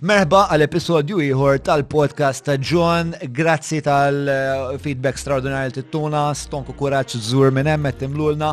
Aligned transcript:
Merba 0.00 0.44
għal 0.54 0.62
episodju 0.62 1.16
ieħor 1.26 1.56
tal-podcast 1.66 2.44
ta' 2.46 2.54
John, 2.62 3.08
grazzi 3.34 3.80
tal-feedback 3.82 5.18
straordinarju 5.18 5.82
tuna, 5.90 6.28
stonku 6.38 6.70
kuraċ 6.78 7.16
żur 7.18 7.48
minn 7.50 7.66
hemm 7.66 7.88
qed 7.90 7.98
timlulna. 8.04 8.52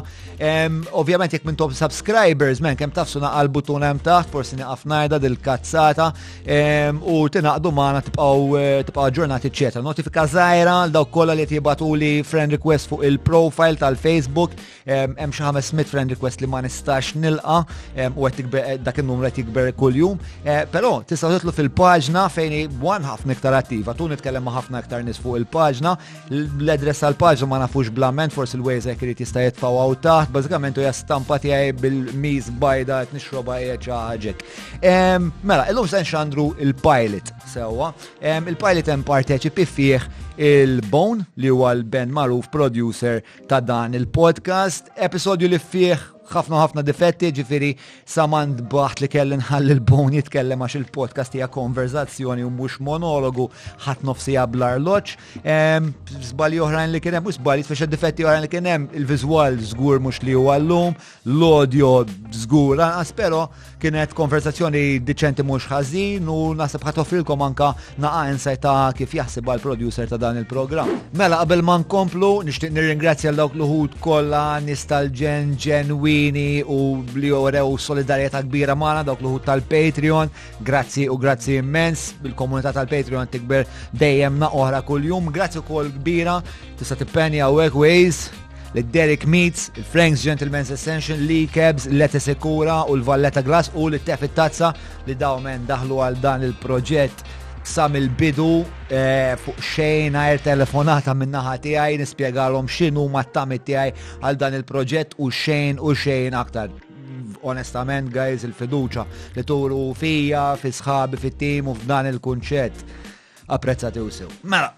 Ovvjament 0.97 1.35
jekk 1.35 1.45
minn 1.45 1.53
top 1.55 1.75
subscribers 1.77 2.63
men 2.65 2.73
kemm 2.79 2.89
tafsu 2.97 3.21
naqal 3.21 3.51
butun 3.53 3.85
hemm 3.85 4.01
taħt, 4.01 4.31
forsi 4.33 4.57
naqaf 4.57 4.87
ngħidha 4.89 5.19
dil-kazzata 5.21 6.07
u 7.13 7.19
tinaqdu 7.29 7.73
magħna 7.77 8.01
tibqgħu 8.09 8.49
eh, 8.57 8.81
tibqgħu 8.89 9.13
ġurnati 9.19 9.53
ċetra. 9.53 9.85
Notifika 9.85 10.25
żgħira 10.25 10.79
għal 10.87 10.95
dawk 10.97 11.13
kollha 11.13 11.37
li 11.37 11.45
jtibatu 11.45 11.91
li 11.93 12.11
friend 12.25 12.57
request 12.57 12.89
fuq 12.89 13.05
il-profile 13.11 13.77
tal-Facebook, 13.85 14.57
hemm 14.89 15.29
xi 15.29 15.45
ħames 15.45 15.71
friend 15.93 16.17
request 16.17 16.41
li 16.41 16.49
ma 16.49 16.65
nistax 16.65 17.13
nilqa' 17.21 18.09
u 18.17 18.31
qed 18.33 18.81
dak 18.81 18.97
in-numru 19.05 19.29
qed 19.29 19.43
jikber 19.43 19.69
kuljum. 19.77 20.17
Eh, 20.41 20.65
però 20.73 20.95
tista' 21.05 21.34
titlu 21.35 21.51
fil-paġna 21.51 22.21
fejn 22.31 22.75
wan 22.79 23.03
ħafna 23.03 23.35
iktar 23.35 23.55
attiva. 23.57 23.93
Tu 23.97 24.05
nitkellem 24.07 24.43
ma' 24.45 24.53
ħafna 24.55 24.79
iktar 24.83 25.01
nis 25.03 25.19
fuq 25.19 25.39
il-paġna, 25.41 25.91
l-adress 26.31 27.03
għal-paġna 27.09 27.49
ma 27.51 27.59
nafux 27.63 27.91
blament, 27.91 28.33
forsi 28.35 28.55
l-wejza 28.59 28.93
jkrit 28.95 29.23
jista' 29.25 29.43
jitfaw 29.43 29.79
għaw 29.81 29.95
taħt, 30.05 30.31
bażikament 30.35 30.79
u 30.79 30.85
stampa 30.95 31.39
tiegħi 31.43 31.75
bil 31.81 31.97
miz 32.23 32.47
bajda 32.61 33.01
jt 33.07 33.17
nixroba 33.17 33.59
qiegħed 33.59 34.45
Mela, 34.81 35.19
Mela, 35.45 35.65
illum 35.71 35.89
sen 35.89 36.05
x'andru 36.07 36.49
il-pilot 36.63 37.33
sewwa. 37.51 37.91
Il-pilot 38.21 38.89
hemm 38.93 39.05
parteċipi 39.07 39.65
fih 39.67 40.07
il-Bone 40.37 41.27
li 41.41 41.51
huwa 41.51 41.73
l 41.75 41.83
ben 41.85 42.11
magħruf 42.13 42.49
producer 42.53 43.21
ta' 43.49 43.59
dan 43.63 43.95
il-podcast, 43.97 44.93
episodju 44.95 45.51
li 45.51 45.59
fih 45.59 46.14
ħafna 46.33 46.59
ħafna 46.61 46.83
difetti, 46.87 47.29
ġifiri 47.37 47.69
samand 48.07 48.63
baħt 48.71 49.01
li 49.03 49.09
kellin 49.13 49.43
ħall 49.49 49.73
il 49.75 49.81
bon 49.81 50.13
jitkellem 50.13 50.63
għax 50.65 50.79
il-podcast 50.79 51.35
hija 51.37 51.47
konverzazzjoni 51.53 52.45
u 52.45 52.49
mhux 52.51 52.79
monologu 52.79 53.47
ħadd 53.85 54.05
nofsi 54.09 54.37
blar 54.55 54.79
loċ. 54.81 55.17
Zbali 56.29 56.59
oħrajn 56.65 56.93
li 56.95 57.01
kien 57.03 57.19
hemm, 57.19 57.29
u 57.31 57.35
zbali 57.37 57.65
tfex 57.65 57.89
difetti 57.91 58.25
oħrajn 58.25 58.45
li 58.47 58.51
kien 58.55 58.69
hemm, 58.71 58.87
il-viżwal 59.01 59.59
żgur 59.71 60.01
mhux 60.05 60.21
li 60.25 60.35
huwa 60.39 60.57
llum, 60.63 60.97
l 61.25 61.47
odio 61.51 61.93
żgur 62.35 62.81
anqas, 62.87 63.13
però 63.15 63.45
kienet 63.85 64.13
konversazzjoni 64.17 64.97
diċenti 65.05 65.43
mhux 65.45 65.67
ħażin 65.69 66.25
u 66.31 66.55
nasib 66.57 66.81
ħatofilkom 66.87 67.41
anka 67.45 67.67
naqa' 68.01 68.21
insight 68.31 68.63
ta' 68.63 68.89
kif 68.97 69.11
jaħseb 69.13 69.49
għal 69.51 69.61
producer 69.61 70.09
ta' 70.09 70.17
dan 70.17 70.39
il-programm. 70.41 70.89
Mela 71.19 71.37
qabel 71.43 71.61
ma 71.65 71.75
nkomplu 71.83 72.31
nixtieq 72.47 72.73
nirringrazzja 72.73 73.29
l 73.33 73.37
dawk 73.37 73.53
l 73.53 73.65
ħut 73.69 73.97
kollha 74.01 74.43
nistalġen 74.65 75.51
ġenwini 75.65 76.63
u 76.65 76.79
li 77.19 77.29
jorew 77.29 77.75
solidarieta 77.87 78.41
kbira 78.47 78.73
magħna 78.79 79.03
dawk 79.11 79.21
l 79.21 79.29
ħut 79.35 79.45
tal-Patreon. 79.51 80.33
Grazzi 80.65 81.05
u 81.09 81.19
grazzi 81.21 81.59
immens 81.61 82.07
bil-komunità 82.23 82.73
tal-Patreon 82.79 83.29
tikber 83.35 83.69
dejjem 83.93 84.41
na 84.41 84.49
kull 84.55 84.79
kuljum. 84.89 85.29
Grazzi 85.35 85.61
u 85.61 85.67
kol 85.67 85.93
kbira 85.99 86.39
tista' 86.79 86.95
tippenja 87.03 87.51
u 87.53 87.61
ways 87.83 88.25
l-Derek 88.73 89.25
Meets, 89.25 89.71
Frank's 89.91 90.21
Gentleman's 90.21 90.69
Ascension, 90.71 91.17
Lee 91.25 91.47
Kebs, 91.51 91.87
Lete 91.89 92.19
Sekura 92.19 92.81
u 92.87 92.95
l-Valletta 92.95 93.41
Glass 93.41 93.69
u 93.73 93.87
l-Tefit 93.87 94.33
Tazza 94.33 94.73
li 95.05 95.15
daw 95.15 95.39
men 95.41 95.65
daħlu 95.67 96.01
għal 96.03 96.19
dan 96.21 96.43
il-proġett 96.47 97.23
sam 97.65 97.95
il-bidu 97.97 98.63
eh, 98.93 99.33
fuq 99.41 99.61
xejn 99.65 100.15
għajr 100.19 100.41
telefonata 100.51 101.15
minnaħa 101.17 101.55
tijaj 101.63 101.97
nispiegalom 102.03 102.67
xinu 102.69 103.07
mat-tamit 103.09 103.63
tijaj 103.65 103.93
għal 104.21 104.37
dan 104.37 104.57
il-proġett 104.59 105.15
u 105.17 105.31
xejn 105.33 105.79
u 105.81 105.93
xejn 105.95 106.37
aktar 106.37 106.73
onestament, 107.45 108.09
guys, 108.09 108.43
il-fiduċa 108.45 109.03
li 109.37 109.43
turu 109.45 109.91
fija, 109.97 110.51
fi 110.61 110.71
sħabi, 110.73 111.19
fi 111.21 111.31
tim 111.37 111.69
u 111.71 111.75
f'dan 111.77 112.07
il-kunċett. 112.09 112.81
Apprezzati 113.53 114.01
u 114.01 114.09
sew. 114.09 114.29
Mela, 114.49 114.71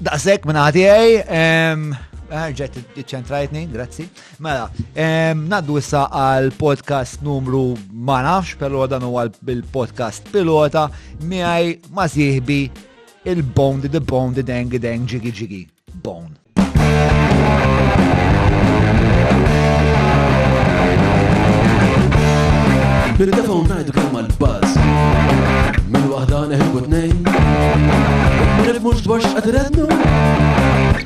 daqsek 0.00 0.46
minna 0.48 0.62
ħatijaj, 0.70 2.14
ħarġet 2.30 2.78
iċċentrajtni, 2.96 3.62
grazzi. 3.72 4.06
Mela, 4.42 4.68
naddu 4.94 5.78
issa 5.80 6.06
għal 6.10 6.50
podcast 6.58 7.22
numru 7.26 7.74
ma 7.92 8.20
nafx, 8.26 8.56
pero 8.60 8.86
dan 8.90 9.06
huwa 9.06 9.26
podcast 9.74 10.26
pilota 10.32 10.88
miegħi 11.22 11.76
ma 11.94 12.08
sieħbi 12.10 12.62
il-bone, 13.26 13.90
the 13.90 14.00
bone, 14.00 14.34
the 14.34 14.42
deng 14.42 14.70
the 14.70 14.78
dang, 14.78 15.06
jiggy 15.08 15.66
bone. 16.02 16.34
Miri 23.16 23.32
defaw 23.32 23.62
najdu 23.64 23.92
kemm 23.96 24.12
għal-baz 24.20 24.74
Mill-wahda 25.88 26.40
neħibu 26.50 26.80
t-nejn 26.84 27.22
Nifmu 28.66 28.92
x'dwarx 28.98 29.30
għadrednu 29.40 29.86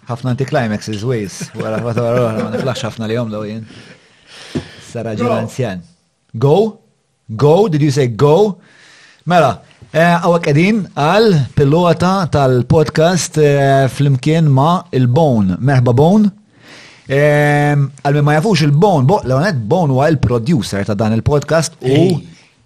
ħafna 0.09 0.31
anti-climax 0.35 0.89
iż-wejs, 0.95 1.35
wara 1.57 1.79
wara 1.81 2.01
wara 2.03 2.31
ma 2.43 2.49
niflax 2.53 2.83
ħafna 2.85 3.07
li 3.09 3.15
jom 3.17 3.31
daw 3.33 3.45
jien. 3.47 3.63
Sara 4.85 5.15
ġil 5.17 5.31
anzjan. 5.33 5.81
Go? 6.33 6.55
Go? 7.45 7.53
Did 7.73 7.81
you 7.81 7.93
say 7.95 8.05
go? 8.13 8.33
Mela, 9.25 9.55
għawak 9.95 10.45
eh, 10.45 10.51
edin 10.53 10.83
għal 11.01 11.29
pilota 11.57 12.11
tal-podcast 12.35 13.39
eh, 13.41 13.87
fl-imkien 13.89 14.51
ma 14.53 14.83
il-Bone. 14.93 15.57
Merħba 15.65 15.95
Bone. 15.97 16.29
Eh, 17.09 17.73
għal 17.73 18.21
ma 18.25 18.37
jafux 18.37 18.61
il-Bone, 18.67 19.07
bo, 19.09 19.19
Leonet 19.29 19.57
Bone 19.69 19.93
huwa 19.97 20.07
il-producer 20.13 20.85
ta' 20.87 20.95
dan 20.99 21.13
il-podcast 21.17 21.81
u 21.81 22.05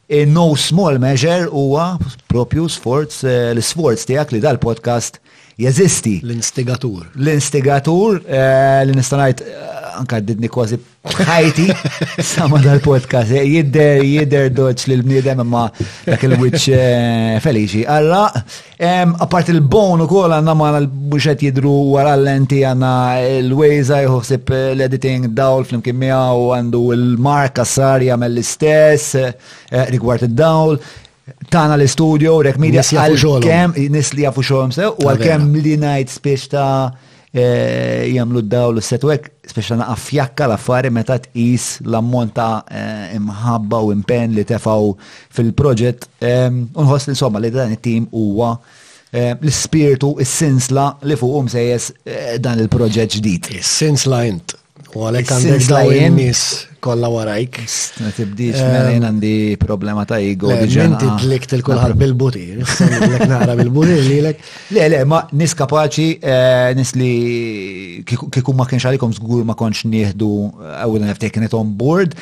in 0.10 0.32
no 0.34 0.50
small 0.60 0.98
measure 1.00 1.46
huwa 1.54 1.94
propju 2.32 2.66
sforz 2.72 3.22
l-sforz 3.30 4.08
tiegħek 4.10 4.34
li 4.34 4.40
dal-podcast 4.46 5.20
jeżisti. 5.60 6.20
L-instigatur. 6.24 7.06
L-instigatur 7.22 8.22
eh, 8.24 8.86
li 8.86 8.94
nistanajt 8.96 9.42
eh, 9.44 9.88
anka 10.00 10.22
didni 10.24 10.48
kważi 10.50 10.78
ħajti 11.10 11.66
sama 12.32 12.60
dal-podcast. 12.64 13.34
Eh, 13.36 13.44
jidder, 13.58 14.00
jidder 14.08 14.48
doċ 14.56 14.86
li 14.92 14.98
l-bniedem 15.02 15.42
imma 15.44 15.66
dak 16.06 16.24
il-witch 16.30 16.70
feliċi. 17.44 17.82
Alla, 17.92 18.22
apart 19.26 19.52
il 19.52 19.60
bonu 19.62 20.08
kol 20.08 20.38
għanna 20.38 20.56
ma 20.60 20.70
l-buxet 20.80 21.44
jidru 21.50 21.76
wara 21.98 22.16
l-lenti 22.16 22.62
għanna 22.70 22.94
l-Wejza 23.42 24.00
jħuħsib 24.06 24.56
l-editing 24.78 25.30
dawl 25.36 25.68
fl-imkien 25.68 26.00
miegħu 26.06 26.48
għandu 26.56 26.86
il-marka 26.96 27.68
sarja 27.68 28.14
jagħmel 28.14 28.38
l-istess 28.40 29.84
rigward 29.92 30.24
id-dawl 30.32 30.80
tana 31.50 31.76
l-studio, 31.78 32.40
rek 32.46 32.58
media 32.62 32.84
għal-kem, 32.84 33.74
nis 33.94 34.14
li 34.18 34.26
jafu 34.26 34.44
xolom 34.46 34.74
sew, 34.76 34.92
u 35.00 35.10
għal-kem 35.10 35.52
li 35.62 35.76
najt 35.82 36.12
spiex 36.14 36.48
ta' 36.54 36.66
eh, 37.34 38.10
jamlu 38.14 38.44
d-daw 38.46 38.74
l-setwek, 38.76 39.30
spiex 39.50 39.72
ta' 39.74 39.80
naqafjakka 39.82 40.48
l-affari 40.50 40.92
meta 40.94 41.20
t-is 41.24 41.76
l-ammont 41.86 42.34
ta' 42.38 42.66
eh, 42.68 43.16
imħabba 43.20 43.82
u 43.88 43.94
impen 43.96 44.38
li 44.38 44.46
tefaw 44.50 44.94
fil-proġett. 45.40 46.10
Unħos 46.24 47.10
li 47.12 47.18
somma 47.20 47.42
li 47.44 47.54
dan 47.54 47.76
it-tim 47.76 48.08
huwa 48.12 48.56
eh, 49.12 49.36
l-spiritu, 49.40 50.16
s-sinsla 50.26 50.90
li 51.10 51.18
fuq 51.20 51.52
sejjes 51.54 51.92
dan 52.44 52.62
il-proġett 52.66 53.20
ġdid. 53.20 53.52
Is-sinsla 53.62 54.26
jint. 54.30 54.58
U 54.98 55.04
għalek 55.06 55.30
għandek 55.36 55.66
daw 55.70 55.92
il-nis 55.94 56.44
kolla 56.80 57.10
warajk. 57.12 57.60
Ma 58.04 58.12
tibdix, 58.16 58.60
merin 58.64 59.06
għandi 59.08 59.34
problema 59.62 60.06
ta' 60.10 60.20
ego. 60.24 60.52
Inti 60.56 61.10
dlikt 61.26 61.54
il 61.58 61.64
kolħar 61.68 61.96
bil-butir, 62.00 62.62
naqra 63.30 63.58
bil 63.60 63.72
buti 63.76 63.98
li 64.08 64.20
lek. 64.26 64.44
Le, 64.76 64.86
le, 64.94 65.02
ma 65.10 65.22
nis 65.40 65.56
kapaċi, 65.60 66.08
eh, 66.20 66.70
nis 66.80 66.94
li 67.00 67.12
kikum 68.08 68.56
ma 68.60 68.68
kienx 68.70 68.88
għalikom 68.90 69.14
zgur 69.20 69.44
ma 69.48 69.58
konx 69.60 69.84
nieħdu 69.90 70.32
għawil 70.78 71.04
eh, 71.04 71.10
I've 71.14 71.22
taken 71.22 71.44
it 71.48 71.54
on 71.58 71.76
board, 71.80 72.16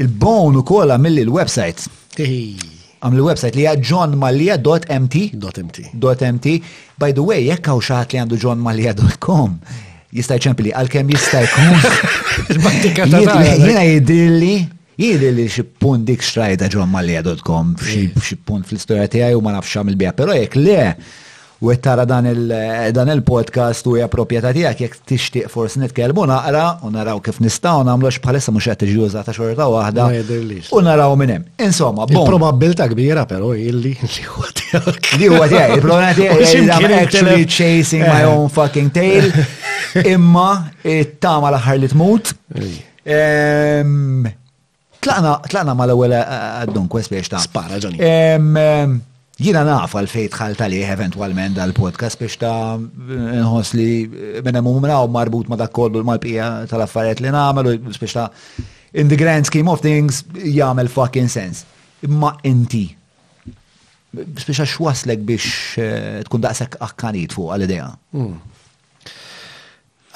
il-bone 0.00 0.60
u 0.60 0.66
kolla 0.66 0.98
mill 1.00 1.20
il-website. 1.24 1.88
Għam 2.18 3.16
il-website 3.18 3.58
li 3.58 3.66
għad 3.68 3.82
johnmalia.mt. 3.88 5.24
.mt. 5.42 5.90
.mt. 6.38 6.48
By 7.00 7.12
the 7.16 7.22
way, 7.26 7.50
jekk 7.50 7.72
hawn 7.72 7.82
xaħat 7.90 8.14
li 8.14 8.22
għandu 8.22 8.38
johnmalia.com 8.44 9.58
jista' 10.14 10.36
ċempli 10.46 10.72
għalkemm 10.78 11.10
jista' 11.14 11.42
jkun. 11.48 12.54
Jiena 13.64 13.84
jidilli 13.86 14.54
jidilli 15.00 15.48
xi 15.50 15.64
pun 15.82 16.04
dik 16.06 16.22
xtrajda 16.22 16.68
ġo 16.74 16.84
mallia.com 16.90 17.72
f'xi 17.80 18.38
punt 18.46 18.66
fl-istorja 18.68 19.08
tijaj 19.10 19.34
u 19.38 19.42
ma 19.42 19.56
nafx 19.56 19.74
xamil 19.74 19.96
bija 19.98 20.12
però 20.14 20.36
jek 20.38 20.54
le 20.60 20.76
u 21.62 21.70
għettara 21.70 22.02
dan 22.08 22.26
il-podcast 23.14 23.86
u 23.86 23.94
hija 23.96 24.08
tijak 24.10 24.44
tiegħek 24.44 24.80
jekk 24.82 24.96
tixtieq 25.06 25.48
forsi 25.52 25.78
nitkellmu 25.82 26.24
naqra 26.26 26.64
u 26.82 26.90
naraw 26.90 27.20
kif 27.24 27.38
nistgħu 27.44 27.84
nagħmlux 27.86 28.18
bħalissa 28.24 28.54
mhux 28.54 28.70
qed 28.72 28.82
tiġi 28.82 29.10
ta' 29.14 29.34
xorta 29.36 29.68
waħda 29.70 30.08
u 30.78 30.82
naraw 30.84 31.14
minn 31.20 31.42
Insomma, 31.58 32.06
bon. 32.06 32.24
Probabilta 32.26 32.86
kbira 32.90 33.24
però 33.26 33.52
illi 33.54 33.94
li 33.94 34.24
huwa 34.26 34.46
tiegħek. 34.58 35.08
Li 35.20 35.28
għatijak, 35.30 35.72
il-problema 35.78 36.12
tiegħek 36.16 36.96
actually 36.98 37.46
chasing 37.46 38.02
my 38.04 38.22
eh. 38.22 38.28
own 38.28 38.48
fucking 38.52 38.90
tail. 38.94 39.28
Imma 40.12 40.50
it-tama 40.82 41.48
l-aħħar 41.52 41.80
li 41.80 41.90
tmut. 41.92 42.34
Tlaqna 45.04 45.34
tlaqna 45.48 45.74
mal-ewwel 45.78 46.14
għaddun 46.20 46.84
eh, 46.84 46.86
eh, 46.88 46.92
kwest 46.94 47.12
biex 47.14 47.32
ta' 47.34 47.42
Spara 47.44 47.80
ġani. 47.82 49.10
Jina 49.42 49.64
naf 49.66 49.96
għal 49.98 50.06
fejt 50.06 50.34
tħalt 50.36 50.60
għalih 50.62 50.90
eventualment 50.94 51.56
għal 51.58 51.72
podcast 51.74 52.20
biex 52.20 52.36
ta' 52.38 52.76
nħos 52.78 53.72
li 53.74 53.88
minna 54.46 54.60
mumna 54.62 55.00
u 55.02 55.08
marbut 55.10 55.48
ma' 55.50 55.58
dakollu 55.58 55.98
mal 56.04 56.12
malpija 56.14 56.50
tal-affariet 56.70 57.22
li 57.24 57.32
namelu 57.34 57.72
biex 57.88 58.14
ta' 58.14 58.28
in 58.94 59.10
the 59.10 59.18
grand 59.18 59.48
scheme 59.50 59.66
of 59.72 59.82
things 59.82 60.20
jgħamil 60.38 60.90
fucking 60.92 61.26
sens. 61.26 61.64
Imma 62.06 62.36
inti. 62.46 62.84
Biex 64.14 64.46
ta' 64.52 64.68
xwaslek 64.76 65.26
biex 65.26 65.50
eh, 65.82 66.22
tkun 66.30 66.46
daqsek 66.46 66.78
akkanit 66.86 67.34
fuq 67.34 67.50
għal-ideja. 67.56 67.90
Hmm. 68.14 68.38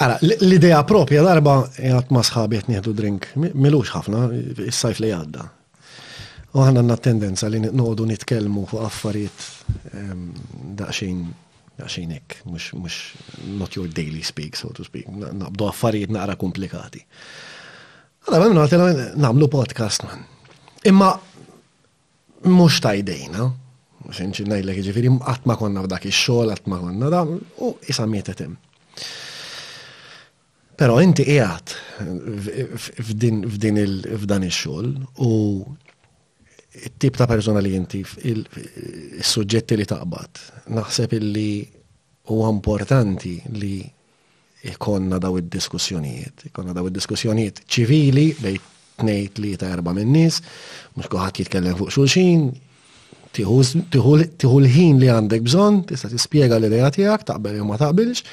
Ara, 0.06 0.20
l-ideja 0.22 0.78
propja 0.86 1.26
darba 1.26 1.64
jgħat 1.74 2.14
ma 2.14 2.22
sħabiet 2.22 2.70
nieħdu 2.70 2.94
drink. 3.00 3.32
Milux 3.34 3.90
ħafna, 3.98 4.28
is-sajf 4.70 5.02
li 5.08 5.16
għadda 5.18 5.52
U 6.56 6.62
ħana 6.64 6.80
għanna 6.80 6.96
tendenza 7.04 7.48
li 7.52 7.58
n 7.60 7.68
noqdu 7.76 8.06
nitkelmu 8.08 8.62
fuq 8.70 8.84
affarijiet 8.86 9.44
ehm, 9.98 10.22
daqxin 10.78 12.14
ek, 12.16 12.38
mux, 12.50 12.70
mux 12.74 12.96
not 13.60 13.76
your 13.78 13.86
daily 13.92 14.22
speak, 14.26 14.56
so 14.58 14.72
to 14.74 14.82
speak, 14.86 15.06
nabdu 15.12 15.68
affarijiet 15.68 16.10
naqra 16.14 16.38
komplikati. 16.40 17.02
Għala, 18.28 18.48
għatela 18.62 18.86
namlu 19.20 19.48
podcast 19.52 20.06
man. 20.08 20.24
Imma 20.88 21.12
mux 21.18 22.54
mhux 22.54 22.76
tajdejna, 22.86 23.44
xinċi 24.14 24.46
najlek 24.48 24.80
ġifiri, 24.86 25.10
għatma 25.28 25.56
konna 25.60 25.82
f'dak 25.84 26.06
il-xol, 26.08 26.48
għatma 26.54 26.78
konna 26.80 27.10
da, 27.12 27.20
u 27.28 27.74
jisamietetem. 27.84 28.54
Pero 30.78 30.96
inti 31.02 31.26
qiegħed 31.26 31.76
f'dan 33.18 34.48
il-xol 34.48 34.94
u 35.26 35.30
tip 36.98 37.16
ta' 37.18 37.26
persona 37.28 37.60
li 37.62 37.72
jinti, 37.72 38.02
il-sujġetti 38.30 39.76
li 39.78 39.86
taqbad. 39.88 40.40
Naħseb 40.76 41.14
illi 41.18 41.62
u 42.34 42.42
importanti 42.48 43.38
li 43.58 43.78
ikonna 44.68 45.18
daw 45.22 45.38
id-diskussjonijiet, 45.40 46.48
ikonna 46.50 46.74
daw 46.76 46.88
id-diskussjonijiet 46.90 47.62
ċivili 47.70 48.28
bej 48.42 48.58
li 49.38 49.52
ta' 49.54 49.68
erba 49.70 49.92
minn 49.94 50.10
nis, 50.10 50.40
mux 50.98 51.06
kuħat 51.12 51.44
jitkellem 51.44 51.76
fuq 51.78 51.92
xulxin, 51.94 52.48
tiħu 53.30 54.14
l-ħin 54.16 54.98
li 54.98 55.10
għandek 55.12 55.44
bżon, 55.46 55.82
tista' 55.86 56.10
tispjega 56.10 56.58
l-idea 56.58 56.90
tiegħek, 56.96 57.28
taqbel 57.30 57.60
jew 57.60 57.66
ma 57.68 57.78
taqbilx, 57.78 58.24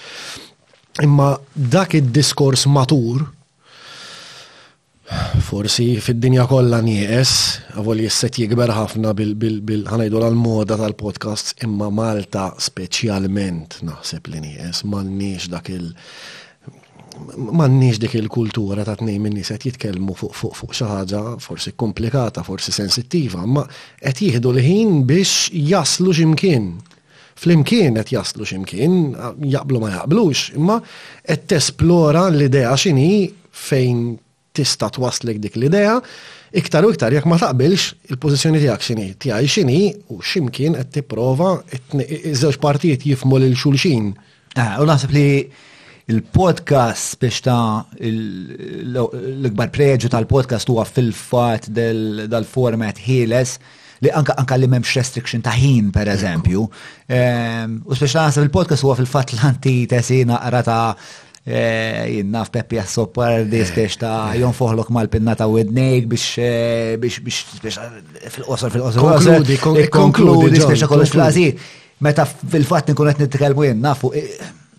imma 1.06 1.30
dak 1.54 1.94
id-diskors 2.02 2.66
matur 2.74 3.28
forsi 5.42 5.94
fid-dinja 6.02 6.48
kollha 6.50 6.80
nieqes, 6.84 7.32
għavol 7.78 8.02
jisset 8.06 8.40
jikber 8.42 8.72
ħafna 8.74 9.12
bil-ħanajdu 9.18 10.24
l-moda 10.32 10.78
tal-podcast, 10.82 11.54
imma 11.66 11.92
Malta 11.94 12.48
speċjalment 12.58 13.82
naħseb 13.86 14.32
li 14.34 14.42
nieqes, 14.48 14.82
m'għandniex 14.90 15.52
dak 15.54 15.70
il- 15.76 15.94
mgħandniex 17.38 18.00
dik 18.04 18.16
il-kultura 18.20 18.84
ta' 18.84 18.96
tnejn 19.00 19.22
minni 19.24 19.44
se 19.48 19.56
jitkellmu 19.62 20.16
fuq 20.18 20.34
fuq 20.36 20.56
fuq 20.64 20.74
xi 20.76 20.84
ħaġa 20.90 21.22
forsi 21.40 21.72
komplikata, 21.76 22.44
forsi 22.44 22.72
sensittiva, 22.76 23.46
ma 23.46 23.66
qed 24.02 24.18
jieħdu 24.26 24.52
l-ħin 24.56 25.04
biex 25.10 25.52
jaslu 25.70 26.14
x'imkien 26.18 26.72
Flimkien 27.38 27.96
qed 28.00 28.14
jaslu 28.16 28.46
x'imkien, 28.48 28.94
jaqblu 29.52 29.80
ma 29.84 29.90
jaqblux, 29.92 30.54
imma 30.56 30.78
qed 31.22 31.48
tesplora 31.52 32.30
l-idea 32.32 32.72
x'inhi 32.80 33.28
fejn 33.52 34.16
tista' 34.58 34.90
twaslek 34.94 35.40
dik 35.44 35.58
l-idea, 35.60 36.00
iktar 36.56 36.88
u 36.88 36.92
iktar 36.94 37.14
jekk 37.14 37.28
ma 37.30 37.38
taqbilx 37.42 37.90
il-pożizzjoni 38.14 38.62
tiegħek 38.64 38.86
x'inhi, 38.88 39.08
tiegħi 39.26 39.50
x'inhi 39.56 39.84
u 40.14 40.20
x'imkien 40.24 40.78
qed 40.80 40.92
tipprova 41.00 41.52
iż-żewġ 41.68 42.60
partijiet 42.64 43.06
jifmu 43.12 43.40
lil 43.42 43.56
xulxin. 43.60 44.12
Ah, 44.56 44.78
u 44.82 44.88
naħseb 44.88 45.16
li 45.18 45.26
il-podcast 46.14 47.18
biex 47.22 47.42
ta' 47.48 47.84
l-ikbar 48.02 49.74
preġu 49.74 50.12
tal-podcast 50.14 50.70
huwa 50.72 50.86
fil-fat 50.88 51.68
dal-format 51.76 53.02
ħieles 53.08 53.58
li 54.06 54.12
anka 54.14 54.36
anka 54.38 54.58
li 54.60 54.68
memx 54.70 54.92
restriction 55.00 55.42
ta' 55.42 55.54
ħin 55.58 55.88
per 55.96 56.10
eżempju. 56.14 56.66
Ehm, 57.10 57.78
u 57.90 57.96
speċi 57.96 58.20
naħseb 58.22 58.46
il-podcast 58.48 58.86
huwa 58.86 58.96
fil-fat 59.00 59.32
l-antitesi 59.36 60.20
naqra 60.30 60.62
ta' 60.68 60.90
Eh, 61.46 61.98
jinnaf 62.10 62.50
Peppi 62.50 62.80
għas-soppar 62.82 63.44
diskiex 63.46 63.92
eh. 63.92 64.00
ta' 64.02 64.12
jonfoħlok 64.42 64.88
mal-pinna 64.96 65.36
ta' 65.38 65.46
widnejk 65.46 66.14
eh, 66.42 66.96
biex 66.98 67.20
biex 67.22 67.76
fil-qosor 68.34 68.72
fil-qosor. 68.74 69.04
Konkludi, 69.06 69.58
konkludi, 69.94 70.56
biex 70.58 70.88
kollox 70.90 71.14
flazi. 71.14 71.52
Meta 72.02 72.26
fil-fat 72.26 72.90
nkun 72.96 73.12
qed 73.12 73.22
nitkellmu 73.28 73.68
jien 73.68 73.78
nafu 73.80 74.10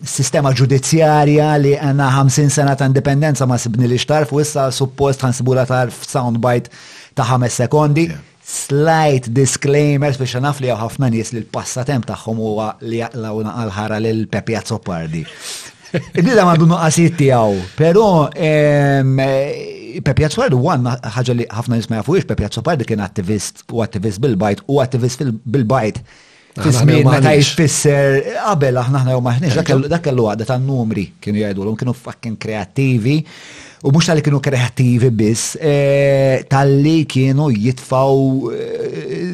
sistema 0.04 0.50
ġudizzjarja 0.58 1.52
li 1.62 1.76
għanna 1.78 2.10
50 2.18 2.50
sena 2.56 2.74
ta' 2.76 2.90
indipendenza 2.90 3.46
ma 3.46 3.56
sibni 3.62 3.86
li 3.88 3.96
xtarf 4.02 4.34
u 4.34 4.42
issa 4.42 4.66
suppost 4.74 5.22
ħansibula 5.22 5.68
tarf 5.70 6.02
soundbite 6.10 6.74
ta' 7.14 7.28
5 7.30 7.46
sekondi 7.62 8.08
slight 8.46 9.30
disclaimer 9.38 10.18
biex 10.18 10.42
naf 10.42 10.58
li 10.60 10.74
ħafna 10.74 11.08
nies 11.14 11.30
li 11.32 11.44
l-passatem 11.44 12.02
tagħhom 12.10 12.42
huwa 12.42 12.72
li 12.82 12.98
jaqlawna 13.04 13.54
għal-ħara 13.62 14.02
lil 14.02 14.26
Pepi 14.34 14.58
Azzopardi. 14.58 15.22
Il-bidem 15.94 16.48
għandu 16.50 16.66
nuqqasiet 16.72 17.16
tiegħu, 17.20 17.58
però 17.78 18.06
ehm, 18.50 19.16
Pep 20.04 20.20
Jazzopardi 20.22 20.58
għan 20.60 20.88
ħagġa 21.14 21.36
li 21.38 21.46
ħafna 21.58 21.78
nisma 21.80 22.00
jafuix, 22.02 22.26
Pep 22.28 22.42
Jazzopardi 22.44 22.86
kien 22.88 23.04
attivist 23.04 23.62
u 23.72 23.82
attivist 23.84 24.20
bil-bajt 24.24 24.64
u 24.66 24.80
attivist 24.84 25.24
bil-bajt. 25.28 26.02
Fismin 26.56 27.02
ma 27.04 27.18
meta 27.20 27.34
jfisser 27.36 28.22
qabel 28.34 28.78
aħna 28.80 29.02
ħna 29.02 29.12
jew 29.14 29.22
maħniex 29.26 29.64
dakke 29.92 30.08
l 30.14 30.22
għadda 30.32 30.46
ta' 30.48 30.56
numri 30.60 31.06
kienu 31.20 31.42
jajdu 31.42 31.62
l-għum, 31.64 31.78
kienu 31.82 31.94
fucking 32.00 32.38
kreativi 32.40 33.18
u 33.86 33.92
mux 33.94 34.02
tal-li 34.06 34.22
kienu 34.24 34.40
kreativi 34.42 35.10
biss, 35.14 35.52
e, 35.62 36.40
tal-li 36.50 37.04
kienu 37.06 37.46
jitfaw 37.54 38.48
e, 38.50 38.88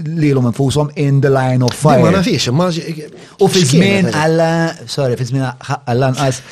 li 0.05 0.33
l-om 0.35 0.51
infusom 0.51 0.91
in 1.01 1.23
the 1.25 1.31
line 1.33 1.65
of 1.65 1.73
fire. 1.73 2.03
Ma 2.05 2.11
nafiex, 2.19 2.51
ma 2.53 2.67
U 2.69 3.49
fizmin 3.49 4.11
għalla, 4.13 4.51
sorry, 4.93 5.17
fizmin 5.21 5.47
għalla 5.57 6.11
nqas, 6.13 6.43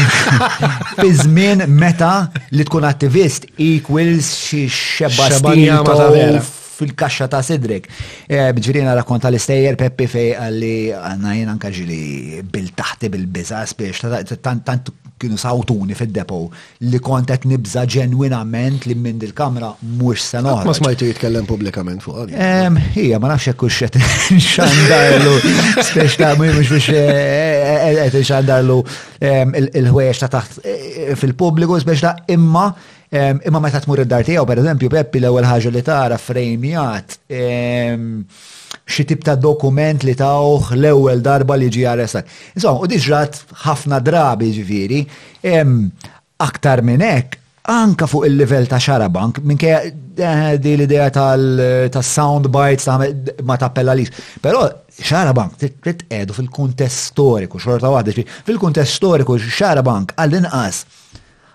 fizmin 1.02 1.64
meta 1.80 2.12
li 2.52 2.68
tkun 2.68 2.84
attivist 2.90 3.48
equals 3.64 4.28
xie 4.50 4.68
xebastin 5.00 6.44
fil-kaxxa 6.76 7.30
ta' 7.32 7.40
sidrek. 7.40 7.86
Bġirina 8.28 8.92
rakkonta 8.98 9.30
l-istejjer 9.32 9.78
Peppi 9.80 10.04
fej 10.12 10.34
għalli 10.36 10.74
għanna 10.98 11.38
jena 11.38 11.54
nkaġili 11.56 12.44
bil-taħti 12.52 13.08
bil-bizas 13.14 13.72
biex 13.80 14.04
tant 14.44 14.92
kienu 15.16 15.36
sawtuni 15.40 15.94
fil-depo 15.96 16.38
li 16.84 16.98
kontet 17.04 17.44
nibza 17.48 17.84
ġenwinament 17.88 18.84
li 18.88 18.96
minn 18.98 19.18
dil-kamra 19.22 19.70
mux 20.00 20.24
senoħra. 20.32 20.66
Ma 20.68 20.74
smajtu 20.76 21.08
jitkellem 21.08 21.46
publikament 21.48 22.04
fuq 22.04 22.26
għal. 22.26 22.74
Ija, 23.00 23.20
ma 23.22 23.30
nafxie 23.32 23.54
kuxet 23.56 23.96
xandarlu, 24.50 25.36
spiex 25.88 26.18
ta' 26.20 26.34
mux 26.40 26.58
biex 26.68 26.90
eh, 26.92 27.14
eh, 27.76 28.02
eh, 28.06 28.18
xandarlu 28.26 28.80
il 29.80 29.88
ħwejx 29.90 30.24
ta' 30.24 30.30
taħt 30.36 30.60
fil-publiku, 31.22 31.80
spiex 31.84 32.04
ta' 32.04 32.16
imma 32.36 32.68
imma 33.16 33.60
meta 33.62 33.78
tmur 33.80 34.02
id-dar 34.02 34.24
tiegħu, 34.26 34.44
per 34.50 34.60
eżempju, 34.60 34.88
Peppi 34.92 35.20
l-ewwel 35.22 35.46
ħaġa 35.48 35.70
li 35.72 35.82
tara 35.86 36.16
frejmjat 36.20 37.16
xi 38.86 39.04
tip 39.08 39.22
ta' 39.26 39.34
dokument 39.36 40.04
li 40.06 40.14
tawħ 40.18 40.70
l-ewwel 40.76 41.20
darba 41.22 41.56
li 41.58 41.66
ġi 41.74 41.82
arrestat. 41.90 42.28
Insomma, 42.54 42.86
u 42.86 42.86
diġrat 42.86 43.40
ħafna 43.64 43.98
drabi 44.06 44.52
ġifieri, 44.56 45.00
aktar 46.46 46.84
minn 46.86 47.02
hekk 47.02 47.34
anka 47.74 48.06
fuq 48.06 48.28
il-level 48.28 48.68
ta' 48.70 48.78
xarabank, 48.78 49.40
minnke 49.42 49.72
eh, 49.74 50.58
di 50.62 50.76
l-idea 50.76 51.08
tal-sound 51.10 52.46
bites 52.54 52.86
ta' 52.86 53.08
ma 53.44 53.56
tappella 53.58 53.96
li. 53.98 54.06
Pero 54.44 54.62
xarabank 55.00 55.56
trid 55.82 56.04
edu 56.20 56.36
fil-kuntest 56.38 57.10
storiku, 57.10 57.58
xorta 57.58 57.90
waħda, 57.90 58.14
fil-kuntest 58.46 59.00
storiku 59.00 59.34
xarabank 59.42 60.14
għal 60.14 60.38
inqas 60.44 60.84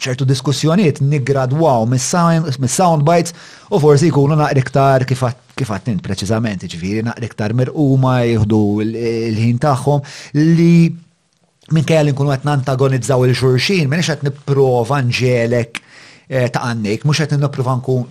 ċertu 0.07 0.27
diskussjoniet 0.29 0.99
nigradwaw 1.03 1.85
mis-sound 1.91 3.03
bites 3.07 3.35
u 3.73 3.79
forsi 3.83 4.11
jkunu 4.13 4.35
naqriktar 4.41 5.03
kif 5.09 5.23
għattin 5.27 5.99
preċizament, 6.07 6.67
ġifiri 6.69 7.03
naqriktar 7.09 7.55
mirquma 7.57 8.21
jihdu 8.29 8.63
l-ħin 8.93 9.59
tagħhom 9.65 10.07
li 10.43 10.75
minn 11.75 11.87
kajal 11.89 12.11
nkunu 12.13 12.31
għet 12.35 12.45
nantagonizzaw 12.47 13.25
il 13.27 13.33
ġurxin 13.35 13.89
minn 13.91 14.05
xħet 14.05 14.23
niprofa 14.29 15.01
nġelek 15.09 15.81
eh, 15.83 16.47
ta' 16.53 16.63
għannik, 16.69 17.05
mux 17.09 17.23
għet 17.25 17.35
niprofa 17.43 17.75
nkun 17.81 18.05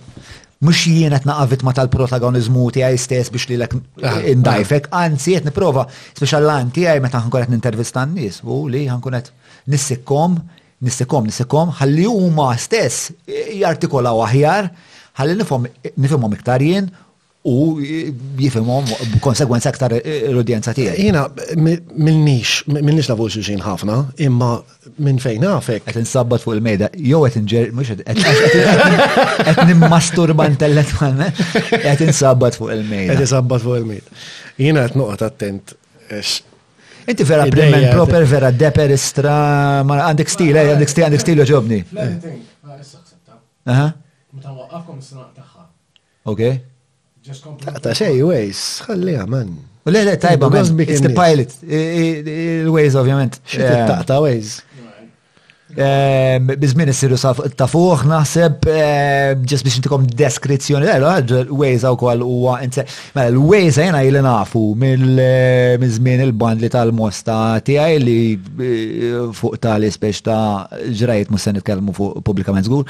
mux 0.66 0.82
jien 0.88 1.12
qed 1.12 1.28
naqavit 1.28 1.64
ma 1.64 1.72
tal-protagonizmu 1.76 2.66
tiegħi 2.76 3.00
stess 3.00 3.32
biex 3.34 3.48
lilek 3.50 3.76
ah, 3.76 4.16
ah. 4.16 4.20
indajfek, 4.28 4.90
anzi 4.96 5.36
qed 5.38 5.48
nipprova 5.50 5.86
speċjallan 5.90 6.72
tiegħi 6.76 7.04
meta 7.04 7.22
ħankun 7.22 7.46
qed 7.46 7.54
nintervista 7.54 8.04
n-nies 8.08 8.42
u 8.44 8.60
li 8.72 8.84
ħankun 8.90 9.16
qed 9.16 9.32
nissikom, 9.72 10.36
nissikom, 10.86 11.28
nissikkom, 11.28 11.72
ħalli 11.80 12.06
huma 12.10 12.52
stess 12.60 13.10
jartikola 13.56 14.12
aħjar, 14.26 14.68
ħalli 15.18 15.40
nifhom 15.40 16.36
iktar 16.38 16.62
jien 16.64 16.92
u 17.48 17.78
jifimom 18.38 18.84
konsekwenza 19.22 19.68
aktar 19.68 19.92
eh, 19.92 20.00
l-udjenza 20.30 20.72
tijaj. 20.74 20.94
Jina, 20.98 21.28
minnix, 21.96 22.48
minnix 22.66 23.08
la 23.08 23.14
nix 23.14 23.36
nafu 23.36 23.58
ħafna, 23.70 23.96
imma 24.26 24.48
minn 25.06 25.18
fejn 25.22 25.44
għafek. 25.46 25.84
Qed 25.86 25.96
insabbat 26.00 26.40
fuq 26.42 26.54
il-mejda, 26.58 26.88
jew 26.98 27.20
qed 27.22 27.36
inġer, 27.44 27.70
mhux 27.76 27.88
qed 28.02 29.60
nimmasturba 29.70 30.42
intellettwalna, 30.50 31.28
qed 31.86 32.00
insabbat 32.08 32.52
fuq 32.58 32.70
il-mejda. 32.80 33.08
Qed 33.14 33.20
insabbat 33.28 33.60
fuq 33.68 33.76
il-mejda. 33.84 34.08
Jiena 34.66 34.80
qed 34.88 34.96
noqgħod 35.00 35.22
attent 35.30 35.66
Inti 37.06 37.22
vera 37.22 37.44
primen 37.46 37.84
proper, 37.94 38.24
vera 38.26 38.48
deper 38.50 38.90
istra, 38.90 39.34
eh, 39.78 39.86
għandek 40.08 40.26
stil, 40.34 40.50
għandek 40.58 40.90
stil, 40.90 41.04
għandek 41.06 41.22
stil 41.22 41.38
joġobni. 41.46 41.78
Meta 41.86 42.10
waqqafkom 44.34 44.98
s-sanaq 45.00 45.30
taħħa. 45.38 45.62
Okej. 46.26 46.58
Ta' 47.82 47.94
xej, 47.96 48.20
Waze, 48.26 48.84
xalli 48.86 49.16
għaman. 49.18 49.48
U 49.86 49.92
le, 49.94 50.02
le, 50.06 50.14
tajba, 50.22 50.48
man, 50.50 50.66
it's 50.86 51.02
the 51.04 51.12
pilot, 51.14 51.52
il-Waze, 51.66 52.98
ovvjament. 53.00 53.40
Eh. 53.56 53.86
Ta' 53.88 54.02
ta' 54.06 54.20
Waze. 54.24 54.65
Ehm, 55.76 56.48
bizmin 56.56 56.88
Siru 56.96 57.18
ta' 57.52 57.66
fuq 57.68 58.06
naħseb 58.08 58.62
ġes 58.64 59.34
ehm, 59.36 59.42
biex 59.68 59.74
intikom 59.76 60.06
deskrizzjoni 60.18 60.86
eh, 60.88 61.02
l-Waze 61.02 61.90
u 61.92 61.98
kol 62.00 62.22
u 62.24 62.30
mela 62.48 63.26
l-Waze 63.28 63.84
jena 63.84 64.00
jili 64.06 64.22
nafu 64.24 64.62
mill-żmien 64.80 66.22
eh, 66.24 66.24
il-band 66.30 66.64
li 66.64 66.70
tal-mosta 66.72 67.58
tiegħi 67.68 68.00
li 68.06 68.16
eh, 68.30 69.20
fuq 69.36 69.60
tal-ispeċ 69.66 70.22
ta' 70.30 70.80
ġrajt 70.96 71.34
mus 71.36 71.44
nitkellmu 71.58 71.92
fuq 72.00 72.24
pubblikament 72.24 72.64
żgur. 72.70 72.88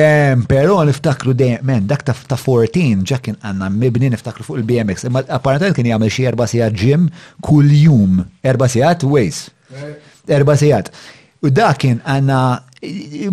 Ehm, 0.00 0.46
però 0.48 0.80
niftakru 0.88 1.36
dejjem 1.36 1.60
men 1.68 1.86
dak 1.92 2.06
ta' 2.08 2.16
14 2.16 3.04
ġa 3.12 3.20
kien 3.28 3.36
għandna 3.44 3.68
mibni 3.76 4.08
niftakru 4.14 4.48
fuq 4.48 4.62
il-BMX. 4.62 5.04
Imma 5.10 5.26
apparentement 5.28 5.76
kien 5.76 5.92
jagħmel 5.94 6.08
xi 6.16 6.30
erba' 6.32 6.48
sigħat 6.48 6.80
ġim 6.80 7.10
kull 7.44 7.68
jum, 7.84 8.22
erba' 8.40 8.72
sigħat 8.72 9.02
Waze. 9.04 9.50
Erba' 10.32 10.56
sigħat. 10.56 10.94
U 11.42 11.50
dakin 11.50 11.98
għanna 12.06 12.38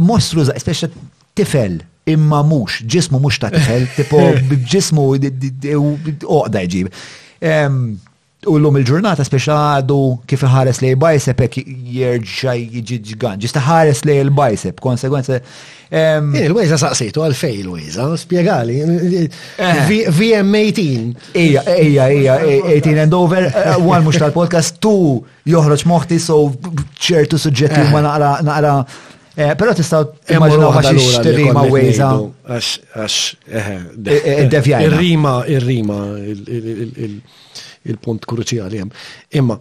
mostru 0.02 0.44
za' 0.46 0.58
speċa 0.58 0.90
tifel 1.38 1.80
imma 2.10 2.40
mux, 2.46 2.82
ġismu 2.90 3.22
mux 3.22 3.38
ta' 3.42 3.52
tifel, 3.54 3.86
tipo 3.98 4.22
ġismu 4.74 5.06
oqda 5.14 6.64
ġib. 6.74 6.90
U 8.48 8.54
l-lum 8.56 8.78
il-ġurnata 8.80 9.26
speċa 9.28 9.56
għadu 9.82 9.96
kif 10.30 10.46
ħares 10.48 10.78
lej 10.80 10.94
bicep 11.00 11.42
ek 11.44 11.58
jirġa 11.60 12.54
jiġi 12.56 13.00
ġgan. 13.10 13.42
Ġista 13.44 13.60
ħares 13.66 14.06
li 14.08 14.16
il-bicep, 14.22 14.78
konsekwenza. 14.80 15.42
Il-Wejza 15.92 16.78
eh, 16.78 16.82
saqsitu 16.86 17.24
għal-fej 17.26 17.58
il-Wejza, 17.66 18.06
spiegali. 18.22 18.78
Eh. 18.80 19.92
VM18. 20.16 21.36
Ija, 21.42 21.66
ija, 21.84 22.08
ija, 22.16 22.38
18 22.78 23.04
and 23.04 23.18
over, 23.18 23.44
għal 23.52 23.84
eh, 23.92 24.02
mux 24.08 24.22
tal-podcast, 24.24 24.80
tu 24.80 24.96
joħroċ 25.52 25.88
moħti 25.92 26.22
so 26.30 26.40
ċertu 26.96 27.42
suġġetti 27.44 27.90
ma 27.92 28.06
naqra 28.08 28.76
Pero 29.60 29.72
tistaw 29.76 30.04
immaġinaw 30.36 30.78
għax 30.78 30.94
ixtiri 31.04 31.52
ma 31.56 31.68
Wejza. 31.72 32.14
Għax, 32.48 32.72
għax, 32.96 33.20
Il-rima, 34.80 35.42
il-rima, 35.52 36.00
il-rima 36.24 37.20
il-punt 37.88 38.26
kruċjali 38.30 38.82
hemm. 38.82 38.92
Imma 39.40 39.58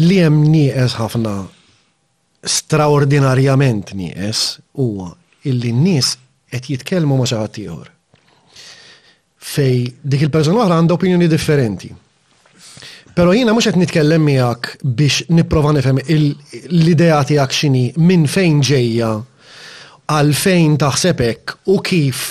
li 0.00 0.18
hemm 0.22 0.42
nieqes 0.52 0.94
ħafna 1.00 1.36
straordinarjament 2.48 3.94
nieqes 3.98 4.44
huwa 4.80 5.10
illi 5.48 5.72
n-nies 5.74 6.12
qed 6.50 6.70
jitkellmu 6.74 7.18
ma' 7.20 7.28
xi 7.28 7.36
ħadd 7.38 7.60
ieħor. 7.64 7.88
Fej 9.50 9.84
dik 10.02 10.26
il-persuna 10.26 10.62
oħra 10.64 10.76
għandha 10.80 10.96
opinjoni 10.98 11.28
differenti. 11.32 11.90
Pero 13.14 13.32
jina 13.34 13.52
mux 13.52 13.66
għet 13.68 13.78
nitkellem 13.80 14.22
miegħek 14.24 14.84
biex 14.84 15.24
niprofa 15.34 15.72
nifhem 15.76 15.98
l-idea 16.10 17.20
tiegħek 17.26 17.54
x'ini 17.54 17.82
minn 18.04 18.26
fejn 18.30 18.60
ġejja, 18.70 19.10
għal 20.10 20.32
fejn 20.34 20.78
taħsebek 20.80 21.54
u 21.72 21.78
kif 21.86 22.22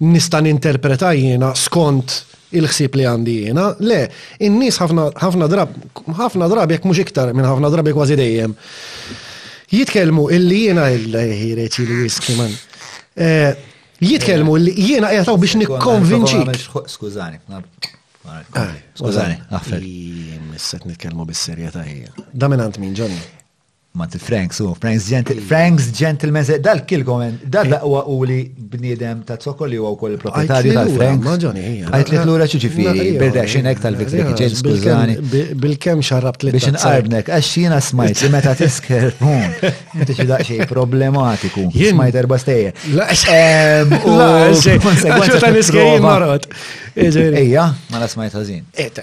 nista' 0.00 0.40
ninterpreta 0.42 1.12
jiena 1.16 1.52
skont 1.56 2.16
il 2.56 2.66
ħsib 2.66 2.98
li 2.98 3.04
għandi 3.08 3.34
jiena. 3.44 3.66
Le, 3.84 4.00
in-nies 4.46 4.78
ħafna 4.82 5.48
drab, 5.50 5.74
ħafna 6.18 6.48
drab 6.50 6.74
jekk 6.74 6.88
mhux 6.88 7.04
iktar 7.04 7.32
minn 7.36 7.46
ħafna 7.48 7.70
drab 7.72 7.90
kważi 7.94 8.18
dejjem. 8.20 8.56
Jitkellmu 9.70 10.26
illi 10.34 10.62
jiena 10.64 10.88
il 10.92 11.14
ħireċi 11.14 11.82
eh, 11.82 11.88
li 11.98 12.04
jiskiman. 12.08 12.54
Eh, 13.20 13.64
jitkellmu 14.02 14.56
illi 14.60 14.74
jiena 14.88 15.12
jgħataw 15.14 15.40
biex 15.44 15.60
nikkonvinċi. 15.62 16.62
Skużani, 16.94 17.42
Skużani, 19.00 19.36
għaffel. 19.48 19.90
Misset 20.50 20.84
nitkelmu 20.88 21.24
bis-serjetà 21.28 21.86
hija. 21.88 22.12
Dominant 22.34 22.76
minn 22.82 22.92
ġonni. 22.98 23.38
Ma 23.92 24.06
ti 24.06 24.18
Franks, 24.18 24.58
u 24.58 24.76
Franks 24.80 25.08
gentlemen, 25.08 25.44
Franks 25.44 25.90
Gentleman, 25.98 26.44
dal 26.60 26.78
kil 26.86 27.02
komen, 27.04 27.38
dal 27.48 27.68
da 27.68 27.76
eh. 27.76 28.04
u 28.14 28.22
li 28.22 28.52
bnidem 28.56 29.24
ta' 29.26 29.34
zokol 29.44 29.68
li 29.72 29.78
u 29.82 29.96
kol 29.98 30.14
proprietarju 30.18 30.76
ta' 30.76 30.84
Franks. 30.94 31.24
Maġoni, 31.26 31.64
Għajt 31.90 32.12
li 32.14 32.20
t-lura 32.22 32.46
ċiġifiri, 32.46 33.08
bil-rexinek 33.18 33.82
tal-Victor 33.82 34.28
Kitchen, 34.30 34.54
skużani. 34.62 35.16
Bil-kem 35.66 36.04
xarrabt 36.06 36.46
li 36.46 36.54
biex 36.54 36.68
nqarbnek, 36.78 37.32
għax 37.34 37.50
jina 37.64 37.80
smajt 37.90 38.22
li 38.28 38.34
meta 38.38 38.54
tisker, 38.62 39.10
hun, 39.26 39.60
inti 40.04 40.20
xi 40.22 40.28
daqxie 40.30 40.70
problematiku, 40.70 41.66
smajt 41.74 42.20
erba 42.24 42.38
stejjer. 42.46 42.78
U 43.10 43.10
konsegwenza. 44.86 45.56
Ejja, 47.42 47.72
ma 47.90 47.98
la 47.98 48.08
smajt 48.14 48.38
għazin. 48.38 48.62
Eta, 48.86 49.02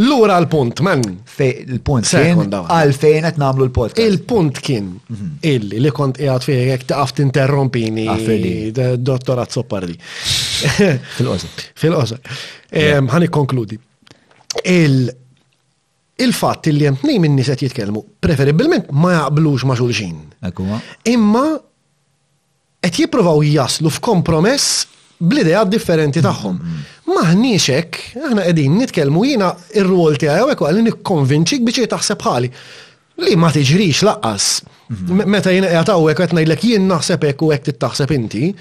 Lura 0.00 0.36
l-punt, 0.38 0.78
man. 0.86 1.00
Il-punt 1.38 2.06
kien 2.06 2.38
għalfejn 2.52 3.24
qed 3.26 3.38
nagħmlu 3.42 3.66
l-podcast. 3.66 3.98
Il-punt 4.04 4.60
kien 4.62 4.92
mhm. 4.94 5.30
illi 5.50 5.80
li 5.82 5.90
kont 5.94 6.20
qiegħed 6.22 6.44
fejek 6.46 6.84
taqaf 6.92 7.14
tinterrompini 7.18 8.04
dottorat 9.02 9.50
Soppardi. 9.56 9.96
Fil-qosor. 11.16 11.50
Fil-qosor. 11.82 12.20
Ehm, 12.78 13.04
Ħan 13.10 13.22
ikkonkludi. 13.26 13.76
Il-fatt 14.70 16.62
illi 16.70 16.84
hemm 16.86 16.98
tnejn 17.02 17.20
minni 17.24 17.42
set 17.46 17.60
jitkellmu 17.66 18.00
preferibilment 18.22 18.86
ma 18.94 19.10
jaqblux 19.16 19.60
ma' 19.66 19.78
xulxin. 19.80 20.18
Imma 21.10 21.44
qed 22.86 22.94
jippruvaw 23.02 23.38
jaslu 23.48 23.88
f'kompromess 23.98 24.66
bl-idea 25.20 25.64
differenti 25.68 26.22
tagħhom. 26.22 26.58
Mm-hmm. 26.58 27.14
Maħniex 27.14 27.70
hekk, 27.78 28.02
aħna 28.28 28.42
qegħdin 28.46 28.76
nitkellmu 28.82 29.22
jiena 29.26 29.48
ir-rwol 29.78 30.18
tiegħi 30.22 30.44
hekk 30.52 30.66
għalli 30.68 30.84
nikkonvinċik 30.88 31.64
biex 31.66 31.88
taħseb 31.94 32.26
ħali. 32.28 32.50
Li 33.24 33.32
ma 33.40 33.50
tiġrix 33.54 34.04
laqqas. 34.06 34.48
Mm-hmm. 34.90 35.32
Meta 35.34 35.54
jiena 35.54 35.72
qiegħed 35.72 35.92
hawnhekk 35.94 36.22
qed 36.28 36.36
ngħidlek 36.38 36.66
jien 36.70 36.86
naħseb 36.92 37.26
hekk 37.32 37.42
u 37.42 37.50
hekk 37.56 37.70
tittaħseb 37.72 38.14
inti. 38.18 38.52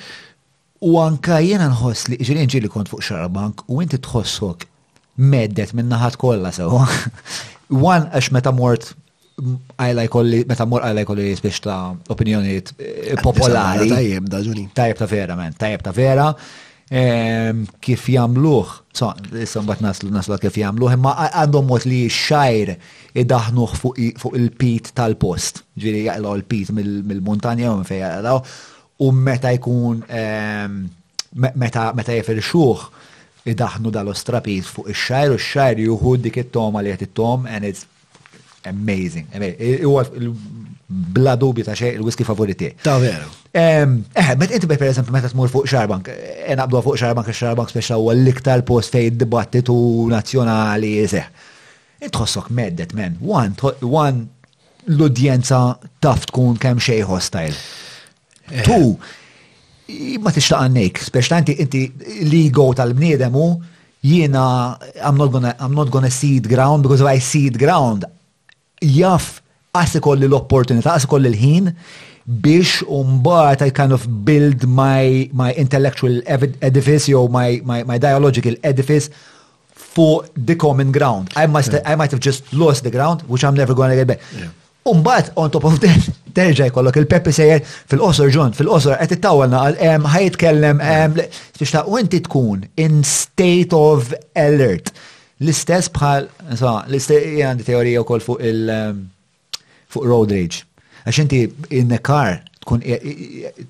U 0.87 0.97
anka 1.01 1.39
jiena 1.45 1.67
nħoss 1.73 2.09
li 2.13 2.21
ġiri 2.21 2.43
nġi 2.47 2.73
kont 2.73 2.89
fuq 2.91 3.05
xarabank 3.05 3.63
u 3.69 3.83
inti 3.85 4.01
tħossok 4.07 4.65
meddet 5.17 5.75
minn 5.77 5.91
naħat 5.93 6.17
kollha 6.21 6.51
sewa. 6.57 6.85
Wan 7.69 8.09
għax 8.17 8.33
meta 8.37 8.53
mort 8.55 8.95
għajla 9.37 10.03
jkolli, 10.07 10.37
meta 10.49 10.65
mor 10.65 10.81
għajla 10.85 11.01
jkolli 11.05 11.25
spiex 11.37 11.59
ta' 11.61 11.79
opinjoniet 12.13 12.71
eh, 12.81 13.11
popolari. 13.21 13.89
Tajjeb 13.91 14.29
da' 14.33 14.39
ġuni. 14.45 14.63
Tajjeb 14.77 14.97
ta' 15.03 15.09
vera, 15.11 15.35
men, 15.37 15.57
tajjeb 15.61 15.83
ta' 15.85 15.93
vera. 15.93 16.31
Ehm, 16.87 17.65
kif 17.83 18.05
jamluħ, 18.13 18.69
so, 18.95 19.11
issa 19.35 19.59
mbatt 19.65 19.81
naslu 19.83 20.09
naslu 20.15 20.37
kif 20.39 20.55
jamluħ, 20.57 20.95
imma 20.95 21.11
għandhom 21.27 21.67
mod 21.69 21.85
li 21.85 22.05
xajr 22.09 22.71
id-daħnuħ 23.13 23.75
fuq 23.81 24.29
il-pit 24.39 24.93
tal-post. 24.97 25.61
Ġviri 25.77 26.05
jaqlaw 26.07 26.37
il-pit 26.39 26.71
mill-montanja 26.79 27.73
u 27.75 27.81
mfej 27.83 28.01
jaqlaw. 28.01 28.41
U 29.05 29.11
meta 29.13 29.51
jkun, 29.53 29.99
ehm, 30.07 30.79
meta 31.61 32.15
jifirxuħ 32.17 32.87
id-daħnu 33.47 33.93
dal-ostrapit 33.95 34.65
fuq 34.65 34.89
il-xajr 34.95 35.35
u 35.35 35.37
x-xajr 35.43 35.83
juhu 35.85 36.15
dik 36.25 36.41
it-tom 36.47 36.81
għaliet 36.81 37.05
it-tom, 37.11 37.45
and 37.45 37.63
it's 37.69 37.85
amazing. 38.67 39.25
Huwa 39.83 40.03
bla 40.87 41.35
dubi 41.35 41.63
ta' 41.67 41.75
xej 41.75 41.97
il-whisky 41.97 42.23
favoriti. 42.23 42.73
Ta' 42.81 42.97
veru. 42.99 43.27
Eh, 43.51 44.35
bet 44.37 44.53
inti 44.55 44.69
per 44.69 44.83
eżempju 44.87 45.11
meta 45.11 45.27
tmur 45.31 45.49
fuq 45.51 45.65
xarbank, 45.67 46.07
enaqdu 46.53 46.79
eh, 46.79 46.85
fuq 46.85 46.99
xarbank, 47.01 47.31
xarbank 47.35 47.73
speċa 47.73 47.97
huwa 47.99 48.13
l-iktar 48.15 48.61
post 48.67 48.93
fejn 48.95 49.17
dibattitu 49.19 49.75
nazzjonali 50.11 50.93
jeseħ. 51.01 51.27
Intħossok 52.07 52.49
meddet 52.55 52.93
men, 52.95 53.17
one 53.27 54.21
l-udjenza 54.87 55.59
taf 55.99 56.27
tkun 56.31 56.55
kemm 56.61 56.79
xej 56.79 57.01
hostile. 57.09 57.55
Eh. 58.47 58.63
Tu, 58.63 59.95
ma 60.23 60.31
tixtaq 60.35 60.63
għannek, 60.67 61.03
speċtanti 61.09 61.57
inti 61.65 61.85
l-ego 62.29 62.69
tal-bniedemu 62.79 63.47
jiena 64.07 64.45
I'm 65.03 65.17
not 65.19 65.33
gonna 65.33 65.51
I'm 65.59 65.73
not 65.75 65.89
gonna 65.91 66.09
seed 66.11 66.47
ground 66.47 66.83
because 66.83 67.01
if 67.01 67.07
I 67.07 67.17
seed 67.19 67.57
ground 67.59 68.05
jaff 68.81 69.41
għas 69.75 69.97
ikolli 69.99 70.27
l-opportunità, 70.29 70.95
għas 70.97 71.07
ikolli 71.07 71.31
l-ħin 71.33 71.71
biex 72.43 72.81
umbat 72.91 73.61
I 73.63 73.71
kind 73.71 73.93
of 73.95 74.05
build 74.27 74.65
my, 74.67 75.29
my 75.33 75.53
intellectual 75.53 76.17
edifice 76.27 77.07
jew 77.07 77.27
my, 77.31 77.61
my, 77.63 77.83
my 77.83 77.97
dialogical 77.99 78.55
edifice 78.63 79.09
for 79.73 80.25
the 80.35 80.55
common 80.55 80.91
ground. 80.91 81.31
I, 81.35 81.47
must, 81.47 81.73
yeah. 81.73 81.81
I 81.85 81.95
might 81.95 82.11
have 82.11 82.19
just 82.19 82.51
lost 82.53 82.83
the 82.83 82.91
ground, 82.91 83.21
which 83.23 83.43
I'm 83.43 83.55
never 83.55 83.73
going 83.73 83.89
to 83.89 83.95
get 83.95 84.05
back. 84.07 84.19
Yeah. 84.35 84.49
Umbat, 84.85 85.31
on 85.35 85.49
top 85.49 85.65
of 85.65 85.79
that, 85.81 86.15
terġa 86.37 86.67
jkollok 86.69 86.99
il-Peppi 87.01 87.33
sejjer 87.33 87.63
fil-qosor 87.65 88.29
ġun, 88.33 88.53
fil-qosor, 88.57 88.97
għet 89.01 89.17
it-tawalna, 89.17 89.61
ħajitkellem, 90.05 90.81
u 91.89 91.99
inti 91.99 92.21
tkun 92.27 92.61
in 92.77 93.01
state 93.03 93.73
of 93.75 94.13
alert. 94.37 94.93
L-istess 95.37 95.87
bħal, 95.93 96.27
l-istess 96.49 97.33
għandi 97.45 97.65
teorija 97.67 98.01
u 98.01 98.17
fuq 98.19 98.39
il- 98.41 98.69
ehm, 98.73 99.03
fuq 99.93 100.05
road 100.09 100.31
rage. 100.33 100.63
Għax 101.05 101.19
inti 101.23 101.41
in-nekar 101.77 102.39
tkun 102.65 102.81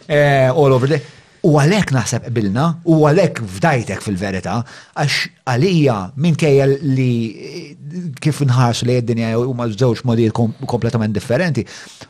Eh, 0.10 0.50
all 0.50 0.74
over 0.74 0.88
the... 0.90 1.00
U 1.40 1.54
għalek 1.56 1.94
naħseb 1.96 2.26
bilna, 2.36 2.66
u 2.92 2.96
għalek 3.08 3.38
fdajtek 3.56 4.02
fil-verita, 4.04 4.58
għax 5.00 5.20
għalija 5.48 5.94
minn 6.20 6.36
kajja 6.40 6.66
li 6.68 7.06
kif 8.20 8.42
nħarsu 8.44 8.84
li 8.90 8.98
d-dinja 9.00 9.30
u 9.40 9.54
ma 9.56 9.70
żewġ 9.72 10.02
modi 10.10 10.26
kompletament 10.36 11.16
differenti. 11.16 11.64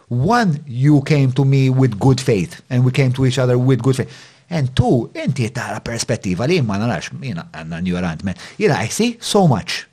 One, 0.09 0.57
you 0.65 1.03
came 1.11 1.29
to 1.37 1.45
me 1.45 1.61
with 1.69 1.99
good 2.01 2.17
faith, 2.23 2.57
and 2.71 2.81
we 2.87 2.95
came 2.95 3.13
to 3.19 3.27
each 3.29 3.37
other 3.37 3.59
with 3.59 3.85
good 3.85 3.99
faith. 4.01 4.09
And 4.49 4.73
two, 4.73 5.11
inti 5.13 5.51
tara 5.53 5.77
perspettiva 5.85 6.49
li 6.49 6.57
ma 6.65 6.79
narax, 6.81 7.13
jina 7.21 7.45
għanna 7.53 7.83
ignorant, 7.85 8.25
man. 8.25 8.41
Jina, 8.57 8.81
I 8.81 8.89
see 8.89 9.11
so 9.21 9.45
much. 9.51 9.83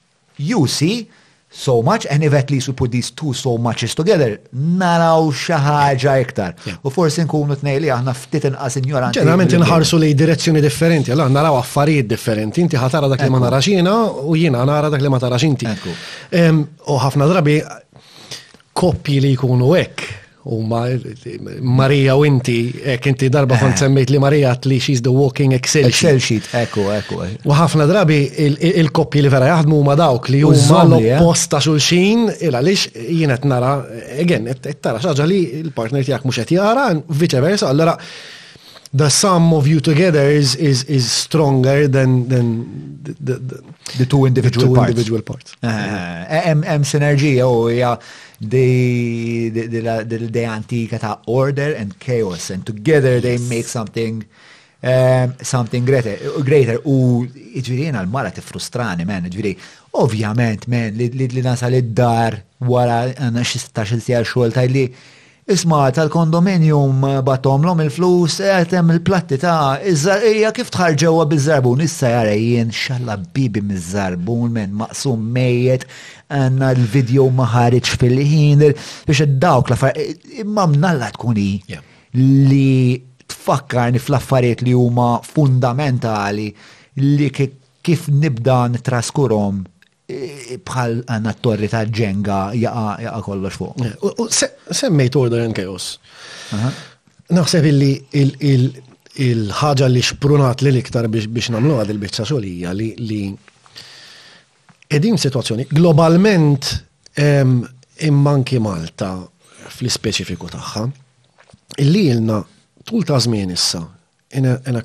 You 0.41 0.65
see, 0.67 1.11
so 1.51 1.81
much 1.83 2.07
and 2.11 2.23
at 2.25 2.51
least 2.51 2.67
we 2.69 2.75
put 2.75 2.91
these 2.91 3.11
two 3.13 3.33
so 3.33 3.57
muches 3.59 3.95
together 3.95 4.39
naraw 4.53 5.31
xaħġa 5.31 6.15
iktar. 6.25 6.55
U 6.83 6.91
forsi 6.91 7.23
nkunu 7.23 7.57
tnej 7.61 7.79
li 7.85 7.91
aħna 7.95 8.15
ftit 8.19 8.49
inqas 8.51 8.77
ignoranti. 8.81 9.21
Ġeneralment 9.23 9.55
inħarsu 9.61 10.01
direzzjoni 10.19 10.61
differenti, 10.65 11.11
allora 11.15 11.31
naraw 11.33 11.57
affarijiet 11.61 12.09
differenti, 12.11 12.61
inti 12.67 12.77
ħatara 12.79 13.09
dak 13.13 13.23
li 13.25 13.31
ma 13.31 13.41
narax 13.47 13.71
jiena 13.71 13.95
u 14.27 14.35
jiena 14.37 14.65
nara 14.67 14.91
dak 14.91 15.01
li 15.01 15.09
ma 15.09 15.23
tarax 15.23 15.47
inti. 15.47 15.67
U 15.67 17.01
ħafna 17.07 17.31
drabi 17.31 17.61
koppji 18.77 19.21
li 19.23 19.35
jkunu 19.39 19.71
hekk 19.77 20.25
U 20.47 20.63
Marija 21.63 22.17
u 22.17 22.27
inti, 22.27 22.59
ek 22.87 23.07
inti 23.11 23.27
darba 23.35 23.57
kont 23.59 23.75
eh. 23.75 23.79
semmejt 23.83 24.11
li 24.15 24.19
Marija 24.23 24.53
li 24.71 24.79
she's 24.81 25.01
the 25.03 25.11
walking 25.11 25.55
Excel 25.57 25.89
sheet. 25.89 25.97
Excel 25.97 26.19
sheet, 26.23 26.51
ekku, 26.61 26.81
ekku. 26.95 27.19
U 27.51 27.55
ħafna 27.57 27.87
drabi 27.91 28.21
il-koppi 28.79 29.23
li 29.25 29.29
vera 29.33 29.49
jaħdmu 29.53 29.81
ma 29.87 29.97
dawk 29.99 30.29
li 30.31 30.45
u 30.47 30.53
eh? 30.55 30.77
l 30.85 31.19
posta 31.19 31.59
xulxin, 31.65 32.29
il 32.47 32.55
lix 32.65 32.87
jienet 32.95 33.45
nara, 33.49 33.75
again, 34.21 34.47
tara 34.81 35.03
xaġa 35.03 35.27
li 35.27 35.41
il-partner 35.65 36.07
tijak 36.07 36.27
muxet 36.29 36.53
jara, 36.55 36.93
vice 37.11 37.41
versa, 37.43 37.69
allora 37.75 37.97
the 38.93 39.09
sum 39.11 39.51
of 39.53 39.67
you 39.67 39.81
together 39.81 40.25
is 40.31 40.55
is 40.55 40.85
is 40.85 41.05
stronger 41.11 41.89
than 41.89 42.29
than 42.29 42.55
the, 43.03 43.13
the, 43.21 43.35
the, 43.43 43.57
the 43.99 44.07
two 44.07 44.23
individual 44.31 44.63
the 44.63 44.71
two 44.71 44.79
parts. 44.79 44.91
individual 44.91 45.23
parts. 45.27 45.57
Hemm 45.63 46.63
eh, 46.63 47.43
uh, 47.43 47.51
u 47.51 47.69
hija 47.69 47.99
the 48.41 50.45
antica 50.47 50.99
ta' 50.99 51.21
order 51.27 51.73
and 51.77 51.99
chaos 51.99 52.49
and 52.51 52.65
together 52.67 53.21
they 53.21 53.39
make 53.39 53.65
something 53.65 54.23
um, 54.83 55.35
something 55.41 55.85
greater, 55.87 56.17
greater 56.45 56.79
u 56.85 57.25
ġviri 57.27 57.85
jena 57.89 58.03
l-mara 58.05 58.31
tifrustrani 58.31 59.05
men, 59.09 59.25
ġviri 59.33 59.57
ovvjament 59.97 60.67
man, 60.69 60.93
li, 60.97 61.09
li, 61.17 61.29
li 61.33 61.43
nasal 61.43 61.73
id-dar 61.75 62.37
wara 62.61 63.07
għanna 63.17 63.43
xistax 63.49 63.93
il-sija 63.97 64.25
xol 64.29 64.53
ta' 64.55 64.67
li 64.69 64.91
Isma, 65.47 65.93
tal-kondominium 65.95 67.05
batomlom 67.23 67.79
il-flus, 67.85 68.41
għetem 68.43 68.89
il-platti 68.97 69.37
ta' 69.39 69.77
iżja 69.87 70.49
kif 70.51 70.73
tħarġewa 70.75 71.23
bil-zarbun, 71.31 71.79
issa 71.87 72.09
jien, 72.33 72.67
xalla 72.75 73.15
bibi 73.31 73.63
mill-zarbun 73.63 74.51
men 74.51 74.75
maqsum 74.81 75.23
mejet, 75.37 75.87
għanna 76.33 76.69
l-video 76.77 77.29
maħarġ 77.31 77.93
fil-ħin, 78.01 78.65
biex 79.07 79.27
dawk 79.43 79.71
la 79.75 79.91
imma 80.43 80.65
mnalla 80.73 81.11
tkuni 81.15 81.51
li 82.15 82.97
tfakkarni 83.27 84.01
fl-affarijiet 84.03 84.65
li 84.67 84.75
huma 84.75 85.21
fundamentali 85.23 86.49
li 87.03 87.29
kif 87.31 88.09
nibda 88.11 88.61
nitraskurom 88.75 89.61
e, 90.09 90.59
bħal 90.67 91.01
għanna 91.07 91.37
torri 91.45 91.71
ta' 91.71 91.85
ġenga 91.89 92.41
jaqa 92.59 93.23
kollox 93.27 93.61
fuq. 93.61 94.21
Semmejt 94.71 95.17
Order 95.17 95.45
and 95.47 95.55
Chaos. 95.55 95.93
Naħseb 97.31 97.67
illi 97.71 97.93
il-ħagġa 99.27 99.89
li 99.93 100.03
xprunat 100.07 100.63
li 100.67 100.75
liktar 100.81 101.07
biex 101.11 101.53
namlu 101.55 101.79
għad 101.81 101.95
il-bicċa 101.95 102.27
xolija 102.35 102.75
li 102.77 102.93
edin 104.91 105.19
situazzjoni 105.19 105.67
globalment 105.73 106.69
immanki 108.05 108.59
Malta 108.63 109.11
fl-speċifiku 109.73 110.47
taħħa 110.53 110.85
illi 111.83 112.05
jilna 112.11 112.39
tul 112.87 113.07
ta' 113.09 113.19
żmien 113.25 113.51
issa 113.53 113.81
in 114.39 114.47
a, 114.51 114.55
in 114.71 114.79
a 114.79 114.85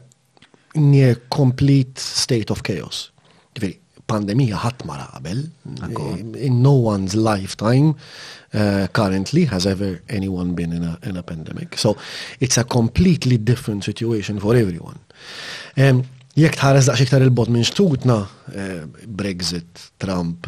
near 0.82 1.20
complete 1.32 2.00
state 2.02 2.50
of 2.54 2.64
chaos. 2.66 3.10
Ġifieri, 3.56 3.78
pandemija 4.08 4.60
ħat 4.64 4.86
ma 4.88 4.96
In 5.26 6.62
no 6.64 6.72
one's 6.74 7.14
lifetime 7.16 7.96
uh, 8.54 8.88
currently 8.94 9.46
has 9.46 9.66
ever 9.66 10.02
anyone 10.10 10.54
been 10.56 10.72
in 10.72 10.84
a, 10.84 10.98
in 11.04 11.18
a 11.18 11.24
pandemic. 11.24 11.78
So 11.78 11.98
it's 12.40 12.58
a 12.58 12.64
completely 12.64 13.38
different 13.38 13.84
situation 13.84 14.40
for 14.40 14.56
everyone. 14.56 15.00
Um, 15.78 16.06
Jek 16.40 16.56
tħares 16.56 16.88
daqs 16.88 17.02
iktar 17.04 17.24
il-bot 17.26 17.50
minn 17.52 17.66
xtutna, 17.68 18.16
eh, 18.56 18.82
Brexit, 19.08 19.90
Trump, 20.00 20.48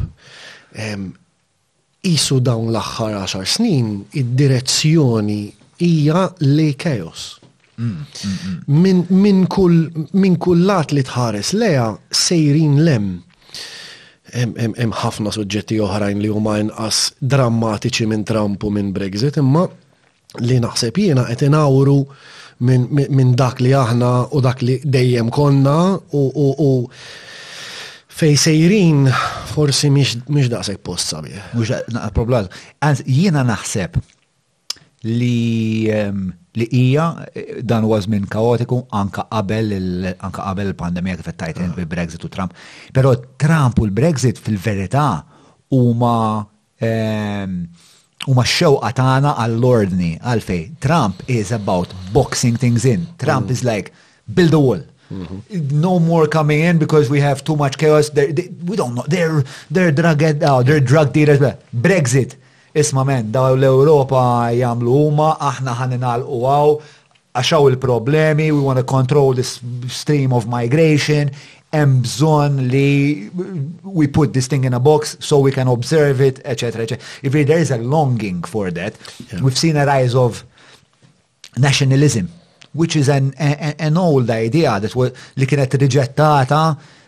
isu 2.04 2.38
dawn 2.42 2.70
l-axħar 2.72 3.14
10 3.28 3.44
snin, 3.46 3.90
id-direzzjoni 4.16 5.42
hija 5.84 6.24
li 6.40 6.70
chaos. 6.74 7.34
Mm, 7.76 8.06
mm, 8.66 8.66
mm. 8.70 10.08
Minn 10.20 10.36
kull 10.38 10.64
lat 10.66 10.90
li 10.94 11.02
tħares 11.02 11.52
leja 11.58 11.88
sejrin 12.10 12.80
lem 12.86 13.08
hemm 14.34 14.94
ħafna 14.98 15.30
suġġetti 15.34 15.76
oħrajn 15.84 16.22
li 16.22 16.30
huma 16.32 16.56
inqas 16.60 17.14
drammatiċi 17.20 18.06
minn 18.10 18.24
Trump 18.26 18.64
u 18.66 18.70
minn 18.72 18.92
Brexit, 18.96 19.38
imma 19.38 19.66
li 20.42 20.56
naħseb 20.64 20.98
jiena 20.98 21.26
qed 21.30 21.46
inawru 21.50 22.00
minn 22.58 23.34
dak 23.34 23.60
li 23.60 23.72
aħna 23.74 24.10
u 24.34 24.40
dak 24.44 24.62
li 24.62 24.78
dejjem 24.84 25.30
konna 25.34 25.98
u 26.12 26.70
fej 28.14 28.36
sejrin 28.38 29.08
forsi 29.54 29.90
miex 29.90 30.48
daqseg 30.52 30.78
post 30.86 31.10
sabi. 31.14 31.34
Mux 31.54 31.74
problem. 32.14 32.46
Għaz 32.80 33.02
jiena 33.06 33.42
naħseb 33.44 33.98
li 35.08 35.90
li 36.54 36.68
ija 36.70 37.06
eh, 37.34 37.58
dan 37.66 37.82
was 37.90 38.06
minn 38.06 38.28
kaotiku 38.30 38.84
anka 38.94 39.24
qabel 39.26 39.72
anka 40.20 40.38
qabel 40.44 40.68
il-pandemija 40.70 41.18
kif 41.18 41.32
tajt 41.34 41.58
bil-Brexit 41.74 42.22
u 42.22 42.30
Trump. 42.30 42.54
Però 42.94 43.16
Trump 43.42 43.80
u 43.82 43.88
l-Brexit 43.88 44.38
fil-verità 44.38 45.24
huma 45.74 46.14
u 48.28 48.34
ma 48.38 48.44
xewqa 48.48 48.90
tagħna 48.96 49.34
għall-ordni 49.42 50.12
għalfej. 50.22 50.62
Trump 50.80 51.20
is 51.28 51.52
about 51.52 51.92
boxing 52.14 52.56
things 52.56 52.84
in. 52.88 53.06
Trump 53.18 53.50
is 53.50 53.64
like 53.64 53.92
build 54.26 54.54
a 54.54 54.60
wall. 54.60 54.82
Mm 55.12 55.26
-hmm. 55.26 55.70
No 55.80 55.98
more 55.98 56.26
coming 56.28 56.64
in 56.64 56.78
because 56.78 57.10
we 57.12 57.20
have 57.20 57.44
too 57.44 57.56
much 57.56 57.76
chaos. 57.76 58.08
They're, 58.10 58.32
they, 58.34 58.48
we 58.68 58.76
don't 58.76 58.94
know. 58.96 59.04
They're 59.08 59.44
they're 59.70 59.92
drug 59.92 60.22
out. 60.22 60.42
Uh, 60.42 60.60
they're 60.64 60.84
drug 60.84 61.12
dealers. 61.12 61.38
Brexit. 61.70 62.36
Isma 62.74 63.04
men, 63.04 63.30
daw 63.30 63.54
l-Europa 63.54 64.50
jagħmlu 64.50 64.90
huma, 64.90 65.36
aħna 65.38 65.70
ħaninal 65.78 66.24
u 66.26 66.40
għaw, 66.42 66.72
għaxaw 67.38 67.68
il-problemi, 67.70 68.50
we 68.50 68.58
want 68.58 68.78
to 68.82 68.84
control 68.84 69.30
this 69.34 69.60
stream 69.88 70.32
of 70.34 70.46
migration, 70.50 71.30
hemm 71.74 72.58
li 72.72 73.30
we 74.00 74.06
put 74.06 74.32
this 74.32 74.46
thing 74.46 74.64
in 74.64 74.74
a 74.74 74.80
box 74.80 75.16
so 75.20 75.38
we 75.38 75.50
can 75.50 75.68
observe 75.68 76.20
it, 76.20 76.40
etc. 76.44 76.82
etc. 76.82 76.98
If 77.22 77.32
there 77.32 77.58
is 77.58 77.70
a 77.70 77.78
longing 77.78 78.42
for 78.42 78.70
that, 78.70 78.94
yeah. 79.32 79.40
we've 79.42 79.58
seen 79.58 79.76
a 79.76 79.86
rise 79.86 80.14
of 80.14 80.44
nationalism, 81.56 82.30
which 82.72 82.96
is 82.96 83.08
an, 83.08 83.34
an, 83.38 83.74
an 83.78 83.96
old 83.96 84.30
idea 84.30 84.78
that 84.84 84.94
was, 84.94 85.10
li 85.36 85.46
kienet 85.50 85.76
riġettata 85.84 86.62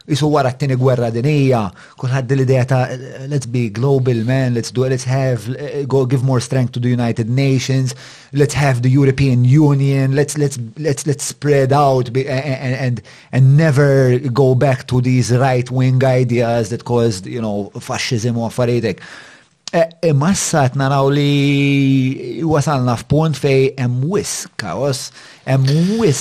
jisu 0.09 0.29
għara 0.39 0.53
t-tini 0.55 0.77
gwerra 0.79 1.09
dinija, 1.15 1.63
kull 1.67 2.07
kullħad 2.07 2.35
l-ideja 2.37 2.65
ta' 2.71 2.83
let's 3.31 3.49
be 3.51 3.65
global 3.75 4.21
man, 4.29 4.55
let's 4.55 4.71
do, 4.75 4.87
let's 4.89 5.05
have, 5.05 5.45
go 5.91 6.05
give 6.07 6.23
more 6.25 6.41
strength 6.41 6.73
to 6.73 6.81
the 6.81 6.89
United 6.89 7.29
Nations, 7.31 7.95
let's 8.33 8.55
have 8.55 8.83
the 8.83 8.91
European 8.91 9.45
Union, 9.45 10.15
let's, 10.15 10.39
let's, 10.39 10.59
let's, 10.79 11.07
let's 11.07 11.25
spread 11.25 11.73
out 11.73 12.13
be, 12.13 12.27
and, 12.29 12.75
and, 12.87 13.03
and 13.33 13.57
never 13.57 14.19
go 14.31 14.55
back 14.55 14.87
to 14.87 15.01
these 15.01 15.33
right-wing 15.33 16.03
ideas 16.05 16.71
that 16.71 16.85
caused, 16.85 17.27
you 17.27 17.43
know, 17.43 17.71
fascism 17.81 18.37
u 18.39 18.47
affarijiet. 18.47 19.03
Imma 20.07 20.29
e, 20.31 20.33
e 20.33 20.39
s 20.39 20.79
naraw 20.79 21.09
li 21.11 22.41
wasalna 22.47 22.95
f'punt 23.01 23.37
fej 23.37 23.75
emwis 23.83 24.47
kaos, 24.61 25.09
emwis 25.45 25.91
wis 25.99 26.21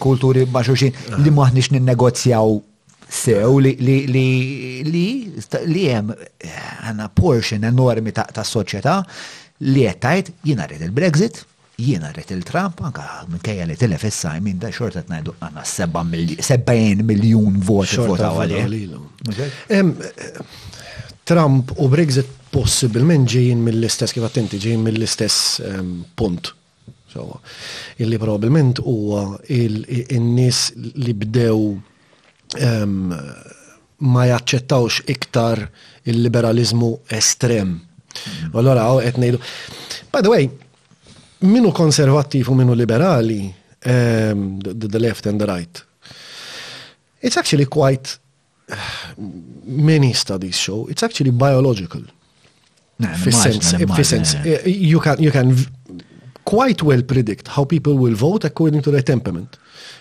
kulturi 0.00 0.48
baxuxin 0.50 0.96
li 1.20 1.28
ah. 1.30 1.34
maħniex 1.36 1.68
ninnegozjaw 1.76 2.56
sew 3.12 3.58
li 3.60 3.76
li 4.88 5.84
hemm 5.84 6.12
eh, 6.12 6.50
għandna 6.88 7.08
portion 7.14 7.64
enormi 7.68 8.12
ta' 8.16 8.32
soċjetà 8.46 8.94
li 9.68 9.84
qed 9.84 10.00
tgħid 10.00 10.30
jiena 10.48 10.64
rrid 10.66 10.82
il-Brexit, 10.88 11.42
jiena 11.82 12.08
rrid 12.12 12.30
il-Trump, 12.34 12.80
anka 12.88 13.22
minkejja 13.30 13.66
li 13.68 13.76
tilef 13.78 14.06
issa 14.08 14.32
minn 14.42 14.58
da 14.62 14.72
xorta 14.74 15.04
t 15.04 15.12
għandna 15.12 15.62
70 15.64 17.04
miljun 17.08 17.60
voti 17.62 18.00
votaw 18.00 18.40
Trump 21.28 21.70
u 21.78 21.86
Brexit 21.88 22.30
possibilment 22.52 23.28
ġejjin 23.30 23.60
mill-istess 23.64 24.12
kif 24.12 24.24
attenti 24.26 24.58
ġejjin 24.60 24.82
mill-istess 24.84 25.60
punt. 26.18 26.50
Illi 28.02 28.18
probabilment 28.18 28.80
huwa 28.82 29.22
in-nies 29.52 30.64
li 30.76 31.14
bdew 31.22 31.56
um, 32.60 33.12
ma 34.02 34.24
jaċċettawx 34.28 35.04
iktar 35.12 35.64
il-liberalizmu 36.08 36.94
estrem. 37.14 37.78
Mm-hmm. 37.78 38.52
allora 38.60 38.82
għaw 38.84 38.98
oh, 38.98 39.06
qed 39.08 39.38
By 40.12 40.20
the 40.20 40.28
way, 40.28 40.48
minu 41.48 41.70
konservativ 41.72 42.50
u 42.52 42.56
minu 42.58 42.74
liberali, 42.76 43.46
um, 43.88 44.58
the, 44.60 44.74
the 44.86 45.00
left 45.00 45.24
and 45.26 45.40
the 45.40 45.46
right. 45.48 45.84
It's 47.22 47.36
actually 47.38 47.64
quite 47.66 48.18
many 49.64 50.12
studies 50.12 50.56
show 50.58 50.86
it's 50.88 51.02
actually 51.02 51.30
biological. 51.30 52.02
Fissens, 53.02 54.34
eh, 54.46 54.62
you 54.68 55.00
can 55.00 55.16
you 55.18 55.32
can 55.32 55.56
quite 56.46 56.82
well 56.86 57.02
predict 57.02 57.48
how 57.48 57.64
people 57.66 57.96
will 57.98 58.14
vote 58.14 58.44
according 58.46 58.82
to 58.84 58.90
their 58.90 59.02
temperament 59.02 59.56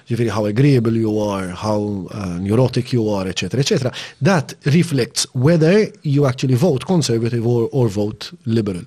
ġifiri 0.10 0.30
how 0.34 0.44
agreeable 0.52 0.98
you 1.04 1.16
are, 1.34 1.52
how 1.56 2.08
uh, 2.12 2.38
neurotic 2.40 2.94
you 2.94 3.06
are, 3.20 3.28
etc., 3.28 3.60
etc., 3.64 3.92
that 4.22 4.54
reflects 4.78 5.28
whether 5.34 5.88
you 6.04 6.26
actually 6.26 6.56
vote 6.56 6.84
conservative 6.86 7.46
or, 7.46 7.70
or 7.72 7.88
vote 7.90 8.32
liberal. 8.46 8.86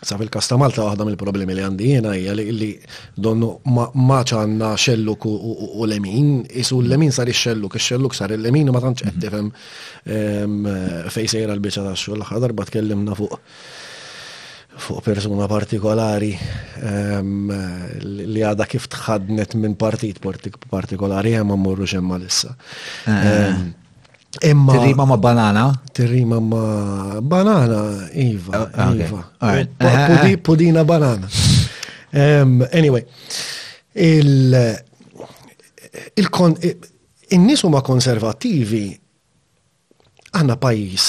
Sa 0.00 0.16
fil 0.16 0.30
kasta 0.32 0.56
Malta 0.56 0.86
waħda 0.86 1.04
mill-problemi 1.04 1.52
li 1.52 1.60
għandi 1.60 1.88
jena 1.90 2.14
hija 2.16 2.32
li 2.38 2.70
donnu 3.20 3.50
maċanna 3.68 4.70
xelluk 4.80 5.26
u 5.28 5.84
lemin, 5.90 6.30
isu 6.62 6.78
l-lemin 6.80 7.12
sar 7.12 7.28
ix-xelluk, 7.28 7.76
ix-xelluk 7.76 8.16
sar 8.16 8.32
il-lemin 8.32 8.72
u 8.72 8.72
ma 8.72 8.80
tantx 8.80 9.04
qed 9.04 9.18
tifhem 9.26 9.50
eh, 9.52 11.04
fejn 11.12 11.30
sejra 11.34 11.52
l-biċċa 11.52 11.84
tax-xogħol. 11.84 12.40
Darba 12.46 13.12
fuq 13.20 13.36
fuq 14.80 15.00
persuna 15.04 15.46
partikolari 15.48 16.30
um, 16.82 17.52
li 18.30 18.42
għada 18.44 18.66
kif 18.68 18.88
tħadnet 18.90 19.54
minn 19.60 19.76
partit 19.78 20.20
partikolari 20.24 21.34
hemm 21.36 21.54
morru 21.60 21.86
xemma 21.88 22.18
lissa. 22.22 22.54
Um, 23.06 23.70
Imma. 24.46 24.76
Tirrima 24.76 25.04
ma 25.10 25.16
banana? 25.18 25.64
Tirrima 25.90 26.36
ma 26.38 26.66
banana, 27.18 28.08
Iva. 28.14 28.60
Ah, 28.78 28.84
ah, 28.84 28.92
iva. 28.94 29.22
Eh, 29.58 29.88
eh, 29.88 30.36
pudina 30.38 30.84
banana. 30.86 31.26
Um, 32.14 32.60
anyway, 32.70 33.02
il, 34.06 34.54
il, 36.14 36.30
kon, 36.30 36.54
il-nisu 36.62 37.72
ma 37.74 37.82
konservativi 37.82 38.86
għanna 40.30 40.60
pajis 40.62 41.08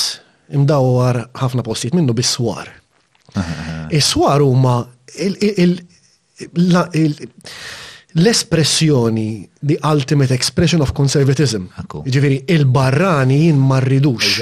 imdawwar 0.57 1.21
ħafna 1.43 1.62
postijiet 1.63 2.01
minnu 2.01 2.17
biswar. 2.17 2.80
Is-swar 3.97 4.41
huma 4.43 4.77
l-espressjoni, 8.11 9.47
the 9.63 9.79
ultimate 9.87 10.31
expression 10.31 10.81
of 10.81 10.91
conservatism. 10.93 11.69
Ah, 11.79 11.85
Ġifiri, 12.07 12.41
il-barrani 12.51 13.45
jien 13.45 13.59
marridux. 13.59 14.39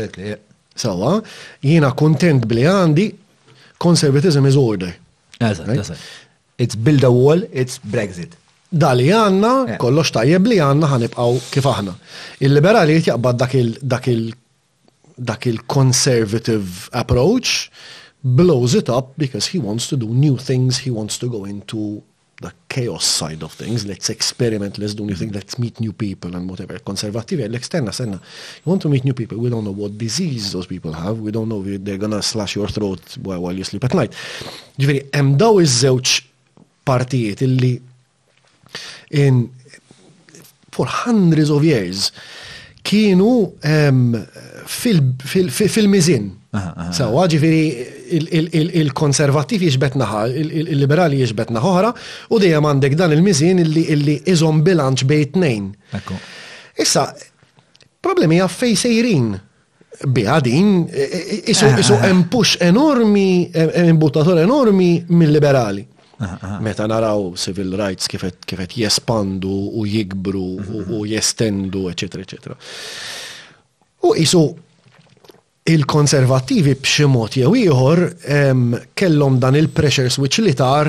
Sawa, 0.79 1.17
jiena 1.61 1.91
kontent 1.93 2.45
bli 2.49 2.63
għandi, 2.65 3.05
conservatism 3.77 4.45
is 4.49 4.55
order. 4.57 4.93
It's 6.59 6.75
build 6.75 7.03
a 7.05 7.11
wall, 7.11 7.43
it's 7.53 7.77
Brexit. 7.79 8.33
Dali 8.69 9.07
għanna, 9.13 9.77
kollox 9.81 10.11
tajjeb 10.17 10.45
li 10.49 10.57
għanna 10.61 10.89
ħanibqaw 10.91 11.39
kif 11.53 11.65
aħna. 11.69 11.93
Il-liberali 12.45 12.97
jitjaqbad 12.97 13.45
dak 15.17 15.37
il-conservative 15.51 16.89
approach, 16.97 17.67
blows 18.23 18.73
it 18.75 18.89
up 18.89 19.13
because 19.17 19.47
he 19.47 19.59
wants 19.59 19.87
to 19.87 19.95
do 19.97 20.07
new 20.07 20.37
things, 20.37 20.79
he 20.79 20.91
wants 20.91 21.17
to 21.19 21.29
go 21.29 21.45
into 21.45 22.03
the 22.41 22.51
chaos 22.69 23.05
side 23.05 23.43
of 23.43 23.51
things, 23.51 23.85
let's 23.85 24.09
experiment, 24.09 24.77
let's 24.77 24.93
do 24.93 25.03
new 25.05 25.13
things, 25.15 25.33
let's 25.33 25.59
meet 25.59 25.77
new 25.81 25.91
people 25.91 26.35
and 26.35 26.49
whatever. 26.49 26.79
Conservative, 26.79 27.39
eh, 27.41 27.49
externa, 27.57 27.93
senna. 27.93 28.15
You 28.63 28.69
want 28.69 28.81
to 28.83 28.89
meet 28.89 29.03
new 29.03 29.13
people, 29.13 29.37
we 29.37 29.49
don't 29.49 29.63
know 29.65 29.71
what 29.73 29.97
disease 29.97 30.51
those 30.53 30.65
people 30.65 30.93
have, 30.93 31.19
we 31.19 31.31
don't 31.31 31.49
know 31.49 31.63
if 31.65 31.83
they're 31.83 31.97
gonna 31.97 32.21
slash 32.21 32.55
your 32.55 32.67
throat 32.67 33.17
while 33.21 33.51
you 33.53 33.63
sleep 33.63 33.83
at 33.83 33.93
night. 33.93 34.15
Ġveri, 34.79 35.03
emdaw 35.19 35.59
iż 35.65 36.21
partijiet 36.87 37.43
illi 37.43 37.73
in 39.11 39.49
for 40.71 40.85
hundreds 41.03 41.49
of 41.51 41.63
years 41.67 42.11
kienu 42.87 43.51
um, 43.67 44.03
fil-mizin. 44.63 45.25
Fil, 45.27 45.51
fil, 45.51 45.91
fil, 45.91 46.29
Sawa, 46.95 47.27
ġifiri, 47.29 47.97
il 48.09 48.91
konservativ 48.97 49.61
jiexbet 49.65 49.95
naħa, 49.99 50.23
il-liberali 50.41 51.19
jiexbet 51.21 51.51
oħra, 51.59 51.91
u 52.33 52.39
dejjem 52.41 52.67
għandek 52.69 52.95
dan 52.97 53.13
il-mizin 53.15 53.61
illi 53.63 54.19
iżom 54.33 54.61
bilanċ 54.65 55.05
bejt 55.09 55.37
Issa, 56.79 57.01
problemi 57.99 58.37
għaffej 58.39 58.75
sejrin 58.79 59.33
biħadin, 60.15 60.67
e, 60.87 61.07
e, 61.17 61.17
e, 61.51 61.51
eh. 61.51 61.79
isu 61.81 61.97
empux 62.07 62.53
enormi, 62.63 63.49
imbuttator 63.83 64.39
enormi 64.45 65.01
mill-liberali. 65.11 65.83
Eh, 66.19 66.31
eh. 66.31 66.53
Meta 66.63 66.87
naraw 66.87 67.33
civil 67.35 67.75
rights 67.75 68.07
kifet 68.07 68.47
jespandu 68.79 69.51
u 69.51 69.83
jikbru 69.85 70.45
mhm. 70.61 70.95
u 70.95 71.03
jestendu, 71.09 71.89
eccetera, 71.91 72.23
eccetera. 72.23 72.55
U 74.07 74.15
isu 74.15 74.45
il-konservativi 75.67 76.73
b'ximot 76.79 77.35
jew 77.39 77.51
ieħor 77.59 77.99
kellhom 78.97 79.35
dan 79.43 79.55
il-pressure 79.59 80.09
switch 80.09 80.37
li 80.45 80.53
tar 80.57 80.87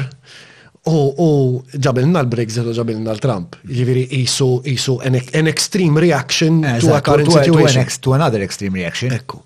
u 0.90 1.52
ġabilna 1.76 2.22
l-Brexit 2.24 2.64
u 2.70 2.72
ġabilna 2.76 3.10
l-Trump. 3.16 3.48
Ġiviri 3.68 4.04
jisu 4.12 4.46
jisu 4.64 4.94
an 5.04 5.46
extreme 5.50 5.96
reaction 6.00 6.54
to 6.62 6.66
a 6.96 6.98
current 7.04 7.28
situation. 7.32 7.84
To 8.00 8.08
another 8.16 8.40
extreme 8.46 8.74
reaction. 8.80 9.08
Ekku. 9.12 9.38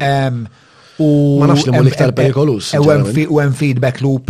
Ma 0.00 1.46
nafx 1.48 1.64
li 1.68 1.72
liktar 1.86 2.10
perikolus. 2.16 2.66
U 2.76 2.78
hemm 3.40 3.54
feedback 3.56 3.96
loop. 4.04 4.24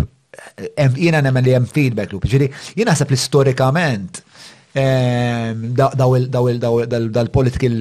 Jena 0.94 1.24
nemmen 1.26 1.42
li 1.46 1.52
hemm 1.56 1.66
feedback 1.70 2.08
loop. 2.14 2.24
Ġiviri 2.30 2.48
jiena 2.78 2.92
sab 2.94 3.08
li 3.10 3.18
storikament 3.18 4.12
dal-political 5.82 7.74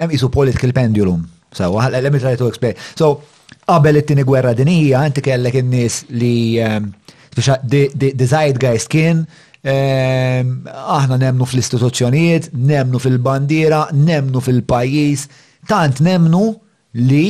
hemm 0.00 0.10
isu 0.16 0.26
political 0.32 0.72
pendulum 0.72 1.22
So, 1.52 1.72
let 1.72 2.12
me 2.12 2.18
try 2.18 2.36
to 2.36 2.46
explain. 2.46 2.74
So, 2.94 3.22
qabel 3.68 3.96
it-tini 3.98 4.22
gwerra 4.24 4.54
dinija, 4.54 5.00
inti 5.08 5.22
kellek 5.22 5.54
in-nies 5.62 6.04
li 6.18 6.58
the 6.58 7.84
ehm, 7.86 8.24
zeitgeist 8.26 8.90
kien 8.90 9.22
ehm, 9.62 10.48
aħna 10.70 11.18
nemnu 11.24 11.46
fl-istituzzjonijiet, 11.50 12.50
nemnu 12.54 12.98
fil-bandira, 12.98 13.84
nemnu 13.94 14.40
fil-pajjiż, 14.42 15.26
tant 15.70 16.00
nemnu 16.02 16.42
li 16.98 17.26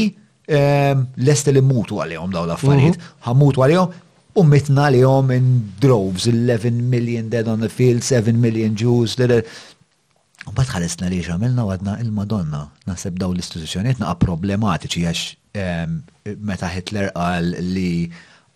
ehm, 0.48 1.04
lest 1.28 1.50
li 1.52 1.60
mutu 1.64 2.00
għalihom 2.04 2.32
daw 2.32 2.48
l-affarijiet, 2.48 2.96
ħamutu 3.28 3.60
mhm. 3.60 3.66
għalihom 3.66 3.98
u 4.40 4.44
mitna 4.48 4.88
li 4.94 5.00
jom 5.04 5.32
in 5.36 5.50
droves, 5.82 6.24
11 6.32 6.84
million 6.92 7.28
dead 7.32 7.48
on 7.52 7.60
the 7.60 7.68
field, 7.68 8.00
7 8.06 8.30
million 8.32 8.76
Jews, 8.78 9.16
U 10.48 10.52
bat 10.56 10.70
ħalesna 10.72 11.08
li 11.12 11.18
xamilna 11.24 11.66
għadna 11.68 11.98
il-Madonna. 12.00 12.60
Naħseb 12.88 13.18
daw 13.20 13.34
l 13.34 13.42
istituzjoniet 13.42 13.98
naqa 14.00 14.16
problematiċi 14.22 15.02
għax 15.10 15.24
ehm, 15.60 15.98
meta 16.48 16.70
Hitler 16.72 17.10
qal 17.14 17.52
li 17.74 18.06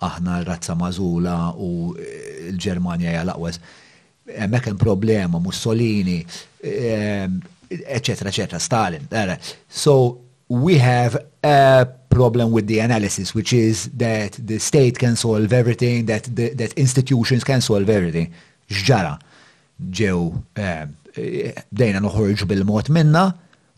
aħna 0.04 0.38
razza 0.48 0.76
mażula 0.78 1.36
u 1.60 1.92
eh, 1.92 2.52
l-Ġermanja 2.54 3.10
hija 3.14 3.26
laqwas. 3.28 3.60
Hemmhekk 4.26 4.70
hemm 4.70 4.80
problema, 4.80 5.40
Mussolini, 5.42 6.22
eccetera, 6.64 7.28
ehm, 7.68 8.32
eccetera, 8.32 8.60
Stalin. 8.60 9.04
Eh, 9.10 9.34
eh. 9.36 9.52
So 9.68 10.18
we 10.48 10.78
have 10.80 11.18
a 11.44 11.86
problem 12.08 12.50
with 12.52 12.66
the 12.66 12.78
analysis, 12.80 13.34
which 13.34 13.52
is 13.52 13.90
that 13.94 14.38
the 14.40 14.58
state 14.58 14.98
can 14.98 15.16
solve 15.16 15.52
everything, 15.52 16.06
that 16.06 16.24
the, 16.34 16.54
that 16.54 16.72
institutions 16.80 17.44
can 17.44 17.60
solve 17.60 17.90
everything. 17.92 18.32
Ġġara 18.72 19.18
ġew 19.76 20.20
ehm, 20.56 20.96
dejna 21.74 22.00
noħorġu 22.05 22.46
bil-mod 22.48 22.90
minna 22.92 23.27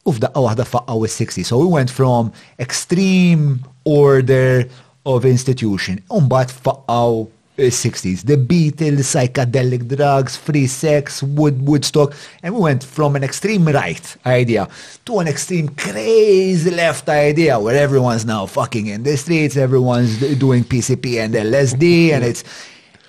u 0.07 0.13
f'daqqa 0.15 0.43
waħda 0.47 0.65
faqqaw 0.71 1.07
is-60. 1.09 1.45
So 1.49 1.59
we 1.59 1.67
went 1.69 1.91
from 1.91 2.33
extreme 2.59 3.61
order 3.85 4.69
of 5.05 5.25
institution. 5.25 6.01
Umbat 6.11 6.53
faqqaw 6.53 7.27
60s, 7.57 8.27
the 8.29 8.37
Beatles, 8.37 9.01
psychedelic 9.15 9.87
drugs, 9.89 10.37
free 10.37 10.67
sex, 10.67 11.23
wood, 11.23 11.65
Woodstock, 11.67 12.13
and 12.43 12.55
we 12.55 12.61
went 12.61 12.85
from 12.85 13.17
an 13.17 13.25
extreme 13.25 13.65
right 13.69 14.17
idea 14.27 14.69
to 15.07 15.21
an 15.21 15.27
extreme 15.27 15.71
crazy 15.71 16.69
left 16.69 17.09
idea 17.09 17.59
where 17.59 17.75
everyone's 17.75 18.27
now 18.27 18.45
fucking 18.45 18.89
in 18.89 19.05
the 19.05 19.17
streets, 19.17 19.57
everyone's 19.57 20.21
doing 20.37 20.65
PCP 20.65 21.17
and 21.25 21.33
LSD, 21.33 22.13
and 22.13 22.25
it's 22.25 22.45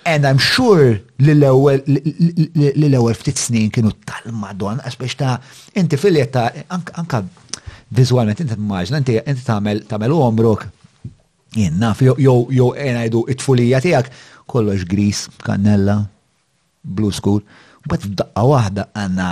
And 0.07 0.23
I'm 0.23 0.39
sure 0.39 0.95
li 1.19 1.33
l-ewel 1.35 3.15
ftit 3.19 3.35
snin 3.41 3.67
kienu 3.75 3.91
tal-madon, 4.07 4.79
għax 4.87 4.95
biex 5.01 5.17
ta' 5.19 5.33
inti 5.81 5.99
fil-jetta, 5.99 6.45
anka 6.71 7.25
vizualment 7.99 8.39
inti 8.39 8.55
t-maġna, 8.55 9.01
inti 9.03 9.43
tamel 9.91 10.15
omrok, 10.15 10.63
jenna, 11.59 11.91
jow 11.99 12.47
jenajdu 12.79 13.25
it-fulija 13.35 13.81
tijak, 13.83 14.07
kollox 14.47 14.87
gris, 14.87 15.25
kannella, 15.43 15.97
blue 16.87 17.11
school, 17.11 17.43
bat 17.91 18.07
daqqa 18.07 18.47
wahda 18.47 18.87
għanna 19.03 19.31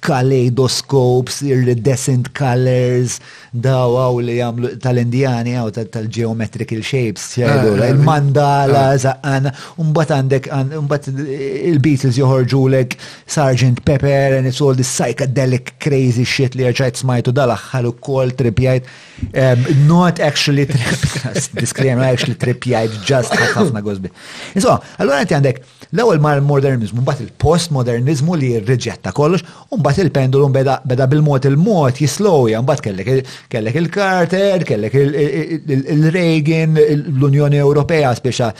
kaleidoscopes, 0.00 1.42
iridescent 1.44 2.30
colors, 2.32 3.18
daw 3.52 3.90
għaw 4.00 4.20
li 4.24 4.36
għamlu 4.40 4.70
tal 4.80 4.96
indijani 5.02 5.52
għaw 5.58 5.68
tal-geometrical 5.92 6.80
shapes, 6.84 7.26
eh, 7.36 7.44
eh, 7.44 7.90
il-mandala, 7.90 8.86
eh, 8.94 8.98
zaqqan, 9.02 9.50
un-bat 9.84 10.08
għandek, 10.16 10.48
un-bat 10.80 11.06
il-Beatles 11.10 12.16
lek 12.72 12.96
Sergeant 13.26 13.84
Pepper, 13.84 14.36
and 14.38 14.46
it's 14.46 14.60
all 14.62 14.74
this 14.74 14.88
psychedelic 14.88 15.72
crazy 15.80 16.24
shit 16.24 16.54
li 16.54 16.62
għarġajt 16.64 16.96
smajtu 17.04 17.30
dal-axħal 17.32 17.86
u 17.88 17.92
kol 17.92 18.30
tripjajt, 18.30 18.84
not 19.86 20.18
actually 20.18 20.64
disclaimer, 21.62 22.04
actually 22.04 22.36
tripjajt, 22.36 23.04
just 23.04 23.32
ħafna 23.36 23.82
għosbi. 23.84 24.08
Insomma, 24.56 24.80
allora 24.98 25.22
għandek 25.28 25.60
l 25.92 26.02
għol 26.04 26.20
mal-modernizmu, 26.24 27.04
bat 27.04 27.20
il-postmodernizmu 27.20 28.34
li 28.36 28.56
irġetta 28.78 29.12
kollox, 29.14 29.44
unbat 29.74 29.98
il-pendulum 30.02 30.52
beda 30.86 31.06
bil 31.10 31.20
mot 31.24 31.44
il-mod 31.44 31.98
jislowja, 32.02 32.60
unbat 32.62 32.80
kellek 32.84 33.76
il-Carter, 33.76 34.62
kellek 34.66 34.94
il-Reagan, 34.94 36.78
l-Unjoni 36.78 37.60
Ewropea 37.60 38.12
spiexa 38.18 38.52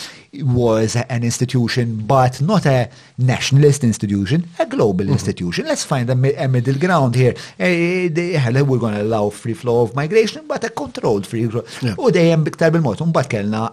was 0.55 0.97
an 0.99 1.25
institution, 1.25 1.97
but 2.07 2.41
not 2.41 2.67
a 2.67 2.89
nationalist 3.17 3.83
institution, 3.85 4.43
a 4.59 4.67
global 4.67 5.07
mhm. 5.07 5.13
institution. 5.15 5.67
Let's 5.67 5.85
find 5.85 6.11
a, 6.11 6.15
middle 6.49 6.75
ground 6.79 7.15
here. 7.15 7.35
Eh, 7.59 8.09
eh, 8.15 8.51
we're 8.63 8.79
going 8.79 8.95
to 8.95 9.03
allow 9.03 9.31
free 9.31 9.55
flow 9.55 9.83
of 9.83 9.95
migration, 9.95 10.45
but 10.47 10.63
a 10.65 10.69
controlled 10.71 11.27
free 11.27 11.47
flow. 11.49 11.65
U 11.99 12.11
dejjem 12.11 12.45
biktar 12.45 12.71
bil-mod, 12.73 13.01
unbat 13.05 13.27
kellna 13.29 13.69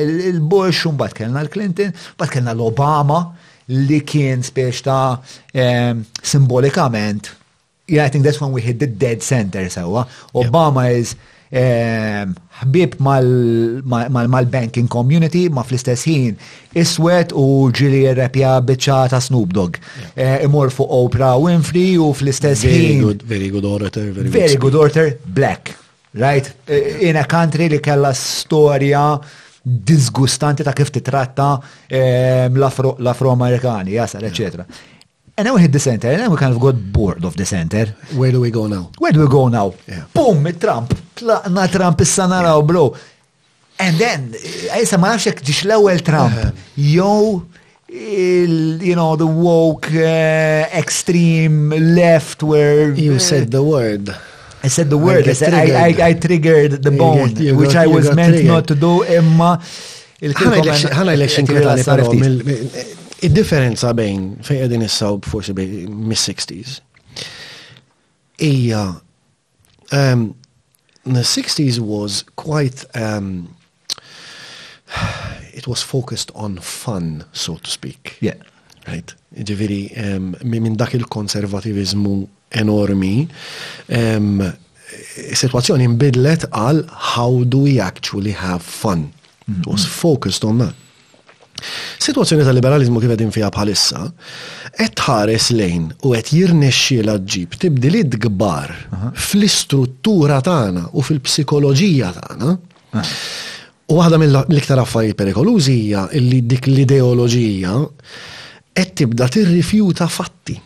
il-Bush, 0.00 0.86
unbat 0.90 1.14
kellna 1.14 1.42
il-Clinton, 1.46 1.92
unbat 2.14 2.30
kellna 2.30 2.50
l-Obama 2.54 3.22
li 3.68 4.00
kien 4.06 4.42
spiex 4.46 4.82
ta' 4.86 5.16
um, 5.54 6.02
simbolikament. 6.22 7.32
Yeah, 7.86 8.04
I 8.04 8.08
think 8.10 8.24
that's 8.24 8.40
when 8.40 8.52
we 8.52 8.60
hit 8.62 8.78
the 8.78 8.86
dead 8.86 9.22
center 9.22 9.62
sewa. 9.70 10.06
Obama 10.34 10.88
yeah. 10.90 10.98
is 10.98 11.16
ħbib 11.46 12.96
mal-banking 13.06 14.88
community 14.90 15.44
ma 15.46 15.62
fl-istess 15.62 16.02
ħin 16.08 16.32
iswed 16.82 17.30
u 17.38 17.68
ġili 17.70 18.00
repja 18.18 18.56
biċċa 18.66 18.96
ta' 19.12 19.20
Snoop 19.22 19.54
Dogg. 19.54 19.78
Eh, 20.18 20.40
imur 20.48 20.72
fuq 20.74 20.90
Oprah 21.04 21.36
Winfrey 21.38 21.94
u 22.02 22.08
fl-istess 22.18 22.66
ħin. 22.66 23.14
Very 23.22 23.52
good 23.54 23.64
orator. 23.68 24.10
Very 24.26 24.56
good 24.58 24.74
orator, 24.74 25.14
black. 25.24 25.76
Right? 26.16 26.50
Eh, 26.66 27.06
in 27.10 27.22
a 27.22 27.26
country 27.30 27.70
li 27.70 27.78
kella 27.78 28.10
storja 28.16 29.06
disgustanti 29.68 30.62
ta' 30.62 30.72
kif 30.72 30.90
titratta 30.90 31.60
ehm, 31.88 32.56
l-Afro-Amerikani, 32.56 33.90
jasal, 33.92 34.22
etc. 34.22 34.58
And 35.38 35.44
then 35.46 35.54
we 35.54 35.60
hit 35.60 35.72
the 35.72 35.80
center, 35.80 36.08
and 36.10 36.20
then 36.20 36.30
we 36.30 36.36
kind 36.36 36.52
of 36.54 36.60
got 36.60 36.74
bored 36.76 37.24
of 37.24 37.34
the 37.34 37.44
center. 37.44 37.94
Where 38.14 38.30
do 38.30 38.40
we 38.40 38.50
go 38.50 38.68
now? 38.68 38.90
Where 38.98 39.12
do 39.12 39.20
we 39.20 39.28
go 39.28 39.48
now? 39.48 39.74
Yeah. 39.86 40.04
Boom, 40.12 40.50
Trump. 40.58 40.96
Tlaqna 41.14 41.68
Trump 41.68 42.00
issa 42.00 42.26
naraw, 42.26 42.62
bro. 42.62 42.96
And 43.78 43.98
then, 43.98 44.30
eh, 44.32 44.82
issa 44.82 44.96
ma 44.98 45.10
nafxek 45.10 45.42
ġiex 45.44 45.64
l-ewel 45.66 46.00
Trump. 46.02 46.38
Jow, 46.76 47.42
you 47.88 48.94
know, 48.94 49.16
the 49.16 49.26
woke, 49.26 49.90
uh, 49.90 50.70
extreme 50.78 51.70
left 51.92 52.40
where... 52.44 52.92
You 52.94 53.18
said 53.18 53.50
the 53.50 53.62
word. 53.64 54.14
I 54.62 54.68
said 54.68 54.90
the 54.90 54.98
word, 54.98 55.28
I, 55.28 55.32
said, 55.32 55.54
I, 55.54 55.90
I, 56.04 56.08
I 56.08 56.12
triggered 56.14 56.82
the 56.82 56.90
bone, 56.90 57.36
yeah, 57.36 57.52
which 57.52 57.68
got, 57.74 57.84
I 57.84 57.86
was 57.86 58.14
meant 58.14 58.32
triggered. 58.34 58.46
not 58.48 58.66
to 58.68 58.74
do, 58.74 59.02
imma 59.04 59.56
ħana 60.20 61.12
election 61.12 61.44
kritali 61.44 61.84
però 61.84 62.06
il-differenza 63.24 63.90
bejn 63.96 64.22
fej 64.46 64.62
għedin 64.64 64.86
il 64.86 64.90
sawb 64.92 65.28
forsi 65.28 65.52
mis-60s 65.52 66.78
ija 68.46 68.82
um, 69.92 70.22
the 71.04 71.20
60s 71.20 71.78
was 71.84 72.24
quite 72.40 72.86
um, 72.96 73.50
it 75.52 75.68
was 75.68 75.82
focused 75.84 76.32
on 76.34 76.56
fun 76.64 77.20
so 77.36 77.56
to 77.60 77.68
speak 77.68 78.16
yeah 78.24 78.40
right 78.88 79.12
ġiviri 79.36 79.82
um, 80.00 80.32
minn 80.48 80.80
dak 80.80 80.96
il-konservativizmu 80.96 82.16
enormi, 82.54 83.26
situazzjoni 85.32 85.82
imbidlet 85.86 86.46
għal 86.54 86.82
how 87.16 87.44
do 87.46 87.62
we 87.66 87.78
actually 87.82 88.32
have 88.36 88.62
fun. 88.62 89.08
It 89.48 89.66
was 89.66 89.84
focused 89.86 90.44
on 90.46 90.58
that. 90.62 90.74
Situazzjoni 92.04 92.44
tal-liberalizmu 92.44 93.00
kif 93.00 93.08
qegħdin 93.08 93.30
fiha 93.32 93.48
bħalissa, 93.54 94.02
qed 94.76 95.02
ħares 95.06 95.46
lejn 95.56 95.86
u 96.04 96.10
qed 96.12 96.32
l 97.00 97.12
ġib 97.24 97.56
uh 97.56 98.16
kbar 98.26 98.74
fl-istruttura 99.16 100.40
tagħna 100.44 100.90
u 100.92 101.02
fil-psikoloġija 101.02 102.10
tagħna. 102.20 102.56
Ah. 102.92 103.04
U 103.86 103.96
waħda 104.00 104.18
mill-iktar 104.18 104.80
affarijiet 104.82 105.16
perikolużi 105.16 105.72
hija 105.84 106.08
li 106.18 106.42
dik 106.42 106.66
l-ideoloġija 106.68 107.74
qed 108.74 108.94
tibda 108.98 109.28
tirrifjuta 109.32 110.06
fatti 110.08 110.58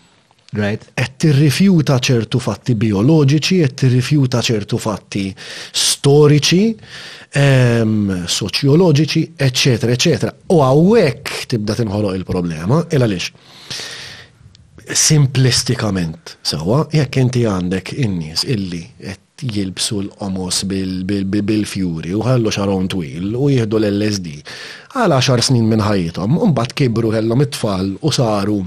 right? 0.57 0.83
Et 0.99 1.13
tirrifjuta 1.21 1.99
ċertu 2.03 2.41
fatti 2.43 2.75
bioloġiċi, 2.81 3.61
et 3.65 3.77
tirrifjuta 3.83 4.41
ċertu 4.43 4.81
fatti 4.81 5.29
storiċi, 5.85 6.61
um, 6.67 7.07
ehm, 7.45 8.11
soċjoloġiċi, 8.27 9.25
eccetera, 9.37 9.93
eccetera. 9.97 10.33
U 10.55 10.61
għawek 10.67 11.47
tibda 11.53 11.75
tinħoloq 11.79 12.17
il-problema, 12.21 12.85
il 12.91 13.05
għaliex. 13.07 13.33
Simplistikament, 14.97 16.39
sewa, 16.43 16.83
jekk 16.95 17.19
inti 17.23 17.45
għandek 17.47 17.93
in-nies 18.03 18.43
illi 18.51 18.83
qed 19.01 19.23
jilbsu 19.41 20.01
l-omos 20.03 20.59
bil-fjuri 20.69 22.11
u 22.13 22.19
ħallu 22.27 22.51
xaron 22.53 22.89
twil 22.93 23.31
u 23.39 23.47
jihdu 23.49 23.79
l-LSD. 23.79 24.35
Għala 24.99 25.21
xar 25.25 25.41
snin 25.47 25.65
minn 25.71 25.81
ħajjithom, 25.81 26.35
un 26.45 26.53
bat 26.53 26.75
kibru 26.77 27.13
kellhom 27.15 27.47
it-tfal 27.47 27.95
u 28.05 28.11
saru 28.13 28.59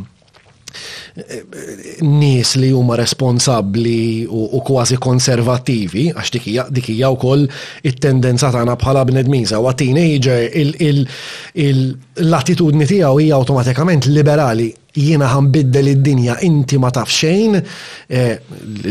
nies 2.03 2.55
li 2.57 2.69
huma 2.73 2.95
responsabbli 2.97 4.25
u 4.33 4.62
kważi 4.65 4.97
konservativi, 5.01 6.07
għax 6.12 6.31
dikija 6.73 7.09
wkoll 7.13 7.45
it-tendenza 7.86 8.49
tagħna 8.55 8.75
bħala 8.81 9.03
bnedmin 9.12 9.45
sewa 9.49 9.73
teenager 9.77 10.41
l-attitudni 12.23 12.89
tiegħu 12.89 13.21
hija 13.21 13.38
automatikament 13.38 14.09
liberali 14.15 14.71
jiena 14.97 15.29
ħanbiddel 15.33 15.91
id-dinja 15.95 16.39
inti 16.45 16.77
ma 16.81 16.89
taf 16.93 17.09
xejn, 17.09 17.57
eh, 18.09 18.36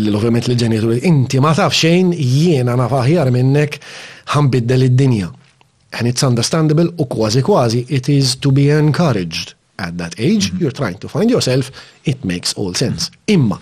l-ovvjament 0.03 0.49
l-ġenituri, 0.51 1.03
inti 1.07 1.39
ma 1.41 1.53
taf 1.55 1.75
xejn 1.79 2.11
jiena 2.19 2.75
naf 2.79 2.95
aħjar 3.03 3.31
minnek 3.35 3.79
ħanbiddel 4.35 4.89
id-dinja. 4.91 5.31
And 5.99 6.09
it's 6.11 6.25
understandable 6.27 6.91
u 6.99 7.07
kważi 7.07 7.43
kważi 7.47 7.85
it 7.91 8.09
is 8.09 8.37
to 8.43 8.51
be 8.51 8.71
encouraged 8.73 9.55
at 9.83 9.97
that 9.99 10.15
age, 10.19 10.45
mm 10.45 10.49
-hmm. 10.49 10.61
you're 10.61 10.79
trying 10.83 10.99
to 11.03 11.09
find 11.15 11.29
yourself, 11.31 11.65
it 12.05 12.19
makes 12.25 12.51
all 12.59 12.75
sense. 12.75 13.03
Imma, 13.35 13.59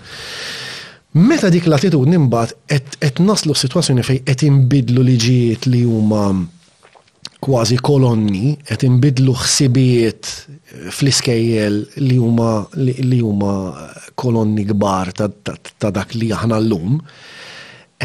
meta 1.29 1.49
dik 1.51 1.67
l 1.67 1.75
nimbat, 2.13 2.51
et, 2.77 2.89
qed 3.03 3.17
naslu 3.29 3.53
situazzjoni 3.55 4.03
fejn 4.09 4.25
qed 4.29 4.41
imbidlu 4.49 5.03
liġijiet 5.11 5.63
li 5.73 5.83
huma 5.93 6.23
kważi 7.45 7.77
kolonni, 7.89 8.57
qed 8.69 8.83
imbidlu 8.89 9.33
ħsibiet 9.43 10.23
eh, 10.31 10.91
fl-iskejjel 10.99 11.75
li 12.09 12.17
huma 12.25 12.53
li 13.11 13.21
huma 13.27 13.53
kolonni 14.15 14.65
kbar 14.71 15.07
ta' 15.79 15.91
dak 15.97 16.11
li 16.19 16.29
aħna 16.37 16.57
llum 16.69 17.01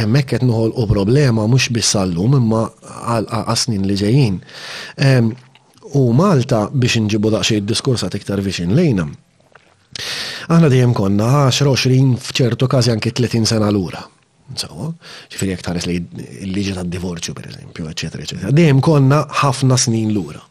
emmek 0.01 0.25
qed 0.31 0.43
noħolqu 0.45 0.83
problema 0.87 1.41
mhux 1.47 1.65
bissallum 1.75 2.33
imma 2.39 2.63
għal 3.09 3.57
snin 3.59 3.85
li 3.87 3.95
ġejjin. 4.03 4.35
U 5.93 6.09
Malta 6.17 6.65
biex 6.73 6.97
nġibu 7.05 7.29
daqxie 7.33 7.61
diskursa 7.61 8.09
tiktar 8.09 8.41
viċin 8.41 8.73
lejna. 8.73 9.05
Aħna 10.49 10.69
dejjem 10.71 10.93
konna 10.97 11.45
10-20 11.53 12.17
f'ċertu 12.25 12.67
każi 12.69 12.91
anki 12.93 13.13
30 13.13 13.45
sena 13.49 13.69
lura. 13.73 14.01
Sawa, 14.57 14.91
ġifiri 15.31 15.53
jek 15.55 15.63
taris 15.65 15.85
li 15.89 15.95
l-liġi 16.45 16.75
ta' 16.77 16.83
divorzju 16.85 17.33
per 17.37 17.47
eżempju, 17.51 17.85
eccetera, 17.89 18.21
eccetera. 18.25 18.51
Dejjem 18.53 18.81
konna 18.85 19.23
ħafna 19.41 19.77
snin 19.81 20.11
lura. 20.13 20.41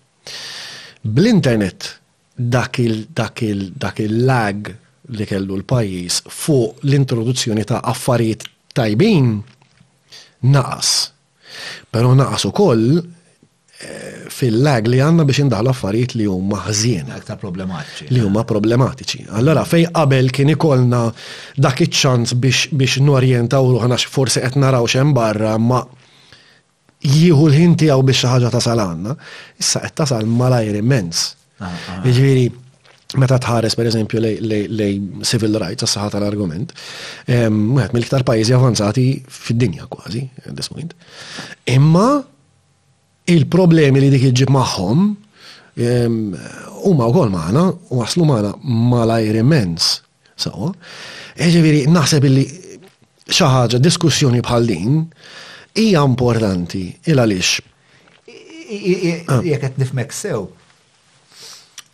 Bl-internet 1.05 1.90
dak 2.38 2.81
il-lag 4.07 4.70
li 5.14 5.27
kellu 5.31 5.59
l-pajis 5.61 6.23
fuq 6.31 6.87
l-introduzzjoni 6.88 7.66
ta' 7.68 7.83
affarijiet 7.85 8.47
tajbin 8.75 9.35
naqas. 10.47 10.94
Pero 11.90 12.14
naqas 12.18 12.49
ukoll 12.51 13.03
fil-lag 14.35 14.87
li 14.87 15.01
għanna 15.03 15.25
biex 15.27 15.43
indaħla 15.45 15.73
affarijiet 15.75 16.15
li 16.17 16.27
huma 16.31 16.61
ħżien. 16.69 17.09
Aktar 17.17 17.39
problematiċi. 17.41 18.07
Li 18.15 18.23
huma 18.25 18.45
problematiċi. 18.49 19.27
Allora 19.39 19.65
fej 19.69 19.89
qabel 19.97 20.31
kien 20.35 20.53
ikolna 20.55 21.01
dak 21.61 21.83
iċ-ċans 21.87 22.37
biex 22.41 22.69
biex 22.79 23.01
norjentaw 23.05 23.73
ruħna 23.75 23.99
forsi 24.11 24.45
qed 24.45 24.59
naraw 24.63 24.87
xejn 24.89 25.13
barra 25.17 25.57
ma 25.59 25.83
jieħu 27.05 27.49
l-ħin 27.51 27.75
tiegħu 27.83 28.05
biex 28.11 28.23
xi 28.23 28.31
ħaġa 28.35 28.53
tasal 28.55 28.81
għandna, 28.85 29.17
issa 29.61 29.83
qed 29.85 29.97
tasal 30.01 30.29
malajr 30.31 30.79
immens. 30.81 31.25
Ah, 31.59 31.67
ah, 31.67 31.89
ah. 31.99 32.07
Jiġifieri 32.07 32.47
meta 33.21 33.37
tħares 33.43 33.75
per 33.79 33.91
eżempju 33.91 34.23
lej 34.25 34.95
civil 35.31 35.59
rights, 35.63 35.85
s-saħħa 35.87 36.15
tal-argument, 36.17 36.71
wieħed 37.31 37.95
mill-iktar 37.95 38.25
pajjiżi 38.27 38.57
avanzati 38.57 39.05
fid-dinja 39.29 39.87
kważi, 39.93 40.23
għandis 40.49 40.73
Imma 41.77 42.07
il-problemi 43.31 44.01
li 44.05 44.11
dik 44.13 44.27
iġib 44.33 44.51
maħħom 44.53 45.05
huma 46.87 47.07
wkoll 47.11 47.31
maħna 47.33 47.63
u 47.91 47.99
waslu 48.01 48.27
maħna 48.29 48.51
malajr 48.95 49.41
immens. 49.41 49.95
Sawa, 50.37 50.73
eġeviri 51.39 51.85
naħseb 51.95 52.27
li 52.31 52.45
xaħġa 53.35 53.79
diskussjoni 53.81 54.43
bħal 54.45 54.67
din 54.69 54.99
hija 55.81 56.03
importanti 56.07 56.85
il 57.11 57.23
għaliex. 57.23 57.53
Ah. 59.31 59.41
Jek 59.47 59.63
qed 59.71 59.81
nifmek 59.83 60.13
sew. 60.15 60.45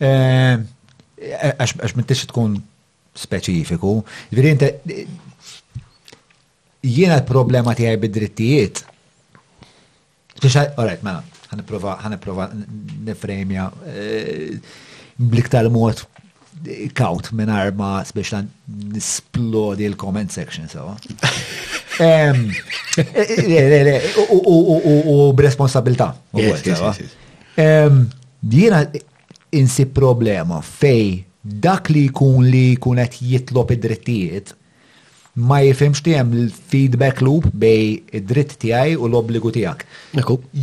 Għax 0.01 1.95
m'intix 1.95 2.25
tkun 2.29 2.57
speċifiku, 3.21 3.95
jiena 6.81 7.19
l-problema 7.21 7.75
tiegħi 7.77 7.99
bid-drittijiet 8.03 8.81
Alright, 10.43 11.03
mela, 11.05 11.21
ħaniprofa, 11.51 11.91
ħaniprofa 12.01 12.47
nifremja 13.05 13.65
eh, 13.93 14.57
bliktar 15.21 15.67
mod 15.69 16.01
kaut 16.97 17.29
minn 17.37 17.49
arma 17.49 17.89
speċla 18.05 18.39
nisplodi 18.93 19.85
l-comment 19.91 20.31
section, 20.33 20.67
sawa. 20.69 20.95
U 24.33 25.31
b'responsabilta. 25.37 26.09
Dina 28.41 28.83
insi 29.61 29.85
problema 29.85 30.61
fej 30.65 31.21
dak 31.41 31.89
li 31.93 32.07
kun 32.13 32.45
li 32.53 32.65
kunet 32.81 33.17
jitlop 33.25 33.73
id-drittijiet 33.75 34.53
ma 35.39 35.61
jifimx 35.63 36.01
li 36.05 36.13
hemm 36.17 36.33
feedback 36.67 37.21
loop 37.23 37.45
bej 37.55 38.03
id-dritt 38.19 38.57
tiegħi 38.61 38.97
u 38.97 39.07
l-obbligu 39.07 39.51
tiegħek. 39.55 39.85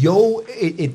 Jow, 0.05 0.43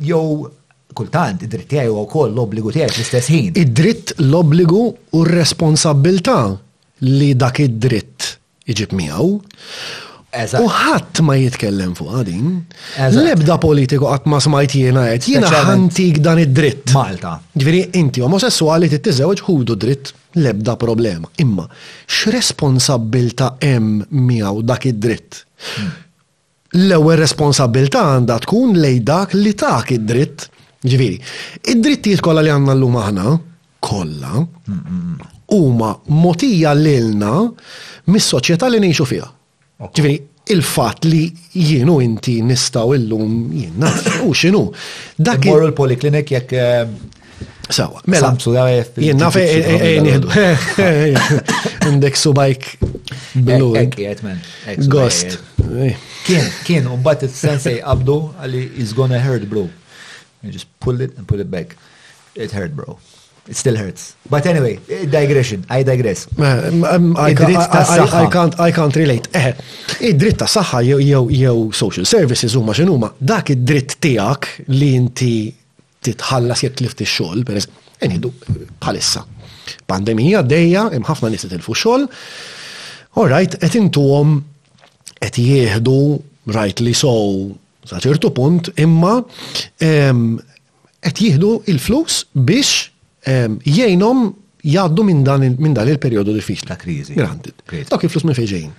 jow, 0.02 0.48
kultant 0.94 1.46
id-dritt 1.48 1.72
tiegħi 1.74 1.90
u 1.92 1.96
wkoll 2.06 2.32
l-obbligu 2.36 2.74
tiegħi 2.76 2.92
fl-istess 2.94 3.32
ħin. 3.34 3.48
Id-dritt 3.64 4.14
l-obbligu 4.22 4.84
u 4.94 5.26
r-responsabilità 5.26 6.38
li 7.08 7.32
dak 7.34 7.62
id-dritt 7.66 8.34
iġib 8.70 8.94
miegħu 8.96 9.32
U 10.34 10.66
ħadd 10.72 11.22
ma 11.22 11.36
jitkellem 11.38 11.92
fuq 11.98 12.10
għadin. 12.18 12.54
Lebda 13.14 13.60
politiku 13.62 14.08
qatt 14.10 14.26
ma 14.32 14.40
smajt 14.42 14.74
jiena 14.80 15.04
qed 15.12 15.28
jiena 15.30 15.50
ħantik 15.68 16.18
dan 16.26 16.42
id-dritt. 16.42 16.94
Malta. 16.96 17.36
Ġifieri 17.54 17.84
inti 18.02 18.24
omosessuali 18.26 18.90
tittiżewġ 18.90 19.44
ħudu 19.46 19.76
dritt 19.78 20.10
lebda 20.42 20.74
problema. 20.82 21.30
Imma 21.44 21.68
x'responsabilta 21.70 23.52
hemm 23.62 24.02
miegħu 24.24 24.64
dak 24.66 24.88
id-dritt? 24.90 25.38
L-ewwel 26.80 27.20
responsabilta 27.22 28.02
għandha 28.16 28.40
tkun 28.48 28.74
lej 28.82 29.04
dak 29.06 29.36
li 29.38 29.54
tak 29.60 29.94
id-dritt. 30.00 30.48
Ġifieri, 30.84 31.20
id-drittijiet 31.76 32.26
kollha 32.26 32.42
li 32.44 32.52
għandna 32.56 32.74
llum 32.80 32.98
aħna 33.04 33.36
kollha 33.84 34.42
huma 35.54 35.94
motija 36.10 36.72
lilna 36.74 37.36
mis-soċjetà 38.10 38.74
li 38.74 38.82
ngħixu 38.82 39.06
fiha. 39.14 39.30
Ġifiri, 39.80 40.14
il-fat 40.54 41.06
li 41.08 41.24
jienu 41.58 41.98
inti 42.04 42.38
nistaw 42.46 42.94
illum 42.96 43.34
jiena 43.58 43.90
u 44.28 44.32
xinu. 44.36 44.64
Dak 45.18 45.46
Morru 45.48 45.68
l 45.72 45.76
poliklinik 45.76 46.32
jek. 46.36 46.54
Eh, 46.54 46.88
Sawa, 47.74 48.02
mela. 48.12 48.20
Samsu 48.28 48.52
għaf. 48.60 48.70
Eh, 48.98 49.02
eh, 49.02 49.08
Jenna 49.08 49.30
fe, 49.32 49.44
nieħdu. 50.04 51.90
Indek 51.90 52.18
subajk 52.20 52.66
blu. 53.36 53.72
Gost. 54.92 55.38
Kien, 56.28 56.50
kien, 56.68 56.88
un 56.92 57.02
bat 57.04 57.24
il 57.24 57.30
sensej 57.32 57.80
abdu 57.84 58.20
għalli 58.44 58.66
is 58.84 58.94
gonna 58.94 59.20
hurt 59.24 59.46
bro. 59.50 59.70
You 60.44 60.52
just 60.52 60.68
pull 60.80 61.02
it 61.02 61.18
and 61.18 61.26
pull 61.26 61.40
it 61.40 61.50
back. 61.50 61.76
It 62.36 62.52
hurt 62.52 62.76
bro. 62.76 62.98
It 63.50 63.56
still 63.58 63.76
hurts. 63.76 64.16
But 64.30 64.46
anyway, 64.46 64.80
eh, 64.90 65.06
digression, 65.20 65.66
I 65.70 65.84
digress. 65.84 66.20
I 68.68 68.72
can't, 68.78 68.96
relate. 68.96 69.28
Eh, 69.40 69.50
id-dritt 70.10 70.38
ta' 70.40 70.48
saħħa 70.48 70.80
jew 70.82 71.60
social 71.76 72.06
services 72.08 72.56
huma 72.56 72.72
x'inhuma. 72.72 73.10
Dak 73.20 73.52
id-dritt 73.58 73.98
tiegħek 74.00 74.66
li 74.80 74.94
inti 74.96 75.34
titħallas 76.08 76.64
jekk 76.64 76.78
tlift 76.84 77.04
ix-xogħol, 77.04 77.44
peress, 77.44 77.68
enidu 78.00 78.32
bħalissa. 78.80 79.26
Pandemija 79.92 80.42
dejja, 80.48 80.88
hemm 80.96 81.08
ħafna 81.10 81.34
nies 81.36 81.44
tilfu 81.52 81.76
xogħol. 81.76 82.08
All 83.20 83.28
right, 83.30 83.60
qed 83.60 83.76
intuhom 83.78 84.40
qed 85.24 85.42
jieħdu 85.52 85.98
rightly 86.56 86.96
so 86.96 87.12
sa 87.88 88.00
ċertu 88.00 88.32
punt, 88.36 88.72
imma 88.80 89.20
qed 89.84 91.24
jieħdu 91.28 91.54
il-flus 91.76 92.24
biex 92.40 92.88
Ehm, 93.30 93.58
jgħinhom 93.64 94.24
jgħaddu 94.64 95.04
minn 95.08 95.22
dan 95.76 95.88
il-perjodu 95.90 96.36
diffiċli 96.38 96.68
ta' 96.72 96.78
kriżi. 96.80 97.16
Granted. 97.16 97.64
Dak 97.90 98.04
il-flus 98.08 98.26
minn 98.28 98.36
fejn 98.36 98.50
ġejjin. 98.52 98.74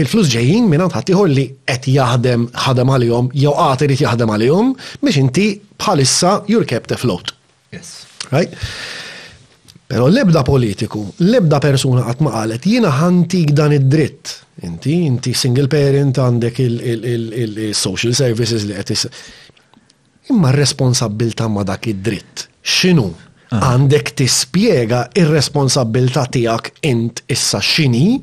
Il-flus 0.00 0.30
ġejjin 0.32 0.68
minn 0.70 0.82
għand 0.84 0.94
ħattiħor 0.96 1.32
li 1.32 1.46
qed 1.68 1.88
jaħdem 1.94 2.46
ħadem 2.66 2.92
għalihom 2.94 3.30
jew 3.36 3.52
qagħti 3.56 3.88
irid 3.88 4.04
jaħdem 4.06 4.32
għalihom 4.36 4.72
biex 5.02 5.22
inti 5.24 5.46
bħalissa 5.78 6.36
you're 6.48 6.68
kept 6.68 6.92
afloat. 6.96 7.34
Yes. 7.76 8.06
Right? 8.32 8.52
Pero 9.88 10.04
lebda 10.12 10.42
politiku, 10.44 11.00
lebda 11.24 11.60
persuna 11.64 12.02
qatt 12.04 12.20
ma 12.24 12.34
qalet, 12.34 12.66
jiena 12.68 12.90
ħantik 12.98 13.52
dan 13.56 13.72
id-dritt. 13.76 14.34
Inti, 14.68 14.96
inti 15.06 15.32
single 15.36 15.68
parent 15.72 16.18
għandek 16.20 16.60
il-social 16.64 18.16
services 18.16 18.64
li 18.68 18.74
qed 18.76 19.12
Imma 20.28 20.50
r-responsabilta 20.52 21.46
ma 21.48 21.62
dak 21.64 21.86
id-dritt 21.88 22.47
x'inhu. 22.64 23.14
Ah. 23.50 23.62
Għandek 23.72 24.10
tispjega 24.18 25.06
ir 25.16 25.30
responsabilta 25.32 26.26
tiegħek 26.28 26.82
int 26.84 27.22
issa 27.32 27.62
xini, 27.64 28.18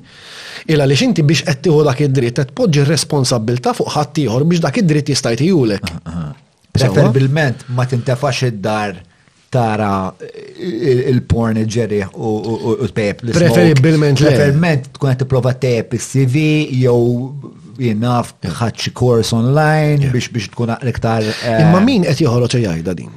illa 0.69 0.85
li 0.85 0.97
inti 1.01 1.23
biex 1.25 1.47
qed 1.47 1.63
tieħu 1.65 1.79
dak 1.87 2.03
id-dritt 2.05 2.41
qed 2.43 2.51
tpoġġi 2.51 2.83
r 2.83 3.73
fuq 3.73 3.89
ħadd 3.95 4.19
ieħor 4.25 4.45
biex 4.51 4.61
dak 4.67 4.77
id-dritt 4.83 5.09
jista' 5.09 5.33
jtijulek. 5.33 5.89
Ah, 6.05 6.05
ah. 6.05 6.29
Preferibilment 6.77 7.65
ma 7.73 7.87
tintefax 7.89 8.43
id-dar 8.51 9.01
tara 9.49 10.13
il-porn 10.21 11.63
ġeri 11.65 12.03
u 12.13 12.85
t-pep. 12.85 13.25
Preferibilment 13.33 14.19
le. 14.21 14.29
Preferibilment 14.29 14.89
tkun 14.97 15.09
qed 15.15 15.23
tipprova 15.23 15.55
tep 15.57 15.97
is-CV 15.97 16.43
jew 16.83 17.31
jinaf 17.81 18.35
ħadd 18.45 18.77
xi 18.77 18.93
kors 18.95 19.33
online 19.35 20.13
biex 20.13 20.29
biex 20.37 20.53
tkun 20.53 20.77
aktar. 20.77 21.25
Imma 21.57 21.81
eh, 21.81 21.85
min 21.89 22.05
qed 22.05 22.21
joħroġ 22.21 22.61
jgħidha 22.61 22.99
din? 23.01 23.13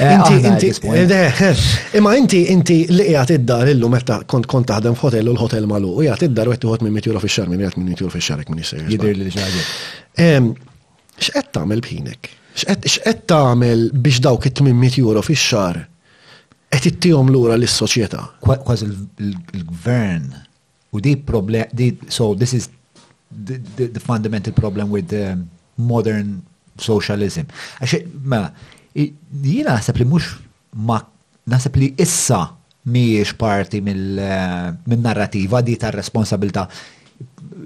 Eh, 0.00 0.14
inti, 0.30 0.66
inti, 0.68 0.86
eh, 0.88 1.42
eh, 1.42 1.56
imma 1.98 2.12
inti, 2.18 2.40
inti 2.54 2.78
li 2.98 3.04
jgħat 3.12 3.32
id-dar 3.36 3.68
illu 3.70 3.86
metta 3.92 4.16
kont 4.30 4.46
kont 4.50 4.66
taħdem 4.66 4.96
f'hotel 4.98 5.30
u 5.30 5.34
l-hotel 5.36 5.68
malu, 5.70 5.92
u 5.92 6.02
jgħat 6.02 6.24
id-dar 6.28 6.48
u 6.50 6.54
għet 6.54 6.62
tuħot 6.64 6.82
minn 6.84 6.94
mitjura 6.98 7.20
fi 7.22 7.28
xar, 7.30 7.46
minn 7.52 7.62
jgħat 7.62 7.78
minn 7.78 7.92
mitjura 7.94 8.10
fi 8.10 8.22
xar, 8.26 8.40
minn 8.50 8.62
jisir. 8.64 8.82
Jidir 8.90 9.20
li 9.20 9.28
ġaġi. 9.36 9.60
X'qed 11.22 11.50
tagħmel 11.54 11.82
bħinek? 11.86 12.28
X'qed 12.60 13.20
tagħmel 13.30 13.84
biex 13.94 14.18
dawk 14.26 14.48
it-800 14.50 14.98
euro 15.04 15.22
fix-xar 15.28 15.78
qed 16.74 16.88
ittihom 16.90 17.30
lura 17.34 17.56
lis-soċjetà? 17.62 18.22
Kważi 18.42 18.88
l-gvern 18.90 20.28
u 20.98 21.02
di 21.04 21.14
problem 21.30 22.00
so 22.10 22.32
this 22.34 22.52
is 22.56 22.66
the, 23.30 23.86
fundamental 24.02 24.52
problem 24.58 24.90
with 24.90 25.14
um, 25.14 25.46
modern 25.78 26.42
socialism. 26.82 27.46
Għax 27.78 28.02
ma 28.26 28.42
Jina 28.98 29.74
naħseb 29.76 30.00
li 30.02 30.06
mux 30.12 30.28
ma 30.88 30.98
naħseb 31.54 31.80
li 31.80 31.88
issa 32.02 32.40
miex 32.92 33.34
parti 33.40 33.80
mill-narrativa 33.84 35.60
di 35.62 35.76
ta' 35.80 35.90
responsabilta 35.94 36.66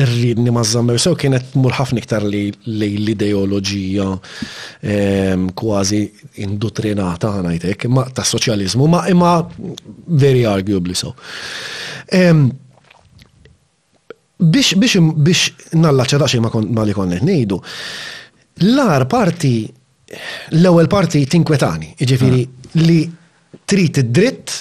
irridni 0.00 0.50
mazzam 0.54 0.90
sew 0.98 1.14
kienet 1.18 1.54
mur 1.62 1.76
ħafna 1.78 2.00
li 2.26 2.40
l-ideoloġija 2.50 4.08
ehm, 4.82 5.46
kważi 5.54 6.00
indutrinata 6.42 7.30
ngħidlek 7.46 7.86
ma' 7.86 8.08
ta' 8.14 8.26
soċjaliżmu 8.26 8.90
ma' 8.90 9.04
imma 9.14 9.36
very 10.24 10.42
arguably 10.50 10.94
so. 10.98 11.14
Ehm, 12.10 12.48
biex 14.42 14.74
biex 14.74 14.98
biex 15.14 15.72
nallaċċa 15.78 16.18
daċi 16.26 16.42
ma' 16.42 16.84
li 16.90 16.96
konnet 16.98 17.22
ngħidu. 17.22 17.62
L-ar 18.74 19.06
parti 19.06 19.66
l-ewwel 20.56 20.86
parti 20.88 21.22
tinkwetani, 21.26 21.94
ġifiri 21.98 22.42
ah 22.42 22.55
li 22.80 23.00
trit 23.68 23.96
id-dritt, 24.02 24.52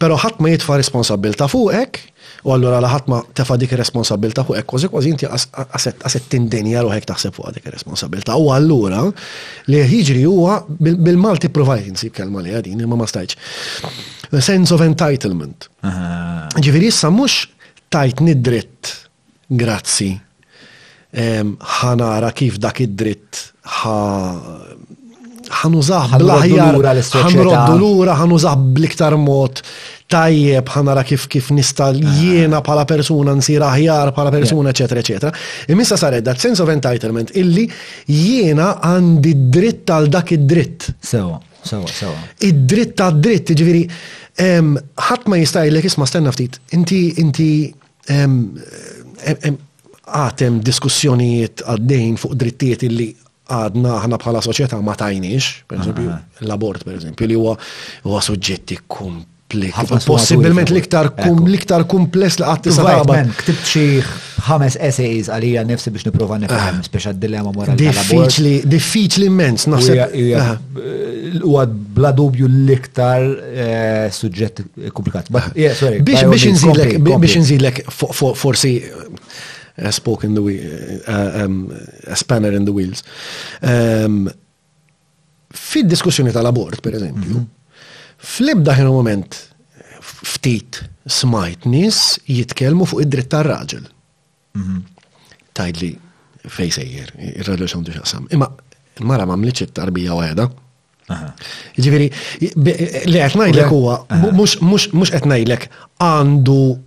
pero 0.00 0.16
ħadd 0.18 0.40
ma 0.42 0.50
jitfa' 0.50 0.76
responsabilta 0.80 1.46
fuqek, 1.48 2.00
u 2.44 2.52
allura 2.52 2.80
la 2.82 2.88
ħadd 2.92 3.06
ma 3.08 3.18
tefa' 3.36 3.56
dik 3.60 3.72
ir-responsabilta 3.76 4.42
fuqek, 4.44 4.66
kważi 4.68 4.88
kważi 4.92 5.12
inti 5.14 5.28
qaset 5.30 6.26
tindenja 6.32 6.82
għek 6.84 7.06
taħseb 7.08 7.36
fuq 7.36 7.52
dik 7.56 7.68
ir-responsabilta. 7.70 8.36
U 8.42 8.50
allura 8.52 9.04
li 9.70 9.80
jiġri 9.80 10.26
huwa 10.26 10.58
bil-Malti 10.80 11.52
provajt 11.54 11.88
insib 11.92 12.14
kelma 12.18 12.42
li 12.44 12.52
għadin, 12.58 12.82
ma 12.90 12.98
ma 13.00 13.08
stajċ. 13.08 13.38
The 14.34 14.42
sense 14.44 14.74
of 14.74 14.82
entitlement. 14.84 15.70
Ġiviri 16.58 16.90
issa 16.90 17.12
mhux 17.12 17.46
tajt 17.94 18.20
nid-dritt, 18.26 18.92
grazzi, 19.48 20.10
ħanara 21.14 22.32
kif 22.34 22.58
dak 22.58 22.80
id-dritt 22.82 23.44
ħa 23.64 23.98
ħanużaħ 25.62 26.16
bl-aħjar, 26.20 27.02
ħanroddu 27.26 27.76
lura, 27.80 28.14
ħanużaħ 28.20 28.64
bl-iktar 28.74 29.16
mod 29.20 29.62
tajjeb 30.10 30.68
ħanara 30.74 31.04
kif 31.08 31.24
kif 31.32 31.48
nista 31.56 31.88
ah. 31.88 32.14
jiena 32.20 32.60
pala 32.66 32.84
persuna 32.88 33.32
nsir 33.38 33.64
aħjar 33.68 34.12
pala 34.16 34.32
persuna, 34.34 34.72
eccetera, 34.74 35.00
eccetera. 35.00 35.32
Imissa 35.72 35.96
saredda, 36.00 36.34
sense 36.38 36.62
of 36.64 36.72
entitlement 36.74 37.32
illi 37.40 37.68
jiena 38.10 38.72
għandi 38.90 39.34
dritt 39.56 39.94
għal 39.94 40.10
dak 40.16 40.34
id-dritt. 40.36 40.90
Sewa, 41.00 41.38
sewa, 41.62 41.88
sewa. 41.90 42.16
Id-dritt 42.44 43.00
għad 43.06 43.20
dritt, 43.24 43.54
ġiviri, 43.60 43.84
ħat 45.08 45.30
ma 45.30 45.40
jistajlek 45.40 45.90
isma 45.92 46.08
stenna 46.10 46.32
ftit, 46.34 46.60
inti, 46.76 47.06
inti, 47.22 47.50
għatem 50.04 50.58
diskussjonijiet 50.64 51.62
għaddejn 51.64 52.18
fuq 52.20 52.34
drittijiet 52.42 52.82
illi 52.90 53.10
għadna 53.44 53.94
ħana 54.04 54.18
bħala 54.20 54.40
soċieta 54.44 54.78
ma 54.80 54.94
tajniex, 54.96 55.66
per 55.68 55.82
eżempju, 55.82 56.16
l-abort 56.46 56.84
per 56.86 56.96
eżempju, 56.98 57.28
li 57.28 57.36
huwa 57.36 58.24
suġġetti 58.24 58.78
kompleks. 58.86 59.30
Possibilment 60.08 60.70
l-iktar 60.72 61.84
kumpless 61.90 62.40
li 62.40 62.46
għatti 62.48 62.72
saraba. 62.74 63.18
Ktibt 63.42 63.66
xi 63.68 63.82
ħames 64.48 64.74
essays 64.88 65.28
għalija 65.32 65.62
nefsi 65.68 65.92
biex 65.94 66.08
niprofa 66.08 66.40
nifhem 66.42 66.80
speċa 66.88 67.12
ah. 67.12 67.20
dilemma 67.22 67.52
morali. 67.54 67.76
Diffiċli, 67.84 68.54
diffiċli 68.66 69.28
immens 69.30 69.68
naħseb. 69.68 70.16
Huwa 71.44 71.62
ah. 71.62 71.78
bla 72.00 72.10
dubju 72.16 72.48
l-iktar 72.50 73.28
eh, 73.52 74.12
suġġett 74.18 74.64
komplikat. 74.96 75.28
Biex 75.30 76.52
inżidlek, 76.56 76.96
biex 77.06 77.38
nżidlek, 77.44 77.84
forsi 77.94 78.74
a 79.78 79.90
spoke 79.92 80.24
in 80.24 80.34
the 80.34 80.42
wheel, 80.42 81.00
uh, 81.08 81.44
um, 81.44 81.70
a 82.06 82.14
spanner 82.14 82.52
in 82.52 82.64
the 82.64 82.72
wheels. 82.72 83.02
Um, 83.62 84.30
Fid-diskussjoni 85.54 86.32
tal-abort, 86.34 86.80
per 86.82 86.94
eżempju, 86.98 87.30
mm 87.30 87.36
-hmm. 87.36 87.74
flib 88.18 88.56
ebda 88.58 88.74
ħin 88.74 88.84
moment 88.88 89.36
ftit 90.02 90.80
smajt 91.06 91.64
nis 91.70 92.16
jitkelmu 92.26 92.84
fuq 92.86 93.00
id-dritt 93.04 93.28
tal 93.30 93.44
raġel 93.46 93.88
Mm 94.54 94.62
-hmm. 94.62 94.82
Tajdli 95.58 95.88
fej 96.48 96.70
sejjer, 96.70 97.08
ir-raġel 97.36 97.66
xandu 97.66 97.90
xasam. 97.90 98.26
Imma 98.30 98.46
mara 99.00 99.26
ma 99.26 99.34
mliċ 99.36 99.62
it-tarbija 99.64 100.12
għeda. 100.12 100.46
Ġiviri, 101.78 102.10
li 103.04 103.18
għetnajdlek 103.18 103.68
huwa, 103.68 104.06
mux 104.62 105.10
għetnajdlek 105.10 105.66
għandu 105.98 106.78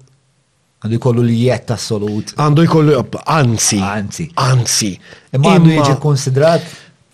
Għandu 0.78 0.98
jkollu 1.00 1.24
li 1.26 1.38
jett 1.48 1.72
assolut. 1.74 2.36
Għandu 2.38 2.64
jkollu, 2.68 2.98
anzi. 3.34 3.80
Anzi. 3.82 4.28
Anzi. 4.44 4.92
Imma 5.34 5.56
għandu 5.56 5.72
jieġi 5.74 5.96
konsidrat, 6.04 6.68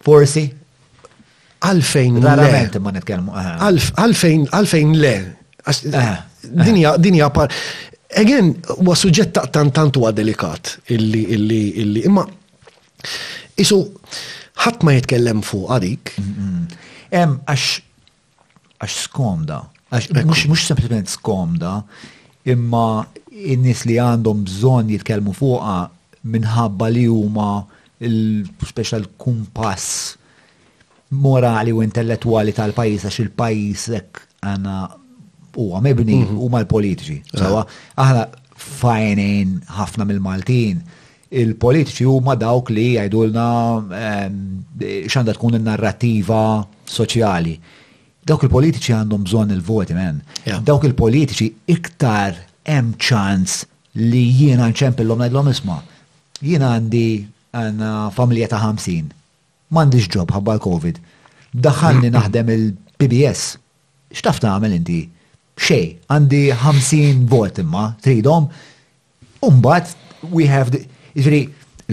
forsi. 0.03 0.43
Għalfejn 1.63 2.17
le. 2.19 2.25
Rarament 2.27 2.75
imma 2.79 2.91
netkelmu. 2.97 3.35
Għalfejn, 3.39 4.49
għalfejn 4.51 4.91
le. 4.99 5.13
Dinja, 6.59 6.93
dinja 6.99 7.29
par. 7.35 7.55
Again, 8.19 8.51
huwa 8.81 8.97
suġġett 8.99 9.31
ta' 9.39 9.63
tant 9.73 9.97
huwa 9.97 10.11
delikat 10.13 10.73
illi 10.93 11.23
illi 11.33 11.61
illi 11.81 12.03
imma 12.05 12.21
isu 13.57 13.79
ħadd 14.61 14.83
ma 14.85 14.93
jitkellem 14.99 15.39
fuq 15.41 15.71
għadik. 15.73 16.11
Hemm 16.19 16.59
mm. 16.67 17.39
għax 17.47 17.65
għax 18.83 18.99
skomda. 19.07 19.63
Mhux 20.19 20.43
mhux 20.51 20.69
skomda, 21.15 21.71
imma 22.53 22.85
in-nies 23.33 23.81
li 23.89 23.95
għandhom 24.01 24.43
bżonn 24.47 24.91
jitkellmu 24.93 25.33
fuqha 25.37 25.77
minħabba 26.33 26.89
li 26.93 27.05
huma 27.09 27.47
l-special 28.05 29.07
kumpass 29.19 29.87
morali 31.23 31.73
u 31.73 31.81
intellettuali 31.85 32.53
tal-pajis 32.57 33.07
għax 33.07 33.21
il-pajisek 33.25 34.21
għana 34.45 34.75
huwa 35.57 35.81
mibni 35.85 36.19
mhm. 36.23 36.39
u 36.41 36.47
mal-politiċi. 36.49 37.17
Eh. 37.21 37.41
Sawa, 37.41 37.61
aħna 38.01 38.23
fajnin 38.63 39.57
ħafna 39.77 40.07
mill-Maltin. 40.09 40.79
Il-politiċi 41.33 42.05
huma 42.09 42.35
dawk 42.37 42.69
li 42.73 42.87
jgħidulna 42.95 43.45
ehm, 43.99 44.39
xanda 45.09 45.33
tkun 45.37 45.57
il-narrativa 45.59 46.41
soċjali. 46.93 47.53
Dawk 48.23 48.45
il-politiċi 48.47 48.95
għandhom 48.97 49.25
bżonn 49.27 49.53
il-voti, 49.57 49.97
men. 49.97 50.21
Dawk 50.65 50.85
il-politiċi 50.89 51.49
iktar 51.75 52.39
hemm 52.67 52.93
ċans 52.97 53.63
li 53.95 54.23
jiena 54.33 54.69
nċempillhom 54.71 55.19
ngħidlhom 55.19 55.49
isma' 55.53 55.79
jiena 56.43 56.73
għandi 56.77 57.05
għanna 57.53 57.91
familja 58.15 58.49
ta' 58.53 58.61
50. 58.63 59.11
M'għandix 59.73 60.07
ġob 60.13 60.31
ħabba 60.35 60.55
l-COVID. 60.57 60.99
Daħalni 61.53 62.09
naħdem 62.13 62.49
il-PBS. 62.55 63.57
X'taf 64.13 64.39
tagħmel 64.43 64.75
inti? 64.79 65.01
Xej, 65.61 65.91
għandi 66.09 66.43
50 66.63 67.27
volt 67.29 67.59
imma 67.61 67.87
tridhom. 68.03 68.47
Umbat 69.45 69.93
we 70.31 70.47
have 70.49 70.71
the 70.73 70.83
Ġri, 71.13 71.43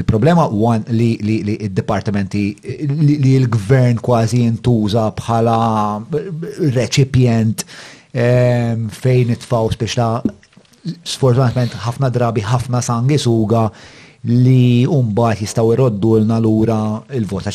il-problema 0.01 0.47
għan 0.49 0.87
li 0.97 1.11
il-departamenti, 1.53 2.43
li 2.89 3.35
il-gvern 3.37 3.99
kważi 4.01 4.39
jintuża 4.47 5.03
bħala 5.19 5.57
r-reċipjent 6.09 7.67
ehm, 8.17 8.87
fejn 8.89 9.35
it-faw 9.37 9.69
biex 9.77 9.99
ta' 9.99 10.09
sfortunatament 11.05 11.75
ħafna 11.85 12.09
drabi 12.15 12.45
ħafna 12.47 12.81
sangi 12.85 13.19
suga 13.19 13.65
li 14.31 14.85
umbat 14.89 15.41
jistaw 15.41 15.71
iroddu 15.75 16.15
l 16.21 16.29
lura 16.45 16.79
il-vot, 17.17 17.47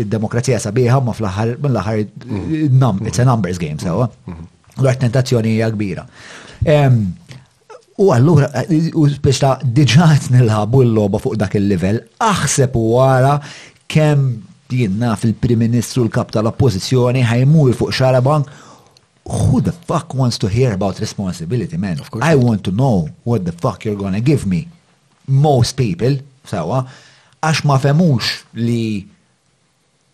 il-demokrazija 0.00 0.60
sabiħa 0.60 0.98
ma 1.04 1.12
fl-ħar, 1.12 1.54
mill-ħar, 1.60 2.00
mm-hmm. 2.24 3.06
it's 3.06 3.20
a 3.20 3.24
numbers 3.28 3.60
game, 3.60 3.76
sewa. 3.82 4.08
Mm-hmm. 4.26 4.48
L-għar 4.80 5.00
tentazzjoni 5.02 5.52
hija 5.58 5.68
kbira. 5.74 6.04
U 8.00 8.10
għallura, 8.12 8.48
u 9.02 9.06
biex 9.24 9.40
ta' 9.44 9.54
diġat 9.60 10.30
nilħabu 10.32 10.82
l-loba 10.86 11.20
fuq 11.20 11.36
dak 11.40 11.56
il-level, 11.60 12.00
aħseb 12.30 12.76
u 12.80 12.96
għara 13.04 13.34
kem 13.92 14.26
jinnna 14.72 15.12
fil-Prim 15.20 15.60
Ministru 15.68 16.04
l-kap 16.08 16.32
tal-oppozizjoni 16.34 17.26
ħajmur 17.28 17.76
fuq 17.78 17.92
xarabank 17.96 18.64
who 19.28 19.60
the 19.60 19.72
fuck 19.72 20.14
wants 20.14 20.36
to 20.38 20.46
hear 20.48 20.72
about 20.72 20.98
responsibility, 21.00 21.76
man? 21.76 22.00
Of 22.00 22.10
course. 22.10 22.24
I 22.24 22.34
want 22.36 22.64
to 22.64 22.70
know 22.70 23.08
what 23.24 23.44
the 23.44 23.52
fuck 23.52 23.84
you're 23.84 23.96
gonna 24.04 24.20
give 24.20 24.46
me. 24.46 24.68
Most 25.26 25.72
people, 25.84 26.14
sawa, 26.52 26.84
għax 27.42 27.64
ma 27.68 27.76
femux 27.82 28.28
li 28.62 29.06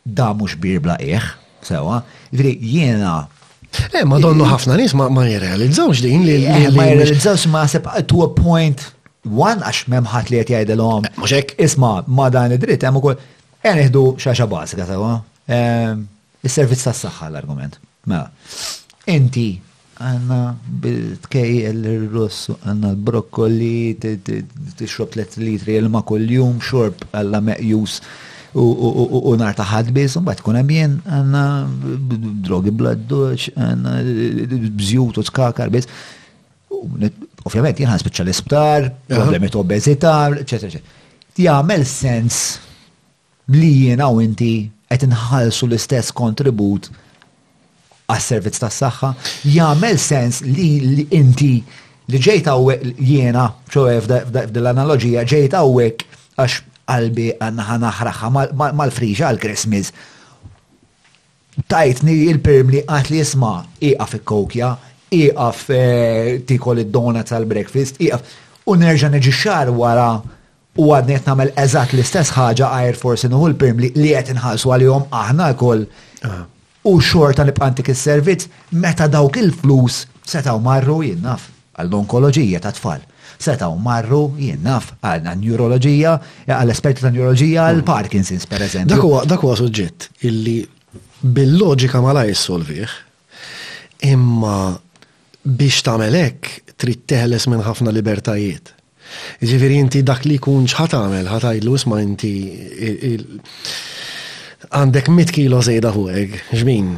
da 0.02 0.32
mux 0.36 0.56
birbla 0.60 0.96
eħ, 1.00 1.26
sawa, 1.68 2.00
vri 2.32 2.54
jena. 2.74 3.26
Eh, 3.92 4.02
ma 4.08 4.18
donnu 4.20 4.48
ħafna 4.48 4.78
nis 4.80 4.94
ma 4.96 5.10
ma 5.12 5.26
jirrealizzawx 5.28 6.02
din 6.04 6.24
li. 6.28 6.38
Eh, 6.48 6.70
ma 6.76 6.88
jirrealizzawx 6.88 7.46
ma 7.52 7.66
sepp 7.70 7.92
eh, 7.92 8.02
to 8.08 8.22
a 8.24 8.30
point 8.32 8.88
one 9.28 9.60
għax 9.62 9.86
memħat 9.92 10.32
li 10.32 10.40
jgħet 10.40 10.54
jgħidilom. 10.56 11.08
Eh, 11.10 11.16
Muxek. 11.20 11.54
Isma, 11.68 11.98
ma 12.08 12.30
dan 12.32 12.56
id-dritt, 12.56 12.88
għem 12.88 13.00
kol, 13.04 13.20
għen 13.62 13.84
iħdu 13.86 14.06
xaxa 14.24 14.48
bazika, 14.50 14.88
sawa. 14.88 15.14
Is-servizz 16.42 16.86
tas-saħħa 16.88 17.28
l-argument. 17.30 17.76
Mela. 18.10 18.28
Inti, 19.10 19.58
għanna 19.98 20.42
bil-tkejjel 20.82 21.78
l 21.80 22.10
rossu 22.12 22.54
għanna 22.66 22.92
l-brokkoli, 22.94 23.94
t-xrob 24.00 25.10
3 25.16 25.42
litri 25.42 25.74
ilma 25.80 26.04
kol-jum, 26.06 26.60
xorb 26.62 27.02
għalla 27.10 27.40
meqjus 27.42 27.98
u 28.54 29.34
nar 29.40 29.56
taħad 29.58 29.88
bis, 29.96 30.14
un 30.20 30.26
bat 30.28 30.42
kun 30.44 30.58
għabjen, 30.60 30.96
għanna 31.06 31.42
drogi 32.46 32.74
bladduċ, 32.78 33.50
għanna 33.56 33.96
bżjut 34.76 35.18
u 35.22 35.26
skakar 35.30 35.72
bis. 35.74 35.88
Ovvijament, 36.72 37.80
jenħan 37.80 37.96
għan 37.96 38.04
speċa 38.04 38.26
l-isptar, 38.26 38.90
problemi 39.10 39.50
ta' 39.50 39.62
obezita, 39.64 40.16
eccetera, 40.44 40.68
eccetera. 40.68 41.06
Ti 41.32 41.48
għamel 41.50 41.86
sens 41.88 42.42
li 43.56 43.72
jien 43.86 44.02
għaw 44.04 44.22
inti 44.22 44.52
għet 44.92 45.08
nħalsu 45.08 45.66
l-istess 45.72 46.12
kontribut 46.14 46.90
għas-servizz 48.12 48.60
tas-saħħa, 48.62 49.12
jagħmel 49.54 49.98
sens 50.00 50.42
li 50.44 51.04
inti 51.16 51.54
li 52.12 52.18
ġejt 52.20 52.50
hawnhekk 52.50 53.00
jiena, 53.08 53.46
ċoe 53.72 53.98
f'dil-analoġija, 54.04 55.24
ġejt 55.34 55.56
hawnhekk 55.56 56.18
għax 56.44 56.60
qalbi 56.92 57.30
għanna 57.46 57.78
naħraħħa 57.86 58.32
mal-friġa 58.58 59.30
għal-Christmas. 59.32 59.92
Tajtni 61.72 62.16
il-perm 62.32 62.72
li 62.78 62.84
għat 62.84 63.12
li 63.12 63.20
jisma 63.22 63.54
iqa 63.90 64.06
fi 64.12 64.22
kokja 64.28 64.72
iqaf 65.12 65.64
eh, 65.76 66.28
tikol 66.48 66.80
id 66.84 66.92
donat 66.94 67.32
għal-breakfast, 67.36 68.02
iqa 68.06 68.22
U 68.70 68.76
nerġa 68.78 69.08
neġi 69.10 69.32
xar 69.34 69.72
wara 69.74 70.20
u 70.78 70.92
għadnet 70.94 71.24
mel 71.34 71.48
eżat 71.58 71.96
l-istess 71.96 72.30
ħaġa 72.36 72.68
għajr 72.76 72.98
forsi 73.00 73.26
nuhu 73.32 73.48
l-perm 73.50 73.80
li 73.96 74.12
għet 74.14 74.30
nħalsu 74.38 74.70
għal-jom 74.76 75.08
aħna 75.20 75.48
kol 75.58 75.82
u 76.84 76.98
xorta 77.00 77.44
li 77.46 77.52
bqantik 77.54 77.90
il-servizz 77.92 78.48
meta 78.82 79.06
dawk 79.08 79.38
il-flus 79.38 80.02
setaw 80.26 80.58
marru 80.62 81.00
jinnaf 81.06 81.48
għall-onkoloġija 81.78 82.60
ta' 82.64 82.74
tfal. 82.76 83.04
Setaw 83.42 83.72
marru 83.80 84.24
jinnaf 84.40 84.90
għall-neurologija, 85.00 86.16
għall-esperti 86.48 87.02
ta' 87.04 87.10
neurologija, 87.14 87.68
għall-Parkinson's 87.72 88.44
mm. 88.44 88.50
per 88.52 88.66
eżempju. 88.66 89.22
Dakwa, 89.30 89.48
huwa 89.48 89.58
suġġett 89.62 90.10
illi 90.28 90.58
bil-loġika 91.22 92.02
ma 92.02 92.12
la 92.18 92.26
jissolvih, 92.28 92.92
imma 94.12 94.58
biex 95.42 95.82
hekk 95.86 96.74
trid 96.82 97.02
teħles 97.06 97.48
minn 97.48 97.62
ħafna 97.62 97.94
libertajiet. 97.94 98.74
Ġifieri 99.42 99.76
inti 99.78 100.02
dak 100.02 100.24
li 100.26 100.38
kun 100.42 100.64
ċħat 100.70 100.96
għamel, 100.98 101.26
ħat 101.30 101.48
għajlu 101.50 101.74
isma 101.78 101.98
inti 102.02 102.34
għandek 104.70 105.08
mit 105.10 105.32
kilo 105.34 105.60
zejda 105.64 105.90
fuqek, 105.94 106.36
ġmin, 106.60 106.92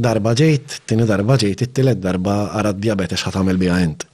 darba 0.00 0.32
ġejt, 0.38 0.80
tini 0.88 1.06
darba 1.08 1.36
ġejt, 1.40 1.66
it-tilet 1.66 2.00
darba 2.02 2.44
għara 2.56 2.74
diabete 2.76 3.18
għamil 3.20 3.60
bija 3.60 3.80
jent. 3.82 4.06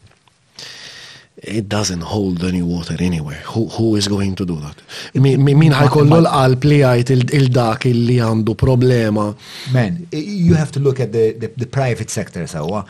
It 1.36 1.66
doesn't 1.68 2.00
hold 2.02 2.42
any 2.48 2.62
water 2.64 2.96
anywhere. 2.98 3.42
Who, 3.52 3.66
who 3.68 3.96
is 3.96 4.08
going 4.08 4.34
to 4.36 4.46
do 4.48 4.56
that? 4.64 4.80
Min 5.20 5.74
ħajkollu 5.76 6.16
l-qalb 6.22 6.64
li 6.64 6.78
għajt 6.82 7.12
il-dak 7.12 7.84
li 7.92 8.16
għandu 8.24 8.54
problema. 8.56 9.26
Man, 9.74 9.98
you 10.16 10.56
have 10.56 10.72
to 10.72 10.80
look 10.80 10.98
at 10.98 11.12
the, 11.12 11.34
the, 11.36 11.52
the 11.56 11.66
private 11.68 12.08
sector 12.10 12.46
sawa. 12.48 12.86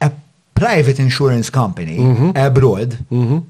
A 0.00 0.10
private 0.54 1.02
insurance 1.02 1.50
company 1.50 1.98
mm 1.98 2.14
-hmm. 2.16 2.30
abroad 2.38 2.94
mm 3.10 3.24
-hmm. 3.26 3.42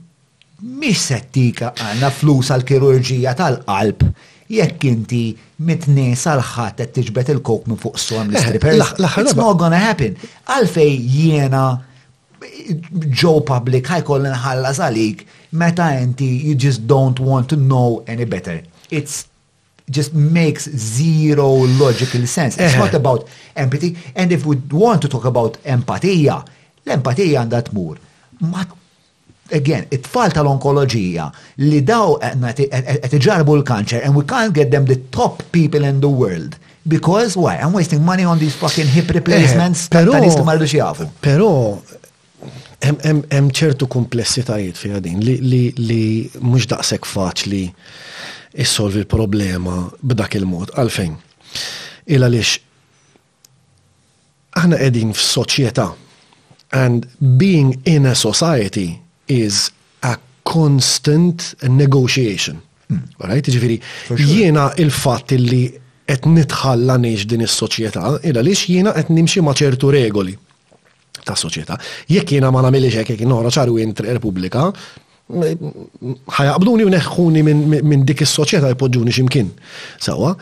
mis 0.81 0.99
settika 1.05 1.73
għanna 1.77 2.11
flus 2.11 2.51
għal 2.51 2.65
kirurgija 2.65 3.33
tal-qalb 3.37 4.09
jekk 4.49 4.83
inti 4.89 5.23
mitni 5.65 6.13
salħat 6.17 6.79
qed 6.81 6.93
tiġbet 6.97 7.33
il-kok 7.35 7.69
minn 7.69 7.81
fuq 7.81 7.99
eh, 7.99 8.03
storm 8.03 8.33
l 8.33 8.39
It's 8.39 9.37
not 9.37 9.59
gonna 9.61 9.81
happen. 9.81 10.17
Għalfej 10.49 10.95
jiena 11.05 11.65
Joe 13.23 13.43
Public 13.45 13.89
ħajkoll 13.91 14.29
nħalla 14.31 14.73
zalik, 14.77 15.25
meta 15.59 15.91
inti 16.01 16.29
you 16.49 16.55
just 16.55 16.87
don't 16.89 17.21
want 17.21 17.49
to 17.51 17.57
know 17.57 18.03
any 18.07 18.25
better. 18.25 18.61
It's 18.91 19.27
just 19.91 20.13
makes 20.15 20.69
zero 20.69 21.49
logical 21.79 22.27
sense. 22.27 22.59
It's 22.59 22.75
eh. 22.75 22.79
not 22.79 22.95
about 22.95 23.27
empathy. 23.57 23.97
And 24.15 24.33
if 24.33 24.45
we 24.47 24.57
want 24.71 25.01
to 25.03 25.09
talk 25.09 25.25
about 25.25 25.59
empatija, 25.65 26.37
l-empatija 26.87 27.43
għandha 27.45 27.65
tmur 27.69 27.97
ma 28.49 28.63
again, 29.53 29.87
it-tfal 29.93 30.33
tal-onkoloġija 30.35 31.29
li 31.65 31.81
daw 31.87 32.17
qed 32.19 33.15
iġarbu 33.19 33.57
l-kanċer 33.59 34.05
and 34.05 34.17
we 34.17 34.25
can't 34.29 34.55
get 34.57 34.71
them 34.71 34.87
the 34.87 34.97
top 35.15 35.43
people 35.53 35.85
in 35.89 36.01
the 36.01 36.09
world. 36.09 36.57
Because 36.89 37.37
why? 37.37 37.57
I'm 37.57 37.73
wasting 37.73 38.03
money 38.05 38.25
on 38.25 38.39
these 38.39 38.57
fucking 38.57 38.87
hip 38.87 39.11
replacements 39.11 39.89
Pero, 39.89 40.17
Pero, 41.21 41.53
hemm 42.79 43.51
ċertu 43.53 43.89
komplessitajiet 43.93 44.79
fi 44.79 44.93
għadin 44.97 45.21
li 45.25 46.07
mhux 46.41 46.69
daqshekk 46.71 47.09
faċli 47.11 47.65
issolvi 48.59 49.03
l-problema 49.05 49.89
b'dak 50.01 50.39
il-mod. 50.41 50.73
Għalfejn. 50.77 51.17
Il 52.09 52.25
għaliex 52.25 52.57
aħna 54.59 54.79
f 54.89 55.19
f'soċjetà 55.19 55.89
and 56.75 57.05
being 57.21 57.77
in 57.85 58.05
a 58.07 58.15
society 58.15 58.99
is 59.29 59.71
a 60.03 60.17
constant 60.45 61.55
negotiation. 61.63 62.59
Hmm. 62.89 63.05
Right? 63.21 63.45
Ġifiri, 63.45 63.77
jiena 64.25 64.73
il-fatt 64.81 65.35
illi 65.37 65.63
qed 66.09 66.25
nitħalla 66.33 66.97
neġ 67.05 67.27
din 67.29 67.45
is-soċjetà, 67.45 68.19
illa 68.29 68.41
lix 68.45 68.67
jiena 68.73 68.95
qed 68.97 69.13
nimxi 69.13 69.43
ma' 69.45 69.53
ċertu 69.57 69.91
regoli 69.93 70.33
ta' 71.27 71.37
soċjetà. 71.37 71.77
Jekk 72.09 72.39
jiena 72.39 72.51
ma 72.55 72.63
nagħmilx 72.65 73.03
hekk 73.03 73.13
jek 73.19 73.27
noħra 73.29 73.53
ċaru 73.53 73.77
intri 73.85 74.15
Repubblika, 74.17 74.71
ħajabduni 76.39 76.87
u 76.89 76.93
neħħuni 76.95 77.43
minn 77.45 78.05
dik 78.09 78.25
is-soċjetà 78.25 78.71
jpoġġuni 78.73 79.13
x'imkien. 79.13 79.51
Sewwa. 80.01 80.33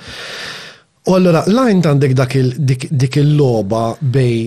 U 1.07 1.15
allora 1.19 1.43
lajn 1.51 1.83
għandek 1.87 2.15
dik 2.15 3.19
il-loba 3.25 3.89
bej 4.01 4.45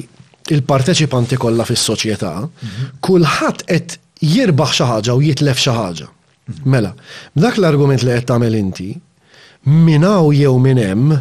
il-parteċipanti 0.56 1.36
kollha 1.40 1.66
fis-soċjetà, 1.68 2.32
mhm. 2.48 2.90
kulħadd 3.06 3.68
qed 3.74 4.00
jirbaħ 4.20 4.70
xi 4.74 4.88
ħaġa 4.88 5.14
u 5.16 5.22
jitlef 5.24 5.60
xi 5.60 5.74
ħaġa. 5.74 6.08
Mela, 6.66 6.94
dak 7.36 7.60
l-argument 7.60 8.04
li 8.04 8.12
qed 8.16 8.28
tagħmel 8.28 8.56
inti, 8.58 8.90
minaw 9.70 10.32
jew 10.36 10.56
minn 10.60 10.82
hemm, 10.82 11.14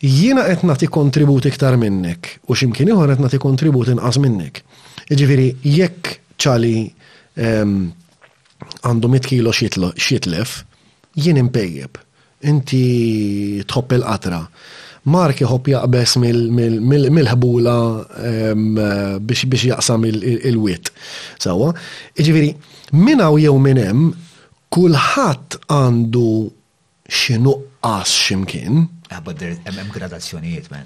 jiena 0.00 0.44
qed 0.50 0.66
nagħti 0.68 0.88
kontribut 0.92 1.48
iktar 1.50 1.78
minnek 1.80 2.36
u 2.46 2.54
x'imkien 2.56 2.92
ieħor 2.92 3.14
qed 3.16 3.24
nagħti 3.24 3.40
kontribut 3.42 3.90
inqas 3.94 4.20
minnek. 4.22 4.62
Jiġifieri 5.10 5.48
jekk 5.74 6.18
ċali 6.40 6.76
ehm, 7.36 7.88
għandu 8.86 9.10
mit 9.10 9.26
kilo 9.26 9.52
xitlef, 9.52 10.52
jien 11.18 11.40
impejjeb. 11.40 11.98
Inti 12.50 13.64
tħobb 13.68 13.98
il-qatra. 13.98 14.44
Mark 15.08 15.38
jħob 15.40 15.70
jaqbes 15.72 16.16
mill-ħbula 16.20 17.76
eh, 18.20 19.20
biex 19.20 19.64
jaqsam 19.64 20.04
il-wit. 20.10 20.90
Sawa, 21.40 21.70
iġviri, 22.20 22.50
minna 22.92 23.30
u 23.32 23.38
jew 23.40 23.54
minnem, 23.58 24.10
kullħat 24.70 25.60
għandu 25.72 26.30
xinuqqas 27.10 28.16
ximkien, 28.28 28.88
Għabad 29.10 29.40
ah, 29.42 29.54
hemm 29.74 29.88
gradazzjonijiet, 29.90 30.68
man. 30.70 30.84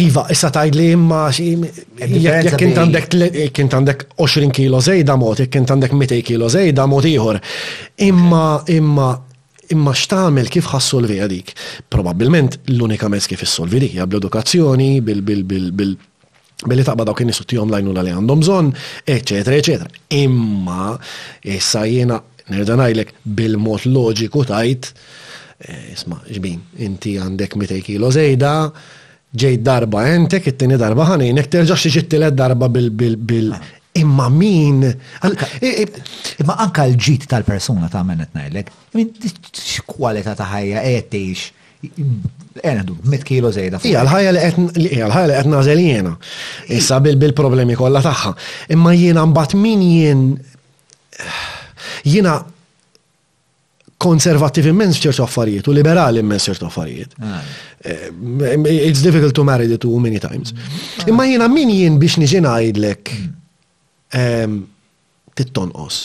Iva, 0.00 0.22
issa 0.32 0.48
tajd 0.54 0.72
li 0.72 0.86
imma 0.94 1.26
jek 1.36 2.54
kint 2.56 2.80
għandek 3.76 4.06
20 4.16 4.54
kilo 4.56 4.80
zejda 4.80 5.18
mot, 5.20 5.36
jek 5.42 5.50
kint 5.58 5.68
għandek 5.68 5.92
200 5.92 6.22
kilo 6.24 6.48
zejda 6.48 6.86
mot 6.88 7.04
iħor. 7.10 7.36
Imma 8.08 8.46
imma 8.72 9.10
imma 9.72 9.94
x'tagħmel 9.96 10.50
kif 10.52 10.68
ħassolvija 10.72 11.28
dik. 11.32 11.52
Probabbilment 11.92 12.60
l-unika 12.74 13.10
mezz 13.12 13.28
kif 13.32 13.44
issolvi 13.46 13.80
dik 13.86 13.96
hija 13.96 14.06
bl-edukazzjoni, 14.12 14.90
bil 15.02 15.22
billi 16.62 16.84
taqba 16.86 17.06
dawk 17.08 17.24
in-nies 17.24 17.42
lajnu 17.74 17.92
l 17.96 18.04
li 18.06 18.14
għandhom 18.14 18.42
bżonn, 18.44 18.72
eċetera, 19.06 19.58
eċetera. 19.58 20.02
Imma 20.22 20.92
issa 21.56 21.82
jiena 21.88 22.20
nerda 22.52 22.76
ngħidlek 22.78 23.14
bil-mod 23.38 23.88
loġiku 23.88 24.44
tajt 24.50 24.92
eh, 24.92 25.92
isma' 25.96 26.20
ġbin, 26.36 26.60
inti 26.88 27.16
għandek 27.22 27.56
200 27.58 27.82
kilo 27.86 28.10
zejda, 28.14 28.54
ġejt 29.32 29.62
darba 29.66 30.06
entek, 30.12 30.50
it-tini 30.52 30.76
darba 30.78 31.06
ħanin, 31.14 31.38
terġax 31.48 31.88
iġittilet 31.90 32.36
darba 32.38 32.68
bil-bil-bil 32.70 33.54
Imma 33.94 34.28
min. 34.32 34.86
Imma 36.38 36.54
anka 36.64 36.84
l-ġit 36.88 37.26
tal-persuna 37.28 37.90
ta' 37.92 38.00
menet 38.08 38.30
najlek. 38.36 38.70
X-kualita 38.94 40.32
ta' 40.38 40.46
ħajja 40.48 40.84
għettix. 40.92 41.42
Għendu, 42.62 42.94
mit 43.12 43.24
kilo 43.26 43.50
zejda. 43.52 43.82
Ija, 43.88 44.04
l-ħajja 44.06 44.32
li 44.32 44.96
għetna 45.32 45.60
jena. 45.76 46.14
Issa 46.72 47.00
bil-problemi 47.04 47.76
kolla 47.76 48.00
taħħa. 48.04 48.32
Imma 48.72 48.94
jiena 48.96 49.26
mbat 49.28 49.56
min 49.60 49.84
jien. 49.84 50.24
Jiena 52.08 52.38
konservativ 54.02 54.66
immens 54.66 54.96
ċertu 54.98 55.22
affarijiet 55.22 55.68
u 55.70 55.74
liberali 55.76 56.22
immens 56.24 56.48
ċertu 56.48 56.66
affarijiet. 56.66 57.12
Ah. 57.22 57.36
Eh, 57.84 58.08
it's 58.88 59.02
difficult 59.04 59.34
to 59.36 59.44
marry 59.46 59.68
the 59.70 59.78
two 59.78 60.00
many 60.02 60.18
times. 60.18 60.50
Mm. 60.56 61.04
Imma 61.12 61.28
jiena 61.28 61.46
min 61.52 61.70
jien 61.70 62.00
biex 62.02 62.16
niġi 62.22 62.40
ngħidlek 62.42 63.12
mm 63.14 63.36
tittonqos 64.12 65.98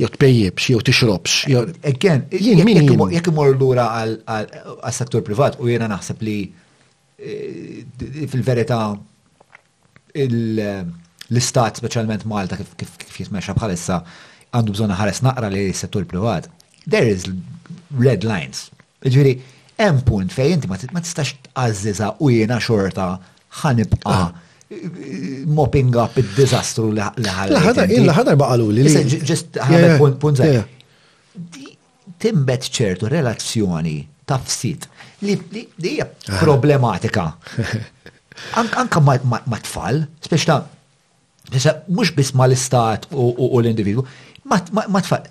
jew 0.00 0.08
tpejjebx 0.12 0.66
jew 0.72 0.80
tixrobx. 0.82 1.46
Again, 1.88 2.26
jekk 2.32 3.28
imur 3.30 3.54
lura 3.60 3.86
għal-settur 4.02 5.22
privat 5.26 5.56
u 5.60 5.68
jena 5.70 5.88
naħseb 5.92 6.24
li 6.24 6.36
eh, 7.22 7.84
fil 8.26 8.42
verità 8.44 8.82
l-istat 10.26 11.80
specialment 11.80 12.26
Malta 12.28 12.58
kif 12.60 13.14
jitmexxa 13.20 13.54
bħalissa 13.56 14.00
għandu 14.52 14.74
bżonna 14.76 14.96
ħares 15.00 15.22
naqra 15.24 15.48
li 15.52 15.68
settur 15.72 16.04
privat. 16.08 16.50
There 16.86 17.08
is 17.08 17.28
red 17.96 18.24
lines. 18.26 18.68
Ġviri, 19.04 19.36
hemm 19.78 20.02
punt 20.06 20.32
fejn 20.34 20.58
inti 20.60 20.68
ma 20.72 21.00
tistax 21.02 21.36
tqazziża 21.48 22.14
u 22.20 22.30
jiena 22.32 22.58
xorta 22.60 23.12
ħanibqa' 23.62 24.04
ah 24.10 24.32
mopping 25.52 25.94
up 25.98 26.16
il-dizastru 26.20 26.90
li 26.96 27.02
ħalla. 27.02 27.56
Laħadar, 27.58 27.92
il 27.92 28.06
laħadar 28.08 28.38
baqalu 28.40 28.68
li. 28.78 28.84
Ġest 29.24 29.58
ħadar 29.62 29.96
punt 30.22 30.42
Timbet 32.22 32.68
ċertu 32.70 33.08
relazzjoni 33.10 33.96
ta' 34.28 34.38
fsit 34.44 34.84
li 35.26 35.36
hija 35.90 36.06
ah. 36.06 36.38
problematika. 36.40 37.24
Anka 38.60 39.00
ma' 39.04 39.62
tfal, 39.66 40.04
spiex 40.22 40.46
ta' 40.48 41.76
mux 41.90 42.12
bis 42.16 42.30
ma' 42.38 42.46
l-istat 42.48 43.10
u 43.12 43.30
l-individu, 43.60 44.04
ma' 44.48 45.02
tfal. 45.04 45.26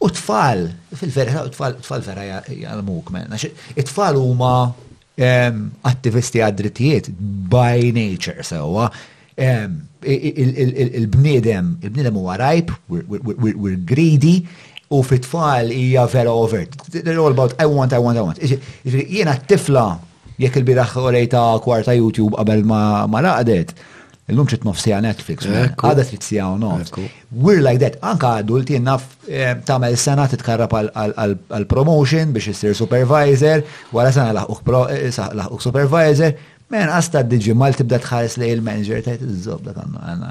U 0.00 0.08
tfal, 0.16 0.62
fil-verita, 0.96 1.42
u 1.44 1.50
tfal 1.52 2.04
vera 2.04 2.40
jgħalmuk, 2.48 3.10
men. 3.16 3.34
It-tfal 3.76 4.16
huma 4.20 4.44
ma' 4.44 4.89
attivisti 5.24 6.40
għad-drittijiet 6.40 7.10
by 7.50 7.90
nature 7.92 8.42
sewa. 8.46 8.90
Il-bniedem, 9.40 11.74
il-bniedem 11.82 12.16
huwa 12.20 12.36
rajb, 12.40 12.70
we're 12.88 13.76
greedy, 13.84 14.46
u 14.90 15.02
fit-tfal 15.06 15.68
hija 15.70 16.06
vera 16.10 16.30
overt. 16.32 16.76
They're 16.90 17.18
all 17.20 17.30
about 17.30 17.54
I 17.60 17.66
want, 17.66 17.92
I 17.92 17.98
want, 18.02 18.16
I 18.16 18.20
want. 18.26 18.38
Jiena 18.84 19.34
t-tifla 19.38 19.88
jekk 20.40 20.56
il-biraħ 20.56 20.94
orejta 21.04 21.44
kwarta 21.62 21.92
YouTube 21.94 22.36
qabel 22.40 22.64
ma 22.64 23.06
raqdet. 23.20 23.74
Illum 24.30 24.46
trid 24.50 24.62
nofsija 24.66 25.00
Netflix, 25.04 25.46
għada 25.48 26.04
trid 26.06 26.22
sija 26.24 26.46
u 26.50 26.70
We're 27.30 27.62
like 27.64 27.80
that, 27.82 27.96
anka 28.06 28.36
adulti 28.44 28.78
naf 28.82 29.04
eh, 29.28 29.56
tagħmel 29.66 29.96
sena 29.98 30.28
titkarrab 30.30 30.72
għal 30.74 31.66
promotion 31.70 32.32
biex 32.34 32.52
issir 32.54 32.76
supervisor, 32.78 33.64
wara 33.96 34.12
sena 34.14 34.34
laħuq 34.40 34.64
eh, 34.86 35.60
supervisor, 35.66 36.40
Men, 36.70 36.86
għasta 36.94 37.24
d-digi 37.26 37.50
mal 37.58 37.74
tibda 37.74 37.96
tħares 37.98 38.36
li 38.38 38.46
il-manager 38.54 39.00
tajt 39.02 39.24
iż 39.26 39.38
żob 39.42 39.64
dak 39.66 39.80
għanna 39.82 40.28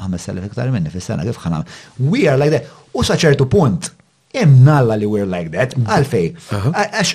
ħames 0.00 0.22
salif 0.24 0.46
iktar 0.48 0.70
minni 0.72 0.88
fis-sena 0.88 1.26
kif 1.28 1.36
ħanam. 1.44 1.66
We 2.00 2.22
are 2.32 2.38
like 2.40 2.48
that. 2.54 2.70
U 2.96 3.04
saċertu 3.04 3.44
punt, 3.52 3.90
jem 4.32 4.54
nalla 4.64 4.96
li 4.96 5.04
we're 5.04 5.28
like 5.28 5.52
that, 5.52 5.76
mm. 5.76 5.84
għalfej. 5.92 6.30
Għax 6.56 7.12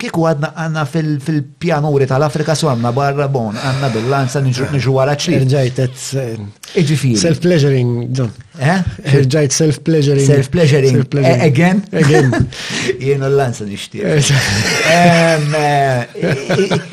kiku 0.00 0.24
għadna 0.26 0.50
għanna 0.58 0.82
fil-pjanuri 0.90 2.08
tal-Afrika 2.10 2.54
su 2.58 2.66
għanna 2.70 2.90
barra 2.96 3.28
bon, 3.30 3.54
għanna 3.54 3.90
bil-lanza 3.94 4.42
nġu 4.42 4.96
għara 5.02 5.14
eh, 5.14 5.20
ċlir. 5.22 5.44
Irġajt, 5.44 5.80
eh, 5.82 6.80
iġifiri. 6.82 7.20
Self-pleasuring, 7.22 7.92
John. 8.16 8.32
Irġajt 8.58 9.54
eh? 9.54 9.58
self-pleasuring. 9.60 10.26
Self-pleasuring. 10.26 11.00
Again? 11.46 11.84
Again. 11.94 12.34
Jien 13.04 13.22
l-lanza 13.30 13.68
nishtir. 13.68 14.18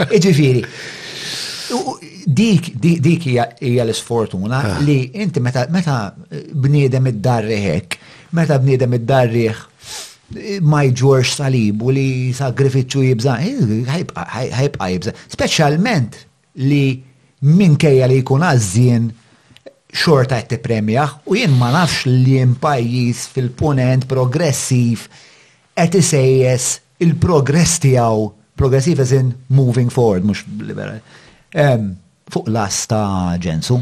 Iġifiri. 0.07 0.63
Dik, 2.23 2.69
dik 2.79 3.25
hija 3.33 3.49
l-sfortuna 3.89 4.59
ah. 4.63 4.77
li 4.85 5.01
inti 5.19 5.41
meta 5.43 5.65
bniedem 6.53 7.09
id-darri 7.11 7.57
hekk, 7.67 7.97
meta 8.37 8.55
bniedem 8.63 8.93
id-darriħ 9.01 9.71
ma 10.63 10.83
jġorx 10.87 11.37
salib 11.37 11.83
u 11.83 11.91
li 11.93 12.09
sagrifiċu 12.35 13.03
jibza, 13.07 13.35
ħajbqa 13.41 14.87
jibza. 14.95 15.13
Speċjalment 15.33 16.15
li 16.65 17.01
minkejja 17.49 18.07
li 18.09 18.21
jkun 18.21 18.45
għazzin 18.47 19.09
xorta 20.03 20.39
jt 20.41 20.57
premjaħ 20.63 21.17
u 21.29 21.37
jien 21.37 21.53
ma 21.59 21.69
nafx 21.75 22.07
li 22.09 22.39
jen 22.39 22.55
pajjiż 22.61 23.25
fil-punent 23.35 24.07
progressiv 24.09 25.05
qed 25.77 25.99
isejjes 26.01 26.69
il-progress 27.03 27.77
tiegħu 27.83 28.25
progressiv 28.57 29.01
as 29.03 29.11
in 29.13 29.33
moving 29.49 29.89
forward, 29.93 30.25
mux 30.25 30.43
liberal. 30.61 30.99
Um, 31.53 31.93
fuq 32.31 32.47
las 32.53 32.85
ta' 32.89 33.35
ġensu. 33.41 33.81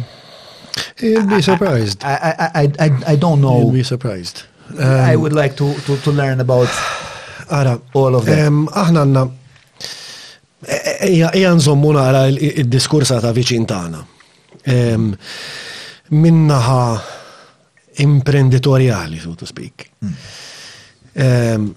I'd 1.03 1.27
be 1.29 1.41
surprised. 1.41 2.03
I, 2.03 2.15
I, 2.15 2.47
I, 2.47 2.63
I, 2.79 2.87
I 3.13 3.15
don't 3.17 3.39
know. 3.41 3.57
He'll 3.59 3.71
be 3.77 3.83
surprised. 3.83 4.43
I 4.79 5.13
um, 5.15 5.21
would 5.21 5.33
like 5.33 5.55
to, 5.57 5.73
to, 5.73 5.97
to 5.97 6.11
learn 6.11 6.39
about 6.39 6.67
ara, 7.49 7.79
all 7.93 8.15
of 8.15 8.25
that. 8.25 8.37
Aħna 8.39 9.03
għanna, 9.05 9.23
ija 11.09 11.31
e, 11.33 11.39
e, 11.39 11.45
e, 11.45 11.51
nżommu 11.55 11.91
nara 11.95 12.25
il-diskursa 12.29 13.19
ta' 13.23 13.33
viċin 13.35 13.65
tagħna. 13.67 14.03
Minnaħa 16.11 16.81
imprenditoriali, 18.05 19.19
so 19.19 19.33
to 19.35 19.47
speak. 19.49 19.89
Hmm. 20.05 21.71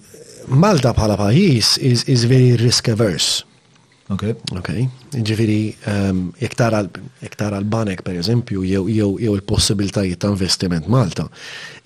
Malta 0.55 0.93
bħala 0.93 1.17
pajis 1.17 1.77
is, 1.79 2.05
is 2.07 2.27
very 2.31 2.55
risk 2.61 2.91
averse. 2.93 3.43
Ok. 4.13 4.25
Ok. 4.53 4.69
Ġifiri, 5.25 5.61
iktar 6.45 6.75
ehm, 6.77 7.23
għal-banek, 7.25 8.03
per 8.05 8.19
eżempju, 8.21 8.61
jew 8.69 9.09
il-possibilitajiet 9.25 10.21
ta' 10.21 10.29
investiment 10.33 10.89
Malta, 10.93 11.25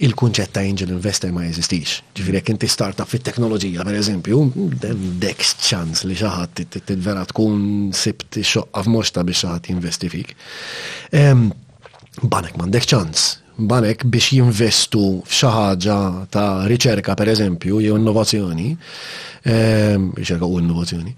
il-kunċett 0.02 0.50
ta' 0.56 0.64
angel 0.66 0.90
investor 0.96 1.30
ma' 1.34 1.44
jeżistix. 1.46 2.00
Ġifiri, 2.18 2.40
jek 2.40 2.50
inti 2.56 2.68
startup 2.72 3.08
fit-teknoloġija, 3.12 3.84
per 3.86 4.00
eżempju, 4.00 4.40
dex 5.22 5.54
ċans 5.68 6.04
li 6.10 6.18
xaħat 6.18 6.66
t-vera 6.88 7.22
tkun 7.30 7.92
sibt 7.94 8.40
xoqqa 8.42 8.82
f-moċta 8.82 9.22
biex 9.28 9.44
xaħat 9.46 9.70
jinvesti 9.74 10.10
fik. 10.18 10.34
Ehm, 11.14 11.48
banek 12.22 12.58
dex 12.66 12.90
ċans, 12.96 13.28
banek 13.62 14.02
biex 14.10 14.32
jinvestu 14.40 15.20
f'xaħġa 15.22 16.00
ta' 16.34 16.52
riċerka 16.66 17.14
per 17.14 17.30
eżempju, 17.30 17.78
jew 17.86 17.94
innovazzjoni, 18.00 18.72
ehm, 19.44 20.16
riċerka 20.18 20.46
u 20.48 20.58
innovazzjoni 20.58 21.14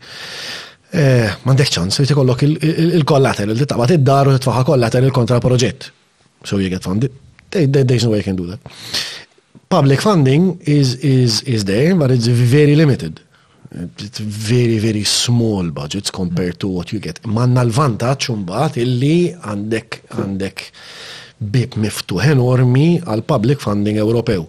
Eh, 0.90 1.30
Mandek 1.46 1.70
ċans 1.70 2.00
li 2.02 2.06
tikollok 2.10 2.40
il-kollateral, 2.48 3.54
li 3.54 3.62
taqbad 3.68 3.92
id-dar 3.94 4.26
u 4.26 4.32
titfaħa 4.34 4.76
il 5.04 5.10
kontra 5.14 5.38
proġett. 5.38 5.90
So 6.44 6.58
you 6.58 6.68
get 6.68 6.82
funded. 6.82 7.12
There's 7.50 8.04
no 8.04 8.10
way 8.10 8.18
you 8.18 8.24
can 8.24 8.34
do 8.36 8.46
that. 8.46 8.58
Public 9.68 10.00
funding 10.00 10.58
is, 10.62 10.96
is, 10.96 11.42
is 11.42 11.64
there, 11.64 11.94
but 11.94 12.10
it's 12.10 12.26
very 12.26 12.74
limited. 12.74 13.20
It's 13.98 14.18
very, 14.18 14.78
very 14.78 15.04
small 15.04 15.70
budgets 15.70 16.10
compared 16.10 16.58
to 16.60 16.66
what 16.66 16.92
you 16.92 16.98
get. 16.98 17.20
Manna 17.24 17.62
l-vantaċ 17.68 18.32
umbat 18.34 18.80
illi 18.82 19.30
għandek 19.36 20.00
għandek 20.16 20.64
bib 21.40 21.76
miftuħ 21.78 22.32
enormi 22.34 22.88
għal 23.06 23.22
public 23.30 23.62
funding 23.62 23.96
Ewropew. 24.02 24.42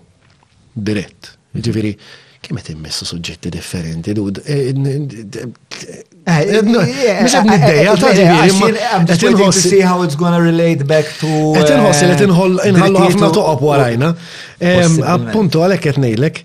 Dirett. 0.74 1.36
Ġifiri, 1.54 1.94
kemm 2.42 2.58
qed 2.62 2.74
immessu 2.74 3.06
suġġetti 3.12 3.52
differenti, 3.54 4.14
dud. 4.18 4.42
Eh, 4.46 4.72
eh, 4.72 5.92
Eh, 6.22 6.60
Mux 6.64 7.32
għed 7.34 7.48
niddeja, 7.50 7.94
ta' 7.98 8.12
ġiviri. 8.14 8.76
Għed 9.10 9.24
nħossi. 9.34 9.62
See 9.72 9.82
how 9.82 10.04
it's 10.06 10.16
gonna 10.18 10.38
relate 10.42 10.86
back 10.86 11.10
to. 11.20 11.30
Għed 11.58 11.72
nħossi 11.82 12.10
li 12.10 12.14
eh, 12.14 12.20
tinħallu 12.20 13.06
ħafna 13.08 13.30
toqob 13.34 13.64
warajna. 13.66 14.10
Appunto, 15.16 15.64
għalek 15.66 15.88
għed 15.96 16.02
nejlek. 16.04 16.42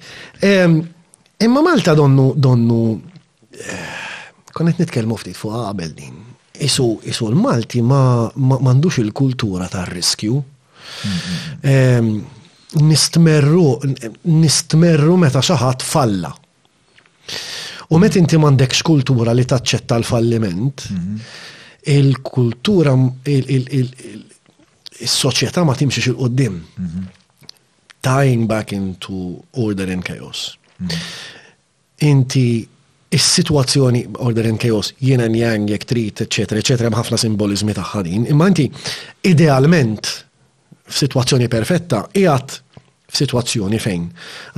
Imma 0.48 1.60
Malta 1.64 1.92
donnu, 1.96 2.30
donnu, 2.40 2.78
eh, 3.58 3.82
konet 4.56 4.80
nitkelmu 4.80 5.18
ftit 5.20 5.36
fuq 5.36 5.52
qabel 5.66 5.92
din. 5.92 6.16
Isu, 6.64 6.94
isu 7.04 7.28
l-Malti 7.34 7.82
ma 7.84 8.00
mandux 8.38 9.02
il-kultura 9.02 9.68
ta' 9.68 9.84
riskju. 9.92 10.40
Nistmerru, 12.80 13.66
nistmerru 14.24 15.20
meta 15.20 15.44
xaħat 15.44 15.84
falla. 15.84 16.32
U 17.92 17.98
met 18.02 18.16
inti 18.18 18.34
m'għandekx 18.40 18.80
kultura 18.86 19.32
li 19.36 19.44
taċċetta 19.46 19.94
l-falliment, 20.00 20.76
il-kultura, 21.94 22.92
il-soċjetà 23.30 25.62
ma 25.64 25.74
timxiex 25.78 26.06
il-qoddim. 26.10 26.54
Tying 28.06 28.42
back 28.50 28.68
into 28.72 29.14
order 29.62 29.86
and 29.92 30.04
chaos. 30.06 30.40
Inti 32.06 32.46
il 33.08 33.22
sitwazzjoni 33.22 34.00
order 34.18 34.46
and 34.50 34.58
chaos, 34.62 34.86
jien 34.98 35.20
and 35.22 35.36
yang, 35.38 35.68
jek 35.70 35.84
trit, 35.88 36.16
eccetera, 36.26 36.58
eccetera, 36.60 36.88
ħafna 36.98 37.18
simbolizmi 37.22 37.72
taħħadin. 37.78 38.20
Imma 38.34 38.46
inti 38.50 38.66
idealment 39.30 40.02
f'sitwazzjoni 40.88 41.46
perfetta 41.50 41.98
f 42.10 42.12
f'sitwazzjoni 43.06 43.78
fejn. 43.78 44.04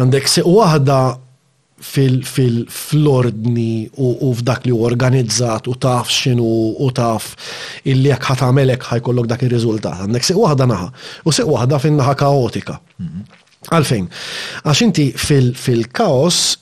Għandek 0.01 0.27
waħda 0.49 0.99
fil-flordni 1.81 3.89
u 3.97 4.33
f'dak 4.35 4.65
li 4.67 4.73
organizzat 4.73 5.69
u 5.69 5.75
taf 5.75 6.09
xinu 6.11 6.49
u 6.83 6.89
taf 6.95 7.31
illi 7.85 8.09
jek 8.11 8.23
ħatamelek 8.27 8.83
ħajkollok 8.89 9.27
dak 9.31 9.43
il-rizultat. 9.47 10.01
Għandek 10.07 10.23
seq 10.27 10.37
wahda 10.43 10.67
naħa 10.67 10.89
u 11.25 11.33
seq 11.33 11.47
wahda 11.47 11.79
fin-naħa 11.79 12.15
kaotika. 12.19 12.79
Mhm. 12.99 13.23
Għalfejn, 13.71 14.09
għax 14.67 14.83
inti 14.85 15.07
fil-kaos 15.15 16.57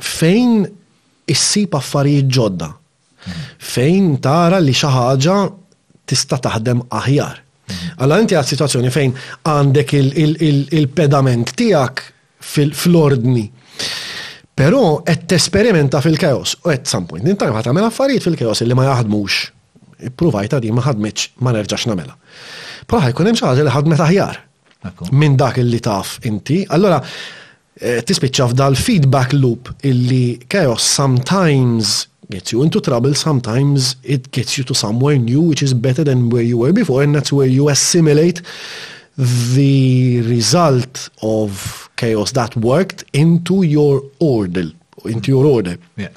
fejn 0.00 0.64
issib 1.30 1.74
affarijiet 1.76 2.28
ġodda, 2.28 2.68
mhm. 2.68 3.30
fejn 3.58 4.14
tara 4.20 4.60
li 4.60 4.72
xaħġa 4.76 5.38
tista 6.04 6.36
taħdem 6.38 6.82
aħjar. 6.90 7.34
Għalla 8.02 8.14
mhm. 8.16 8.20
inti 8.22 8.34
għad 8.36 8.48
situazzjoni 8.52 8.90
fejn 8.90 9.14
għandek 9.46 9.94
il-pedament 9.94 11.56
tijak 11.56 12.02
fil-ordni 12.40 13.48
Però 14.60 15.00
qed 15.08 15.22
tesperimenta 15.30 16.02
fil-kaos 16.04 16.50
u 16.60 16.68
qed 16.68 16.82
some 16.88 17.06
point 17.08 17.24
in 17.24 17.36
time 17.40 17.54
ħadd 17.56 17.70
tagħmel 17.70 17.86
affarijiet 17.88 18.26
fil-kaos 18.28 18.60
li 18.68 18.74
ma 18.76 18.82
jaħdmux. 18.90 19.38
Ippruvajta 20.10 20.58
di 20.60 20.68
ma 20.72 20.82
ħadmitx, 20.84 21.30
ma 21.44 21.52
nerġax 21.56 21.88
nagħmela. 21.88 22.12
Però 22.88 23.00
ħajkun 23.06 23.30
hemm 23.30 23.38
xi 23.40 23.46
ħaġa 23.46 23.64
li 23.64 23.72
ħadmet 23.74 24.02
aħjar 24.04 24.36
minn 25.16 25.38
dak 25.40 25.60
illi 25.62 25.80
taf 25.84 26.18
inti. 26.28 26.58
Allora 26.76 26.98
eh, 27.00 28.00
tispiċċa 28.04 28.50
f'dal 28.52 28.76
feedback 28.76 29.32
loop 29.40 29.72
illi 29.88 30.36
chaos 30.52 30.84
sometimes 31.00 31.94
gets 32.30 32.52
you 32.52 32.60
into 32.62 32.84
trouble, 32.84 33.16
sometimes 33.16 33.94
it 34.04 34.28
gets 34.30 34.58
you 34.58 34.64
to 34.64 34.76
somewhere 34.76 35.16
new, 35.18 35.40
which 35.40 35.64
is 35.64 35.72
better 35.72 36.04
than 36.04 36.28
where 36.30 36.44
you 36.44 36.58
were 36.60 36.72
before, 36.74 37.02
and 37.02 37.16
that's 37.16 37.32
where 37.32 37.48
you 37.48 37.68
assimilate 37.72 38.44
the 39.18 40.20
result 40.28 41.08
of 41.22 41.86
chaos 42.00 42.32
that 42.38 42.52
worked 42.56 43.04
into 43.22 43.56
your 43.76 43.96
order, 44.34 44.66
into 45.14 45.28
your 45.34 45.44
order. 45.56 45.76
Yeah. 46.06 46.12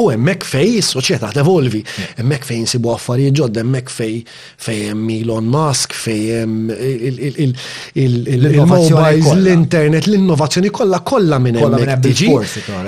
U 0.00 0.04
emmek 0.08 0.40
fej 0.48 0.78
s-soċieta 0.80 1.28
t-evolvi, 1.34 1.80
emmek 2.22 2.46
fej 2.48 2.56
nsibu 2.62 2.88
affarijiet 2.94 3.34
ġodda, 3.36 3.60
emmek 3.60 3.90
fej 3.92 4.14
fej 4.56 4.78
hemm 4.88 5.08
Elon 5.12 5.48
Musk, 5.52 5.92
fej 6.00 6.22
hemm 6.38 6.70
il-mobiles, 6.72 9.26
l-internet, 9.36 10.08
l-innovazzjoni 10.08 10.70
kollha 10.80 11.00
kolla 11.12 11.38
minn 11.44 11.60
emmek 11.60 11.92
diġi. 12.08 12.28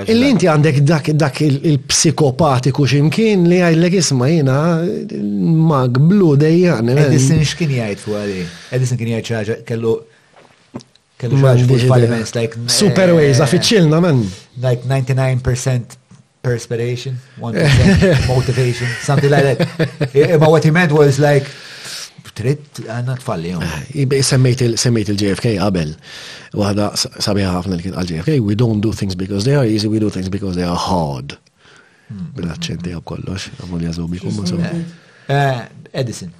Illi 0.08 0.30
inti 0.32 0.48
għandek 0.48 0.80
dak 1.20 1.36
il-psikopatiku 1.44 2.88
x'imkien 2.88 3.44
li 3.52 3.60
għajlek 3.68 3.98
isma' 4.00 4.32
jina 4.32 4.58
mag 5.68 6.00
blu 6.08 6.32
dejjan. 6.40 6.88
Edison 6.96 7.36
x'kien 7.44 7.68
jgħajt 7.76 8.00
fu 8.06 8.16
għali? 8.16 8.40
Edison 8.78 8.96
kien 9.04 9.12
jgħajt 9.12 9.28
xi 9.36 9.60
kellu 9.68 9.92
super 12.68 13.10
eh, 13.10 13.14
ways 13.16 13.38
affiċilna 13.42 14.00
man 14.00 14.20
like 14.62 14.82
99% 14.86 15.96
perspiration 16.42 17.16
1% 17.38 18.28
motivation 18.28 18.86
something 19.02 19.30
like 19.30 19.42
that 19.42 20.38
but 20.38 20.48
what 20.48 20.62
he 20.64 20.70
meant 20.70 20.92
was 20.92 21.18
like 21.18 21.44
trid 22.38 22.62
għanna 22.86 23.16
tfalli 23.18 23.50
Semmejt 24.78 25.08
il-JFK 25.10 25.56
għabel. 25.58 25.88
U 26.54 26.60
Waħda 26.62 26.84
sabiħa 27.18 27.48
għafna 27.50 27.78
li 27.80 27.82
kien 27.88 27.96
għal-JFK, 27.98 28.36
we 28.46 28.54
don't 28.54 28.78
do 28.78 28.92
things 28.94 29.16
because 29.18 29.42
they 29.48 29.56
are 29.58 29.66
easy, 29.66 29.88
we 29.90 29.98
do 29.98 30.06
things 30.06 30.28
because 30.30 30.54
they 30.54 30.62
are 30.62 30.78
hard. 30.78 31.34
Hmm. 32.06 32.28
Bil-accenti 32.36 32.92
għab 32.94 33.02
kollox, 33.10 33.48
għamul 33.58 34.22
kumma 34.22 34.46
so. 34.46 34.60
Edison. 35.90 36.30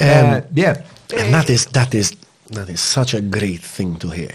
Eh, 0.00 0.40
yeah. 0.56 0.78
And 1.12 1.34
that 1.34 1.50
is, 1.52 1.66
that 1.76 1.92
is, 1.92 2.14
That 2.56 2.68
is 2.68 2.80
such 2.80 3.14
a 3.14 3.20
great 3.20 3.60
thing 3.76 3.90
to 4.02 4.08
hear. 4.10 4.34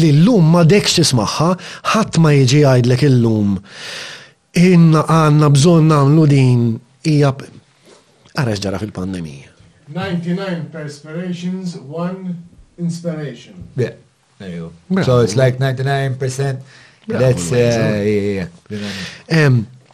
Li 0.00 0.10
l-lum 0.14 0.46
ma 0.54 0.62
dekx 0.62 0.94
tismaħħa, 0.96 1.48
ħadd 1.92 2.18
ma 2.22 2.30
jiġi 2.38 2.60
għajdlek 2.72 3.00
il-lum. 3.08 3.56
Inna 4.70 5.00
għanna 5.10 5.48
bżon 5.56 5.88
namlu 5.90 6.26
din 6.30 6.60
hija 7.06 7.32
għarax 8.38 8.62
ġara 8.66 8.78
fil-pandemija. 8.78 9.50
99 9.90 10.68
perspirations, 10.72 11.74
1 11.90 12.30
inspiration. 12.86 13.58
Yeah, 13.74 13.98
there 14.38 14.52
you 14.54 14.70
go. 14.94 15.02
So 15.06 15.18
it's 15.26 15.34
like 15.36 15.58
99% 15.58 16.62
That's 17.06 17.52
uh, 17.54 18.46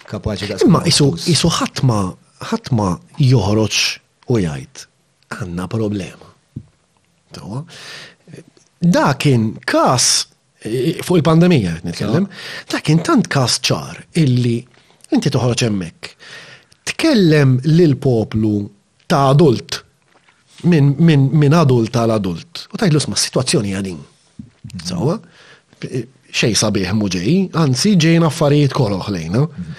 kapaċi 0.08 0.48
ta' 0.48 0.60
Imma 0.64 0.80
isu 0.88 1.10
isu 1.32 1.50
ħatma 1.58 1.98
ħatma 2.52 2.86
joħroġ 3.28 3.80
u 4.32 4.38
jgħid 4.44 4.84
għandna 5.36 5.66
problema. 5.72 6.31
Da 8.80 9.12
kien 9.20 9.48
kas 9.68 10.08
eh, 10.66 11.00
fuq 11.04 11.18
il-pandemija 11.20 11.74
nitkellem, 11.86 12.26
da 12.70 12.80
kien 12.84 13.00
tant 13.06 13.28
kas 13.32 13.58
ċar 13.62 14.00
illi 14.22 14.58
inti 15.14 15.30
toħroġ 15.32 15.64
hemmhekk. 15.68 16.10
Tkellem 16.92 17.56
lil 17.68 17.94
poplu 18.02 18.52
ta' 19.06 19.28
adult 19.32 19.78
minn 20.70 20.92
min, 20.98 21.28
min 21.42 21.54
adult 21.58 21.96
għal 21.98 22.16
adult. 22.16 22.64
U 22.74 22.78
tajlu 22.80 23.00
sma 23.02 23.18
situazzjoni 23.18 23.74
għadin. 23.78 24.00
Mhm. 24.02 24.82
Sawa? 24.88 25.16
Eh, 25.86 26.06
xej 26.32 26.54
sabiħ 26.56 26.94
muġej, 26.96 27.36
anzi 27.60 27.96
ġejna 28.00 28.30
affarijiet 28.30 28.72
kolo 28.76 29.00
lejna. 29.12 29.40
Mhm. 29.40 29.78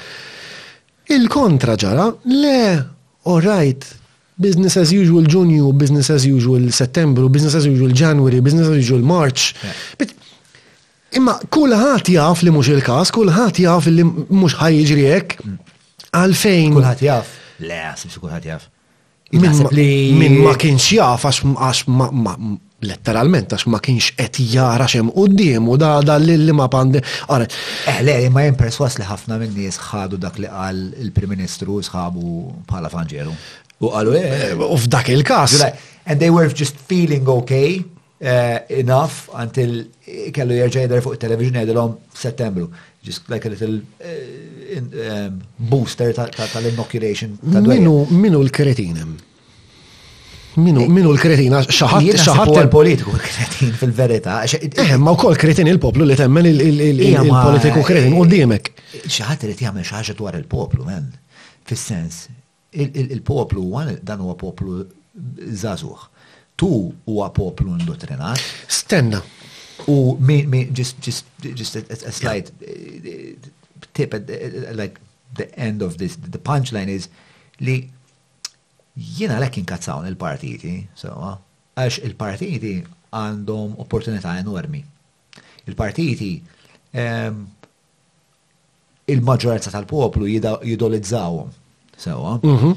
Il-kontra 1.17 1.75
ġara, 1.75 2.05
le, 2.23 2.61
all 3.25 3.41
right, 3.43 3.85
business 4.41 4.77
as 4.79 4.91
usual 4.93 5.23
ġunju, 5.29 5.69
business 5.77 6.09
as 6.13 6.25
usual 6.25 6.69
settembru, 6.73 7.29
business 7.29 7.55
as 7.59 7.65
usual 7.69 7.91
January, 7.91 8.41
business 8.41 8.67
as 8.69 8.77
usual 8.77 9.05
March. 9.05 9.53
But 9.97 10.13
imma 11.13 11.37
kulħadd 11.53 12.09
jaf 12.15 12.41
li 12.47 12.53
mhux 12.53 12.73
il-każ, 12.73 13.13
kulħadd 13.13 13.61
jaf 13.67 13.89
li 13.91 14.03
mhux 14.05 14.57
ħajjiġri 14.61 15.07
hekk. 15.13 15.39
Mm. 15.39 15.79
Għalfejn. 16.17 16.77
Kulħadd 16.79 17.05
jaf. 17.07 17.33
Le, 17.63 17.81
sibx 18.01 18.21
kulħadd 18.23 18.49
jaf. 18.53 18.69
Min 19.33 20.41
ma 20.45 20.53
kienx 20.61 20.91
jaf 20.99 21.23
għax 21.29 21.85
ma 21.89 22.35
letteralment 22.83 23.53
għax 23.55 23.63
ma 23.71 23.79
kienx 23.81 24.11
qed 24.19 24.41
jara 24.51 24.85
xem 24.91 25.07
d-dim 25.15 25.69
u 25.71 25.77
da 25.79 25.95
li 26.21 26.35
ma 26.53 26.67
pandi. 26.69 27.01
Eh 27.31 27.99
le, 28.05 28.17
ma 28.29 28.43
jimperswas 28.45 28.99
li 29.01 29.07
ħafna 29.09 29.39
minn 29.41 29.55
nies 29.57 29.79
ħadu 29.89 30.19
dak 30.21 30.37
li 30.43 30.51
qal 30.53 30.83
il-Prim 31.01 31.33
Ministru 31.33 31.79
sħabu 31.81 32.29
bħala 32.69 32.91
fanġeru. 32.93 33.33
U 33.81 33.89
għalu, 33.93 34.13
eh, 34.19 34.45
eh. 34.51 34.53
u 34.55 34.77
f'dak 34.77 35.09
il-kas. 35.13 35.57
And 36.05 36.19
they 36.19 36.29
were 36.33 36.51
just 36.53 36.75
feeling 36.89 37.27
okay 37.41 37.81
uh, 38.21 38.59
enough 38.69 39.29
until 39.39 39.85
kellu 40.35 40.57
jerġa 40.59 40.87
dar 40.91 41.01
fuq 41.03 41.17
television 41.19 41.55
jgħidilhom 41.59 41.93
settembru. 42.17 42.69
Just 43.03 43.27
like 43.31 43.47
a 43.47 43.51
little 43.51 43.81
uh, 43.99 44.77
in, 44.77 44.85
um, 45.09 45.43
booster 45.57 46.13
tal-inoculation. 46.13 47.37
Ta, 47.39 47.55
ta, 47.57 47.61
ta 47.61 47.67
minu, 47.67 48.03
minu 48.11 48.39
l-kretinem. 48.47 49.17
Minu, 50.63 50.85
minu 50.85 51.09
l-kretina, 51.15 51.63
xaħat, 51.65 52.05
xaħat. 52.21 52.51
il-politiku 52.63 53.15
kretin 53.17 53.71
fil-verita. 53.81 54.37
Eh, 54.45 54.97
ma 55.01 55.15
u 55.15 55.19
kol 55.19 55.35
kretin 55.39 55.67
il-poplu 55.71 56.05
li 56.05 56.15
temmen 56.19 56.45
il-politiku 56.51 57.81
kretin 57.83 58.13
u 58.19 58.25
d-diemek. 58.27 58.71
Xaħat 59.07 59.47
li 59.49 59.55
t 59.57 59.65
jamen 59.65 59.83
xaħġa 59.87 60.15
dwar 60.19 60.37
il-poplu, 60.39 60.85
men. 60.87 61.09
Fis-sens, 61.67 62.27
il-poplu 62.75 63.63
dan 64.03 64.19
huwa 64.21 64.35
poplu 64.37 64.85
zazuħ. 65.37 66.09
Tu 66.57 66.69
huwa 67.09 67.29
poplu 67.33 67.77
indottrinat. 67.77 68.39
Stenna. 68.67 69.21
U 69.87 70.17
just 70.75 71.07
a 71.89 72.11
slight 72.11 72.51
tip 73.93 74.13
at 74.13 74.73
like 74.75 74.99
the 75.35 75.53
end 75.59 75.81
of 75.81 75.97
this, 75.97 76.15
the 76.15 76.37
punchline 76.37 76.87
is 76.89 77.09
li 77.59 77.89
jiena 78.97 79.37
l 79.39 79.43
inkazzawn 79.49 80.07
il-partiti, 80.07 80.87
so, 80.95 81.09
għax 81.77 81.99
il-partiti 82.03 82.83
għandhom 83.13 83.77
opportunità 83.79 84.37
enormi. 84.37 84.83
Il-partiti 85.67 86.31
ehm, 86.93 87.39
il-maġġoranza 89.09 89.73
tal-poplu 89.73 90.29
jidolizzawhom 90.29 91.49
sewa. 92.03 92.39
Mhm. 92.43 92.71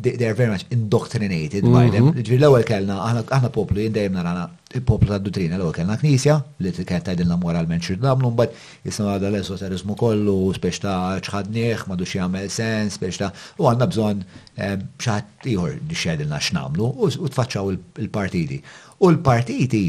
They're 0.00 0.34
very 0.40 0.50
much 0.54 0.64
indoctrinated 0.76 1.62
by 1.76 1.86
them. 1.94 2.04
Mhm. 2.10 2.22
Ġviri 2.26 2.38
l-ewel 2.40 2.64
kellna, 2.70 2.96
aħna 3.30 3.50
poplu 3.56 3.82
jindajem 3.84 4.14
narana, 4.16 4.44
poplu 4.88 5.10
ta' 5.10 5.18
dutrina 5.26 5.58
l-ewel 5.58 5.74
kellna 5.78 5.98
knisja, 6.00 6.36
li 6.64 6.72
t-kert 6.78 7.04
tajdilna 7.10 7.36
moralment 7.44 7.84
xir 7.88 8.00
damlu, 8.04 8.32
mbat 8.34 8.56
jisna 8.88 9.10
għadha 9.18 9.28
l-esoterizmu 9.34 9.96
kollu, 10.04 10.38
spiex 10.58 10.80
ta' 10.86 10.96
ċħadnieħ, 11.26 11.84
madux 11.92 12.16
jgħamil 12.16 12.48
sens, 12.56 12.96
spiex 12.98 13.20
ta' 13.22 13.30
u 13.60 13.68
għanna 13.68 13.90
bżon 13.92 14.24
xaħat 14.64 15.50
iħor 15.54 15.76
li 15.92 16.00
xedilna 16.02 16.40
xnamlu, 16.48 16.90
u 17.04 17.28
tfaċċaw 17.28 17.76
il-partiti. 18.06 18.58
U 19.04 19.12
l-partiti, 19.12 19.84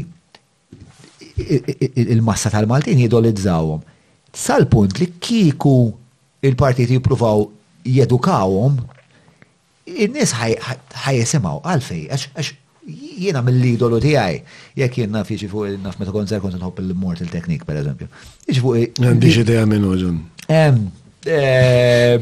il-massa 2.12 2.52
tal-Maltin 2.52 3.02
jidolizzawhom. 3.06 3.80
Sal-punt 4.46 5.00
li 5.00 5.14
kiku 5.26 5.76
il 6.46 6.54
partiti 6.56 6.94
jippruvaw 6.96 7.48
jedukawhom, 7.86 8.78
in-nies 10.04 10.32
ħajjesimaw 10.38 11.60
għalfej, 11.62 12.04
għax 12.14 12.52
jiena 12.86 13.42
mill-idolu 13.42 13.98
tiegħi, 14.02 14.36
jekk 14.80 15.00
jien 15.02 15.14
naf 15.14 15.30
jiġi 15.34 15.48
fuq 15.50 15.76
naf 15.82 15.98
meta 16.00 16.14
konzer 16.14 16.42
kont 16.42 16.58
nħobb 16.58 16.82
il-Mortal 16.84 17.30
Technique 17.32 17.66
pereżempju. 17.68 18.08
Jiġi 18.46 18.62
fuq. 18.62 19.00
Għandix 19.02 19.40
idea 19.42 19.64
minn 19.70 19.86
uġun. 19.90 20.20
Eh, 20.46 22.18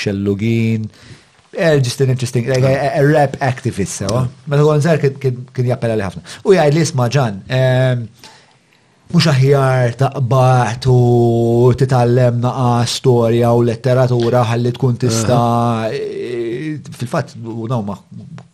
xellugin. 0.00 0.88
Um, 0.88 1.20
Eh, 1.56 1.78
just 1.80 2.00
an 2.00 2.10
interesting, 2.10 2.46
like 2.48 2.62
a, 2.64 2.98
a 2.98 3.06
rap 3.06 3.36
activist, 3.38 3.94
so. 4.02 4.06
Ma 4.50 4.58
t-għon 4.58 4.82
zar 4.82 4.98
kien 5.02 5.68
jappella 5.68 5.94
li 6.00 6.04
ħafna. 6.06 6.22
U 6.48 6.54
jgħaj 6.54 6.72
li 6.74 6.82
sma 6.88 7.06
ġan, 7.14 7.36
mux 9.14 9.28
aħjar 9.30 9.94
taqbaħt 10.00 10.88
u 10.90 10.98
titallem 11.78 12.40
naqa 12.42 12.70
storja 12.90 13.52
u 13.54 13.62
letteratura 13.68 14.42
ħalli 14.50 14.72
tkun 14.76 14.98
tista 15.04 15.38
eh, 15.92 16.74
fil-fat 16.98 17.36
u 17.38 17.68
naw 17.70 17.82
ma 17.92 18.00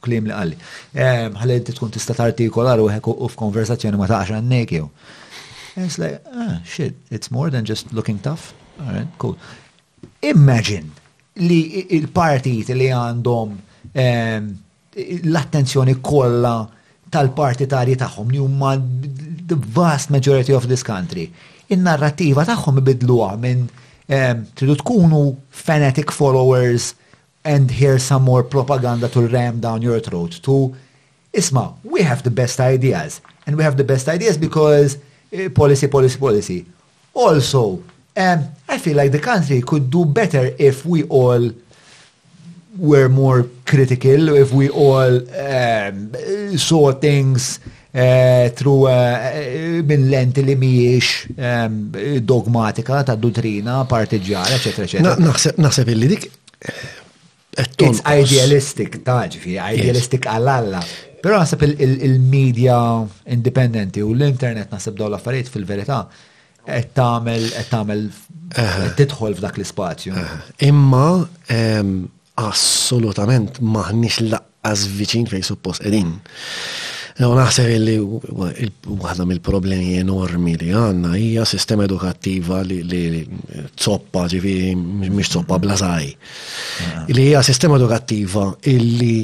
klim 0.04 0.26
li 0.28 0.34
għalli 0.36 1.32
ħalli 1.40 1.60
tkun 1.70 1.94
tista 1.96 2.16
tartikolar 2.18 2.82
u 2.84 2.90
hekk 2.92 3.08
u 3.16 3.30
f'konversazzjoni 3.32 4.00
ma 4.00 4.10
taqax 4.12 4.36
għannek 4.42 4.76
jew. 4.76 4.90
It's 5.80 5.96
like, 5.96 6.20
ah, 6.34 6.58
shit, 6.66 6.98
it's 7.10 7.30
more 7.30 7.48
than 7.48 7.64
just 7.64 7.94
looking 7.94 8.18
tough. 8.20 8.52
All 8.80 8.92
right, 8.92 9.08
cool. 9.16 9.38
Imagine 10.20 10.90
li 11.48 11.86
il-partit 11.96 12.68
li 12.76 12.88
għandhom 12.92 13.54
ehm, 13.94 14.50
l-attenzjoni 15.28 15.96
kollha 16.04 16.54
tal-partitarji 17.10 17.98
tagħhom 18.00 18.32
li 18.34 18.40
huma 18.42 18.74
the 19.50 19.58
vast 19.74 20.12
majority 20.14 20.54
of 20.54 20.68
this 20.70 20.84
country. 20.86 21.28
In-narrattiva 21.74 22.44
tagħhom 22.46 22.78
ibidluha 22.82 23.32
minn 23.40 23.64
ehm, 24.08 24.44
tridu 24.58 24.76
tkunu 24.82 25.22
fanatic 25.64 26.12
followers 26.14 26.92
and 27.42 27.70
hear 27.72 27.98
some 27.98 28.26
more 28.26 28.44
propaganda 28.44 29.08
to 29.08 29.26
ram 29.28 29.60
down 29.60 29.80
your 29.80 30.00
throat 30.04 30.36
to 30.44 30.72
isma 31.32 31.72
we 31.84 32.02
have 32.02 32.22
the 32.22 32.30
best 32.30 32.60
ideas 32.60 33.22
and 33.46 33.56
we 33.56 33.62
have 33.64 33.78
the 33.78 33.84
best 33.84 34.08
ideas 34.12 34.36
because 34.36 34.98
uh, 35.32 35.48
policy 35.56 35.86
policy 35.88 36.18
policy 36.18 36.66
also 37.14 37.80
Um, 38.16 38.44
I 38.68 38.78
feel 38.78 38.96
like 38.96 39.12
the 39.12 39.20
country 39.20 39.60
could 39.62 39.88
do 39.90 40.04
better 40.04 40.52
if 40.58 40.84
we 40.84 41.04
all 41.04 41.52
were 42.76 43.08
more 43.08 43.46
critical, 43.66 44.30
if 44.34 44.52
we 44.52 44.68
all 44.68 45.22
um, 45.30 46.12
saw 46.58 46.90
things 46.92 47.60
uh, 47.94 48.48
through 48.50 48.86
uh, 48.86 48.90
uh 48.90 49.82
bin 49.82 50.06
lenti 50.10 50.42
li 50.44 50.56
miex 50.56 51.26
um, 51.38 51.90
dogmatika 52.24 53.04
ta' 53.04 53.16
dutrina, 53.16 53.86
partiġjara, 53.86 54.58
eccetera, 54.58 54.86
eccetera. 54.88 55.16
Naħseb 55.62 55.90
illi 55.94 56.10
dik. 56.16 56.24
Eh, 56.60 56.88
It's 57.82 58.00
idealistic, 58.06 59.02
taġfi, 59.04 59.56
idealistic 59.58 60.24
għall-alla. 60.30 60.80
Pero 61.20 61.38
naħseb 61.40 61.62
il-media 61.82 62.76
independenti 63.28 64.00
u 64.00 64.14
l-internet 64.14 64.70
naħseb 64.72 64.94
daw 64.96 65.08
l-affarijiet 65.10 65.50
fil-verità 65.50 66.04
għettamel, 66.78 67.48
għettamel, 67.60 68.04
qed 68.98 69.14
f'dak 69.14 69.58
l 69.60 69.66
spazju 69.68 70.14
Imma 70.66 71.06
assolutament 72.40 73.58
maħnix 73.62 74.24
laqqas 74.30 74.86
viċin 74.98 75.26
fej 75.30 75.44
suppos 75.46 75.80
edin. 75.86 76.14
E, 77.20 77.26
u 77.26 77.34
naħseb 77.36 77.74
li 77.82 77.96
waħda 78.00 79.26
mill-problemi 79.28 79.98
enormi 80.00 80.54
li 80.62 80.70
għanna 80.72 81.12
hija 81.20 81.44
sistema 81.48 81.84
edukattiva 81.86 82.62
li 82.64 83.18
zoppa 83.76 84.24
ġifi 84.32 84.56
mhix 85.02 85.34
zoppa 85.36 85.60
blażaj. 85.60 86.10
Li 87.12 87.28
hija 87.28 87.44
sistema 87.46 87.78
edukattiva 87.78 88.48
illi 88.72 89.20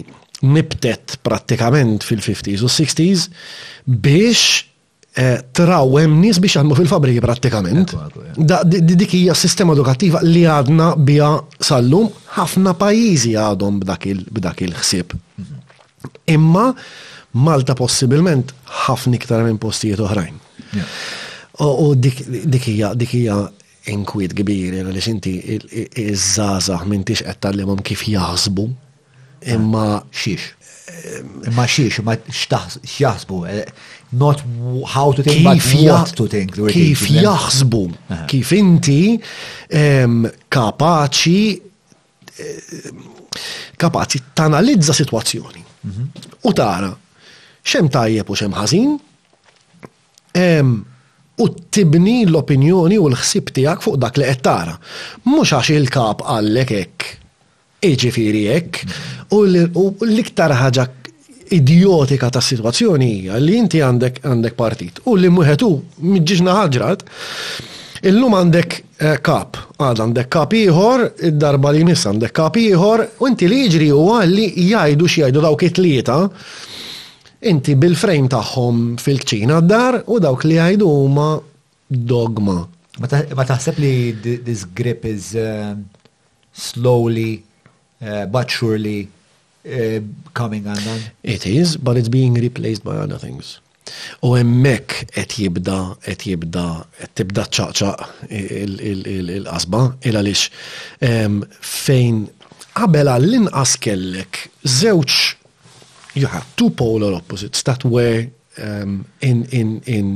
nibtet 0.47 1.17
prattikament 1.25 2.05
fil-50s 2.05 2.67
u 2.67 2.71
60s 2.71 3.87
biex 4.05 4.76
traw 5.53 5.97
hemm 6.01 6.21
nies 6.21 6.39
biex 6.43 6.59
għandmu 6.61 6.77
fil-fabriki 6.77 7.23
prattikament. 7.25 7.95
Dik 8.37 9.13
hija 9.17 9.35
sistema 9.39 9.73
edukattiva 9.73 10.21
li 10.23 10.43
għadna 10.45 10.91
biha 10.99 11.31
sallum 11.61 12.11
ħafna 12.37 12.75
pajjiżi 12.77 13.33
għadhom 13.41 13.81
b'dak 13.81 14.63
il-ħsieb. 14.67 15.17
Imma 16.37 16.69
Malta 17.37 17.75
possibilment 17.77 18.53
ħafna 18.87 19.17
iktar 19.19 19.43
minn 19.45 19.59
postijiet 19.61 20.01
oħrajn. 20.01 20.37
U 21.65 21.91
dik 21.97 22.69
hija 22.71 22.95
dik 22.97 23.13
hija 23.23 23.39
inkwiet 23.93 24.35
kbir 24.37 24.79
għaliex 24.83 25.11
inti 25.15 25.35
iż-żgħażagħ 25.57 26.85
m'intix 26.89 27.25
qed 27.29 27.41
tagħlimhom 27.45 27.81
kif 27.89 28.05
jaħsbu 28.11 28.69
imma 29.57 29.89
xiex. 30.17 30.56
Ma 31.57 31.67
xiex, 31.71 32.01
ma 32.05 32.17
xjaħsbu, 32.33 33.39
eh, 33.51 33.65
not 34.19 34.41
how 34.95 35.13
to 35.15 35.23
think, 35.27 35.45
but 35.45 35.63
what 35.85 36.15
to 36.17 36.27
think. 36.31 36.57
Kif 36.73 37.05
jaħsbu, 37.13 37.81
kif 38.31 38.53
inti 38.57 39.01
kapaċi 40.57 41.41
kapaċi 43.77 44.19
tanalizza 44.37 44.93
situazzjoni. 44.97 45.63
Mhm. 45.87 46.05
U 46.45 46.53
tara, 46.53 46.91
xem 47.65 47.89
tajjeb 47.93 48.29
u 48.29 48.35
xem 48.37 48.53
ħażin, 48.57 48.97
u 51.39 51.47
tibni 51.71 52.25
l-opinjoni 52.27 52.97
u 52.99 53.09
l-ħsib 53.11 53.53
tijak 53.53 53.83
fuq 53.85 53.99
dak 54.03 54.17
li 54.21 54.25
qed 54.33 54.43
tara. 54.45 54.79
Mhux 55.29 55.53
għax 55.61 55.71
il-kap 55.79 56.25
għallek 56.25 56.71
hekk 56.81 57.15
Iġifiri 57.85 58.45
jekk, 58.47 58.87
u 59.37 59.45
l-iktar 60.01 60.53
ħaġa 60.57 60.85
idiotika 61.53 62.31
ta' 62.33 62.41
situazzjoni 62.43 63.09
hija 63.21 63.37
li 63.39 63.59
inti 63.61 63.79
għandek 63.85 64.23
għandek 64.27 64.57
partit 64.59 64.97
u 65.07 65.13
li 65.15 65.29
muħetu 65.31 65.69
miġġiġna 66.03 66.55
ħagġrat, 66.57 67.05
illum 68.09 68.35
għandek 68.35 68.79
eh, 68.81 69.19
kap, 69.23 69.61
għad 69.77 70.03
għandek 70.07 70.31
kap 70.33 70.57
ieħor, 70.57 71.05
id-darba 71.31 71.75
li 71.77 71.85
nis 71.87 72.03
għandek 72.09 72.33
kap 72.35 72.57
ieħor, 72.59 73.05
u 73.21 73.29
inti 73.29 73.49
li 73.49 73.61
ġri 73.71 73.91
u 73.95 74.07
għalli 74.17 74.47
jgħidu 74.73 75.11
xjajdu 75.13 75.45
dawk 75.45 75.69
it-tlieta 75.69 76.17
inti 77.47 77.77
bil-frame 77.77 78.33
tagħhom 78.33 78.87
fil-ċina 79.03 79.61
dar 79.69 80.01
u 80.09 80.19
dawk 80.23 80.49
li 80.49 80.57
jajdu 80.59 80.89
huma 80.89 81.29
dogma. 81.87 82.63
Ma 83.05 83.45
taħseb 83.45 83.79
li 83.85 83.95
this 84.43 84.65
grip 84.75 85.05
is 85.07 85.35
eh, 85.37 85.77
slowly 86.57 87.45
uh, 88.07 88.27
but 88.27 88.51
surely 88.51 89.09
uh, 89.67 90.01
coming 90.35 90.67
undone. 90.67 91.01
It 91.23 91.47
is, 91.47 91.77
but 91.77 91.97
it's 91.97 92.09
being 92.09 92.35
replaced 92.35 92.85
by 92.85 92.97
other 92.97 93.19
things. 93.19 93.61
U 94.27 94.33
emmek 94.35 94.95
qed 95.15 95.35
jibda 95.39 95.77
qed 96.03 96.23
jibda 96.27 96.65
qed 96.99 97.11
tibda 97.19 97.45
ċaqċaq 97.55 98.33
il-qasba 98.35 99.81
il 100.11 100.19
għaliex 100.19 101.53
fejn 101.63 102.19
qabel 102.81 103.13
għall-inqas 103.13 103.77
kellek 103.87 104.41
żewġ 104.81 105.15
you 106.19 106.27
have 106.33 106.43
two 106.59 106.73
polar 106.83 107.15
opposites 107.21 107.63
that 107.71 107.87
were 107.87 108.27
um, 108.59 109.05
in 109.23 109.47
in 109.55 109.77
in 109.87 110.09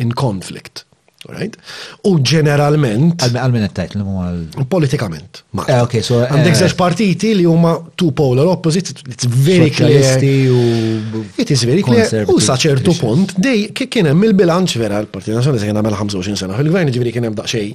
in 0.00 0.14
conflict. 0.16 0.86
Right? 1.28 1.56
U 2.04 2.16
ġeneralment. 2.20 3.22
Għalmen 3.24 3.64
għattajt 3.68 3.94
l 3.96 4.02
għal. 4.04 4.40
Politikament. 4.70 5.40
Eh, 5.64 5.80
ok, 5.80 5.96
so. 6.04 6.18
Għandek 6.24 6.58
zeċ 6.58 6.72
eh, 6.72 6.76
partiti 6.78 7.30
li 7.38 7.46
huma 7.48 7.72
two 7.96 8.10
polar 8.16 8.48
opposite, 8.50 8.92
it's 9.08 9.28
very 9.28 9.70
clear. 9.72 10.04
It 10.20 11.50
is 11.54 11.64
very 11.64 11.82
clear. 11.86 12.28
U 12.32 12.36
saċertu 12.44 12.96
punt, 13.00 13.34
dej, 13.40 13.70
kien 13.72 14.10
hemm 14.10 14.26
il-bilanċ 14.28 14.76
vera 14.82 15.00
l-Partit 15.02 15.34
Nazjonali 15.34 15.62
se 15.62 15.68
kien 15.70 15.80
għamel 15.80 15.96
25 16.04 16.42
sena 16.44 16.58
fil-gvern, 16.60 16.92
ġifieri 16.92 17.14
kien 17.16 17.28
hemm 17.30 17.38
daqsxej. 17.40 17.72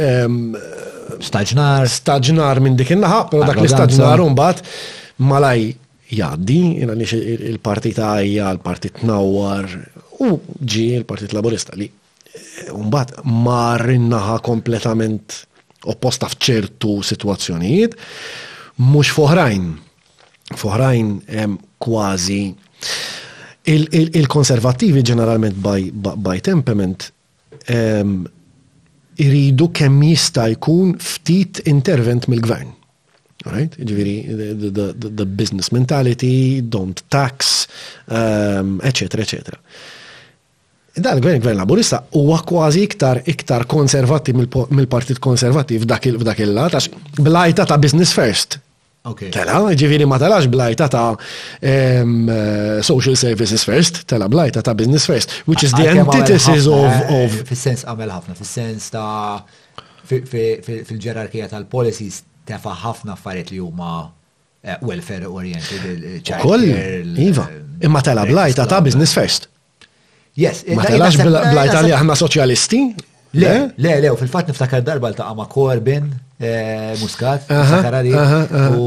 Ehm, 0.00 0.40
staġnar. 1.18 1.88
Staġnar 1.90 2.62
minn 2.62 2.78
dik 2.78 2.94
il 2.94 3.02
naħa 3.02 3.24
però 3.32 3.46
dak 3.48 3.58
li 3.64 3.70
staġnar 3.72 4.22
un-bat, 4.22 4.62
malaj 5.26 5.72
jaddi, 6.14 6.60
il-partita 7.54 8.14
għajja, 8.20 8.54
il-partit 8.56 9.02
nawar, 9.06 9.66
u 10.22 10.36
ġi 10.60 10.86
il-partit 11.00 11.34
laborista. 11.34 11.74
li 11.80 11.90
Umbat, 12.70 13.14
mar 13.24 13.82
innaħa 13.90 14.36
kompletament 14.46 15.40
opposta 15.94 16.28
fċertu 16.30 17.00
situazzjonijiet, 17.10 17.96
mux 18.94 19.10
foħrajn. 19.16 19.70
Foħrajn 20.60 21.10
kważi 21.84 22.40
il-konservativi 23.70 25.02
ġeneralment 25.06 25.58
by 25.62 26.40
temperament 26.44 27.08
ehm, 27.70 28.20
iridu 29.20 29.68
kemm 29.78 30.04
jista' 30.10 30.48
jkun 30.56 30.94
ftit 31.00 31.62
intervent 31.70 32.28
mill-gvern. 32.32 32.76
Right? 33.48 33.72
Ġviri, 33.72 34.16
the, 34.36 34.68
the, 34.70 34.90
the 35.08 35.24
business 35.24 35.72
mentality, 35.72 36.60
don't 36.60 37.00
tax, 37.08 37.64
um, 38.08 38.16
ehm, 38.20 38.76
eccetera, 38.90 39.22
eccetera 39.24 39.58
dan 40.96 41.16
il-gvern 41.16 41.40
gvern 41.40 41.56
laburista 41.58 42.02
huwa 42.14 42.40
kważi 42.46 42.82
iktar 42.82 43.20
iktar 43.26 43.64
konservattiv 43.66 44.36
mill-Partit 44.70 45.18
Konservattiv 45.22 45.84
f'dak 45.84 46.40
il-lat 46.42 46.74
għax 46.74 46.90
blajta 47.22 47.66
ta' 47.66 47.76
business 47.78 48.12
first. 48.14 48.58
Tela, 49.32 49.60
ġivini 49.80 50.04
ma 50.04 50.18
talax 50.20 50.44
blajta 50.52 50.86
ta' 50.92 51.04
eh, 51.62 52.02
social 52.84 53.14
services 53.16 53.62
first, 53.64 54.02
tela 54.10 54.28
blajta 54.28 54.60
ta' 54.66 54.74
business 54.76 55.06
first, 55.08 55.32
which 55.46 55.62
is 55.64 55.72
the 55.78 55.86
antithesis 55.94 56.66
of. 56.68 56.88
Eh, 56.90 57.14
of... 57.24 57.38
Fis-sens 57.48 57.86
għamel 57.88 58.12
ħafna, 58.18 58.36
fis-sens 58.40 58.90
ta' 58.92 59.40
fil-ġerarkija 60.10 61.48
tal-policies 61.54 62.22
tefa' 62.50 62.74
ħafna 62.82 63.14
affarijiet 63.14 63.54
li 63.54 63.62
huma 63.62 63.94
eh, 64.60 64.76
welfare 64.82 65.30
oriented, 65.30 66.28
Kolli, 66.42 66.74
Iva, 67.30 67.46
imma 67.86 68.02
tela 68.02 68.26
blajta 68.28 68.66
ta' 68.66 68.82
business 68.84 69.14
first. 69.16 69.49
Yes. 70.38 70.62
Ma 70.68 70.84
telax 70.86 71.18
bl-Italja 71.20 71.98
ħna 71.98 72.16
soċjalisti? 72.20 72.82
Le, 73.38 73.50
le, 73.78 73.92
le, 74.02 74.10
u 74.10 74.16
fil-fat 74.18 74.48
niftakar 74.50 74.82
darba 74.86 75.10
l 75.10 75.26
ma' 75.38 75.46
Corbyn, 75.46 76.08
eh, 76.42 76.94
Muscat, 77.02 77.44
Sakarari, 77.48 78.10
u 78.74 78.86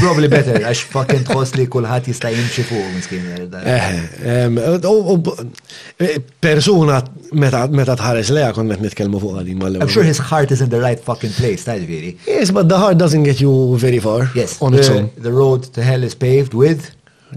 probably 0.00 0.28
better, 0.28 0.58
għax 0.66 0.80
fucking 0.92 1.22
tħoss 1.28 1.54
li 1.56 1.64
kullħat 1.72 2.08
jista' 2.10 2.28
jimxi 2.34 2.64
fuq 2.68 2.88
miskin. 2.96 3.28
Eh, 3.62 3.86
eh, 4.32 6.16
persuna 6.42 6.98
meta 7.38 7.94
tħares 7.96 8.32
leja 8.34 8.50
kon 8.52 8.68
met 8.68 8.82
nitkelmu 8.82 9.20
fuq 9.22 9.40
għadin 9.40 9.62
I'm 9.80 9.88
sure 9.88 10.04
his 10.04 10.18
heart 10.30 10.50
is 10.52 10.60
in 10.60 10.68
the 10.74 10.82
right 10.82 11.00
fucking 11.02 11.32
place, 11.38 11.64
ta' 11.64 11.78
ġviri. 11.80 12.16
Yes, 12.28 12.50
but 12.52 12.68
the 12.68 12.76
heart 12.78 12.98
doesn't 13.00 13.22
get 13.24 13.40
you 13.40 13.54
very 13.78 13.98
far. 14.02 14.28
Yes, 14.34 14.58
on 14.60 14.74
its 14.74 14.88
own. 14.90 15.08
The 15.16 15.32
road 15.32 15.64
to 15.78 15.82
hell 15.86 16.02
is 16.04 16.14
paved 16.14 16.52
with 16.54 16.90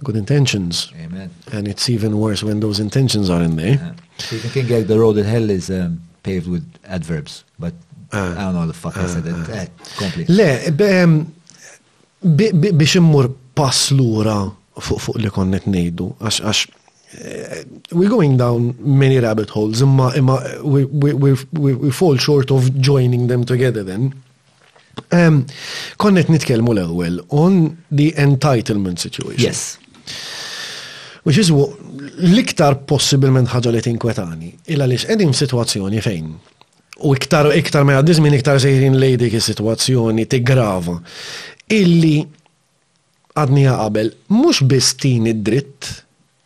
good 0.03 0.15
intentions. 0.15 0.91
Amen. 1.03 1.29
And 1.51 1.67
it's 1.67 1.89
even 1.89 2.19
worse 2.19 2.43
when 2.43 2.59
those 2.59 2.79
intentions 2.79 3.29
are 3.29 3.41
in 3.41 3.55
there. 3.55 3.75
Yeah. 3.75 3.91
So 4.17 4.35
you 4.35 4.41
can 4.41 4.51
think 4.51 4.69
like 4.69 4.87
the 4.87 4.99
road 4.99 5.17
in 5.17 5.25
hell 5.25 5.49
is 5.49 5.69
um, 5.69 6.01
paved 6.23 6.47
with 6.47 6.63
adverbs, 6.87 7.43
but 7.57 7.73
uh, 8.11 8.35
I 8.37 8.41
don't 8.43 8.55
know 8.55 8.67
the 8.67 8.73
fuck 8.73 8.97
uh, 8.97 9.03
I 9.03 9.05
said 9.05 9.25
it. 9.25 9.33
Uh, 9.33 9.35
ah, 9.35 9.41
uh, 9.41 9.45
ah, 9.55 9.59
eh, 9.61 9.67
completely. 9.97 10.35
Le, 10.35 10.71
be, 10.71 10.87
um, 11.01 11.33
biex 12.23 12.95
immur 12.99 13.33
pass 13.55 13.91
lura 13.91 14.51
fuq 14.79 14.99
fu 14.99 15.13
li 15.17 15.29
konnet 15.31 15.65
nejdu, 15.69 16.09
għax 16.19 16.41
għax 16.43 16.63
uh, 16.69 17.19
eh, 17.19 17.63
we're 17.91 18.09
going 18.11 18.35
down 18.37 18.73
many 18.79 19.19
rabbit 19.19 19.49
holes, 19.49 19.81
imma 19.81 20.11
imma 20.17 20.39
we, 20.63 20.85
we, 20.85 21.13
we, 21.13 21.33
we, 21.53 21.73
we 21.73 21.91
fall 21.91 22.17
short 22.17 22.51
of 22.51 22.67
joining 22.79 23.27
them 23.27 23.43
together 23.45 23.83
then. 23.83 24.13
Um, 25.15 25.43
konnet 26.01 26.29
nitkelmu 26.31 26.73
l-ewel 26.75 27.19
on 27.29 27.77
the 27.89 28.11
entitlement 28.19 28.99
situation. 28.99 29.41
Yes. 29.45 29.77
Which 31.25 31.37
is 31.41 31.51
l-iktar 31.51 32.75
possibilment 32.89 33.49
ħaġa 33.51 33.73
li 33.75 33.81
tinkwetani. 33.85 34.51
Illa 34.73 34.87
lix 34.89 35.07
edin 35.13 35.33
situazzjoni 35.35 36.01
fejn. 36.03 36.29
U 37.05 37.13
iktar 37.15 37.47
iktar 37.55 37.85
ma 37.87 37.93
għaddiż 38.01 38.19
minn 38.23 38.35
iktar 38.35 38.59
sejrin 38.59 38.97
lejdik 38.99 39.31
ki 39.35 39.39
sitwazzjoni 39.45 40.25
tigrava. 40.31 40.97
Illi 41.71 42.17
għadni 43.39 43.63
qabel 43.69 44.09
mhux 44.35 44.63
biss 44.67 44.97
id-dritt 45.07 45.95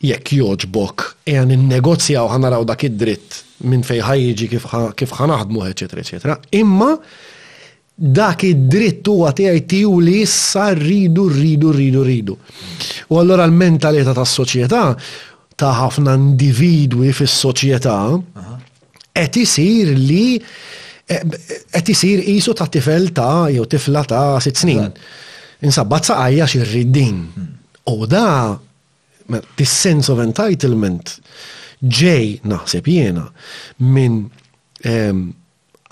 jekk 0.04 0.34
joġbok 0.38 1.06
jgħan 1.26 1.56
in-negozjaw 1.56 2.28
ħanaraw 2.36 2.68
dak 2.70 2.84
id-dritt 2.90 3.40
minn 3.64 3.82
fejħajġi 3.88 4.50
ħajġi 4.52 4.98
kif 5.00 5.14
ħanaħdmu, 5.18 5.64
eċetera, 5.72 6.04
eċetera. 6.06 6.36
Imma 6.60 6.92
dak 7.96 8.42
id-dritt 8.48 9.06
huwa 9.08 9.32
tiegħi 9.38 9.62
tiju 9.70 10.00
li 10.02 10.14
issa 10.24 10.70
rridu 10.74 11.28
rridu 11.30 11.72
rridu 11.74 12.02
rridu. 12.04 12.38
U 13.14 13.20
allora 13.22 13.44
l-mentalità 13.46 14.16
tas-soċjetà 14.18 14.82
ta' 15.62 15.74
ħafna 15.84 16.16
individwi 16.18 17.12
fis-soċjetà 17.14 17.98
qed 19.14 19.44
isir 19.44 19.92
li 19.98 20.40
qed 21.06 21.92
isir 21.94 22.24
qisu 22.26 22.56
ta' 22.58 22.66
tifel 22.74 23.12
ta' 23.14 23.46
jew 23.54 23.68
tifla 23.70 24.04
ta' 24.10 24.40
sitt 24.42 24.58
snin. 24.64 24.90
Insabba 25.64 26.02
saqajja 26.04 26.48
xi 26.50 26.64
rriddin. 26.64 27.22
U 27.94 28.08
da 28.10 28.58
tis 29.56 29.70
sense 29.72 30.10
of 30.12 30.20
entitlement 30.24 31.14
ġej 32.02 32.40
naħseb 32.48 32.88
jiena 32.88 33.28
minn 33.96 34.26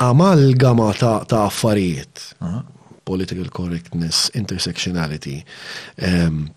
amalgama 0.08 0.94
ta', 0.94 1.26
ta 1.26 1.44
affarijiet. 1.46 2.36
Political 3.04 3.50
correctness, 3.50 4.30
intersectionality. 4.34 5.38
Um, 6.00 6.50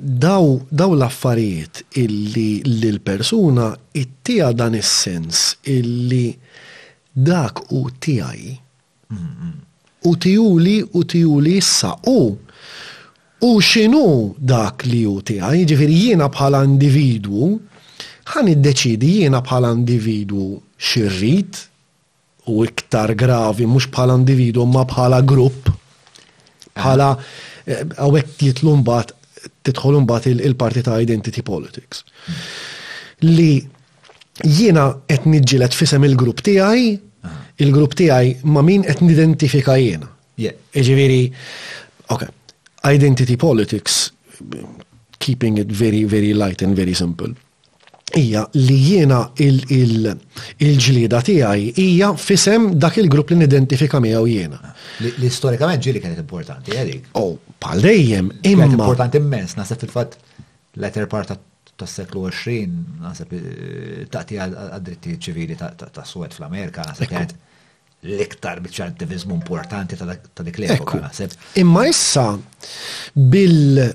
daw, 0.00 0.44
daw 0.80 0.90
l-affarijiet 0.98 1.84
illi 2.02 2.52
l-persuna 2.84 3.66
ittija 3.96 4.50
dan 4.52 4.74
is-sens 4.76 5.56
illi 5.62 6.34
dak 7.12 7.62
u 7.72 7.86
tijaj. 7.98 8.42
U 10.04 10.16
tijuli 10.16 10.84
u 10.92 11.04
tijuli 11.04 11.56
issa 11.56 11.94
u 12.06 12.36
u 13.40 13.58
xinu 13.60 14.34
dak 14.38 14.84
li 14.84 15.06
u 15.06 15.18
tijaj, 15.22 15.64
ġifir 15.72 15.90
jiena 15.94 16.26
bħala 16.26 16.64
individu, 16.66 17.52
ħan 18.34 18.48
id-deċidi 18.54 19.12
jiena 19.20 19.40
bħala 19.46 19.70
individu 19.78 20.56
xirrit 20.78 21.68
u 22.46 22.62
iktar 22.64 23.12
gravi, 23.18 23.66
mux 23.66 23.88
bħala 23.92 24.16
individu, 24.16 24.62
ma 24.64 24.86
bħala 24.88 25.18
grupp, 25.26 25.68
bħala 26.78 27.10
eh, 27.66 27.82
għawek 27.98 28.32
titlu 28.40 28.72
mbagħad 28.80 30.38
il-parti 30.38 30.82
ta' 30.86 30.96
identity 31.02 31.42
politics. 31.44 32.04
Li 33.26 33.60
jiena 34.40 34.88
qed 35.04 35.26
niġġieled 35.28 35.76
fisem 35.76 36.06
il-grupp 36.08 36.40
tiegħi, 36.46 36.88
il-grupp 37.60 37.98
tiegħi 37.98 38.36
ma' 38.48 38.64
min 38.64 38.86
qed 38.86 39.02
nidentifika 39.04 39.76
jiena. 39.76 40.08
Jiġifieri, 40.38 41.20
ok, 42.14 42.24
identity 42.94 43.36
politics, 43.36 44.12
keeping 45.18 45.58
it 45.58 45.66
very, 45.66 46.04
very 46.04 46.32
light 46.32 46.62
and 46.62 46.74
very 46.78 46.94
simple 46.94 47.34
hija 48.16 48.44
li 48.56 48.76
jiena 48.84 49.20
il-ġlida 49.44 51.20
tiegħi 51.26 51.72
hija 51.76 52.12
fisem 52.18 52.70
dak 52.80 52.98
il-grupp 53.02 53.32
li 53.34 53.40
nidentifika 53.42 54.00
miegħu 54.00 54.28
jiena. 54.30 54.60
L-istorikament 55.02 55.84
ġili 55.84 56.02
kienet 56.02 56.20
importanti 56.22 56.76
Erik. 56.78 57.08
Oh, 57.20 57.36
pal 57.62 57.82
dejjem 57.84 58.30
imma. 58.52 58.68
Importanti 58.70 59.20
immens, 59.20 59.56
nasab 59.58 59.82
fil-fatt 59.82 60.16
l-etter 60.78 61.08
part 61.10 61.34
tas-seklu 61.78 62.24
20 62.30 63.04
ta' 63.04 63.12
eh, 63.24 64.06
taqti 64.10 64.40
għad-dritti 64.42 65.18
ċivili 65.28 65.56
ta' 65.60 65.72
Suwed 66.06 66.32
fl-Amerika 66.34 66.86
nasab 66.88 67.10
kienet 67.10 67.36
l-iktar 68.06 68.60
biċċa 68.62 68.92
attivizmu 68.92 69.34
importanti 69.40 69.98
ta' 69.98 70.46
dik 70.46 70.58
l-epoka 70.58 71.04
Imma 71.58 71.86
issa 71.90 72.28
bil 73.34 73.86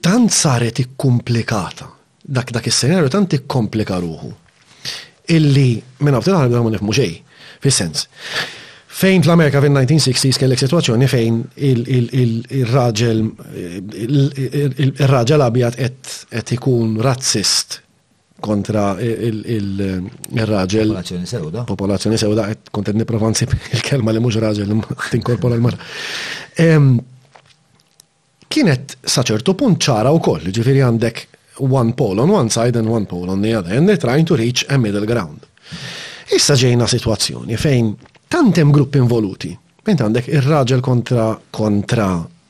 Tant 0.01 0.31
saret 0.33 0.79
ikkomplikata 0.79 1.85
dak 2.27 2.51
dak 2.51 2.67
is-senarju 2.67 3.09
tant 3.09 3.33
ikkomplika 3.33 3.97
ruħu. 3.99 4.31
Illi 5.27 5.81
minn 5.99 6.15
għabtil 6.15 6.35
għalbi 6.35 6.55
għamun 6.55 6.75
ifmu 6.77 6.91
xej, 6.93 7.13
fil-sens. 7.63 8.07
Fejn 8.97 9.23
fl 9.23 9.31
amerika 9.31 9.61
fin 9.61 9.73
fil-1960s 9.75 10.39
kellek 10.39 10.59
situazzjoni 10.59 11.07
fejn 11.07 11.43
il-raġel 11.55 13.31
il-raġel 14.83 15.41
abjad 15.47 15.75
qed 15.77 16.51
ikun 16.57 16.97
razzist 17.07 17.81
kontra 18.39 18.95
eh, 19.01 19.27
il-raġel. 19.31 20.91
Popolazzjoni 20.93 21.27
sewda. 21.29 21.63
Popolazzjoni 21.67 22.17
sewda, 22.17 22.49
eh, 22.51 22.57
kontra 22.71 22.93
niprofa 22.93 23.29
il-kelma 23.75 24.11
li 24.11 24.19
mux 24.19 24.37
raġel 24.39 24.73
tinkorpora 25.11 25.55
l-mar. 25.57 25.77
Kienet 28.47 28.95
saċertu 29.03 29.55
punt 29.59 29.81
ċara 29.83 30.13
u 30.15 30.21
koll, 30.23 30.47
ġifiri 30.55 30.81
għandek 30.87 31.25
one 31.73 31.91
pole 31.97 32.21
on 32.23 32.31
one 32.31 32.53
side 32.53 32.77
and 32.79 32.87
one 32.89 33.05
pole 33.05 33.29
on 33.33 33.41
the 33.41 33.53
other, 33.57 33.75
and 33.75 33.87
they're 33.89 33.99
trying 33.99 34.25
to 34.27 34.37
reach 34.37 34.63
a 34.69 34.77
middle 34.77 35.05
ground. 35.09 35.43
Issa 36.33 36.55
ġejna 36.59 36.87
situazzjoni 36.89 37.57
fejn 37.57 37.93
tantem 38.27 38.71
grupp 38.73 38.95
involuti, 38.99 39.55
Ment 39.87 40.01
għandek 40.03 40.25
ir-raġel 40.35 40.81
kontra 40.83 41.29
kontra 41.55 42.07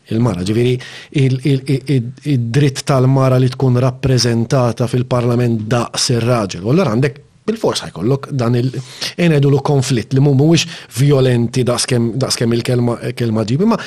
il-mara. 0.09 0.43
ġiviri 0.47 0.75
id-dritt 1.21 2.83
tal-mara 2.87 3.39
li 3.41 3.49
tkun 3.51 3.79
rappresentata 3.81 4.87
fil-parlament 4.89 5.65
daqs 5.69 6.11
ir-raġel. 6.15 6.63
U 6.65 6.71
allora 6.71 6.93
għandek 6.95 7.21
bil-fors 7.47 7.85
ħajkollok 7.85 8.31
dan 8.35 8.57
il-enedu 8.59 9.61
konflitt 9.63 10.13
li 10.13 10.19
mumiex 10.23 10.67
violenti 10.99 11.63
daqskem 11.67 12.57
il-kelma 12.59 13.45
ġibi, 13.51 13.65
ma 13.67 13.79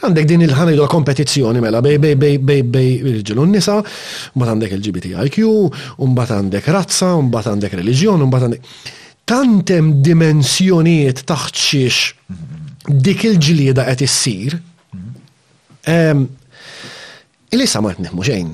għandek 0.00 0.28
din 0.30 0.46
il-ħanajdu 0.46 0.86
kompetizzjoni 0.90 1.60
mela 1.62 1.82
bej 1.84 1.98
bej 2.02 2.16
bej 2.20 2.38
bej 2.46 2.62
bej 2.76 2.90
irġilu 3.14 3.44
nisa, 3.46 3.78
mbat 4.34 4.54
għandek 4.54 4.76
il-GBTIQ, 4.78 5.42
mbat 6.10 6.34
għandek 6.38 6.70
razza, 6.72 7.12
mbat 7.26 7.50
għandek 7.52 7.78
reliġjon, 7.82 8.26
mbat 8.26 8.46
għandek 8.46 8.74
tantem 9.30 9.92
dimensjonijiet 10.02 11.22
taħċiex 11.28 12.88
dik 12.90 13.22
il-ġlieda 13.28 13.84
qed 13.92 14.02
issir 14.08 14.56
sa 17.66 17.80
ma 17.80 17.92
neħmu 17.96 18.22
xejn. 18.26 18.50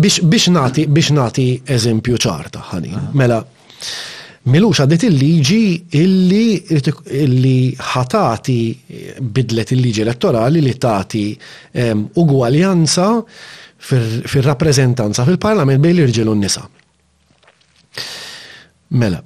Biex 0.00 0.48
nati, 0.54 0.86
biex 0.88 1.12
nati 1.12 1.48
eżempju 1.66 2.16
ċarta, 2.16 2.62
ħani. 2.72 2.94
Ah. 2.96 3.08
Mela, 3.14 3.42
Milux 4.48 4.78
għaddit 4.80 5.02
il-liġi 5.04 6.00
illi 6.00 7.76
ħatati 7.92 8.60
bidlet 9.20 9.74
il-liġi 9.76 10.00
elettorali 10.02 10.62
li 10.64 10.72
tati 10.80 11.26
ugwaljanza 12.16 13.08
fil-rappresentanza 13.76 15.26
fil-parlament 15.28 15.82
bejn 15.84 15.98
l-irġel 15.98 16.32
u 16.32 16.38
n-nisa. 16.38 16.64
Mela, 18.96 19.20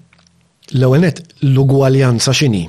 l-għenet 0.75 1.23
l-ugwaljanza 1.47 2.35
xini? 2.35 2.67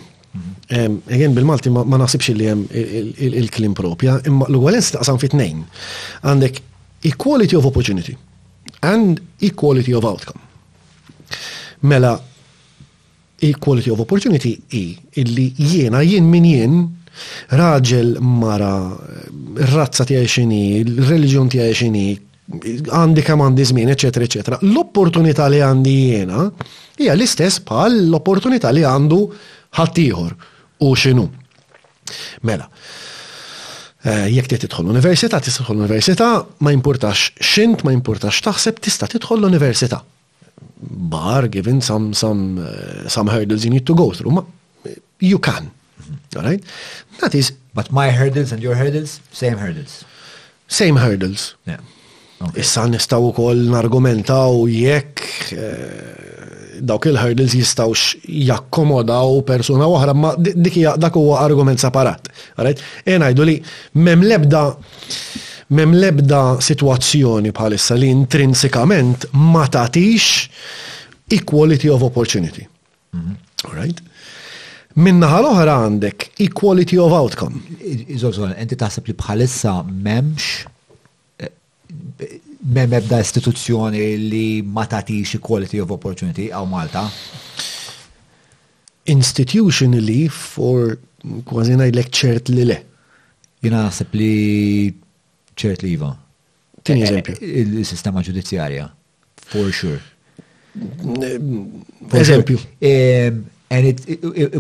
Egen 1.12 1.36
bil-Malti 1.38 1.70
ma 1.70 1.84
naħsibx 2.00 2.34
li 2.36 2.48
hemm 2.50 2.70
il-klim 2.74 3.76
propja, 3.78 4.18
imma 4.28 4.48
l 4.50 4.58
għalens 4.62 4.94
taqsam 4.96 5.20
fit 5.22 5.36
nejn 5.38 5.62
Għandek 6.26 6.58
equality 7.06 7.58
of 7.60 7.68
opportunity 7.70 8.16
and 8.90 9.20
equality 9.46 9.94
of 9.94 10.06
outcome. 10.10 10.42
Mela, 11.86 12.16
equality 13.46 13.92
of 13.94 14.00
opportunity 14.02 14.56
i 14.80 14.84
illi 15.22 15.52
jiena 15.58 16.02
jien 16.06 16.26
min 16.34 16.48
jien 16.50 16.80
raġel 17.56 18.16
mara 18.20 18.72
razza 19.70 20.04
tiegħi 20.10 20.30
xini, 20.38 20.62
il-reliġjon 20.82 21.52
tiegħi 21.54 21.76
xini, 21.82 22.06
għandi 22.92 23.24
kam 23.26 23.44
għandi 23.46 23.68
żmien, 23.70 23.94
eċetera, 23.94 24.28
eċetera. 24.28 24.60
L-opportunità 24.66 25.46
li 25.54 25.62
għandi 25.64 25.94
jiena 25.96 26.48
hija 26.98 27.14
l-istess 27.16 27.62
bħal 27.70 28.02
l-opportunità 28.08 28.74
li 28.76 28.84
għandu 28.86 29.22
ħattijħor 29.76 30.34
u 30.84 30.92
xinu. 30.98 31.28
Mela. 32.46 32.68
Eh, 34.06 34.28
jekk 34.38 34.52
ti 34.52 34.60
tidħol 34.66 34.86
l-università, 34.88 35.40
tista' 35.42 35.64
tidħol 35.66 35.80
l-università, 35.82 36.28
ma 36.62 36.74
importax 36.76 37.48
xint, 37.54 37.86
ma 37.88 37.94
importax 37.96 38.44
taħseb, 38.46 38.82
tista' 38.86 39.08
tidħol 39.16 39.40
l-università. 39.42 40.02
Bar, 41.16 41.48
given 41.50 41.82
some, 41.84 42.14
some, 42.14 42.62
eh, 42.62 43.08
some 43.10 43.32
hurdles 43.34 43.66
you 43.66 43.74
need 43.74 43.88
to 43.90 43.96
go 43.98 44.12
through, 44.14 44.36
ma 44.38 44.46
eh, 44.86 45.00
you 45.20 45.40
can. 45.40 45.72
All 46.36 46.44
right? 46.46 46.64
That 47.22 47.34
is... 47.36 47.54
But 47.76 47.92
my 47.92 48.10
hurdles 48.12 48.52
and 48.54 48.62
your 48.64 48.76
hurdles, 48.76 49.20
same 49.34 49.58
hurdles. 49.58 50.06
Same 50.68 50.96
hurdles. 51.02 51.56
Yeah. 51.68 51.82
Issa 52.56 52.86
nistaw 52.92 53.32
kol 53.36 53.58
n-argumentaw 53.68 54.62
jekk 54.72 55.26
dawk 56.84 57.08
il-hurdles 57.10 57.54
jistawx 57.56 58.16
jakkomodaw 58.28 59.40
persuna 59.48 59.88
oħra, 59.90 60.16
ma 60.16 60.32
dik 60.38 60.80
dak 61.00 61.18
huwa 61.18 61.40
argument 61.44 61.82
separat. 61.82 62.30
Right? 62.58 62.82
E 63.06 63.18
ngħidu 63.20 63.48
li 63.48 63.58
m'hemm 64.02 64.26
lebda 64.28 64.64
m'hemm 65.74 65.96
lebda 65.98 66.42
sitwazzjoni 66.62 67.54
bħalissa 67.56 67.98
li 67.98 68.10
intrinsikament 68.14 69.30
ma 69.40 69.66
tagħtix 69.72 71.32
equality 71.40 71.90
of 71.90 72.06
opportunity. 72.06 72.66
Mhm. 73.18 73.42
Right? 73.74 74.02
Minnaħa 74.96 75.42
l-oħra 75.44 75.80
għandek 75.86 76.30
equality 76.46 77.00
of 77.04 77.14
outcome. 77.16 77.62
Iżolżol, 77.84 78.54
inti 78.64 78.78
taħseb 78.80 79.10
li 79.12 79.18
bħalissa 79.20 79.82
memx 79.90 80.74
mem 82.74 82.92
ebda 82.98 83.20
istituzzjoni 83.22 84.06
li 84.30 84.48
ma 84.66 84.86
tatix 84.90 85.36
equality 85.38 85.82
of 85.84 85.92
opportunity 85.94 86.48
għaw 86.50 86.66
Malta? 86.70 87.04
Institutionally 89.14 90.26
for 90.34 90.96
kważi 91.46 91.76
ngħidlek 91.78 92.10
ċert 92.20 92.50
li 92.54 92.66
le. 92.70 92.78
Jina 93.66 93.84
nasib 93.86 94.14
li 94.18 94.32
ċert 95.58 95.84
li 95.86 95.94
jiva. 95.94 96.10
Tini 96.86 97.06
eżempju. 97.06 97.38
Eh, 97.40 97.46
eh, 97.46 97.60
Il-sistema 97.62 98.24
ġudizzjarja. 98.26 98.88
For 99.52 99.72
sure. 99.74 100.02
Eh, 101.26 102.18
eżempju. 102.22 102.60
Ehm, 102.92 103.44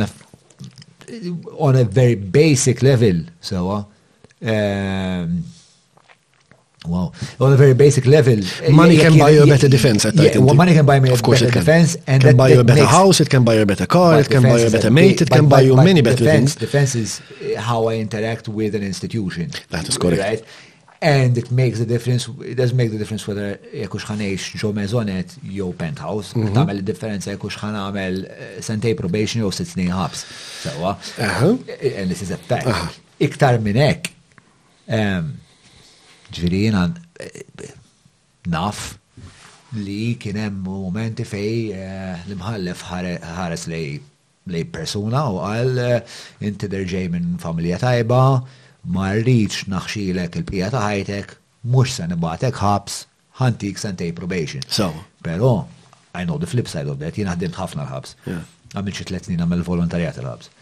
on 1.63 1.77
a 1.79 1.85
very 1.85 2.17
basic 2.17 2.83
level, 2.83 3.25
sewa. 3.41 3.85
Eh, 4.43 5.23
wow. 6.85 7.13
On 7.39 7.53
a 7.53 7.57
very 7.57 7.75
basic 7.75 8.07
level. 8.07 8.43
Eh, 8.63 8.71
money 8.73 8.97
can 8.99 9.17
buy 9.17 9.31
you 9.31 9.45
a 9.45 9.47
better 9.47 9.69
defense. 9.69 10.05
I 10.05 10.11
yeah, 10.15 10.39
well, 10.39 10.55
money 10.55 10.75
can 10.75 10.85
buy 10.85 10.99
me 10.99 11.09
a 11.09 11.13
better 11.17 11.35
it 11.35 11.53
can. 11.53 11.61
defense. 11.61 11.95
it 12.07 12.21
can 12.23 12.37
buy 12.37 12.49
you 12.49 12.61
a 12.61 12.65
better 12.65 12.85
house, 12.85 13.21
it 13.21 13.31
can 13.31 13.45
buy 13.45 13.55
you 13.55 13.63
a 13.63 13.67
better 13.67 13.87
car, 13.87 14.19
it 14.21 14.29
can 14.29 14.43
buy 14.43 14.59
you 14.59 14.67
a 14.67 14.71
better 14.71 14.91
mate, 14.91 15.23
it 15.23 15.31
can 15.31 15.49
buy 15.49 15.61
you 15.61 15.77
many 15.77 16.01
better 16.03 16.25
things. 16.25 16.57
Defense 16.57 16.97
is 16.97 17.21
eh, 17.41 17.55
how 17.59 17.87
I 17.87 17.97
interact 17.97 18.49
with 18.49 18.75
an 18.75 18.83
institution. 18.83 19.51
That 19.71 19.89
is 19.89 19.97
correct. 19.97 20.21
Right? 20.23 20.43
And 20.99 21.37
it 21.37 21.51
makes 21.51 21.79
the 21.79 21.85
difference, 21.87 22.29
it 22.41 22.55
does 22.57 22.73
make 22.73 22.91
the 22.91 22.97
difference 22.99 23.27
whether 23.29 23.61
jekux 23.75 24.05
ħanejx 24.09 24.57
ġo 24.63 24.71
mezonet 24.75 25.35
jew 25.45 25.69
penthouse, 25.77 26.33
mhm. 26.39 26.55
tamel 26.57 26.81
differenza 26.89 27.35
jekux 27.35 27.59
ħan 27.61 27.77
għamel 27.83 28.21
eh, 28.25 28.45
sentej 28.65 28.97
probation 28.97 29.43
jew 29.45 29.51
sitt 29.53 29.75
snin 29.75 29.91
ħabs. 29.93 30.23
Sewa. 30.63 30.95
And 31.21 32.09
this 32.11 32.23
is 32.25 32.33
a 32.33 32.39
fact. 32.41 32.97
Iktar 33.23 33.59
minnek, 33.65 34.09
hekk. 34.87 35.33
Ġifieri 36.33 36.63
eh, 36.73 37.71
naf 38.49 38.95
li 39.77 40.15
kienem 40.23 40.63
momenti 40.65 41.27
fej 41.29 41.73
eh, 41.77 42.29
l-imħallef 42.29 42.85
ħares 42.89 43.67
li 43.69 44.65
persona 44.73 45.27
u 45.29 45.43
għal 45.45 45.83
inti 46.47 46.71
derġej 46.73 47.11
minn 47.13 47.35
familja 47.43 47.83
tajba, 47.85 48.23
ma 48.93 49.11
rridx 49.15 49.65
naħxilek 49.71 50.39
il-pija 50.41 50.69
ta' 50.73 50.83
ħajtek, 50.85 51.35
mux 51.75 51.97
se 51.99 52.07
nibatek 52.11 52.59
ħabs, 52.63 53.01
ħantik 53.41 53.81
sentej 53.83 54.13
probation. 54.17 54.65
So. 54.73 54.93
Pero, 55.25 55.67
I 56.17 56.25
know 56.25 56.39
the 56.39 56.47
flip 56.49 56.71
side 56.71 56.89
of 56.89 57.01
that, 57.03 57.19
jien 57.19 57.31
ħdimt 57.33 57.59
ħafna 57.59 57.83
l-ħabs. 57.87 58.17
Għamil 58.27 58.93
yeah. 58.93 58.99
xitlet 59.01 59.29
nina 59.33 59.47
mill 59.49 59.65
volontarjat 59.67 60.21
l-ħabs. 60.23 60.53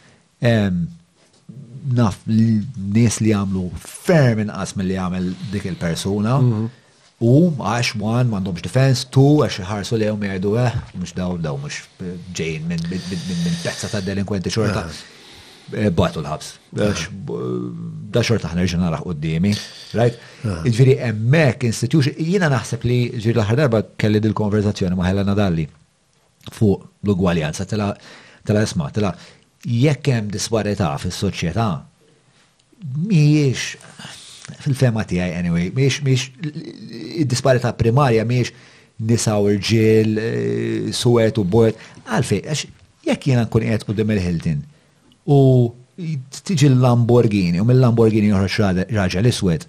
Naf 1.94 2.22
nies 2.28 3.20
li 3.20 3.34
għamlu 3.36 3.66
ferm 3.82 4.46
inqas 4.46 4.74
mill-li 4.80 4.96
għamil 5.04 5.28
dik 5.52 5.68
il-persuna, 5.74 6.38
mhm. 6.40 6.64
u 7.28 7.34
għax 7.60 7.94
one, 8.00 8.26
mandomx 8.32 8.64
defense, 8.64 9.04
tu 9.14 9.28
għax 9.44 9.60
ħarsu 9.68 10.00
li 10.00 10.08
għom 10.10 10.24
jgħidu 10.30 10.54
eh, 10.64 10.72
mux 10.96 11.12
daw, 11.20 11.36
daw, 11.44 11.60
mux 11.62 11.82
eh, 12.00 12.16
ġejn 12.40 12.72
minn 12.72 12.88
pezza 13.64 13.92
ta' 13.92 14.02
delinkwenti 14.04 14.52
xorta. 14.54 14.86
Eh, 15.72 15.88
batu 15.94 16.20
l-ħabs. 16.20 16.48
Ah. 16.84 17.04
Da 18.12 18.20
xorta 18.26 18.50
ħna 18.52 18.98
u 19.08 19.12
d-dimi. 19.16 19.54
right? 19.94 20.16
Ah. 20.44 20.62
Ġviri, 20.64 20.98
emmek 21.08 21.64
institution, 21.64 22.14
jina 22.18 22.50
naħseb 22.52 22.84
li 22.84 22.98
ġviri 23.16 23.38
l-ħar 23.38 23.56
darba 23.62 23.80
kelli 23.96 24.20
dil-konverzazzjoni 24.20 24.94
ma' 24.98 25.08
Helena 25.08 25.34
Dalli 25.34 25.66
fuq 26.52 26.84
l-ugwaljanza, 27.04 27.64
tela 27.64 28.60
esma, 28.62 28.90
tela 28.90 29.14
jekk 29.64 30.08
hemm 30.12 30.28
disparità 30.30 30.92
fis-soċjetà, 31.00 31.66
miex 33.08 33.76
fil-fema 34.60 35.06
tiegħi 35.08 35.38
anyway, 35.38 35.70
miex 35.72 36.02
miex 36.04 36.28
id-disparità 37.24 37.72
primarja 37.80 38.26
miex 38.28 38.52
nisaw 39.00 39.48
u 39.48 39.54
eh, 39.56 40.92
suwet 40.92 41.38
u 41.40 41.44
bojt, 41.44 41.80
għalfej, 42.04 42.68
jekk 43.08 43.28
jiena 43.30 43.48
nkun 43.48 43.64
u 43.64 43.78
qudiem 43.88 44.12
il-Hilton, 44.18 44.60
u 45.26 45.38
tiġi 46.44 46.68
l-Lamborghini 46.68 47.60
u 47.62 47.68
mill-Lamborghini 47.68 48.30
joħroġ 48.32 48.86
raġel 48.96 49.28
iswed. 49.30 49.66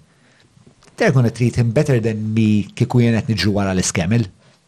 They're 0.96 1.12
gonna 1.12 1.30
treat 1.30 1.56
him 1.56 1.70
better 1.72 2.00
than 2.00 2.32
me 2.34 2.66
kiku 2.74 3.00
jenet 3.04 3.28
niġu 3.30 3.52
wara 3.54 3.74
l-iskemel. 3.74 4.26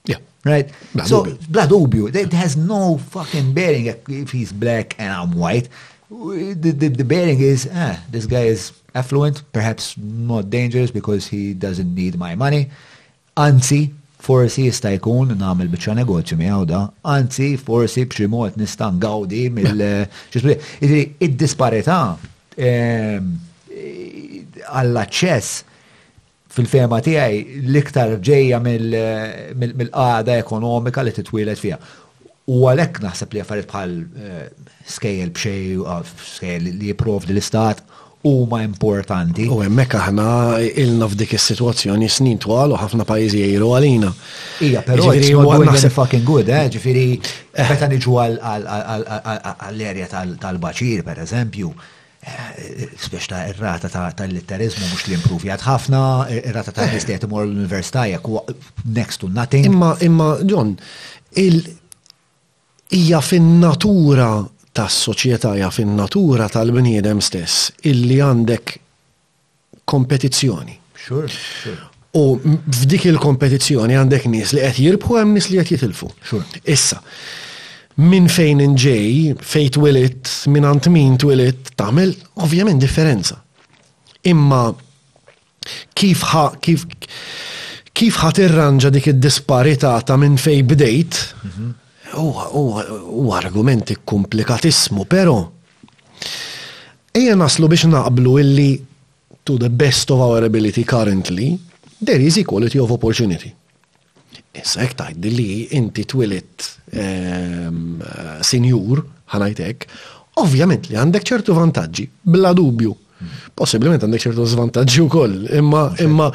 Yeah. 0.09 0.21
Right? 0.45 0.71
so, 1.05 1.25
bla 1.49 1.67
dubju, 1.67 2.09
it 2.15 2.33
has 2.33 2.57
no 2.57 2.99
fucking 3.11 3.53
bearing 3.53 3.87
if 4.09 4.31
he's 4.31 4.53
black 4.53 4.95
and 4.99 5.13
I'm 5.13 5.33
white. 5.33 5.69
The, 6.11 6.73
the, 6.73 6.89
the 6.89 7.05
bearing 7.05 7.41
is, 7.41 7.69
ah, 7.75 8.03
this 8.11 8.25
guy 8.27 8.45
is 8.45 8.73
affluent, 8.95 9.43
perhaps 9.53 9.95
not 9.99 10.49
dangerous 10.49 10.91
because 10.91 11.27
he 11.27 11.53
doesn't 11.53 11.95
need 11.95 12.17
my 12.19 12.35
money. 12.35 12.71
Anzi, 13.37 13.93
forsi 14.23 14.65
jista' 14.69 14.91
jkun 14.97 15.31
nagħmel 15.39 15.71
biċċa 15.73 15.95
negozju 16.01 16.39
miegħu 16.41 16.65
da, 16.71 16.83
anzi 17.15 17.53
forsi 17.61 18.05
b'xi 18.09 18.27
mod 18.31 18.59
nista' 18.59 18.89
ngawdi 18.97 19.45
mill 19.55 19.85
id-disparità 21.25 22.01
ehm, 22.59 23.29
għall-aċċess 24.75 25.63
fil-fema 26.59 26.99
tiegħi 27.05 27.43
l-iktar 27.63 28.17
ġejja 28.31 28.59
mill-qagħda 28.65 30.39
ekonomika 30.43 31.05
li 31.07 31.13
titwielet 31.15 31.61
fiha. 31.63 31.79
U 32.49 32.63
għalhekk 32.67 33.03
naħseb 33.05 33.37
li 33.37 33.43
affarijiet 33.45 33.71
bħal 33.71 33.95
eh, 34.03 34.45
skejjel 34.89 35.31
b'xej, 35.37 35.63
uh, 35.85 36.13
skejjel 36.33 36.71
li 36.81 36.91
jipprovdi 36.91 37.35
l-istat 37.37 37.85
huma 38.25 38.63
importanti. 38.65 39.47
U 39.51 39.61
hemmhekk 39.63 39.95
aħna 39.99 40.25
ilna 40.83 41.07
f'dik 41.07 41.35
is-sitwazzjoni 41.39 42.09
snin 42.11 42.41
twal 42.43 42.75
u 42.75 42.81
ħafna 42.81 43.07
pajjiżi 43.07 43.43
jgħidu 43.45 43.69
għalina. 43.79 44.11
Ija, 44.67 44.83
però 44.87 45.13
naħseb 45.67 45.95
fucking 45.95 46.25
good, 46.27 46.49
eh, 46.51 46.67
ġifieri 46.75 47.05
eh. 47.23 47.69
meta 47.71 47.87
niġu 47.93 48.17
għall-erja 48.25 50.11
tal-baċir, 50.43 51.05
per 51.07 51.23
eżempju, 51.23 51.71
eh, 52.27 52.61
spiex 52.99 53.29
ta' 53.31 53.45
rata 53.61 53.89
tal-litterizmu 53.89 54.91
mux 54.91 55.07
li 55.09 55.17
improvjat 55.21 55.63
ħafna, 55.69 56.03
ir-rata 56.43 56.73
ta' 56.75 56.89
l-istiet 56.91 57.29
mor 57.31 57.47
l-università 57.47 58.07
jek 58.11 58.27
next 58.85 59.21
to 59.23 59.29
nothing. 59.31 59.65
Imma, 59.65 59.95
imma, 60.03 60.35
John, 60.43 60.75
il 61.39 61.63
ija 62.91 63.21
fin-natura 63.23 64.33
tas 64.77 64.95
soċjetà 65.07 65.55
ja 65.61 65.71
fin-natura 65.73 66.49
tal-bniedem 66.53 67.21
stess 67.25 67.71
illi 67.89 68.19
għandek 68.25 68.77
kompetizzjoni. 69.89 70.77
Sure, 71.07 71.29
sure. 71.31 71.85
U 72.19 72.39
f'dik 72.41 73.07
il-kompetizzjoni 73.11 73.97
għandek 73.99 74.27
nies 74.33 74.53
li 74.57 74.63
qed 74.65 74.81
jirbħu 74.85 75.19
hemm 75.21 75.37
nis 75.39 75.51
li 75.53 75.59
qed 75.61 75.73
jitilfu. 75.77 76.11
Sure. 76.25 76.45
Issa, 76.65 77.01
minn 78.05 78.29
fejn 78.31 78.63
inġej, 78.65 79.37
fejt 79.41 79.77
twilit, 79.79 80.33
minn 80.53 80.67
ant 80.69 80.89
min 80.93 81.17
twilit, 81.21 81.73
tagħmel 81.81 82.13
ovvjament 82.47 82.81
differenza. 82.83 83.39
Imma 84.29 84.65
kif 85.97 86.25
ħa 86.33 86.45
kif 86.65 86.87
kif 87.99 88.17
ħa 88.23 88.29
tirranġa 88.37 88.93
dik 88.95 89.09
id 89.11 89.21
disparita 89.25 89.97
ta' 90.07 90.17
minn 90.23 90.37
fejn 90.39 90.69
bdejt, 90.73 91.23
mm 91.43 91.53
-hmm 91.57 91.77
U 92.15 93.31
argumenti 93.33 93.97
komplikatissimu, 94.05 95.05
pero 95.05 95.37
ejja 97.13 97.37
naslu 97.37 97.69
biex 97.69 97.85
naqblu 97.91 98.39
illi 98.41 98.71
to 99.45 99.57
the 99.59 99.69
best 99.69 100.11
of 100.11 100.21
our 100.21 100.45
ability 100.45 100.85
currently, 100.85 101.59
there 102.05 102.21
is 102.21 102.37
equality 102.37 102.79
of 102.79 102.91
opportunity. 102.91 103.53
Issa 104.57 104.83
jek 104.87 104.95
tajdi 104.99 105.33
li 105.35 105.49
inti 105.77 106.05
twilit 106.09 106.65
ehm, 106.97 108.01
senjur, 108.45 109.03
ħanajtek, 109.35 109.85
ovvjament 110.41 110.89
li 110.91 110.97
għandek 110.97 111.29
ċertu 111.29 111.57
vantaġġi, 111.57 112.07
bla 112.25 112.55
dubju. 112.57 112.95
Possibilment 113.59 114.05
għandek 114.07 114.25
ċertu 114.27 114.47
zvantaġġi 114.55 115.05
wkoll, 115.05 115.37
imma 115.61 115.85
imma 116.07 116.31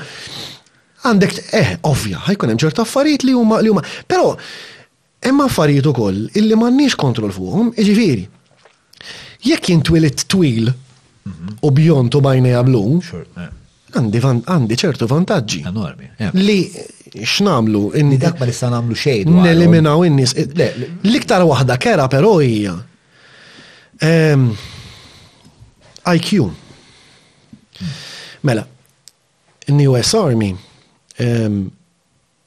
għandek 1.03 1.35
eh, 1.57 1.75
ovvja, 1.89 2.21
ħajkun 2.29 2.53
hemm 2.53 2.63
ċertu 2.65 2.85
affarijiet 2.85 3.25
li 3.27 3.35
huma 3.35 3.59
li 3.65 3.73
huma. 3.73 3.81
Però 4.07 4.29
Imma 5.25 5.47
affarijiet 5.47 5.87
ukoll 5.87 6.25
illi 6.35 6.55
m'għandniex 6.59 6.97
kontroll 6.99 7.31
fuqhom, 7.31 7.69
jiġifieri. 7.79 8.25
Jekk 9.47 9.79
twilit 9.89 10.25
twil 10.31 10.71
u 11.63 11.69
bjont 11.71 12.15
u 12.17 12.21
bajnija 12.23 12.63
blu, 12.67 12.83
eh. 12.99 13.47
għandi 13.95 14.79
ċertu 14.83 15.07
vantaġġi. 15.11 15.61
Eh. 16.17 16.29
Li 16.35 16.57
x'namlu 17.23 17.91
inni 17.99 18.17
dak 18.19 18.39
ma 18.41 18.47
nista' 18.49 18.71
nagħmlu 18.73 18.95
xejn. 18.99 19.35
Neliminaw 19.45 20.03
in-nies. 20.09 20.33
L-iktar 21.07 21.45
waħda 21.47 21.77
kera 21.77 22.07
però 22.11 22.33
hija 22.43 22.73
ehm, 24.01 24.47
IQ. 26.11 26.33
Mela, 28.43 28.65
in 29.69 29.79
US 29.87 30.11
Army 30.19 30.49
ehm, 31.23 31.63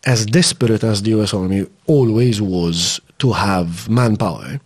as 0.07 0.25
desperate 0.25 0.85
as 0.87 1.03
the 1.03 1.11
US 1.19 1.35
Army 1.35 1.67
always 1.91 2.39
was 2.41 3.01
to 3.19 3.33
have 3.35 3.89
manpower, 3.91 4.61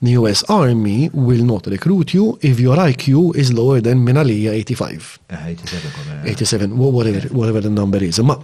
the 0.00 0.12
US 0.22 0.44
Army 0.48 1.10
will 1.12 1.44
not 1.44 1.66
recruit 1.66 2.14
you 2.14 2.38
if 2.40 2.60
your 2.62 2.76
IQ 2.78 3.34
is 3.36 3.52
lower 3.52 3.80
than 3.82 3.98
Minalia 4.06 4.50
85. 4.54 5.18
Uh, 5.30 5.36
87, 5.46 5.90
uh, 6.22 6.22
87 6.24 6.78
whatever, 6.78 7.18
yeah. 7.18 7.28
whatever 7.38 7.60
the 7.60 7.70
number 7.70 7.98
is. 8.02 8.18
Ma, 8.20 8.38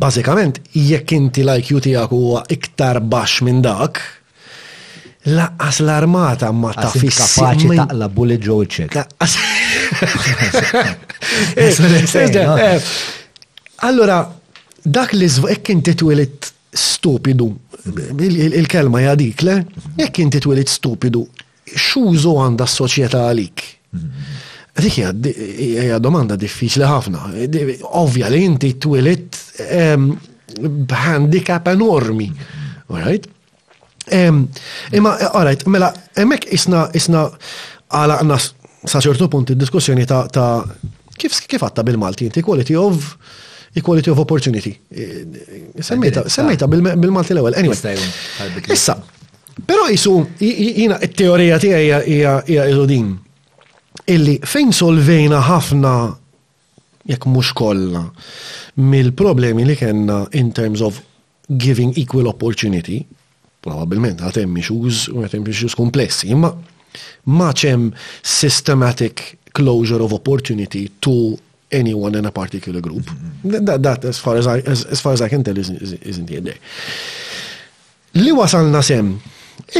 bazzikament, 0.00 0.60
jekk 0.72 1.16
inti 1.18 1.42
l-IQ 1.44 1.70
tijak 1.84 2.10
huwa 2.14 2.44
iktar 2.48 3.00
bax 3.02 3.40
minn 3.42 3.60
dak, 3.64 4.00
Laqqas 5.22 5.76
l-armata 5.84 6.48
ma 6.50 6.72
ta' 6.74 6.88
fissi. 6.90 7.14
Kapaċi 7.22 7.76
taqla 7.78 8.08
bullet 8.10 8.40
joe 8.42 8.64
check. 8.66 8.94
Eh, 11.52 11.68
eh, 11.78 12.32
eh, 12.34 12.80
allora, 13.86 14.16
dak 14.82 15.12
li 15.14 15.28
jekk 15.28 15.68
inti 15.72 15.92
twilit 15.94 16.48
stupidu, 16.72 17.48
il-kelma 18.22 19.02
jadik 19.06 19.42
le, 19.46 19.58
jekk 19.98 20.22
inti 20.24 20.40
twilit 20.42 20.70
stupidu, 20.72 21.22
xużu 21.72 22.34
għanda 22.42 22.66
s-soċieta 22.68 23.20
għalik? 23.28 23.62
Dik 24.82 24.96
hija 24.96 25.98
domanda 26.00 26.36
diffiċli 26.40 26.86
ħafna. 26.88 27.34
Ovvja 28.00 28.30
li 28.32 28.40
inti 28.44 28.70
twilit 28.80 29.36
b'handicap 30.58 31.68
enormi. 31.70 32.30
Alright? 32.88 33.28
Imma, 34.16 35.12
alright, 35.30 35.62
mela, 35.70 35.92
emmek 36.18 36.48
isna 36.56 36.88
isna 36.96 37.26
għala 37.92 38.40
sa 38.82 38.98
ċertu 39.04 39.28
punt 39.30 39.52
id-diskussjoni 39.54 40.08
ta' 40.10 40.50
kif 41.16 41.36
kif 41.46 41.62
għatta 41.62 41.84
bil-Malti, 41.86 42.26
inti 42.32 42.42
quality 42.42 42.74
of 42.80 43.12
equality 43.74 44.10
of 44.10 44.18
opportunity. 44.18 44.78
Eh, 44.94 45.24
semmejta 46.26 46.66
bil-Malti 46.68 47.32
l-ewel. 47.32 47.54
Anyway. 47.56 47.76
Issa, 48.70 48.96
pero 49.66 49.86
jisu, 49.90 50.14
jina 50.40 50.98
it-teorija 51.02 51.58
tiegħi 51.62 51.92
hija 52.06 52.88
din. 52.88 53.12
Illi 54.12 54.38
fejn 54.44 54.72
solvejna 54.74 55.38
ħafna 55.48 55.92
jekk 57.10 57.26
mhux 57.30 57.52
kollha 57.58 58.04
mill-problemi 58.78 59.64
li 59.68 59.76
kellna 59.76 60.22
in 60.38 60.52
terms 60.52 60.80
of 60.82 61.00
giving 61.48 61.92
equal 61.98 62.28
opportunity, 62.30 63.02
probabbilment 63.62 64.22
għad 64.22 64.42
hemm 64.42 64.58
issues 64.62 65.06
u 65.10 65.20
għad 65.22 65.36
hemm 65.36 65.48
issues 65.52 65.74
komplessi, 65.78 66.30
imma 66.34 66.52
ma 67.32 67.50
ċem 67.56 67.86
systematic 68.22 69.24
closure 69.56 70.02
of 70.04 70.12
opportunity 70.14 70.84
to 71.00 71.34
anyone 71.72 72.14
in 72.14 72.24
a 72.26 72.30
particular 72.40 72.80
group. 72.86 73.04
Mm 73.10 73.50
-hmm. 73.52 73.64
That, 73.68 73.78
that 73.82 74.00
as, 74.04 74.18
far 74.20 74.36
as, 74.36 74.46
I, 74.46 74.62
as, 74.72 74.84
as 74.94 75.00
far 75.04 75.12
as 75.16 75.20
I 75.20 75.28
can 75.28 75.42
tell, 75.42 75.56
isn't, 75.58 75.80
isn't 76.10 76.26
the 76.30 76.40
there. 76.42 76.60
Li 78.14 78.30
wasal 78.32 78.68
nasem, 78.70 79.16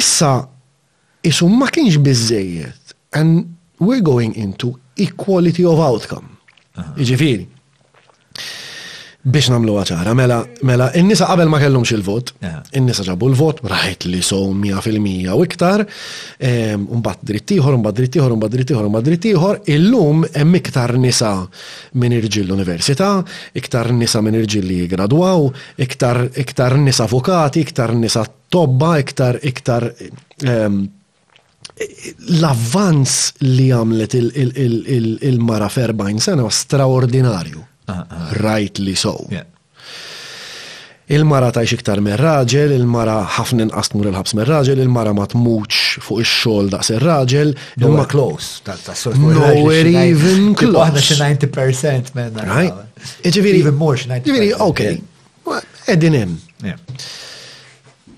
issa, 0.01 0.49
isu 1.23 1.47
ma 1.49 1.67
kienx 1.71 1.97
bizzejiet, 2.01 2.81
and 3.13 3.45
we're 3.81 4.05
going 4.13 4.33
into 4.45 4.67
equality 4.97 5.65
of 5.65 5.79
outcome. 5.79 6.29
Iġifiri, 6.97 7.45
uh 7.45 7.49
-huh 7.49 7.62
biex 9.23 9.51
namlu 9.55 9.77
għaċara, 9.79 10.13
mela, 10.19 10.41
mela, 10.67 10.89
in-nisa 10.99 11.29
qabel 11.29 11.47
ma 11.51 11.61
kellhomx 11.63 11.93
il-vot, 11.95 12.33
in-nisa 12.75 13.05
ġabu 13.07 13.29
l-vot, 13.31 13.61
raħet 13.71 14.09
li 14.11 14.19
so 14.19 14.41
100% 14.49 15.31
u 15.39 15.45
iktar, 15.47 15.85
mbagħad 16.83 17.23
drittiħor, 17.31 17.77
mbagħad 17.79 17.99
drittiħor, 18.01 18.35
mbagħad 18.35 18.59
drittiħor, 18.59 18.89
mbagħad 18.91 19.11
drittiħor, 19.13 19.61
illum 19.77 20.27
hemm 20.33 20.59
iktar 20.59 20.97
nisa 21.05 21.33
minn 22.03 22.17
irġiel 22.19 22.49
l-università, 22.51 23.13
iktar 23.63 23.93
nisa 23.95 24.25
minn 24.27 24.41
irġil 24.43 24.67
li 24.67 24.81
gradwaw, 24.91 25.51
iktar 25.87 26.25
iktar 26.43 26.75
nisa 26.83 27.07
avukati, 27.07 27.63
iktar 27.63 27.95
nisa 27.95 28.27
tobba, 28.51 28.97
iktar 29.05 29.39
iktar 29.47 29.87
l-avvanz 32.43 33.15
li 33.47 33.71
għamlet 33.71 34.15
il-mara 34.19 35.69
ferba 35.71 36.11
sena 36.19 36.51
straordinarju 36.51 37.71
rightly 38.41 38.95
so. 38.97 39.17
Il-mara 41.13 41.51
tajx 41.53 41.75
iktar 41.77 42.01
minn 42.01 42.17
raġel, 42.17 42.73
il-mara 42.77 43.19
ħafna 43.37 43.67
astmur 43.77 44.07
il-ħabs 44.13 44.37
minn 44.39 44.47
raġel, 44.49 44.81
il-mara 44.85 45.13
ma 45.19 45.27
tmuċ 45.29 45.81
fuq 46.07 46.23
ix-xogħol 46.23 46.71
daqs 46.73 46.93
ir-raġel, 46.97 47.51
huma 47.85 48.07
close. 48.09 48.63
Nowhere 49.19 50.07
even 50.07 50.55
close. 50.59 50.79
Waħda 50.79 51.19
90% 51.51 52.15
minn 52.17 52.39
even 53.33 53.77
more 53.83 53.99
90%. 53.99 54.25
Ġifieri 54.29 54.55
okay. 54.63 55.03
Qegħdin 55.83 56.19
hemm. 56.21 56.37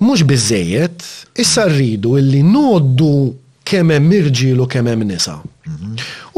Mhux 0.05 0.23
biżejjed, 0.29 1.03
issa 1.41 1.65
rridu 1.71 2.19
illi 2.21 2.45
noddu 2.45 3.11
kemm 3.69 3.91
hemm 3.95 4.13
irġiel 4.21 4.61
u 4.63 4.67
kemm 4.71 4.89
hemm 4.93 5.05
nisa. 5.09 5.39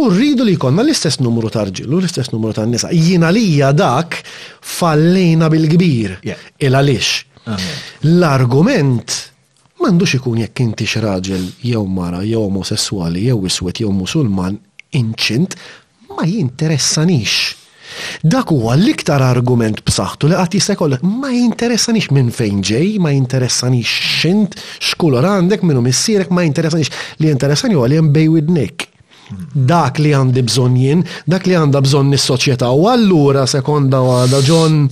U 0.00 0.08
rridu 0.12 0.44
li 0.46 0.54
jkollna 0.56 0.84
l-istess 0.84 1.20
numru 1.22 1.50
ta' 1.52 1.64
rġiel 1.68 1.92
u 1.96 2.00
l-istess 2.00 2.32
numru 2.32 2.52
ta' 2.54 2.66
nisa. 2.68 2.90
Jina 2.94 3.30
li 3.34 3.58
dak 3.74 4.20
fallejna 4.76 5.48
bil-kbir. 5.52 6.16
Il 6.62 6.76
għaliex. 6.76 7.10
L-argument 8.14 9.22
m'għandux 9.76 10.16
ikun 10.20 10.40
jekk 10.44 10.64
inti 10.64 10.86
raġel 11.02 11.44
jew 11.70 11.82
mara 11.86 12.22
jew 12.26 12.40
omosessuali 12.48 13.26
jew 13.28 13.42
iswed 13.46 13.82
jew 13.84 13.90
musulman 13.94 14.56
inċint 14.96 15.54
ma 16.08 16.24
jinteressanix 16.26 17.65
Dak 18.24 18.50
huwa 18.54 18.74
l-iktar 18.76 19.22
argument 19.24 19.80
b'saħħtu 19.86 20.30
li 20.30 20.36
qatt 20.38 20.56
jista' 20.56 20.76
ma 21.06 21.30
jinteressanix 21.32 22.12
minn 22.14 22.30
fejn 22.34 22.62
ġej, 22.64 22.96
ma 23.00 23.12
jinteressanix 23.14 23.94
xint, 24.20 24.58
x'kulur 24.90 25.24
għandek, 25.28 25.64
minnu 25.64 25.84
missierek, 25.84 26.30
ma 26.34 26.44
jinteressanix 26.44 26.90
li 27.22 27.30
interessani 27.32 27.76
huwa 27.76 27.88
li 27.90 28.00
hemm 28.00 28.12
bej 28.14 28.28
widnek. 28.36 28.86
Dak 29.56 29.98
li 29.98 30.12
għandi 30.14 30.42
bżonn 30.46 30.74
jien, 30.78 31.00
dak 31.26 31.48
li 31.50 31.56
għandha 31.58 31.80
bżonn 31.82 32.14
is-soċjetà 32.18 32.68
u 32.78 32.84
allura 32.92 33.42
sekonda 33.50 33.98
għada 34.20 34.38
John 34.46 34.84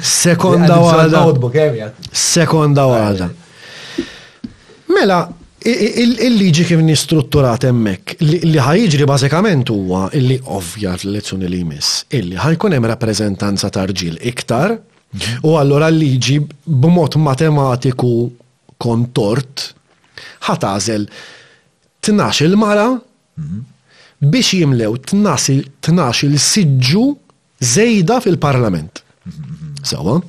sekonda 0.00 0.78
għada. 0.78 1.26
Eh, 1.66 1.92
sekonda 2.12 2.86
għada. 2.88 3.28
Mela, 4.96 5.20
Il-liġi 5.58 6.62
kif 6.68 6.78
nistrutturat 6.86 7.64
emmek, 7.66 8.12
li 8.22 8.60
ħajġri 8.62 9.06
bażikament 9.10 9.70
huwa 9.74 10.04
illi 10.14 10.36
ovvja 10.54 10.92
fl-elezzjoni 10.94 11.48
li 11.50 11.60
jmiss, 11.64 12.04
illi 12.14 12.36
ħajkun 12.38 12.76
hemm 12.76 12.86
rappreżentanza 12.86 13.70
ta' 13.74 13.82
rġil 13.90 14.20
iktar, 14.30 14.76
u 15.42 15.56
allura 15.58 15.88
l-liġi 15.90 16.36
b'mod 16.62 17.16
matematiku 17.20 18.28
kontort 18.78 19.64
ħatażel 20.46 21.08
tnax 22.06 22.44
il-mara 22.46 22.86
biex 24.22 24.60
jimlew 24.62 24.94
tnax 25.10 26.22
il-siġġu 26.28 27.02
zejda 27.72 28.20
fil-parlament. 28.22 29.02
Sawa? 29.82 30.20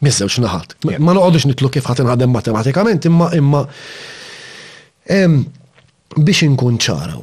Mizzewx 0.00 0.40
naħat. 0.40 0.72
Ma 1.04 1.12
noqogħdux 1.12 1.50
nitlu 1.52 1.68
kif 1.68 1.84
ħatinħadem 1.92 2.32
matematikament, 2.32 3.04
imma 3.12 3.28
imma 3.36 3.62
Biex 5.10 6.42
inkun 6.46 6.78
ċaraw. 6.82 7.20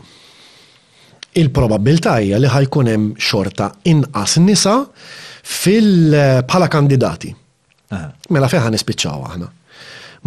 Il-probabilta 1.38 2.18
hija 2.18 2.40
li 2.42 2.50
ħajkun 2.50 2.90
hemm 2.92 3.10
xorta 3.22 3.70
inqas 3.92 4.40
nisa 4.44 4.74
fil-bħala 5.58 6.70
kandidati. 6.74 7.30
Mela 8.34 8.50
feħan 8.52 8.76
nispiċċaw 8.78 9.28
aħna 9.32 9.52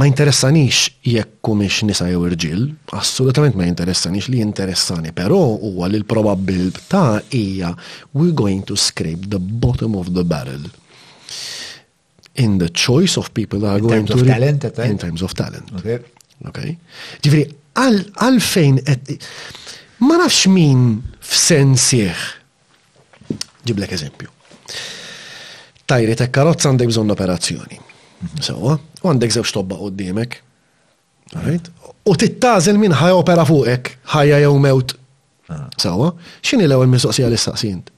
ma 0.00 0.06
interessanix 0.06 0.86
jekk 1.04 1.40
kumiex 1.44 1.82
nisa 1.84 2.06
jew 2.08 2.20
irġil, 2.30 2.62
assolutament 2.96 3.56
ma 3.58 3.66
interessanix 3.68 4.30
li 4.32 4.38
interessani, 4.40 5.10
però 5.12 5.40
huwa 5.60 5.90
li 5.90 5.98
l 5.98 6.06
probabilta 6.08 7.18
hija 7.36 7.74
we're 8.14 8.32
going 8.32 8.62
to 8.64 8.78
scrape 8.78 9.28
the 9.28 9.36
bottom 9.36 9.98
of 9.98 10.14
the 10.14 10.24
barrel 10.24 10.62
in 12.38 12.56
the 12.62 12.70
choice 12.70 13.18
of 13.20 13.28
people 13.34 13.58
that 13.60 13.74
are 13.76 13.98
in 13.98 14.06
terms 14.06 14.14
to 14.22 14.30
talent, 14.30 14.64
in 14.78 14.96
terms 14.96 15.20
of 15.26 15.34
talent. 15.36 15.68
Okay. 15.80 16.00
Okay? 16.48 16.76
Ġifri, 17.24 17.42
għalfejn, 17.76 18.80
ma 20.06 20.20
nafx 20.22 20.46
min 20.52 20.84
f'sensieħ. 21.20 22.28
Ġiblek 23.68 23.92
eżempju. 23.96 24.30
Tajri 25.90 26.14
ta' 26.16 26.30
karozza 26.32 26.70
għandek 26.70 26.90
bżon 26.92 27.12
operazzjoni. 27.12 27.78
Mhm. 27.80 28.42
Sewa, 28.44 28.76
u 28.78 29.10
għandek 29.10 29.34
zewx 29.36 29.54
tobba 29.56 29.78
d-dimek. 29.90 30.40
U 32.10 32.16
tittażel 32.18 32.78
minn 32.80 32.94
ħaj 32.96 33.14
opera 33.18 33.44
fuqek, 33.46 33.94
ħajja 34.14 34.40
jew 34.44 34.56
mewt. 34.62 34.96
Ah. 35.50 35.66
Sewa, 35.80 36.12
x'inhi 36.42 36.66
l-ewwel 36.68 36.90
mistoqsija 36.90 37.28
l 37.30 37.38
staqsint? 37.38 37.90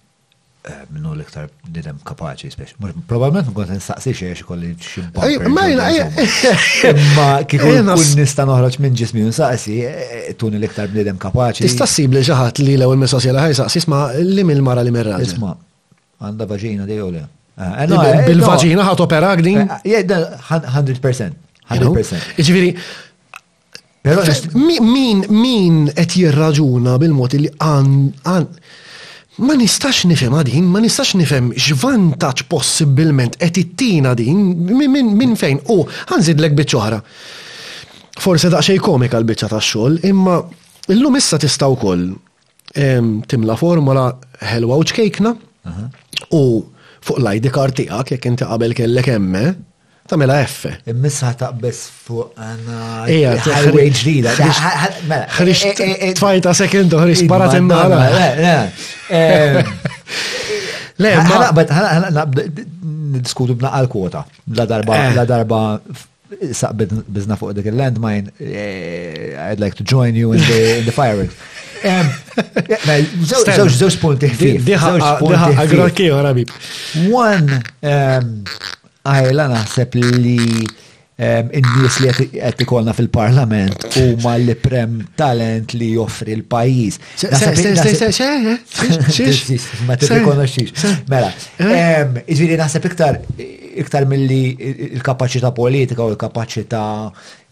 Eh, 0.62 0.70
minnu 0.94 1.10
l-iktar 1.18 1.48
nidem 1.74 1.96
kapaċi, 2.06 2.52
spiex. 2.54 2.76
Probabilment 3.10 3.48
nkun 3.50 3.66
nistaqsi 3.74 4.12
xiex 4.14 4.44
kolli 4.46 4.68
xibba. 4.78 5.24
Ma 5.50 5.64
jina, 5.66 7.34
kun 7.48 7.96
nista 8.20 8.44
noħroġ 8.46 8.76
minn 8.84 8.94
ġismi 8.94 9.24
nistaqsi, 9.26 9.76
eh, 9.82 10.28
eh, 10.30 10.36
tuni 10.38 10.58
l-iktar 10.60 10.86
nidem 10.94 11.18
kapaċi. 11.24 11.62
Tista' 11.66 11.88
li 12.12 12.22
ġaħat 12.28 12.54
li 12.62 12.74
l-ewel 12.78 12.98
mis-sosja 13.02 13.32
saqsi, 13.58 13.76
isma 13.82 13.98
li 14.18 14.44
mill-mara 14.46 14.82
li 14.86 14.92
mirra. 14.94 15.14
Isma, 15.18 15.50
għanda 16.22 16.44
vaġina 16.46 16.84
dej 16.86 17.00
le. 17.10 17.22
Bil-vaġina 18.28 18.82
ħat 18.86 18.98
opera 19.02 19.28
għdin? 19.34 19.58
100%. 19.82 21.34
100%. 21.72 22.38
Iġviri, 22.38 22.70
Min, 24.04 25.20
min, 25.38 25.86
qed 25.94 26.10
jirraġuna 26.18 26.96
bil 26.98 27.12
mod 27.14 27.36
li 27.38 27.46
għan, 27.46 28.50
Ma 29.40 29.54
nistax 29.56 30.02
nifem 30.04 30.34
din, 30.44 30.64
ma 30.68 30.76
nistax 30.78 31.12
nifhem 31.16 31.52
x'vantaġġ 31.56 32.44
possibilment 32.52 33.38
qed 33.40 33.56
ittina 33.56 34.12
din 34.12 34.52
minn 35.16 35.32
fejn 35.40 35.62
u 35.72 35.78
ħanżidlek 36.10 36.52
biċċoħra. 36.58 36.98
Forse 38.20 38.50
daqsxej 38.52 38.82
komika 38.84 39.16
l-biċċa 39.22 39.48
tax-xogħol, 39.54 39.96
imma 40.04 40.36
illum 40.92 41.16
issa 41.16 41.40
tista' 41.40 41.70
wkoll 41.72 42.04
timla 43.32 43.56
formula 43.56 44.04
ħelwa 44.52 44.76
u 44.76 44.84
ċkejkna 44.92 45.32
u 46.36 46.42
fuq 47.00 47.18
lajdi 47.24 47.48
id 47.54 47.88
jek 47.88 48.12
jekk 48.16 48.28
inti 48.34 48.44
qabel 48.46 48.76
kellek 48.76 49.08
emme, 49.16 49.46
tamela 50.12 50.36
F. 50.46 50.64
Immissa 50.92 51.32
taqbess 51.40 51.80
fuq 52.04 52.34
għana. 52.36 52.78
Ija, 53.12 53.32
highway 53.46 53.88
ġdida. 53.96 54.34
Mela, 55.08 55.22
tfajta 55.32 55.86
eh, 55.88 56.12
eh, 56.12 56.52
sekundu, 56.60 57.00
ħrixt 57.00 57.24
eh, 57.24 57.30
barat 57.30 57.56
imnara. 57.56 58.00
Le, 61.00 61.14
ma 61.24 62.12
naqbet, 62.20 62.60
diskutu 63.24 63.56
b'naqal 63.56 63.88
kwota. 63.92 64.26
La 64.58 64.68
darba, 64.68 64.98
la 65.16 65.24
darba 65.28 65.62
saqbet 66.56 66.92
bizna 67.12 67.36
fuq 67.40 67.54
dik 67.56 67.70
il-landmine, 67.72 68.30
I'd 69.48 69.60
like 69.64 69.74
to 69.80 69.84
join 69.94 70.14
you 70.18 70.32
in 70.36 70.44
the, 70.44 70.60
in 70.82 70.84
the 70.86 70.92
fireworks. 70.92 71.40
Zewġ 73.24 73.96
punti 74.02 74.28
ħfif. 74.30 74.60
Diħa, 74.68 74.90
diħa, 75.24 75.48
agraki, 75.64 76.06
għarabib. 76.14 76.52
One, 77.10 77.58
għajla 79.08 79.46
naħseb 79.54 79.94
li 80.22 80.36
in-nies 81.22 81.96
li 82.02 82.12
qed 82.40 82.62
ikolna 82.64 82.94
fil-parlament 82.96 83.84
huma 84.00 84.32
li 84.40 84.54
prem 84.58 84.94
talent 85.18 85.74
li 85.76 85.90
joffri 85.96 86.34
l-pajjiż. 86.38 87.00
Ma 89.86 89.98
tirrikonoxxix. 89.98 90.94
Mela, 91.12 91.30
iġviri 92.26 92.58
naħseb 92.62 92.88
iktar 92.90 93.20
iktar 93.76 94.04
mill-li 94.06 94.56
il 94.92 95.00
kapacita 95.00 95.52
politika 95.52 96.04
u 96.04 96.10
il 96.12 96.16
kapacita 96.20 96.82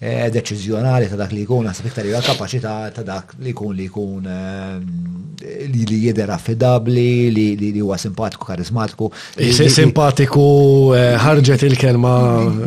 eh, 0.02 0.28
deċizjonali 0.32 1.08
ta' 1.12 1.16
dak 1.20 1.32
li 1.36 1.42
jkun, 1.44 1.66
għasab 1.68 1.88
iktar 1.90 2.06
il 2.08 2.14
kapacita 2.24 2.74
ta' 2.94 3.02
dak 3.04 3.34
li 3.44 3.50
jkun 3.52 3.74
li 3.76 3.84
jkun 3.88 4.24
eh, 4.26 5.64
li 5.68 5.82
li 5.88 5.98
jider 6.06 6.30
affidabli, 6.32 7.30
li 7.32 7.44
li 7.60 7.72
huwa 7.80 7.96
simpatiku, 8.00 8.46
karizmatiku. 8.48 9.10
Simpatiku 9.76 10.44
eh, 10.96 11.16
ħarġet 11.20 11.64
il-kelma. 11.68 12.14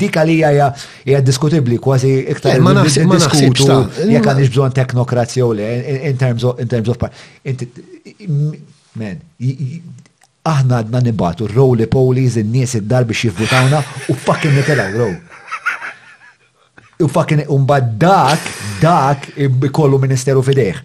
dik 0.00 0.18
għalija 0.20 0.68
hija 1.04 1.20
diskutibbli 1.26 1.78
kważi 1.82 2.12
iktar 2.32 2.56
eh, 2.56 2.62
ma 2.62 2.72
diskutu 2.82 3.68
jekk 4.10 4.30
għandix 4.30 4.52
bżonn 4.54 4.76
teknokrazja 4.76 5.46
u 5.46 5.52
le 5.56 5.68
in 6.10 6.18
terms 6.20 6.44
of 6.44 6.60
in 6.62 6.68
terms 6.68 6.90
of 6.92 7.00
men 8.94 9.20
aħna 10.48 10.82
għadna 10.84 11.02
nibatu 11.10 11.46
r 11.48 11.54
rowli 11.58 11.86
polies 11.90 12.38
in-nies 12.40 12.76
id-dar 12.78 13.04
biex 13.08 13.26
jivvutawna 13.28 13.82
u 14.08 14.14
fucking 14.14 14.54
nitelaw 14.56 14.94
row. 14.96 15.10
U 17.04 17.06
fucking 17.12 17.42
umbad 17.54 17.92
dak, 18.00 18.40
dak 18.80 19.28
ikollu 19.68 20.00
ministeru 20.02 20.40
fideħ. 20.46 20.80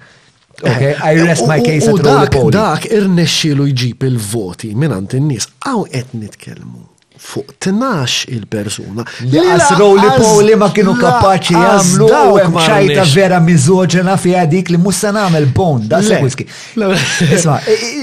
Okay, 0.53 0.91
eh, 0.91 1.07
I 1.15 1.23
rest 1.23 1.47
my 1.49 1.61
case 1.65 1.89
at 1.89 1.97
Rowli 2.05 2.51
Dak 2.53 2.85
irnexxilu 2.85 3.65
jġib 3.71 4.03
il-voti 4.11 4.73
minn 4.77 4.93
għand 4.93 5.15
in-nies. 5.17 5.47
Għaw 5.65 5.87
qed 5.95 6.13
nitkellmu 6.19 6.83
fuq 7.23 7.45
tnax 7.63 8.25
il-persuna. 8.35 9.03
Jasrow 9.33 9.95
li 9.99 10.09
Poli 10.19 10.55
ma 10.61 10.69
kienu 10.75 10.93
kapaċi 10.99 11.55
u 11.55 12.57
ċajta 12.59 13.05
vera 13.13 13.39
miżoġena 13.43 14.17
fiha 14.19 14.43
dik 14.51 14.69
li 14.73 14.77
mussa 14.81 15.13
nagħmel 15.15 15.47
bond 15.55 15.87
da 15.91 16.01
sekwiski. 16.03 16.45
Isma, 16.77 17.59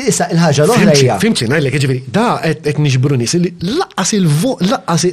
issa 0.08 0.30
il 0.32 0.40
ħagġa 0.40 0.66
l-oħra 0.68 0.96
hija. 0.96 1.18
Fimċi 1.22 1.50
najle, 1.52 1.72
jiġifieri, 1.74 2.02
da 2.14 2.26
qed 2.44 2.80
nixbru 2.84 3.20
nies 3.20 3.36
li 3.36 3.52
laqqas 3.76 4.16
il 4.18 4.26
vo 4.40 4.56
laqqas 4.64 5.08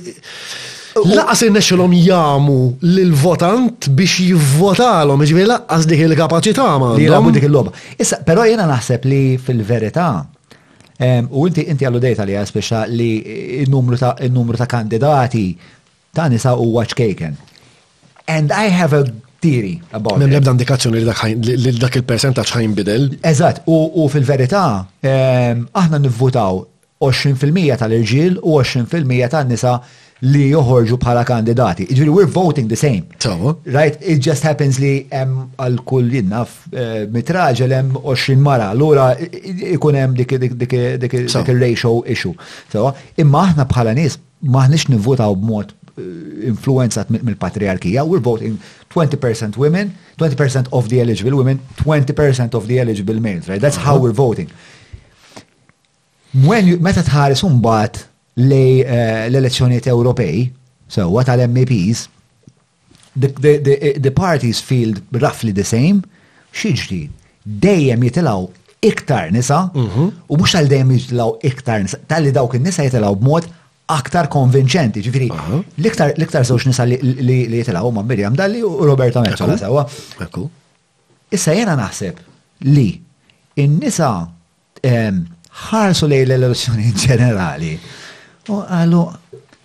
Laqas 0.97 1.43
il 1.45 1.51
nexxolom 1.53 1.91
jagħmu 1.93 2.55
lill-votant 2.95 3.85
biex 3.99 4.23
jivvotalhom, 4.31 5.21
jiġifieri 5.21 5.51
laqqas 5.51 5.85
il-kapaċità 5.93 6.69
ma. 6.81 6.95
dik 6.97 7.45
il-logħba. 7.45 7.75
Issa, 8.01 8.23
però 8.25 8.47
jiena 8.49 8.65
naħseb 8.71 9.05
li 9.05 9.19
fil-verità 9.37 10.07
U 11.29 11.45
inti 11.47 11.61
inti 11.69 11.85
għallu 11.85 11.99
dejta 12.01 12.25
li 12.25 12.35
għaspeċa 12.39 12.83
li 12.89 13.09
il-numru 13.61 13.97
ta' 14.57 14.65
kandidati 14.69 15.51
ta' 16.15 16.25
nisa 16.29 16.55
u 16.57 16.71
watchkaken. 16.73 17.35
And 18.27 18.51
I 18.51 18.67
have 18.73 18.93
a 18.97 19.03
theory 19.39 19.77
about 19.93 20.17
Mem 20.17 20.31
lebda 20.33 20.51
indikazzjoni 20.57 21.03
li 21.03 21.75
dak 21.79 21.95
il-percentaċ 22.01 22.53
ħajn 22.57 22.73
bidel. 22.79 23.07
Eżat, 23.23 23.61
u 23.67 24.07
fil-verità, 24.09 24.65
aħna 25.05 25.99
nivvutaw 26.07 26.63
20% 27.01 27.77
tal-irġil 27.77 28.39
u 28.41 28.57
20% 28.57 29.27
tan-nisa 29.31 29.77
li 30.25 30.47
joħorġu 30.49 30.97
bħala 30.97 31.23
kandidati. 31.27 31.85
Ġviri, 31.91 32.09
we're 32.11 32.29
voting 32.31 32.67
the 32.69 32.75
same. 32.79 33.05
Right? 33.67 33.97
It 34.01 34.19
just 34.25 34.43
happens 34.47 34.79
li 34.81 35.05
hemm 35.11 35.51
għal 35.61 35.77
kull 35.85 36.09
jinnaf 36.17 36.55
eh, 36.73 37.03
mitraġel 37.13 37.73
hemm 37.77 37.99
20 38.01 38.41
mara, 38.41 38.71
allura 38.73 39.11
ikun 39.17 39.97
hemm 39.97 40.17
dik 40.17 40.35
il-ratio 40.39 42.01
issue. 42.09 42.33
So, 42.73 42.87
imma 43.17 43.43
aħna 43.51 43.67
bħala 43.69 43.93
nies 43.97 44.17
maħniex 44.41 44.89
nivvotaw 44.95 45.35
b'mod 45.37 45.75
eh, 45.75 46.09
influenzat 46.49 47.13
mill-patriarkija, 47.13 48.05
we're 48.09 48.23
voting 48.31 48.57
20% 48.95 49.57
women, 49.61 49.93
20% 50.17 50.73
of 50.73 50.89
the 50.89 51.01
eligible 51.05 51.37
women, 51.37 51.61
20% 51.85 52.55
of 52.57 52.65
the 52.67 52.79
eligible 52.81 53.19
males, 53.19 53.47
right? 53.47 53.61
That's 53.61 53.77
how 53.77 53.99
we're 53.99 54.13
voting. 54.17 54.49
When 56.33 56.65
you, 56.73 56.77
meta 56.81 57.01
tħares 57.05 57.43
un 57.45 57.61
bat 57.61 58.06
li 58.37 58.81
eh, 58.83 59.27
l-elezzjoniet 59.29 59.85
Ewropej, 59.87 60.51
what 61.09 61.25
tal-MEPs, 61.25 62.07
the 63.15 64.13
parties 64.15 64.61
feel 64.61 64.93
roughly 65.11 65.51
the 65.51 65.63
same, 65.65 66.01
xieġri 66.57 67.07
dejjem 67.43 68.03
jitilaw 68.07 68.47
iktar 68.85 69.31
nisa 69.33 69.63
mhm. 69.75 70.05
u 70.31 70.37
mux 70.39 70.53
tal 70.55 70.67
dejjem 70.69 70.91
jitilaw 70.95 71.33
iktar 71.45 71.83
nisa, 71.85 71.99
tal-li 72.09 72.31
dawk 72.35 72.55
il-nisa 72.57 72.85
jitilaw 72.87 73.15
b'mod 73.19 73.49
aktar 73.93 74.29
konvinċenti, 74.33 75.03
ġifiri, 75.05 75.27
l-iktar 75.79 76.45
zewġ 76.47 76.67
nisa 76.69 76.85
li 76.87 77.39
jitilaw 77.59 77.89
ma' 77.95 78.05
Miriam 78.09 78.35
Dalli 78.37 78.61
u 78.67 78.71
Roberta 78.85 79.21
Mezzola 79.23 79.57
sewa. 79.59 79.85
Issa 81.33 81.55
jena 81.57 81.77
naħseb 81.79 82.21
li 82.69 82.89
in-nisa 83.63 84.11
ħarsu 85.67 86.09
lej 86.11 86.25
l-elezzjoni 86.27 86.91
ġenerali 87.05 87.75
Għallu, 88.55 89.01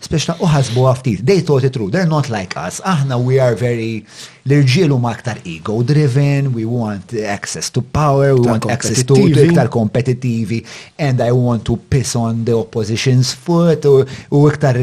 speċta 0.02 0.34
uħasbu 0.42 0.86
għaftit, 0.90 1.20
they 1.28 1.42
thought 1.46 1.62
it 1.64 1.70
true, 1.76 1.86
they're 1.90 2.10
not 2.10 2.26
like 2.30 2.56
us, 2.58 2.80
aħna 2.82 3.18
we 3.22 3.36
are 3.38 3.54
very, 3.54 4.00
l-irġielu 4.48 4.96
ma 4.98 5.12
aktar 5.14 5.38
ego 5.46 5.76
driven, 5.86 6.48
we 6.56 6.64
want 6.66 7.14
access 7.20 7.70
to 7.70 7.82
power, 7.86 8.32
we 8.34 8.42
want 8.42 8.66
access 8.74 9.04
to 9.06 9.14
iktar 9.28 9.70
kompetitivi, 9.70 10.58
and 10.98 11.22
I 11.22 11.30
want 11.30 11.62
to 11.70 11.76
piss 11.78 12.16
on 12.18 12.42
the 12.44 12.56
opposition's 12.58 13.30
foot, 13.32 13.86
u 13.86 14.44
iktar 14.50 14.80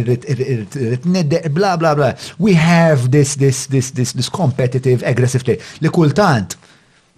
bla 1.52 1.76
bla 1.76 1.96
bla, 2.00 2.14
we 2.40 2.56
have 2.56 3.12
this, 3.12 3.36
this, 3.36 3.66
this, 3.68 3.92
this, 3.92 4.14
this 4.14 4.30
competitive, 4.32 5.04
aggressive 5.04 5.44
play, 5.44 5.60
li 5.84 5.92
kultant, 5.92 6.56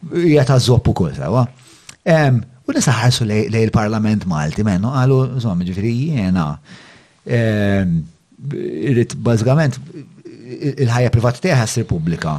jgħata 0.09 0.57
zoppu 0.57 0.95
kol, 0.97 1.13
sawa? 1.13 1.45
Um, 2.09 2.41
U 2.69 2.75
li 2.75 2.81
saħħasu 2.83 3.25
lej 3.31 3.47
il-Parlament 3.65 4.27
Malti, 4.29 4.65
mennu 4.67 4.91
għalu, 4.93 5.19
insomma, 5.39 5.65
ġifiri 5.67 5.93
jena, 6.15 6.47
ehm, 7.25 7.95
irrit 8.51 9.15
bazgament 9.21 9.77
il-ħajja 10.75 11.13
privat 11.13 11.39
teħa 11.43 11.65
s 11.67 11.83
pubblika. 11.89 12.35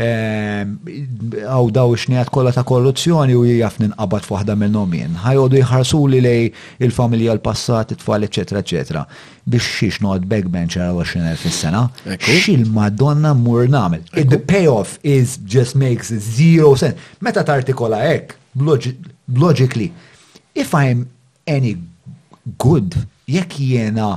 Ehm, 0.00 0.76
għaw 1.42 1.68
daw 1.76 1.92
xnijat 1.98 2.30
kolla 2.32 2.52
ta' 2.54 2.62
korruzzjoni 2.64 3.34
u 3.36 3.42
jgħafnin 3.44 3.90
ninqabad 3.92 4.24
fuħda 4.24 4.54
minnom 4.56 4.94
jien. 4.96 5.16
Ħajodu 5.26 5.58
jħarsu 5.60 6.00
li 6.12 6.20
lej 6.24 6.46
il-familja 6.86 7.34
l-passat, 7.36 7.92
it-tfal, 7.98 8.24
eccetera, 8.28 8.62
eccetera. 8.64 9.02
Biex 9.44 9.68
xiex 9.76 10.00
noqt 10.06 10.24
backbencher 10.30 10.86
għal 10.86 11.02
20.000 11.04 11.36
fil-sena. 11.42 11.84
Xil 12.16 12.64
madonna 12.72 13.34
mur 13.36 13.68
namel. 13.68 14.06
The 14.16 14.38
payoff 14.40 14.96
is 15.04 15.36
just 15.44 15.76
makes 15.76 16.14
zero 16.16 16.74
sense. 16.80 16.96
Meta 17.20 17.44
tartikola 17.44 18.00
ek, 18.14 18.38
logically, 19.34 19.92
if 20.54 20.74
I'm 20.74 21.06
any 21.46 21.76
good, 22.58 22.94
jekk 23.30 23.58
jiena 23.60 24.12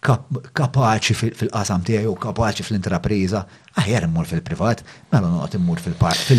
kapaċi 0.00 1.12
fil-qasam 1.16 1.82
tiegħi 1.84 2.08
u 2.08 2.14
kapaċi 2.20 2.64
fil-intrapriża, 2.64 3.42
aħjar 3.80 4.06
immur 4.06 4.24
fil-privat, 4.28 4.80
mela 5.12 5.28
noqgħod 5.28 5.56
immur 5.58 5.80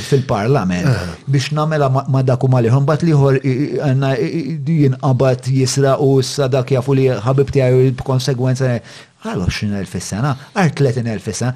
fil-parlament 0.10 0.90
eh. 0.90 1.12
biex 1.32 1.52
nagħmel 1.56 1.86
ma 2.12 2.24
dak 2.26 2.42
huma 2.48 2.60
liħor 2.66 2.82
mbagħad 2.84 3.06
liħor 3.12 3.38
għandna 3.86 4.10
jinqabad 4.18 5.50
jisra 5.54 5.94
u 6.04 6.16
issa 6.24 6.50
dak 6.52 6.74
jafu 6.74 6.98
li 6.98 7.06
ħabib 7.22 7.54
tiegħi 7.54 7.92
b'konsegwenza 8.02 8.72
għal 8.80 9.46
20,000 9.46 9.92
fis-sena, 9.94 10.34
għal 10.58 10.74
30,000 10.82 11.22
fis-sena. 11.28 11.54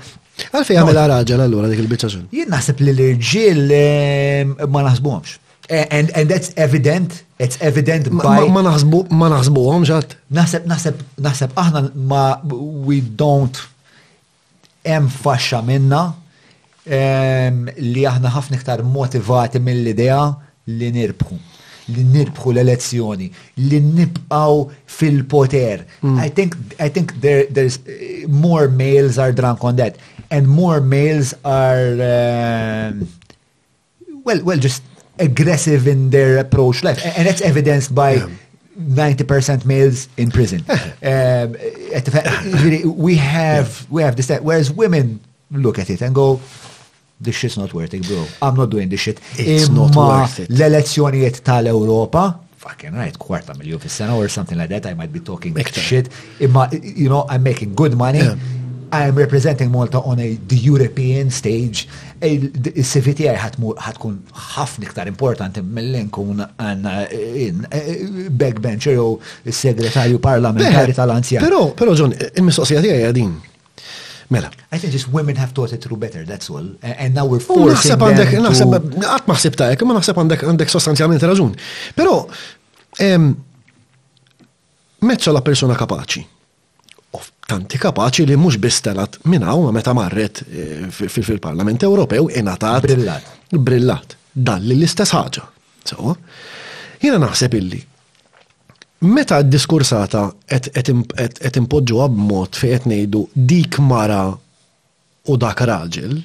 Għalfej 0.54 0.78
għamela 0.84 1.08
raġel 1.16 1.42
allura 1.42 1.70
dik 1.74 1.80
il-biċċa 1.88 2.22
Jien 2.36 2.50
naħseb 2.54 2.82
li 2.86 2.94
l-irġiel 2.94 3.74
eh, 3.74 4.70
ma 4.70 4.86
naħsbuhomx. 4.86 5.40
And, 5.70 6.12
and 6.16 6.30
that's 6.30 6.54
evident, 6.58 7.24
it's 7.40 7.58
evident 7.60 8.08
by... 8.22 8.46
Ma 8.54 8.62
naħsbu, 8.62 9.00
ma 9.18 9.32
naħsbu 9.34 9.64
għom 9.72 9.86
Naħseb, 10.38 10.68
naħseb, 10.70 11.00
naħseb, 11.26 11.56
aħna 11.58 11.82
ma, 11.96 12.38
we 12.86 13.00
don't 13.02 13.58
em 14.86 15.08
faxxa 15.10 15.64
minna 15.66 16.04
ehm, 16.86 17.64
li 17.82 18.06
aħna 18.06 18.34
ħafna 18.38 18.60
iktar 18.60 18.84
motivati 18.86 19.58
mill-idea 19.64 20.20
li 20.70 20.92
nirbħu 21.00 21.40
li 21.96 22.02
nirbħu 22.04 22.52
l-elezzjoni, 22.52 23.28
li 23.62 23.78
nibqaw 23.80 24.64
fil-poter. 24.90 25.84
Hmm. 26.02 26.18
I 26.18 26.30
think, 26.30 26.56
I 26.82 26.90
think 26.90 27.14
there, 27.22 27.46
there's 27.50 27.78
more 28.28 28.68
males 28.68 29.20
are 29.20 29.32
drunk 29.32 29.64
on 29.64 29.76
that. 29.76 29.98
And 30.32 30.48
more 30.48 30.82
males 30.82 31.36
are, 31.46 31.94
um, 32.98 33.08
well, 34.26 34.42
well, 34.44 34.58
just 34.58 34.82
aggressive 35.20 35.88
in 35.88 36.10
their 36.10 36.38
approach 36.40 36.84
life. 36.84 37.06
Eh. 37.06 37.14
And 37.18 37.28
that's 37.28 37.42
evidenced 37.42 37.94
by 37.94 38.12
yeah. 38.14 38.28
90% 38.80 39.66
males 39.66 40.08
in 40.18 40.32
prison. 40.32 40.64
Eh. 40.68 41.44
um, 41.44 41.56
eh, 41.92 42.82
we 42.86 43.16
have 43.16 43.68
we 43.90 44.02
have 44.02 44.16
this 44.16 44.28
that 44.28 44.44
whereas 44.44 44.72
women 44.72 45.20
look 45.52 45.78
at 45.80 45.90
it 45.90 46.02
and 46.02 46.14
go 46.14 46.40
this 47.22 47.36
shit's 47.36 47.58
not 47.58 47.74
worth 47.74 47.94
it, 47.94 48.06
bro. 48.08 48.26
I'm 48.42 48.56
not 48.56 48.70
doing 48.72 48.90
this 48.90 49.00
shit. 49.00 49.22
It's 49.38 49.70
Imma 49.70 49.88
not 49.88 49.96
worth 49.96 50.40
it. 50.42 50.50
l 50.60 51.32
tal-Europa 51.50 52.24
fucking 52.66 52.94
right, 53.02 53.16
quarter 53.20 53.54
million 53.60 53.78
fis 53.80 54.02
or 54.02 54.28
something 54.28 54.58
like 54.58 54.70
that. 54.70 54.84
I 54.88 54.94
might 54.96 55.14
be 55.14 55.20
talking 55.22 55.56
shit. 55.90 56.10
Imma, 56.42 56.70
you 57.04 57.08
know, 57.10 57.26
I'm 57.30 57.44
making 57.52 57.74
good 57.74 57.96
money. 57.96 58.20
Yeah. 58.20 58.36
I 58.92 59.06
am 59.10 59.16
representing 59.16 59.72
Malta 59.72 60.00
on 60.00 60.20
a, 60.20 60.36
the 60.48 60.58
European 60.58 61.30
stage, 61.32 61.88
il-CVTI 62.22 63.34
ħatkun 63.34 64.20
ħafna 64.54 64.90
iktar 64.90 65.10
importanti 65.10 65.64
mill 65.64 65.96
inkun 66.00 66.44
għanna 66.44 66.94
eh, 67.08 67.24
in 67.48 67.64
eh, 67.70 68.30
backbencher 68.30 69.00
u 69.02 69.06
segretarju 69.50 70.20
parlamentari 70.24 70.96
tal-anzjan. 70.98 71.44
Pero, 71.46 71.72
pero 71.78 71.96
John, 71.98 72.14
il-mistoqsija 72.16 72.84
tiegħi 72.86 73.08
għadin. 73.10 73.34
Mela. 74.34 74.50
I 74.74 74.80
think 74.82 74.90
just 74.92 75.06
women 75.14 75.36
have 75.38 75.54
taught 75.54 75.72
it 75.74 75.82
through 75.86 75.98
better, 76.02 76.26
that's 76.26 76.50
all. 76.50 76.66
And 76.82 77.14
now 77.14 77.26
we're 77.30 77.42
forcing 77.42 77.76
naħseb 77.76 78.06
għandek, 78.10 78.36
naħseb, 78.46 79.02
għat 79.06 79.28
maħseb 79.30 79.58
ta' 79.60 79.72
ma 79.86 79.98
naħseb 80.00 80.22
għandek 80.24 80.46
għandek 80.50 80.72
sostanzjalment 80.74 81.26
raġun. 81.30 81.52
Pero, 81.98 82.16
meċċa 85.06 85.34
la 85.38 85.46
persona 85.46 85.78
kapaċi 85.78 86.30
tanti 87.46 87.78
kapaċi 87.82 88.26
li 88.26 88.36
mhux 88.40 88.58
biss 88.62 88.82
minna 89.24 89.54
u 89.56 89.72
meta 89.72 89.94
marret 89.94 90.42
eh, 90.50 90.88
fil-Parlament 90.90 91.84
Ewropew 91.84 92.30
ingħatat. 92.32 92.82
Brillat. 92.82 93.34
Brillat. 93.52 94.16
Dan 94.36 94.64
li 94.66 94.74
l-istess 94.76 95.14
ħaġa. 95.14 95.46
So, 95.86 96.16
jiena 97.02 97.20
naħseb 97.22 97.54
illi 97.54 97.82
meta 99.06 99.38
d-diskursata 99.46 100.22
qed 100.50 101.60
impoġġuha 101.62 102.08
b'mod 102.10 102.56
fejn 102.58 102.80
qed 102.80 102.88
ngħidu 102.90 103.22
dik 103.38 103.78
mara 103.86 104.24
u 105.28 105.36
dak 105.42 105.62
raġel, 105.68 106.16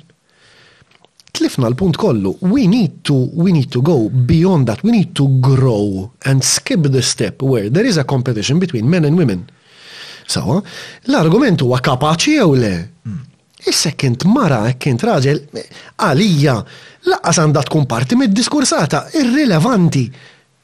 tlifna 1.34 1.68
l-punt 1.70 1.96
kollu, 2.00 2.32
we 2.48 2.64
need 2.68 3.00
to, 3.04 3.16
we 3.36 3.52
need 3.52 3.68
to 3.74 3.80
go 3.84 3.98
beyond 4.08 4.68
that, 4.68 4.80
we 4.84 4.92
need 4.94 5.12
to 5.18 5.26
grow 5.44 6.08
and 6.24 6.44
skip 6.44 6.82
the 6.88 7.00
step 7.04 7.42
where 7.42 7.68
there 7.70 7.84
is 7.86 7.96
a 8.00 8.04
competition 8.04 8.58
between 8.62 8.88
men 8.88 9.04
and 9.04 9.16
women. 9.18 9.44
Sawa, 10.30 10.60
l-argument 11.10 11.62
huwa 11.64 11.80
kapaċi 11.84 12.36
jew 12.38 12.54
le. 12.60 12.70
Hmm. 13.06 13.20
Issa 13.68 13.90
kint 13.98 14.22
mara, 14.30 14.62
kint 14.80 15.02
raġel, 15.04 15.42
għalija, 16.00 16.54
laqqas 17.10 17.40
għandha 17.42 17.64
tkun 17.66 17.86
parti 17.90 18.16
mid-diskursata, 18.18 19.04
irrilevanti, 19.20 20.06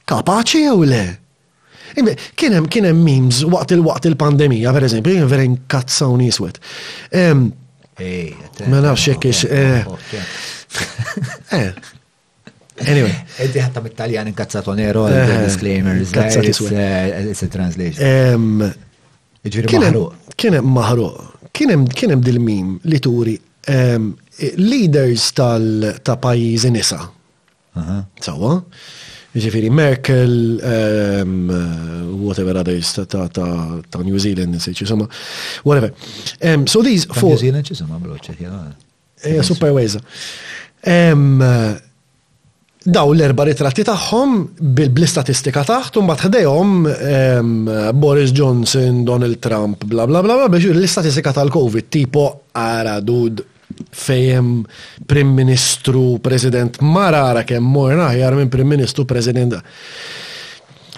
kapaċi 0.08 0.62
jew 0.68 0.86
le. 0.92 1.02
Kienem, 1.96 2.66
kienem 2.72 2.98
memes 3.00 3.40
waqt 3.48 3.74
il-waqt 3.76 4.08
il-pandemija, 4.10 4.72
per 4.76 4.86
eżempju, 4.88 5.16
jien 5.20 5.30
vera 5.30 5.44
inkazzawni 5.46 6.26
jiswet. 6.30 6.58
Eh, 7.10 7.34
ma 8.68 8.82
nafx 8.84 9.06
jekk 9.12 9.30
ix. 9.34 9.44
Eh. 9.50 9.86
Eh. 11.56 11.70
Anyway. 12.84 13.12
Eddi 13.40 13.62
ħatta 13.64 13.80
bit-Taljan 13.80 14.26
inkazzatonero, 14.28 15.06
disclaimer, 15.46 15.96
it's 16.02 17.40
a 17.40 17.48
translation. 17.48 18.66
Ġviri 19.52 19.78
maħruq. 19.86 20.30
Kienem 20.36 20.66
Kien 21.56 21.84
Kienem 21.96 22.22
dil-mim 22.24 22.72
li 22.90 22.98
turi 23.00 23.36
leaders 24.60 25.32
tal-ta' 25.36 26.16
pajizi 26.22 26.70
nisa. 26.74 26.98
Sawa? 28.22 28.56
Ġifiri 29.36 29.68
Merkel, 29.68 30.30
um, 30.64 31.32
whatever 32.24 32.56
others, 32.56 32.94
ta, 32.96 33.04
ta, 33.28 33.28
ta, 33.28 33.98
New 34.00 34.16
Zealand, 34.16 34.54
nisiċi, 34.56 34.86
somma, 34.88 35.04
whatever. 35.68 35.90
so 36.66 36.80
these 36.80 37.04
four... 37.04 37.34
New 37.34 37.42
Zealand, 37.44 37.68
ċisama, 37.68 37.98
bro, 38.00 38.16
ċeħja. 38.16 38.48
Yeah, 39.26 39.44
super 39.44 39.74
weza 39.76 40.00
daw 42.86 43.10
l-erba 43.10 43.42
ritratti 43.48 43.82
tagħhom 43.86 44.34
bil-istatistika 44.78 45.64
taħt 45.66 45.98
un 45.98 46.06
bat 46.06 46.22
ħdejhom 46.28 46.74
Boris 47.98 48.30
Johnson, 48.36 49.02
Donald 49.06 49.40
Trump, 49.42 49.82
bla 49.90 50.06
bla 50.06 50.22
bla 50.22 50.36
bla, 50.38 50.46
biex 50.52 50.70
l-istatistika 50.70 51.32
tal-COVID 51.34 51.88
tipo 51.90 52.24
ara 52.54 52.98
dud 53.02 53.42
fejem 53.90 54.60
Prim 55.10 55.34
Ministru, 55.34 56.20
President, 56.22 56.78
Mara, 56.80 57.24
ara 57.32 57.42
kemm 57.48 57.66
morna 57.74 58.12
ħjar 58.14 58.38
minn 58.38 58.52
Prim 58.54 58.70
Ministru, 58.70 59.04
President. 59.08 59.58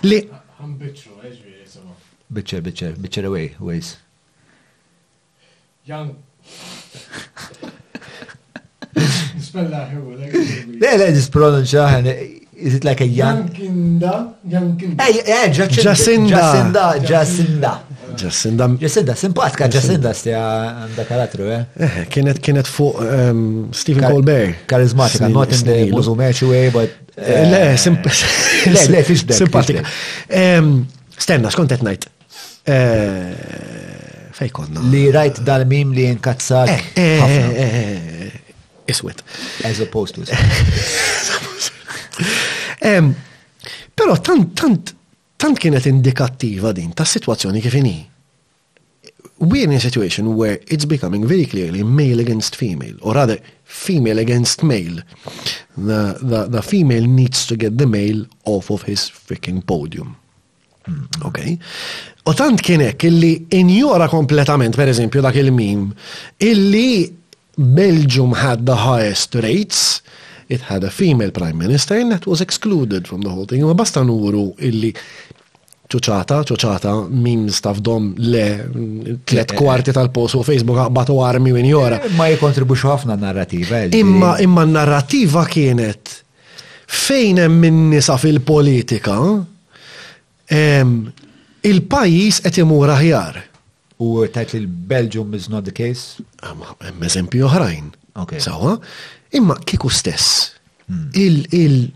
Li. 0.05 0.21
Biċċer, 0.79 1.83
biċċer, 2.37 2.99
biċċer 3.01 3.31
away, 3.33 3.49
ways. 3.65 3.97
Young. 5.89 6.13
Le, 8.99 9.07
le, 10.97 11.11
dispronunċa 11.15 11.85
ħan. 11.95 12.09
Is 12.59 12.75
it 12.75 12.83
like 12.83 12.99
a 13.01 13.07
Young 13.07 13.45
eh, 13.55 13.71
eh, 14.99 15.47
Jacinda. 15.55 15.95
Jacinda, 15.95 16.99
Jacinda. 17.07 17.87
Jacinda. 18.19 18.67
Jacinda, 18.83 19.15
simpatika 19.15 19.69
Jacinda 19.71 20.11
stja 20.17 20.41
għanda 20.89 21.05
karattru, 21.07 21.47
eh? 21.55 21.71
Kienet 22.11 22.41
kienet 22.43 22.67
fuq 22.67 22.99
ehm, 23.05 23.45
Stephen 23.71 24.03
Colbert. 24.09 24.67
Karizmatika, 24.69 25.29
not 25.31 25.53
in 25.55 25.63
the 25.71 25.79
Muzu 25.93 26.15
way, 26.51 26.69
but. 26.75 26.91
Eh, 27.15 27.47
le, 27.51 27.63
simpatika. 27.79 29.87
Stenna, 31.19 31.51
skont 31.55 31.73
et 31.79 31.83
najt. 31.87 32.03
Fejkonna. 34.39 34.81
Li 34.91 35.07
rajt 35.15 35.37
dal-mim 35.47 35.89
li 35.95 36.05
eh, 36.07 36.29
eh, 36.29 36.29
eh, 36.97 37.21
eh 37.23 38.07
iswit. 38.89 39.23
As 39.65 39.79
opposed 39.81 40.15
to 40.15 40.21
iswit. 40.25 41.73
Pero 43.95 44.17
tant, 44.23 44.55
tant, 44.57 44.95
tant 45.37 45.59
kienet 45.59 45.87
indikattiva 45.91 46.73
din 46.73 46.93
ta' 46.97 47.05
situazzjoni 47.07 47.61
kif 47.63 47.75
inhi. 47.77 48.07
We're 49.41 49.65
in 49.65 49.73
a 49.73 49.79
situation 49.79 50.35
where 50.37 50.59
it's 50.67 50.85
becoming 50.87 51.25
very 51.25 51.47
clearly 51.47 51.83
male 51.85 52.19
against 52.21 52.57
female, 52.57 52.97
or 53.03 53.15
rather 53.15 53.39
female 53.63 54.19
against 54.19 54.63
male. 54.65 55.01
The, 55.77 56.17
the, 56.21 56.49
the 56.49 56.61
female 56.63 57.05
needs 57.07 57.45
to 57.47 57.55
get 57.57 57.79
the 57.79 57.87
male 57.87 58.27
off 58.47 58.69
of 58.71 58.83
his 58.83 59.09
freaking 59.09 59.63
podium. 59.65 60.17
Hmm, 60.87 61.07
ok? 61.23 61.39
U 62.29 62.33
tant 62.35 62.61
kienek 62.61 63.03
illi 63.07 63.37
injora 63.55 64.09
kompletament, 64.11 64.75
per 64.75 64.89
eżempju, 64.91 65.23
dak 65.25 65.37
il-mim, 65.39 65.93
illi 66.43 66.97
Belgium 67.61 68.33
had 68.35 68.67
the 68.67 68.77
highest 68.77 69.35
rates, 69.35 70.01
it 70.47 70.61
had 70.63 70.85
a 70.85 70.91
female 70.91 71.31
prime 71.33 71.59
minister 71.59 71.97
and 71.99 72.13
that 72.13 72.25
was 72.27 72.41
excluded 72.41 73.07
from 73.09 73.23
the 73.23 73.29
whole 73.29 73.47
thing. 73.47 73.63
Ma 73.65 73.73
basta 73.75 74.01
nuru 74.05 74.53
illi 74.63 74.93
ċoċata, 75.89 76.39
ċuċata, 76.47 76.93
min 77.11 77.47
stafdom 77.51 78.11
le 78.23 78.45
tlet 78.71 79.35
eh, 79.35 79.43
eh, 79.43 79.43
eh. 79.43 79.59
kwarti 79.59 79.93
tal-post 79.97 80.37
u 80.39 80.43
Facebook 80.47 80.79
għabbatu 80.85 81.17
armi 81.25 81.51
minn 81.57 81.67
jora. 81.67 81.99
Ma 82.17 82.29
jikontribuċu 82.31 82.93
għafna 82.93 83.17
narrativa. 83.23 83.83
Imma, 83.97 84.35
imma 84.45 84.67
narrativa 84.69 85.43
kienet 85.49 86.15
fejn 86.89 87.43
hemm 87.43 87.59
min 87.67 87.83
nisa 87.97 88.17
fil-politika, 88.21 89.19
il-pajis 90.49 92.43
qed 92.47 92.63
imur 92.63 92.95
aħjar. 92.95 93.43
U 93.99 94.07
tajt 94.31 94.53
li 94.55 94.59
l-Belgium 94.63 95.35
is 95.35 95.49
not 95.51 95.65
the 95.67 95.73
case? 95.75 96.17
Ma, 96.59 96.71
eżempju 97.07 97.47
oħrajn. 97.49 97.87
Sawa, 98.43 98.77
imma 99.39 99.57
kiku 99.67 99.91
stess. 99.91 100.53
Hmm. 100.87 101.11
Il 101.19 101.89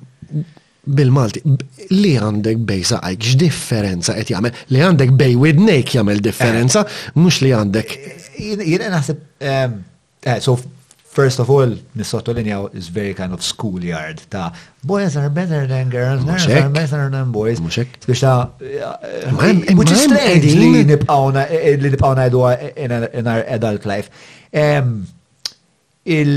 bil-Malti, 0.83 1.43
li 1.95 2.17
għandek 2.19 2.63
bej 2.67 2.83
saqajk, 2.91 3.21
x-differenza 3.23 4.17
għet 4.19 4.33
jagħmel, 4.35 4.57
li 4.75 4.81
għandek 4.83 5.13
bej 5.21 5.37
widnejk 5.39 5.95
jagħmel 6.01 6.23
differenza, 6.27 6.83
eh. 6.89 7.13
mux 7.23 7.39
li 7.45 7.53
għandek. 7.55 7.95
Eh, 7.95 8.51
Jgħin 8.57 8.97
għasib, 8.99 9.23
ehm, 9.47 9.77
eh, 10.27 10.41
so 10.43 10.57
first 11.13 11.39
of 11.39 11.51
all, 11.53 11.69
nisottolinjaw 11.95 12.75
is 12.75 12.89
very 12.89 13.13
kind 13.13 13.33
of 13.37 13.43
schoolyard 13.45 14.23
ta' 14.33 14.51
boys 14.83 15.15
are 15.17 15.29
better 15.29 15.67
than 15.69 15.91
girls, 15.93 16.25
girls 16.25 16.49
are 16.49 16.71
better 16.73 17.09
than 17.13 17.31
boys. 17.31 17.61
Muxek. 17.61 18.01
Biex 18.09 18.21
ta' 18.25 18.49
eh, 18.65 19.75
which 19.77 19.93
is 19.93 20.03
strange 20.09 20.45
li 20.49 20.85
nibqawna 20.89 21.45
eh, 21.53 21.61
eh, 21.73 21.75
li 21.77 21.93
nibqawna 21.93 22.25
edwa 22.29 22.55
in 23.15 23.27
our 23.35 23.45
adult 23.57 23.85
life. 23.85 24.09
Il 26.19 26.35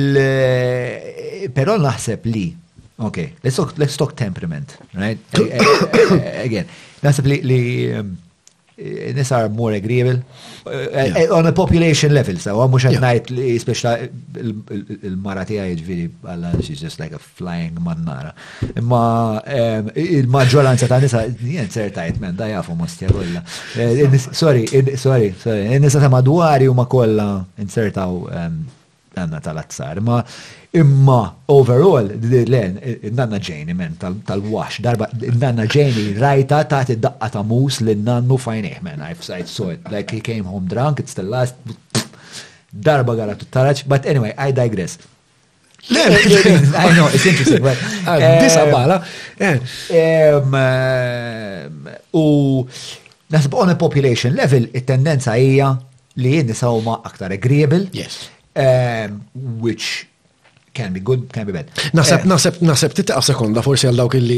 però 1.55 1.73
naħseb 1.87 2.27
li 2.29 2.45
okay, 3.07 3.31
let's 3.43 3.55
talk 3.55 3.73
let's 3.81 3.95
talk 3.97 4.13
temperament, 4.19 4.75
right? 4.93 5.23
Again, 6.49 6.69
naħseb 7.01 7.31
li 7.31 7.39
li 7.53 7.59
um, 7.97 8.13
Eh, 8.77 9.13
these 9.15 9.31
are 9.31 9.47
more 9.47 9.71
agreeable 9.71 10.17
eh, 10.67 11.07
yeah. 11.07 11.19
Eh, 11.23 11.27
on 11.31 11.45
a 11.47 11.53
population 11.55 12.11
level 12.11 12.35
so 12.43 12.51
għamu 12.59 12.79
xed 12.83 12.97
najt 13.05 13.29
especially 13.53 14.09
il-mara 15.07 15.45
tija 15.47 15.63
ġviri 15.79 16.09
għalla 16.33 16.51
she's 16.59 16.83
just 16.83 16.99
like 16.99 17.15
a 17.15 17.21
flying 17.39 17.79
mannara 17.85 18.33
imma 18.75 18.99
ehm, 19.47 19.87
il-maġġoranza 19.95 20.91
ta' 20.91 20.99
nisa 20.99 21.23
jien 21.39 21.71
certajt 21.71 22.19
men 22.19 22.35
da 22.35 22.51
jafu 22.51 22.75
mostja 22.75 23.13
kolla 23.15 23.45
sorry 24.43 24.67
sorry 25.05 25.31
sorry 25.45 25.79
nisa 25.79 26.03
ta' 26.03 26.11
madwari 26.11 26.67
u 26.67 26.75
ma 26.75 26.83
kolla 26.91 27.29
insertaw 27.55 28.25
ehm, 28.35 28.59
nanna 29.15 29.39
tal-azzar. 29.39 29.99
Ma 29.99 30.23
imma 30.71 31.21
overall, 31.45 32.09
len, 32.53 32.77
nanna 33.15 33.37
ġeni 33.39 33.75
men 33.77 33.95
tal-wax, 33.99 34.79
darba 34.85 35.09
nanna 35.39 35.65
ġeni 35.69 36.15
rajta 36.19 36.63
ta' 36.69 36.83
id-daqqa 36.95 37.31
ta' 37.37 37.43
mus 37.47 37.81
li 37.85 37.95
nannu 37.95 38.37
fajneħ 38.45 38.81
men, 38.85 39.01
I've 39.01 39.23
said 39.25 39.47
so 39.51 39.71
like 39.91 40.11
he 40.15 40.21
came 40.21 40.45
home 40.51 40.67
drunk, 40.71 40.99
it's 40.99 41.15
the 41.17 41.25
last 41.35 41.55
darba 42.89 43.15
għara 43.15 43.37
tuttaraċ, 43.39 43.85
but 43.87 44.05
anyway, 44.05 44.33
I 44.37 44.51
digress. 44.53 44.97
Le, 45.93 46.01
I 46.01 46.91
know, 46.97 47.05
it's 47.13 47.25
interesting, 47.29 47.61
but. 47.61 47.77
Bisa 47.77 48.63
ah, 48.65 48.65
eh, 48.65 48.71
bala. 48.71 48.95
Eh. 49.37 49.59
Eh, 49.93 51.91
u 52.17 52.25
nasib 53.29 53.53
on 53.53 53.69
a 53.69 53.75
population 53.77 54.33
level, 54.33 54.65
il 54.71 54.83
tendenza 54.87 55.35
hija 55.37 55.75
li 56.17 56.33
jien 56.39 56.49
nisa 56.49 56.71
aktar 57.05 57.37
agreeable. 57.37 57.85
Yes 57.93 58.17
um, 58.55 59.21
which 59.35 60.07
can 60.73 60.91
be 60.93 60.99
good, 60.99 61.27
can 61.31 61.45
be 61.47 61.53
bad. 61.55 61.69
Naħseb, 61.95 62.25
um, 62.25 62.31
naħseb, 62.33 62.57
naħseb 62.67 62.95
titqaf 62.99 63.23
sekonda 63.29 63.61
forsi 63.63 63.87
għal 63.87 63.99
dawk 64.01 64.17
illi 64.19 64.37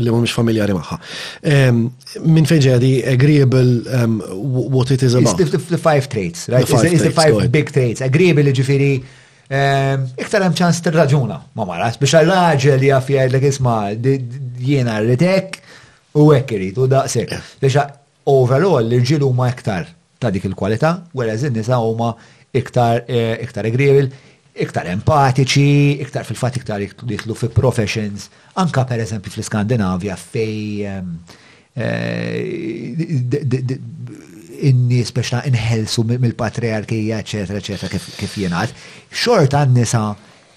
illi 0.00 0.10
mhumiex 0.10 0.34
familjari 0.34 0.74
maħħa. 0.74 0.98
Um, 1.52 1.84
min 2.36 2.48
fejn 2.50 2.64
ġejja 2.64 2.96
agreeable 3.12 4.00
um, 4.00 4.18
what 4.76 4.90
it 4.94 5.04
is 5.06 5.14
about. 5.18 5.38
It's 5.42 5.54
the, 5.54 5.62
the 5.76 5.78
five 5.78 6.08
traits, 6.10 6.48
right? 6.48 6.66
The 6.66 6.72
five 6.74 6.82
it's, 6.82 6.88
traits, 6.88 7.04
it's 7.04 7.04
the 7.14 7.40
five 7.40 7.52
big 7.52 7.70
traits. 7.70 8.02
Agreeable 8.06 8.48
ġifiri, 8.58 8.90
um, 9.46 10.10
iktar 10.18 10.46
għam 10.48 10.58
ċans 10.58 10.82
t-raġuna, 10.88 11.40
ma 11.54 11.68
maras 11.70 12.00
biex 12.02 12.18
għal-raġel 12.18 12.88
jaf 12.90 13.12
jgħidlek 13.14 13.46
isma' 13.52 13.80
jiena 14.66 14.98
rritek 15.06 15.62
u 16.18 16.30
hekk 16.34 16.58
irid 16.58 16.82
u 16.82 16.90
daqshekk. 16.96 17.40
Biex 17.62 17.86
overall 18.26 18.82
l 18.82 19.02
ġilu 19.06 19.30
ma 19.38 19.46
iktar 19.52 19.86
ta' 20.18 20.32
dik 20.34 20.48
il 20.48 20.54
kualita 20.58 20.96
whereas 21.14 21.44
in-nisa 21.46 21.78
u 21.84 21.92
ma 21.94 22.10
iktar 22.52 23.04
eh, 23.06 23.34
iktar 23.42 23.66
agreeable, 23.66 24.12
iktar 24.56 24.86
empatiċi, 24.90 26.00
iktar 26.04 26.24
fil-fat 26.26 26.58
iktar 26.60 26.82
jitlu 26.84 27.34
fi 27.36 27.50
professions, 27.52 28.30
anka 28.60 28.86
per 28.88 29.02
eżempju 29.04 29.34
fl-Skandinavja 29.34 30.16
fej 30.20 30.86
ehm, 30.92 31.10
eh, 31.80 32.38
inni 34.70 35.02
speċna 35.04 35.42
inħelsu 35.50 36.06
mill-patriarkija, 36.14 37.18
eccetera, 37.20 37.60
eccetera, 37.60 37.98
kif 38.16 38.38
jenat. 38.40 38.72
Xort 39.12 39.52
għan 39.52 39.74
nisa 39.76 40.06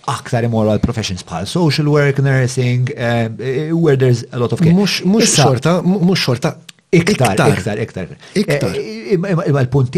aktar 0.10 0.48
imorru 0.48 0.72
għal 0.72 0.82
professions 0.82 1.26
bħal 1.28 1.46
social 1.46 1.90
work, 1.92 2.22
nursing, 2.24 2.88
eh, 2.96 3.28
where 3.76 4.00
there's 4.00 4.24
a 4.32 4.40
lot 4.40 4.56
of 4.56 4.64
care. 4.64 4.72
Mux 4.74 5.36
xorta, 5.36 5.82
mux 5.84 6.16
xorta, 6.24 6.56
Iktar, 6.92 7.38
iktar, 7.38 7.78
iktar. 7.78 8.08
Iktar. 8.34 8.74
Eh, 8.74 9.14
imma 9.14 9.46
l-punt 9.62 9.94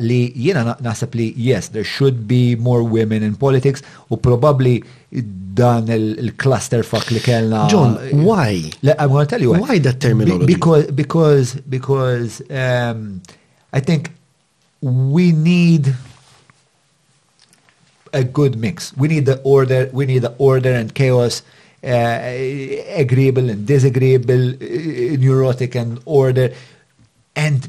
li 0.00 0.20
jiena 0.40 0.72
naħseb 0.80 1.14
li 1.18 1.26
yes, 1.36 1.68
there 1.74 1.84
should 1.84 2.24
be 2.26 2.56
more 2.56 2.82
women 2.82 3.22
in 3.22 3.34
politics 3.36 3.82
u 4.08 4.16
probably 4.16 4.80
dan 5.52 5.90
il-cluster 5.92 6.80
fuck 6.82 7.10
li 7.12 7.20
kellna. 7.20 7.66
John, 7.68 7.98
eh, 8.00 8.14
why? 8.16 8.56
I'm 8.98 9.10
going 9.10 9.26
to 9.26 9.28
tell 9.30 9.42
you 9.44 9.52
why. 9.52 9.58
Why 9.60 9.78
that 9.80 10.00
terminology? 10.00 10.46
Because, 10.46 10.86
because, 10.92 11.56
because 11.68 12.40
um, 12.50 13.20
I 13.74 13.80
think 13.80 14.10
we 14.80 15.32
need 15.32 15.92
a 18.14 18.24
good 18.24 18.56
mix. 18.56 18.96
We 18.96 19.08
need 19.08 19.26
the 19.26 19.40
order, 19.44 19.90
we 19.92 20.06
need 20.06 20.20
the 20.22 20.32
order 20.38 20.72
and 20.72 20.94
chaos. 20.94 21.40
Uh, 21.40 21.44
uh, 21.82 21.86
agreeable 22.98 23.48
and 23.48 23.66
disagreeable, 23.66 24.50
uh, 24.54 25.16
neurotic 25.18 25.74
and 25.74 26.00
order. 26.04 26.52
And 27.36 27.68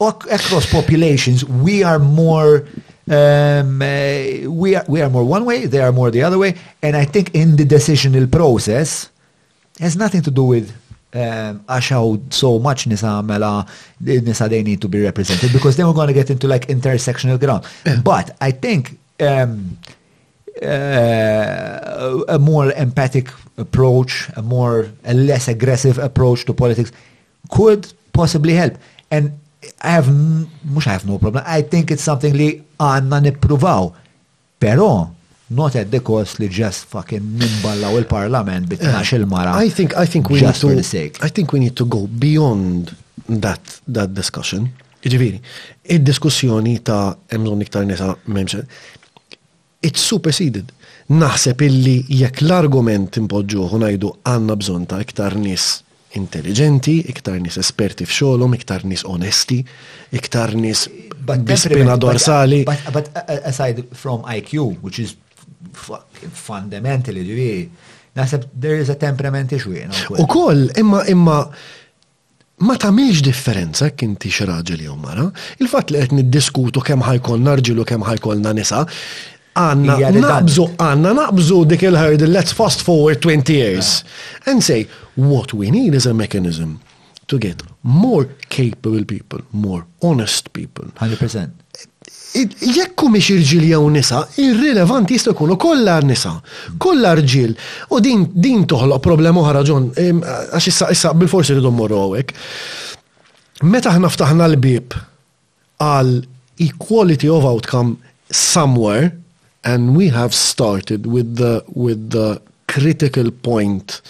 across 0.00 0.66
populations, 0.70 1.44
we 1.44 1.82
are 1.84 1.98
more 1.98 2.66
um, 3.10 3.82
uh, 3.82 4.48
we 4.48 4.74
are 4.76 4.84
we 4.88 5.00
are 5.00 5.10
more 5.10 5.24
one 5.24 5.44
way, 5.44 5.66
they 5.66 5.80
are 5.80 5.92
more 5.92 6.10
the 6.10 6.22
other 6.22 6.38
way, 6.38 6.54
and 6.82 6.96
I 6.96 7.04
think 7.04 7.34
in 7.34 7.56
the 7.56 7.64
decisional 7.64 8.30
process 8.30 9.10
has 9.80 9.96
nothing 9.96 10.22
to 10.22 10.30
do 10.30 10.44
with 10.44 10.72
għax 11.12 11.90
um, 11.92 11.94
how 11.94 12.18
so 12.30 12.58
much 12.58 12.86
nisa 12.86 13.22
mela 13.22 13.66
nisa 14.00 14.48
they 14.48 14.62
need 14.62 14.80
to 14.80 14.88
be 14.88 14.98
represented 15.02 15.52
because 15.52 15.76
then 15.76 15.86
we're 15.86 15.92
going 15.92 16.06
to 16.08 16.14
get 16.14 16.30
into 16.30 16.48
like 16.48 16.66
intersectional 16.68 17.38
ground. 17.38 17.64
but 18.02 18.34
I 18.40 18.50
think 18.52 18.96
um, 19.20 19.76
uh, 20.60 22.20
a 22.28 22.38
more 22.38 22.72
empathic 22.72 23.32
approach, 23.56 24.28
a 24.36 24.42
more 24.42 24.88
a 25.04 25.14
less 25.14 25.48
aggressive 25.48 25.98
approach 25.98 26.44
to 26.46 26.52
politics 26.52 26.92
could 27.48 27.92
possibly 28.12 28.54
help. 28.54 28.74
And 29.10 29.32
I 29.80 29.88
have 29.90 30.12
mush 30.64 30.86
I 30.86 30.90
have 30.92 31.06
no 31.06 31.18
problem. 31.18 31.44
I 31.46 31.62
think 31.62 31.90
it's 31.90 32.02
something 32.02 32.34
li 32.34 32.60
għanna 32.80 33.22
nipruvaw. 33.24 33.92
Pero 34.58 35.14
not 35.52 35.76
at 35.76 35.90
the 35.90 36.00
cost 36.00 36.38
li 36.42 36.48
just 36.48 36.84
fucking 36.90 37.38
u 37.38 37.96
il-parlament 37.98 38.68
bit 38.68 38.82
il-mara. 38.82 39.52
I 39.62 39.68
think 39.70 39.96
I 39.96 40.04
think 40.06 40.28
we 40.30 40.40
just 40.40 40.64
need 40.64 40.84
to 40.84 41.24
I 41.24 41.28
think 41.30 41.52
we 41.52 41.60
need 41.60 41.76
to 41.76 41.84
go 41.86 42.06
beyond 42.10 42.92
that 43.30 43.80
that 43.88 44.12
discussion. 44.14 44.72
Ġiviri, 45.02 45.40
id-diskussjoni 45.90 46.76
ta' 46.86 47.16
emżon 47.34 47.64
iktar 47.64 47.82
nisa 47.86 48.12
memxed 48.30 48.66
it's 49.82 50.00
superseded. 50.06 50.70
Naħseb 51.12 51.62
illi 51.66 51.96
jekk 52.22 52.44
l-argument 52.46 53.18
impoġġuħu 53.20 53.80
ngħidu 53.82 54.12
għanna 54.30 54.56
bżon 54.60 54.86
ta' 54.88 55.00
iktar 55.02 55.34
nis 55.40 55.80
intelligenti, 56.18 57.00
iktar 57.10 57.40
nis 57.42 57.58
esperti 57.60 58.06
f'xolom, 58.06 58.54
iktar 58.56 58.86
nis 58.88 59.02
onesti, 59.08 59.58
iktar 60.18 60.54
nis 60.56 60.86
bispina 61.22 61.96
dorsali. 61.98 62.62
But, 62.68 62.86
but, 62.94 63.10
but 63.10 63.28
uh, 63.28 63.36
uh, 63.40 63.50
aside 63.50 63.84
from 63.96 64.22
IQ, 64.24 64.80
which 64.84 65.00
is 65.02 65.16
fundamentally 66.36 67.24
ġivi, 67.26 67.52
naħseb 68.18 68.46
there 68.54 68.78
is 68.78 68.90
a 68.92 68.96
temperament 68.96 69.52
issue. 69.52 69.74
You 69.80 69.88
know, 69.88 70.18
U 70.20 70.26
koll, 70.28 70.68
imma, 70.78 71.02
imma, 71.10 71.38
ma 72.62 72.76
tamilx 72.78 73.24
differenza 73.24 73.90
kinti 73.96 74.30
xi 74.30 74.46
raġel 74.48 74.84
jew 74.84 74.94
mara, 75.00 75.26
il-fatt 75.64 75.90
li 75.92 76.02
qed 76.04 76.16
niddiskutu 76.20 76.84
kemm 76.84 77.02
ħajkolna 77.08 77.56
rġilu 77.62 77.86
kemm 77.88 78.04
ħajkolna 78.12 78.52
nisa, 78.60 78.84
għanna 79.52 80.12
naqbżu, 80.22 80.66
għanna 80.80 81.12
naqbżu 81.18 81.58
dik 81.72 81.82
il 81.88 81.96
ħajd 82.00 82.24
let's 82.32 82.54
fast 82.56 82.84
forward 82.86 83.20
20 83.22 83.52
years. 83.52 84.02
And 84.46 84.62
say, 84.64 84.86
what 85.14 85.52
we 85.52 85.70
need 85.70 85.94
is 85.94 86.06
a 86.06 86.14
mechanism 86.14 86.78
to 87.28 87.38
get 87.38 87.62
more 87.82 88.26
capable 88.48 89.04
people, 89.04 89.40
more 89.52 89.84
honest 90.02 90.52
people. 90.52 90.88
100%. 91.00 91.58
Jekku 92.32 93.10
miex 93.12 93.26
irġil 93.34 93.66
jew 93.74 93.88
nisa, 93.92 94.22
irrelevant 94.40 95.10
jista' 95.12 95.34
jkunu 95.34 95.58
kollha 95.60 95.98
nisa, 96.06 96.32
kollha 96.80 97.12
rġil. 97.18 97.52
U 97.92 98.00
din 98.00 98.24
din 98.32 98.64
toħloq 98.70 99.02
problema 99.04 99.42
oħra 99.44 99.60
ġon, 99.68 99.90
għax 100.24 100.70
issa 100.72 100.88
issa 100.94 101.12
bil-forsi 101.12 101.58
rridu 101.58 101.72
morru 101.76 102.00
hawnhekk. 102.06 102.32
Meta 103.68 103.92
ħna 103.94 104.08
ftaħna 104.10 104.48
l-bib 104.54 104.96
għal 105.82 106.14
equality 106.62 107.28
of 107.32 107.44
outcome 107.46 107.98
somewhere, 108.32 109.12
and 109.64 109.96
we 109.96 110.08
have 110.08 110.34
started 110.34 111.06
with 111.06 111.36
the 111.36 111.64
with 111.72 112.10
the 112.10 112.40
critical 112.68 113.30
point 113.30 114.00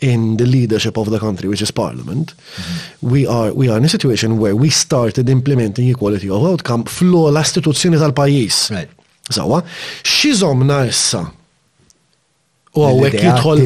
in 0.00 0.36
the 0.38 0.46
leadership 0.46 0.96
of 0.96 1.10
the 1.10 1.18
country, 1.18 1.48
which 1.48 1.60
is 1.60 1.70
parliament, 1.72 2.34
mm-hmm. 2.56 3.08
we 3.10 3.26
are 3.26 3.52
we 3.52 3.68
are 3.68 3.76
in 3.76 3.84
a 3.84 3.88
situation 3.88 4.38
where 4.38 4.54
we 4.56 4.70
started 4.70 5.28
implementing 5.28 5.88
equality 5.88 6.28
of 6.30 6.42
outcome 6.44 6.84
Flow 6.84 7.26
ola 7.28 7.40
istituzzjoni 7.40 7.98
tal-pajis. 7.98 8.68
Right. 8.70 8.88
Sawa, 9.30 9.62
xizomna 10.02 10.82
issa 10.88 11.30
u 12.74 12.82
għawek 12.86 13.14
jitħol 13.20 13.60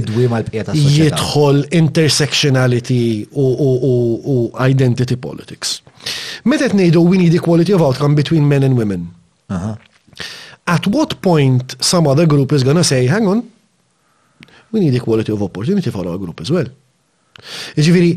intersectionality 1.79 3.29
u 3.33 4.51
identity 4.65 5.17
politics. 5.17 5.81
Meta 6.45 6.69
tnejdu 6.73 7.01
we 7.09 7.17
need 7.21 7.35
equality 7.39 7.73
of 7.73 7.81
outcome 7.83 8.15
between 8.15 8.49
men 8.49 8.63
and 8.63 8.77
women. 8.81 9.07
Uh 9.49 9.57
-huh. 9.59 9.77
at 10.67 10.87
what 10.87 11.21
point 11.21 11.77
some 11.81 12.07
other 12.07 12.27
group 12.27 12.53
is 12.53 12.65
gonna 12.65 12.85
say, 12.85 13.07
hang 13.07 13.27
on, 13.27 13.51
we 14.73 14.81
need 14.81 14.95
equality 14.95 15.33
of 15.33 15.43
opportunity 15.43 15.91
for 15.91 16.07
our 16.09 16.19
group 16.19 16.41
as 16.41 16.51
well. 16.51 16.67
Iġifiri, 17.79 18.13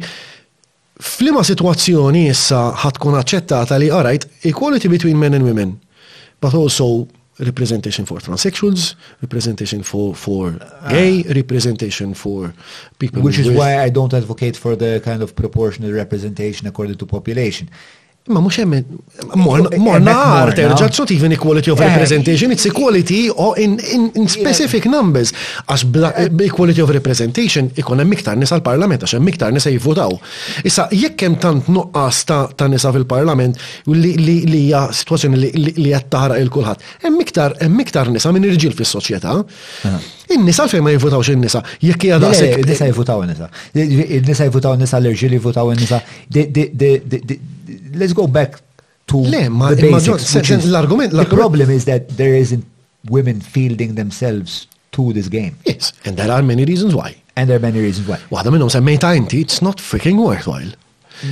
flima 1.02 1.42
situazzjoni 1.46 2.26
issa 2.32 2.62
ħatkun 2.86 3.18
aċċettata 3.20 3.78
li, 3.82 3.90
all 3.92 4.06
right, 4.08 4.26
equality 4.48 4.88
between 4.90 5.18
men 5.20 5.34
and 5.38 5.44
women, 5.46 5.76
but 6.42 6.54
also 6.54 7.08
representation 7.38 8.06
for 8.06 8.18
transsexuals, 8.20 8.96
representation 9.22 9.84
for, 9.84 10.16
for 10.16 10.56
ah. 10.62 10.88
gay, 10.90 11.22
uh, 11.26 11.34
representation 11.38 12.16
for 12.16 12.54
people. 12.98 13.22
Which 13.22 13.38
is 13.38 13.50
why 13.50 13.78
I 13.80 13.90
don't 13.90 14.14
advocate 14.14 14.56
for 14.58 14.76
the 14.76 15.02
kind 15.04 15.22
of 15.22 15.36
proportional 15.36 15.92
representation 15.92 16.68
according 16.68 16.98
to 16.98 17.06
population. 17.06 17.70
Ma 18.30 18.42
mux 18.42 18.58
emmen, 18.60 18.84
morna 19.40 20.14
art, 20.20 20.58
ġat 20.58 20.96
not 21.00 21.12
even 21.16 21.32
equality 21.32 21.72
of 21.72 21.80
representation, 21.80 22.52
it's 22.52 22.66
equality 22.68 23.20
in, 23.64 23.78
in, 23.94 24.10
in 24.20 24.28
specific 24.28 24.86
numbers. 24.92 25.32
Għax 25.68 26.28
equality 26.50 26.84
of 26.84 26.92
representation 26.98 27.70
ikon 27.80 28.04
hemm 28.04 28.18
iktar 28.18 28.36
nisa 28.40 28.58
l-parlament, 28.60 29.00
għax 29.06 29.16
hemm 29.16 29.32
iktar 29.32 29.56
nisa 29.56 29.72
jivvotaw. 29.72 30.18
Issa, 30.68 30.90
jekk 30.92 31.24
hemm 31.30 31.38
tant 31.46 31.72
nuqqas 31.72 32.20
ta' 32.28 32.68
nisa 32.74 32.92
fil-parlament 32.98 33.56
li 33.96 34.60
hija 34.60 34.88
situazzjoni 34.92 35.40
li 35.56 35.88
qed 35.88 36.12
taħraq 36.12 36.44
il 36.44 36.52
kulħadd. 36.58 36.86
Hemm 37.08 37.24
iktar 37.24 37.56
hemm 37.64 37.80
iktar 37.86 38.12
nisa 38.12 38.36
minn 38.36 38.50
irġiel 38.52 38.76
fis-soċjetà. 38.76 39.38
In-nisa 40.36 40.66
fejn 40.68 40.84
ma 40.84 40.92
jivvotawx 40.98 41.32
in-nisa, 41.32 41.64
jekk 41.80 42.10
hija 42.10 42.18
daqshekk. 42.26 42.66
Nisa 42.68 42.90
jivvotaw 42.92 43.24
in-nisa. 43.24 43.48
Il-nisa 43.80 44.50
jivvotaw 44.50 44.76
in-nisa, 44.76 45.00
l-irġiel 45.00 45.38
jivvotaw 45.40 45.78
in-nisa 45.78 47.48
let's 47.98 48.14
go 48.14 48.28
back 48.28 48.60
to 49.08 49.18
Le, 49.18 49.50
ma, 49.50 49.70
the 49.74 49.82
basics. 49.90 50.36
L-argument, 50.66 51.12
the 51.12 51.26
problem 51.26 51.70
is 51.70 51.86
that 51.86 52.10
there 52.18 52.34
isn't 52.34 52.64
women 53.10 53.42
fielding 53.42 53.96
themselves 53.96 54.68
to 54.92 55.14
this 55.14 55.28
game. 55.28 55.56
Yes, 55.66 55.94
and 56.06 56.16
there 56.18 56.32
are 56.32 56.42
many 56.44 56.66
reasons 56.66 56.96
why. 56.96 57.16
And 57.36 57.50
there 57.50 57.58
are 57.58 57.62
many 57.64 57.80
reasons 57.80 58.08
why. 58.10 58.20
Waħda 58.34 58.52
minnhom 58.54 58.70
semmejta 58.74 59.14
inti, 59.18 59.42
it's 59.46 59.62
not 59.62 59.80
freaking 59.82 60.18
worthwhile. 60.22 60.70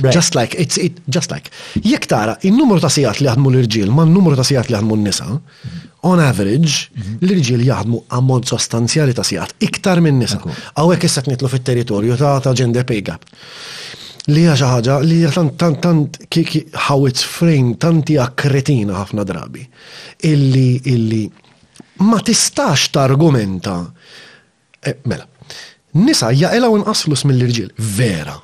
Right. 0.00 0.12
Just 0.14 0.34
like, 0.34 0.54
it's 0.58 0.76
it, 0.78 0.98
just 1.08 1.30
like. 1.34 1.50
Jek 1.82 2.06
tara, 2.10 2.36
il-numru 2.46 2.78
ta' 2.82 2.90
sijat 2.90 3.20
li 3.22 3.28
għadmu 3.30 3.52
l 3.54 3.60
irġil 3.62 3.90
ma' 3.94 4.06
l 4.06 4.10
numru 4.14 4.34
ta' 4.38 4.46
sijat 4.46 4.70
li 4.72 4.78
għadmu 4.78 4.96
l 4.96 5.04
nisa 5.06 5.26
on 6.06 6.22
average, 6.22 6.88
mhm. 6.94 7.16
l-irġiel 7.26 7.62
jaħdmu 7.66 8.00
ammont 8.14 8.50
sostanzjali 8.50 9.14
ta' 9.16 9.24
sijat, 9.26 9.54
iktar 9.66 10.02
minn 10.02 10.20
nisa. 10.22 10.38
Għawek 10.78 11.06
issa 11.06 11.22
nitlu 11.26 11.50
fit-territorju 11.50 12.18
ta' 12.22 12.54
gender 12.54 12.86
pay 12.86 13.02
gap 13.10 13.26
li 14.32 14.42
hija 14.42 14.54
xi 14.58 14.66
ħaġa 14.70 14.94
li 15.06 15.18
hija 15.20 15.30
tant 15.34 15.54
tant 15.60 15.78
tant 15.84 16.16
kiki 16.34 16.64
how 16.86 16.96
it's 17.06 17.22
framed 17.26 17.78
tant 17.82 18.08
hija 18.10 18.26
kretina 18.40 18.96
ħafna 18.98 19.24
drabi. 19.28 19.62
Illi 20.26 20.80
illi 20.92 21.22
ma 22.08 22.18
tistax 22.22 22.88
targumenta. 22.94 23.76
E, 24.82 24.94
mela, 25.06 25.26
nisa 26.02 26.32
jaqelaw 26.34 26.76
inqas 26.80 27.04
flus 27.06 27.24
mill-irġiel, 27.28 27.70
vera. 27.78 28.36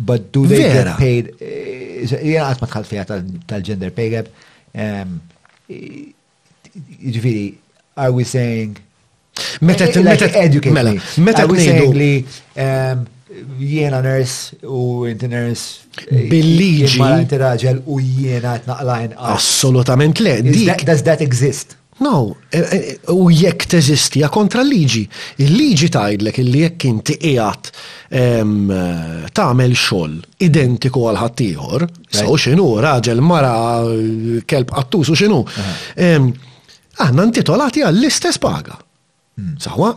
But 0.00 0.30
do 0.34 0.46
they 0.48 0.64
vera. 0.64 0.96
get 0.98 0.98
paid? 0.98 1.32
Eh, 1.38 2.04
jena 2.08 2.50
għatma 2.54 2.66
tħal 2.72 2.88
fija 2.90 3.08
tal-gender 3.46 3.92
pay 3.94 4.10
gap. 4.14 4.30
Ġifiri, 7.00 7.50
are 8.00 8.12
we 8.14 8.24
saying 8.24 8.78
Meta 9.60 9.84
educate. 9.84 10.70
Mela, 10.70 10.94
meta 11.16 11.44
li 11.44 12.24
um, 12.56 13.04
jiena 13.56 14.00
nurse 14.02 14.56
u 14.66 15.06
inti 15.08 15.28
nurse 15.28 15.84
eh, 16.10 16.28
bil-liġi. 16.30 17.00
Inti 17.22 17.38
raġel 17.40 17.82
u 17.88 18.00
jiena 18.00 18.56
t-naqlajn. 18.64 19.14
Assolutament 19.16 20.20
le. 20.20 20.38
Does 20.84 21.04
that 21.06 21.20
exist? 21.24 21.76
No, 22.00 22.34
eh, 22.48 22.62
eh, 22.72 22.84
u 23.12 23.26
jekk 23.30 23.66
teżisti 23.74 24.22
kontra 24.32 24.62
l-liġi. 24.64 25.02
Il-liġi 25.44 25.90
tajdlek 25.92 26.38
illi 26.40 26.62
jekk 26.64 26.86
inti 26.88 27.16
qiegħed 27.20 27.72
tagħmel 29.36 29.74
xogħol 29.76 30.14
identiku 30.48 31.04
għal 31.10 31.20
ħaddieħor, 31.20 31.84
sew 32.10 32.36
x'inhu 32.44 32.70
raġel 32.82 33.20
mara 33.24 33.54
kelb 34.48 34.72
qattus 34.76 35.12
u 35.12 35.18
x'inhu. 35.20 35.42
Aħna 37.00 37.28
ntitolati 37.30 37.84
għall-istess 37.86 38.40
paga. 38.48 38.80
Hmm. 39.38 39.54
Sawa, 39.62 39.92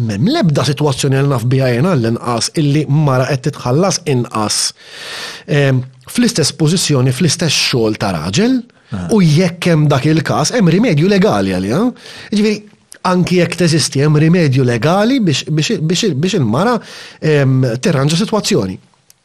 mem 0.00 0.24
lebda 0.32 0.64
situazzjoni 0.64 1.18
għal 1.20 1.32
naf 1.34 1.42
bija 1.52 1.66
jena 1.68 1.92
l-inqas 1.98 2.48
illi 2.58 2.86
mara 2.88 3.26
qed 3.28 3.42
titħallas 3.50 3.98
inqas 4.08 4.60
fl-istess 6.14 6.54
pozizjoni, 6.56 7.12
fl-istess 7.12 7.68
xogħol 7.68 7.98
ta' 8.00 8.12
raġel 8.16 8.56
ah. 8.96 9.08
u 9.12 9.20
jekk 9.20 9.68
hemm 9.74 9.84
dak 9.92 10.08
il-każ 10.08 10.54
hemm 10.56 10.72
rimedju 10.72 11.10
legali 11.12 11.52
għal. 11.58 11.90
Ġviri, 12.32 12.56
anki 13.12 13.42
jekk 13.42 13.58
teżisti 13.66 14.00
hemm 14.06 14.16
rimedju 14.24 14.64
legali 14.64 15.20
biex 15.20 16.32
il-mara 16.38 16.78
tirranġa 17.20 18.22
situazzjoni. 18.24 18.78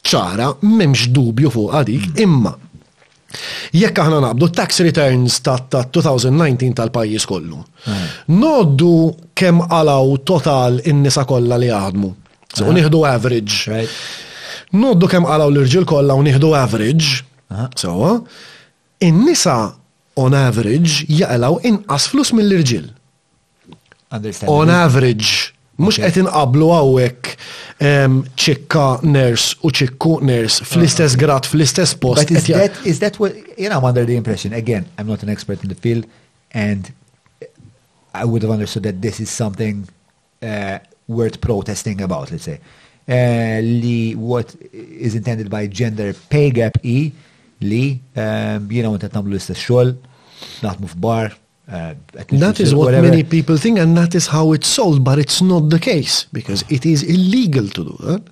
ċara 0.08 0.52
m'hemmx 0.62 1.08
dubju 1.12 1.50
fuq 1.52 1.72
għadik 1.80 2.04
hmm. 2.06 2.20
imma 2.24 2.52
Jekk 3.76 3.98
aħna 4.00 4.18
naqbdu 4.24 4.46
tax 4.56 4.80
returns 4.86 5.34
ta' 5.44 5.82
2019 5.92 6.70
tal-pajjiż 6.78 7.26
kollu. 7.28 7.58
Noddu 8.40 8.92
kemm 9.36 9.66
qalaw 9.68 10.14
total 10.28 10.78
in-nisa 10.92 11.26
kollha 11.28 11.58
li 11.60 11.68
jaħdmu. 11.68 12.10
U 12.64 12.72
nieħdu 12.78 13.02
average. 13.04 13.82
Noddu 14.80 15.10
kemm 15.12 15.28
qalaw 15.28 15.52
l-irġiel 15.52 15.84
kollha 15.92 16.16
u 16.16 16.24
nieħdu 16.24 16.54
average. 16.56 17.18
So, 17.76 18.22
in-nisa 19.04 19.58
on 20.24 20.34
average 20.34 21.04
jaqlaw 21.12 21.60
inqas 21.68 22.08
flus 22.14 22.32
mill-irġiel. 22.34 22.88
On 24.48 24.72
average. 24.72 25.52
Mux 25.78 25.98
qed 26.02 26.16
inqablu 26.24 26.72
għawek 26.74 27.28
ċikka 28.42 28.84
ners 29.06 29.44
u 29.64 29.70
ċikku 29.70 30.16
ners 30.26 30.56
fl-istess 30.66 31.14
grad, 31.20 31.46
fl-istess 31.46 31.94
post. 32.02 32.24
But 32.24 32.32
is 32.34 32.48
that, 32.50 32.80
is 32.84 32.98
that 32.98 33.18
what, 33.22 33.36
you 33.56 33.68
know, 33.70 33.78
I'm 33.78 33.84
under 33.86 34.04
the 34.04 34.16
impression, 34.16 34.52
again, 34.52 34.86
I'm 34.98 35.06
not 35.06 35.22
an 35.22 35.28
expert 35.28 35.62
in 35.62 35.68
the 35.68 35.76
field, 35.78 36.06
and 36.50 36.90
I 38.12 38.24
would 38.24 38.42
have 38.42 38.50
understood 38.50 38.82
that 38.84 39.00
this 39.00 39.20
is 39.20 39.30
something 39.30 39.88
uh, 40.42 40.80
worth 41.06 41.40
protesting 41.40 42.00
about, 42.00 42.32
let's 42.32 42.44
say. 42.50 42.58
Uh, 43.08 43.62
li 43.62 44.14
what 44.16 44.54
is 44.72 45.14
intended 45.14 45.48
by 45.48 45.66
gender 45.66 46.12
pay 46.28 46.50
gap 46.50 46.76
E 46.82 47.10
li, 47.62 48.00
um, 48.16 48.68
you 48.70 48.82
know, 48.84 48.92
intet 48.98 49.14
namlu 49.16 49.30
l-istess 49.38 49.62
xol, 49.62 49.94
naħdmu 50.66 50.90
f'bar, 50.98 51.38
Uh, 51.72 51.92
that 52.32 52.58
is 52.60 52.74
what 52.74 52.86
whatever. 52.86 53.08
many 53.08 53.22
people 53.22 53.56
think, 53.58 53.78
and 53.78 53.94
that 53.94 54.14
is 54.14 54.26
how 54.26 54.52
it's 54.54 54.66
sold, 54.66 55.04
but 55.04 55.16
it's 55.18 55.42
not 55.42 55.68
the 55.68 55.78
case 55.78 56.24
because 56.32 56.64
it 56.70 56.86
is 56.86 57.02
illegal 57.02 57.68
to 57.68 57.84
do 57.84 57.94
that. 58.06 58.22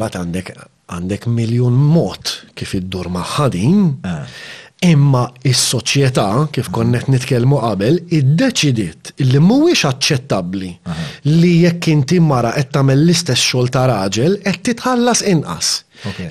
But 0.01 0.19
għandek 0.19 0.51
għandek 0.91 1.29
miljon 1.31 1.71
mod 1.95 2.27
kif 2.59 2.75
iddur 2.75 3.07
maħħadin, 3.15 3.79
ah. 4.03 4.27
imma 4.83 5.23
is-soċjetà 5.47 6.27
kif 6.55 6.67
konnet 6.75 7.07
nitkellmu 7.09 7.57
qabel 7.63 8.01
iddeċidiet 8.13 9.15
li 9.23 9.39
mhuwiex 9.41 9.87
aċċettabbli 9.93 10.69
li 11.41 11.53
jekk 11.63 11.87
inti 11.95 12.19
mara 12.21 12.51
qed 12.59 12.69
tagħmel 12.75 13.01
l-istess 13.07 13.41
xogħol 13.47 13.71
ta' 13.73 13.87
raġel 13.95 14.41
qed 14.43 14.65
titħallas 14.73 15.23
inqas. 15.31 15.75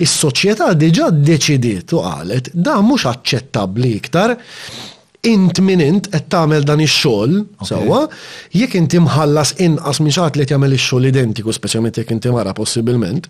Is-soċjetà 0.01 0.71
diġà 0.79 1.09
ddeċidiet 1.13 1.93
u 1.95 1.99
qalet 2.05 2.47
da 2.53 2.77
mhux 2.81 3.05
aċċettabbli 3.09 3.89
iktar 3.97 4.33
int 5.27 5.59
min 5.65 5.81
int 5.83 6.07
qed 6.13 6.27
tagħmel 6.31 6.63
dan 6.63 6.79
ix-xogħol 6.83 7.35
sewwa, 7.67 8.03
jekk 8.55 8.77
inti 8.79 9.01
mħallas 9.03 9.55
inqas 9.65 9.99
minn 10.05 10.13
xaħat 10.15 10.37
li 10.39 10.45
jagħmel 10.47 10.75
ix-xogħol 10.77 11.09
identiku, 11.11 11.51
speċjalment 11.57 11.99
jekk 11.99 12.15
inti 12.15 12.31
mara 12.31 12.53
possibilment, 12.55 13.27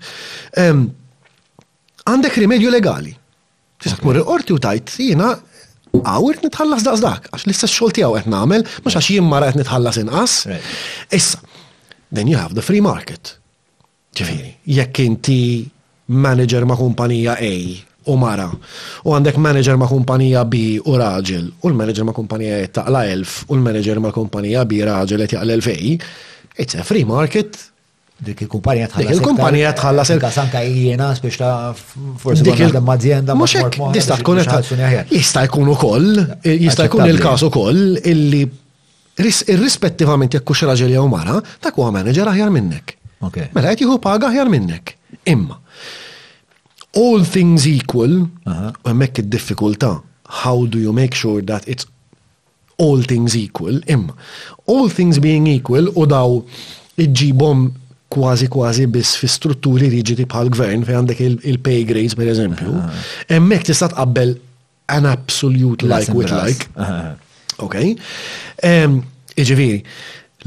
għandek 2.07 2.37
rimedju 2.43 2.71
legali. 2.73 3.13
Tisak 3.81 4.01
tmur 4.03 4.19
il-qorti 4.21 4.53
u 4.57 4.61
tajt 4.61 4.93
jiena 5.01 5.31
għawir 5.97 6.41
nitħallas 6.43 6.85
daqs 6.85 7.01
dak, 7.01 7.31
għax 7.33 7.47
l-istess 7.47 7.79
xogħol 7.79 7.95
tiegħu 7.97 8.19
qed 8.21 8.29
nagħmel, 8.35 8.67
mhux 8.83 8.99
għax 8.99 9.09
jien 9.15 9.25
mara 9.31 9.49
qed 9.51 9.63
nitħallas 9.63 9.99
inqas. 10.03 10.37
Issa, 11.17 11.41
then 12.13 12.29
you 12.29 12.37
have 12.37 12.53
the 12.53 12.61
free 12.65 12.81
market. 12.85 13.33
Ġifieri, 14.17 14.53
jekk 14.69 15.01
inti 15.07 15.41
manager 16.07 16.65
ma' 16.65 16.75
kumpanija 16.75 17.35
A 17.39 17.53
u 18.07 18.15
mara. 18.15 18.47
U 19.03 19.11
għandek 19.11 19.35
manager 19.37 19.75
ma' 19.77 19.87
kumpanija 19.91 20.45
B 20.47 20.77
u 20.79 20.93
raġel. 20.95 21.49
U 21.61 21.67
l-manager 21.71 22.05
ma' 22.07 22.13
kumpanija 22.15 22.55
A 22.55 22.59
e 22.63 22.67
taqla 22.71 23.01
1000 23.09 23.41
u 23.49 23.55
l-manager 23.57 23.99
ma' 23.99 24.13
kumpanija 24.15 24.63
B 24.65 24.79
raġel 24.87 25.21
et 25.25 25.33
jaqla 25.35 25.57
A, 25.57 25.97
It's 26.59 26.75
a 26.79 26.83
free 26.87 27.03
market. 27.05 27.57
Dik 28.19 28.39
il-kumpanija 28.47 28.87
tħallas. 28.89 29.05
Dik 29.11 29.19
il-kumpanija 29.19 29.73
tħallas. 29.77 30.11
Kasanka 30.23 30.61
jiena 30.65 31.11
biex 31.21 31.37
ta' 31.37 31.73
forsi 31.75 32.43
dik 32.47 32.63
il-mazienda. 32.69 33.35
Mux 33.37 33.57
jista' 33.93 34.17
tkun 34.23 34.39
jista' 35.19 35.43
jkun 35.51 35.69
ukoll, 35.75 36.23
jista' 36.47 36.87
jkun 36.87 37.05
il-każ 37.11 37.43
ukoll 37.51 37.99
illi 38.07 38.45
irrispettivament 39.53 40.33
jekk 40.39 40.47
hux 40.47 40.63
raġel 40.71 40.95
jew 40.95 41.05
mara, 41.11 41.41
dak 41.61 41.75
huwa 41.77 41.91
manager 41.99 42.31
aħjar 42.31 42.49
minnek. 42.55 42.95
Mela 43.51 43.73
qed 43.75 43.83
jieħu 43.83 43.99
paga 44.01 44.31
aħjar 44.31 44.49
minnek. 44.49 44.95
Imma, 45.27 45.59
all 46.95 47.23
things 47.23 47.67
equal, 47.67 48.27
mek 48.95 49.17
id 49.19 49.29
difficulta 49.29 50.01
how 50.43 50.65
do 50.65 50.79
you 50.79 50.91
make 50.93 51.13
sure 51.15 51.41
that 51.41 51.67
it's 51.67 51.85
all 52.77 53.01
things 53.01 53.35
equal, 53.35 53.81
imma, 53.87 54.13
all 54.65 54.87
things 54.97 55.19
being 55.27 55.47
equal 55.55 55.91
u 55.99 56.05
daw 56.13 56.29
iġibom 57.05 57.65
kważi 58.13 58.47
kważi 58.53 58.85
biss 58.91 59.17
fi 59.19 59.27
strutturi 59.31 59.89
riġidi 59.91 60.25
bħal 60.31 60.49
gvern 60.55 60.85
fi 60.87 60.95
għandek 60.95 61.21
il-pay 61.51 61.83
grades 61.91 62.15
per 62.15 62.31
eżempju, 62.33 62.77
hemmhekk 63.33 63.67
tista' 63.73 63.91
tqabbel 63.91 64.37
an 64.95 65.09
absolute 65.11 65.83
ehm, 65.83 65.91
like 65.97 66.15
with 66.15 66.33
like. 66.39 66.69
Ok? 67.67 67.75
Iġiviri, 69.37 69.81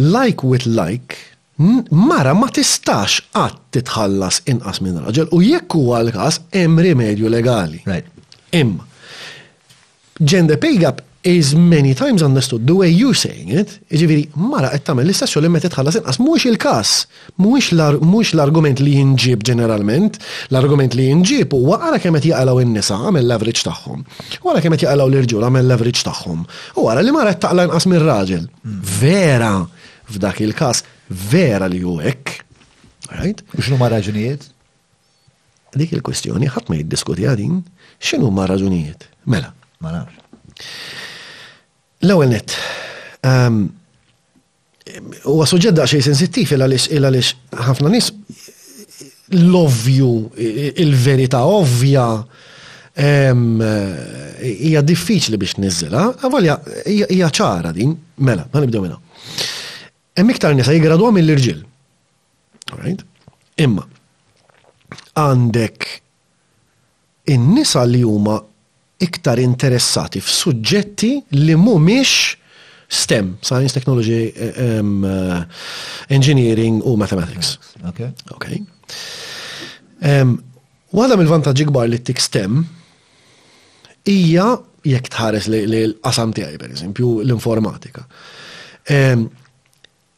like 0.00 0.40
with 0.46 0.64
like 0.64 1.20
mara 1.90 2.32
ma 2.40 2.48
tistax 2.56 3.18
għat 3.36 3.58
titħallas 3.76 4.40
inqas 4.48 4.80
minn 4.84 5.00
raġel 5.04 5.28
u 5.36 5.42
jekk 5.44 5.76
huwa 5.76 5.98
l-każ 6.06 6.38
hemm 6.56 6.80
rimedju 6.82 7.28
legali. 7.28 7.82
Right. 7.86 8.06
Imma. 8.56 8.86
Gender 10.20 10.56
pay 10.60 10.76
gap 10.78 11.02
is 11.22 11.54
many 11.54 11.92
times 11.94 12.22
understood 12.24 12.66
the 12.66 12.72
way 12.74 12.88
you're 12.88 13.16
saying 13.16 13.50
it, 13.52 13.74
ġiviri, 13.92 14.30
mara 14.40 14.70
qed 14.72 14.86
tagħmel 14.86 15.04
l-istess 15.04 15.36
li 15.44 15.50
meta 15.52 15.68
titħallas 15.68 15.98
inqas 16.00 16.18
mhuwiex 16.22 16.46
il-każ, 16.48 16.92
mhuwiex 17.44 18.32
l-argument 18.38 18.80
li 18.80 18.94
jinġib 18.96 19.42
ġeneralment, 19.44 20.16
l-argument 20.48 20.96
li 20.96 21.10
jinġib 21.10 21.52
huwa 21.58 21.76
ara 21.90 21.98
kemm 22.00 22.16
qed 22.22 22.30
jaqalgħu 22.32 22.62
in-nisa 22.64 22.96
għamel 23.02 23.28
l 23.34 23.52
tagħhom. 23.52 23.66
tagħhom, 23.66 24.40
wara 24.48 24.62
kemm 24.64 24.78
qed 24.80 24.86
jaqalgħu 24.86 25.10
l-irġul 25.12 25.44
għamel 25.50 25.74
l 25.76 25.92
tagħhom, 26.08 26.40
u 26.80 26.86
wara 26.88 27.04
li 27.04 27.12
mara 27.12 27.36
qed 27.36 27.44
taqla 27.44 27.68
inqas 27.68 27.88
minn 27.92 28.06
raġel 28.08 28.48
mm. 28.48 28.80
Vera 29.00 29.52
f'dak 30.16 30.40
il-każ 30.48 30.82
vera 31.10 31.66
li 31.68 31.78
hu 31.82 31.98
hekk. 32.00 32.30
Right? 33.10 33.42
U 33.56 33.60
x'nu 33.60 33.78
ma 33.80 33.88
raġunijiet? 33.90 34.46
Dik 35.74 35.92
il-kwestjoni 35.94 36.48
ħadd 36.50 36.70
ma 36.70 36.78
jiddiskuti 36.78 37.26
din 37.38 37.58
x'inhu 37.98 38.30
ma 38.32 38.46
raġunijiet. 38.50 39.08
Mela. 39.30 39.50
Ma 39.82 39.94
nafx. 39.96 40.68
L-ewwel 42.06 42.30
net. 42.34 42.54
Ehm, 43.26 43.64
huwa 45.26 45.46
suġġett 45.46 45.82
xej 45.90 46.04
sensittiv 46.10 46.54
il 46.56 46.62
il-għalix 46.68 47.34
ħafna 47.64 47.90
nis 47.92 48.12
l-ovvju, 49.30 50.10
il-verità 50.82 51.44
ovvja 51.46 52.06
ehm, 52.98 53.62
hija 54.40 54.82
diffiċli 54.82 55.38
biex 55.38 55.58
nizzela, 55.62 56.08
għavalja 56.24 56.56
hija 56.90 57.30
ċara 57.30 57.70
din, 57.76 57.94
mela, 58.26 58.46
ma 58.50 58.62
nibdew 58.64 58.82
minna 58.86 58.98
hemm 60.18 60.30
iktar 60.34 60.54
nisa 60.58 60.72
għam 60.74 61.12
mill-irġiel. 61.18 61.62
Right? 62.82 63.02
Imma 63.60 63.86
għandek 65.20 65.84
in-nisa 67.30 67.82
li 67.86 68.00
huma 68.06 68.38
iktar 69.02 69.40
interessati 69.42 70.20
f'suġġetti 70.22 71.12
li 71.38 71.56
mhumiex 71.58 72.14
STEM, 72.90 73.36
Science, 73.42 73.70
Technology, 73.74 74.32
um, 74.80 75.04
uh, 75.06 75.42
Engineering 76.10 76.80
u 76.86 76.96
Mathematics. 76.98 77.52
Okay. 77.92 78.08
Okay. 78.34 78.58
Um, 80.02 80.38
Wada 80.94 81.14
mill-vantaġġi 81.20 81.68
kbar 81.68 81.86
li 81.90 82.00
tik 82.02 82.18
STEM 82.22 82.64
hija 84.10 84.48
jekk 84.88 85.10
tħares 85.12 85.46
li 85.52 85.60
l-qasam 85.92 86.32
tiegħi 86.34 86.58
pereżempju 86.58 87.12
l-informatika. 87.26 88.06
Um, 88.90 89.28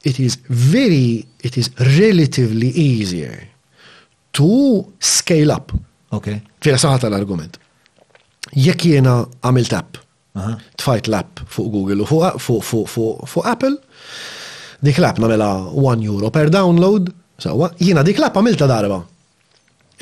it 0.04 0.18
is 0.20 0.38
very, 0.48 1.24
it 1.42 1.56
is 1.56 1.70
relatively 2.00 2.68
easier 2.70 3.48
to 4.32 4.84
scale 4.98 5.50
up. 5.52 5.72
Okay. 6.12 6.42
Fira 6.62 6.76
saħat 6.78 7.08
l-argument. 7.08 7.56
Jek 8.52 8.84
jena 8.92 9.16
għamil 9.48 9.68
tap, 9.70 9.96
tfajt 10.82 11.08
l-app 11.08 11.40
fuq 11.48 11.70
Google 11.72 12.04
u 12.04 12.24
fuq 12.42 13.46
Apple, 13.48 13.72
dik 14.84 14.98
l-app 15.00 15.22
namela 15.22 15.52
1 15.70 16.04
euro 16.04 16.28
per 16.34 16.50
download, 16.52 17.08
sawa, 17.40 17.70
jena 17.80 18.04
dik 18.04 18.20
l-app 18.20 18.36
għamilta 18.42 18.68
darba. 18.68 19.00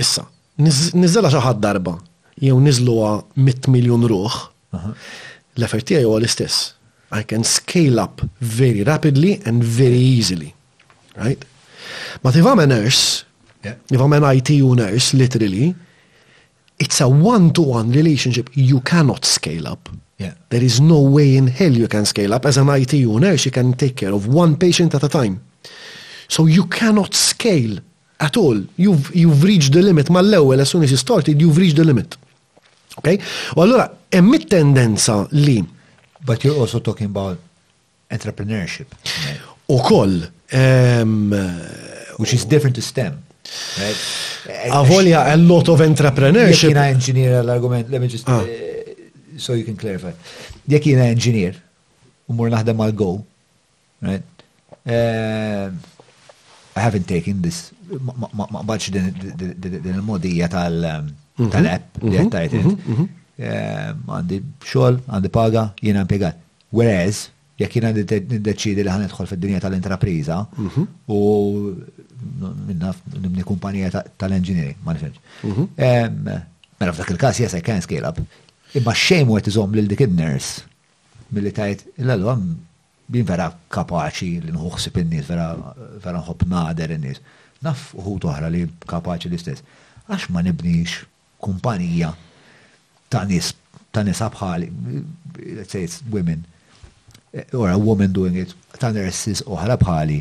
Issa, 0.01 0.25
nizzela 0.65 1.31
xaħat 1.31 1.61
darba, 1.63 1.95
jew 2.43 2.59
nizluwa 2.65 3.21
mit 3.45 3.71
miljon 3.71 4.09
ruħ, 4.11 4.41
l-effert 4.75 5.87
tiegħi 5.93 6.09
huwa 6.09 6.19
l-istess. 6.19 6.69
I 7.13 7.23
can 7.25 7.43
scale 7.45 7.99
up 8.01 8.23
very 8.41 8.83
rapidly 8.85 9.41
and 9.45 9.65
very 9.65 9.99
easily. 9.99 10.55
Right? 11.17 11.45
But 12.23 12.37
if 12.37 12.47
I'm 12.47 12.59
a 12.61 12.67
nurse, 12.67 13.25
yeah. 13.65 13.75
if 13.91 14.01
I'm 14.01 14.13
an 14.13 14.23
ITU 14.25 14.75
nurse, 14.77 15.13
literally, 15.13 15.75
it's 16.79 17.01
a 17.01 17.09
one-to-one 17.09 17.89
-one 17.89 17.95
relationship. 17.95 18.49
You 18.57 18.81
cannot 18.81 19.25
scale 19.27 19.67
up. 19.73 19.91
Yeah. 20.19 20.33
There 20.49 20.65
is 20.65 20.79
no 20.81 21.01
way 21.13 21.35
in 21.37 21.49
hell 21.49 21.75
you 21.77 21.89
can 21.89 22.05
scale 22.07 22.33
up. 22.35 22.47
As 22.47 22.57
an 22.59 22.69
ITU 22.69 23.19
nurse, 23.19 23.49
you 23.49 23.53
can 23.55 23.75
take 23.75 23.95
care 23.95 24.13
of 24.15 24.27
one 24.29 24.55
patient 24.57 24.95
at 24.95 25.03
a 25.05 25.09
time. 25.09 25.37
So 26.29 26.47
you 26.49 26.69
cannot 26.69 27.15
scale 27.17 27.81
at 28.19 28.37
all. 28.37 28.63
You've, 28.77 29.11
you've 29.13 29.43
reached 29.43 29.73
the 29.73 29.83
limit. 29.83 30.09
Ma 30.09 30.21
l-ewel, 30.21 30.61
as 30.61 30.69
soon 30.69 30.83
as 30.85 30.91
you 30.91 30.99
started, 30.99 31.41
you've 31.43 31.59
reached 31.59 31.77
the 31.77 31.85
limit. 31.85 32.17
Okay? 33.03 33.19
U 33.57 33.61
allora, 33.61 33.91
emmit 34.11 34.47
tendenza 34.49 35.27
li 35.31 35.65
But 36.31 36.45
you're 36.45 36.61
also 36.63 36.79
talking 36.79 37.07
about 37.15 37.39
entrepreneurship. 38.17 38.87
U 39.77 39.79
koll. 39.89 40.15
Which 42.21 42.33
is 42.39 42.45
different 42.53 42.77
to 42.79 42.83
STEM. 42.93 43.15
Right? 43.83 43.99
Avolja, 44.81 45.21
a 45.35 45.37
lot 45.37 45.67
of 45.69 45.79
entrepreneurship. 45.81 46.71
Jekina 46.71 46.85
engineer 46.97 47.31
l-argument, 47.47 47.91
let 47.91 48.01
me 48.01 48.07
just, 48.15 48.29
ah. 48.29 48.37
uh, 48.37 48.47
so 49.37 49.55
you 49.55 49.65
can 49.65 49.75
clarify. 49.77 50.13
Jekina 50.69 51.03
engineer, 51.17 51.57
u 52.31 52.37
mur 52.39 52.53
naħdem 52.55 52.79
għal 52.85 52.95
go, 53.05 53.09
right? 54.05 54.45
Uh, 54.87 55.67
I 56.79 56.81
haven't 56.87 57.09
taken 57.11 57.43
this, 57.43 57.73
ma 58.31 58.63
bħadx 58.63 58.95
din 58.95 59.15
il-modija 59.97 60.47
tal-app 60.55 62.07
li 62.07 62.21
għattajt 62.23 63.20
Ehm, 63.41 64.01
għandi 64.13 64.39
xogħol, 64.69 64.99
għandi 65.17 65.31
paga, 65.33 65.63
jiena 65.81 66.03
impiegat. 66.05 66.41
Whereas, 66.77 67.23
jekk 67.61 67.79
jiena 67.79 67.91
niddeċidi 67.97 68.85
li 68.85 68.93
ħanetħol 68.93 69.31
fid-dinja 69.31 69.63
tal-intrapriża 69.65 70.37
mhm. 70.61 70.85
u 71.09 71.19
minna 72.69 72.91
nibni 73.17 73.45
kumpanija 73.49 74.05
tal-engineering, 74.21 74.77
ma 74.85 74.93
nifemx. 74.97 75.23
Mhm. 75.49 75.69
Ehm, 75.89 76.35
mela 76.83 76.95
f'dak 76.97 77.15
il-każ 77.15 77.41
yes 77.47 77.57
I 77.57 77.65
can 77.65 77.81
scale 77.85 78.11
up. 78.13 78.21
Imma 78.77 78.93
xejn 78.97 79.29
wet 79.33 79.49
iżomm 79.51 79.73
lil 79.77 79.89
dik 79.91 80.05
in-nurse 80.05 80.67
milli 81.31 81.53
tajt 81.55 81.87
l 82.03 82.13
għam, 82.21 82.45
bin 83.11 83.27
vera 83.27 83.49
kapaċi 83.75 84.33
li 84.45 84.53
nħuħsib 84.55 84.97
in-nies, 85.01 85.27
vera 85.31 86.19
nħobb 86.21 86.47
nader 86.53 86.93
in-nies. 86.95 87.23
Naf 87.65 87.93
uħu 87.99 88.19
toħra 88.29 88.51
li 88.53 88.67
kapaċi 88.89 89.31
l-istess. 89.33 89.65
Għax 90.11 90.29
ma 90.37 90.43
nibnix 90.47 91.01
kumpanija 91.43 92.13
ta' 93.11 93.25
nis, 93.29 93.51
ta' 93.91 94.05
nis 94.07 94.21
abħali, 94.25 94.69
let's 95.59 95.75
say 95.75 95.83
it's 95.85 96.01
women, 96.11 96.45
or 97.53 97.71
a 97.71 97.77
woman 97.79 98.15
doing 98.17 98.39
it, 98.39 98.55
ta' 98.83 98.93
nurses 98.95 99.43
oħra 99.49 99.75
bħali. 99.81 100.21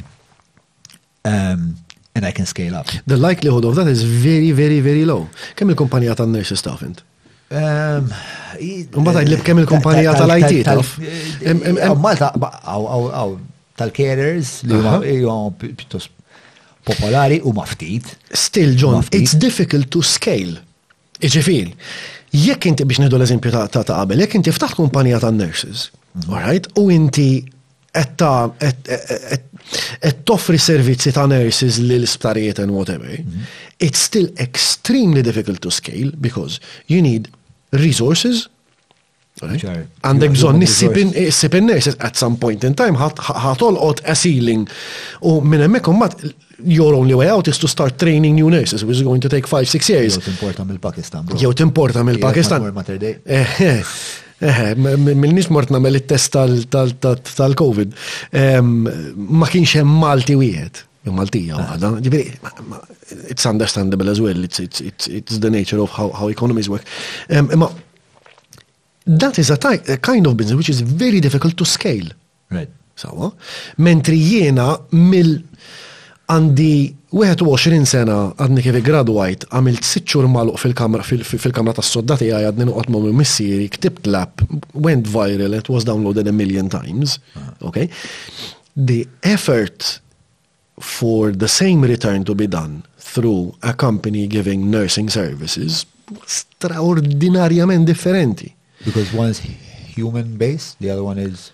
Um, 1.30 1.76
and 2.16 2.26
I 2.26 2.32
can 2.34 2.46
scale 2.50 2.74
up. 2.76 2.88
The 3.08 3.18
likelihood 3.18 3.66
of 3.66 3.76
that 3.76 3.88
is 3.88 4.02
very, 4.04 4.52
very, 4.52 4.80
very 4.82 5.06
low. 5.06 5.30
Kemm 5.56 5.76
il-kumpanija 5.76 6.18
ta' 6.20 6.26
nurses 6.30 6.64
ta' 6.66 6.76
fint? 6.82 7.04
Mbata 7.50 9.22
um, 9.22 9.26
jlib 9.26 9.44
kemm 9.46 9.62
il-kumpanija 9.64 10.16
tal-IT 10.18 10.66
taf. 10.68 10.96
Eh, 11.46 11.84
malta, 12.06 12.32
għaw, 12.66 13.30
tal-carers 13.80 14.60
li 14.70 14.82
huma 15.22 15.54
pjuttost 15.62 16.14
popolari 16.90 17.38
u 17.46 17.52
maftit. 17.54 18.16
Still, 18.34 18.74
John, 18.78 19.04
it's 19.14 19.34
difficult 19.38 19.90
to 19.94 20.02
scale. 20.06 20.58
Iġifin, 21.20 21.74
Jekk 22.36 22.66
inti 22.70 22.86
biex 22.86 23.02
nidu 23.02 23.18
l-eżempju 23.18 23.52
ta' 23.54 23.68
ta' 23.82 23.86
qabel, 23.90 24.22
jekk 24.22 24.36
inti 24.38 24.52
ftaħt 24.54 24.78
kumpanija 24.78 25.20
ta' 25.24 25.32
nurses, 25.34 25.88
mhm. 26.14 26.34
alright, 26.36 26.68
u 26.78 26.90
inti 26.94 27.32
qed 27.90 28.22
toffri 30.30 30.60
servizzi 30.62 31.12
ta' 31.16 31.26
nurses 31.30 31.80
lil 31.82 32.06
sptarijiet 32.08 32.62
and 32.62 32.72
whatever, 32.76 33.10
mhm. 33.18 33.48
it's 33.82 34.00
still 34.12 34.30
extremely 34.38 35.24
difficult 35.26 35.62
to 35.66 35.72
scale 35.74 36.12
because 36.22 36.60
you 36.88 37.02
need 37.06 37.30
resources, 37.84 38.48
Għandek 39.40 40.34
bżon 40.36 40.58
nissib 40.60 40.98
in 41.56 41.64
nurses 41.70 41.96
at 42.04 42.18
some 42.20 42.36
point 42.42 42.66
in 42.68 42.74
time 42.76 43.00
ħatolqot 43.00 44.02
a 44.04 44.12
ceiling 44.20 44.66
u 45.24 45.38
minn 45.40 45.64
hemmhekk 45.64 45.88
your 46.64 46.94
only 46.94 47.14
way 47.16 47.30
out 47.30 47.48
is 47.48 47.58
to 47.60 47.68
start 47.68 47.98
training 47.98 48.36
new 48.36 48.50
nurses, 48.50 48.84
which 48.84 48.98
is 48.98 49.04
going 49.04 49.22
to 49.22 49.30
take 49.30 49.48
five, 49.48 49.68
six 49.68 49.90
years. 49.90 50.18
Jew 50.18 50.32
importa 50.32 50.64
mill-Pakistan. 50.66 51.26
Jew 51.38 51.54
importa 51.60 52.04
mill-Pakistan. 52.04 52.66
Eh, 53.26 53.62
eh, 53.62 53.84
eh, 54.40 54.74
Mill-nis 54.76 55.48
mortna 55.50 55.80
mill 55.80 56.00
test 56.06 56.32
tal-Covid. 56.32 57.94
Ma 59.16 59.48
kienx 59.48 59.76
hemm 59.80 59.96
Malti 60.04 60.36
wieħed. 60.40 60.86
Maltija 61.10 61.58
waħda. 61.58 61.94
Ah. 62.44 62.80
It's 63.30 63.46
understandable 63.46 64.10
as 64.10 64.20
well. 64.22 64.44
It's, 64.44 64.60
it's, 64.60 64.82
it's, 64.82 65.08
it's 65.08 65.38
the 65.40 65.50
nature 65.50 65.80
of 65.80 65.90
how, 65.90 66.10
how 66.12 66.28
economies 66.28 66.70
work. 66.70 66.84
Um, 67.32 67.68
that 69.08 69.40
is 69.40 69.50
a 69.50 69.58
type, 69.58 69.90
a 69.90 69.98
kind 69.98 70.28
of 70.28 70.38
business 70.38 70.56
which 70.56 70.70
is 70.70 70.82
very 70.82 71.20
difficult 71.20 71.58
to 71.58 71.66
scale. 71.66 72.06
Right. 72.52 72.70
Sawa. 72.96 73.32
Mentri 73.80 74.20
jiena 74.22 74.78
mill- 74.94 75.42
għandi 76.30 76.74
21 77.16 77.88
sena 77.90 78.18
għadni 78.38 78.62
kif 78.62 78.78
graduajt, 78.86 79.48
għamilt 79.50 79.88
6 79.90 80.04
xhur 80.06 80.28
maluq 80.30 80.60
fil-kamra 80.62 81.02
fil-kamra 81.08 81.74
tas-soddati 81.78 82.28
għaj 82.30 82.48
għadni 82.50 82.68
nuqgħod 82.70 82.92
ma' 82.94 83.16
missiri, 83.22 83.66
ktibt 83.74 84.08
lap, 84.12 84.44
went 84.88 85.10
viral, 85.10 85.58
it 85.58 85.72
was 85.74 85.88
downloaded 85.88 86.30
a 86.30 86.36
million 86.36 86.70
times. 86.70 87.18
Okay? 87.66 87.90
The 88.78 89.08
effort 89.24 90.00
for 90.80 91.34
the 91.36 91.48
same 91.50 91.82
return 91.82 92.24
to 92.26 92.36
be 92.36 92.48
done 92.48 92.84
through 93.00 93.56
a 93.64 93.74
company 93.74 94.28
giving 94.28 94.70
nursing 94.70 95.10
services 95.10 95.86
straordinarjament 96.30 97.86
differenti. 97.86 98.54
Because 98.86 99.12
one 99.14 99.30
is 99.30 99.40
human 99.42 100.38
based, 100.38 100.78
the 100.80 100.92
other 100.92 101.04
one 101.04 101.18
is 101.18 101.52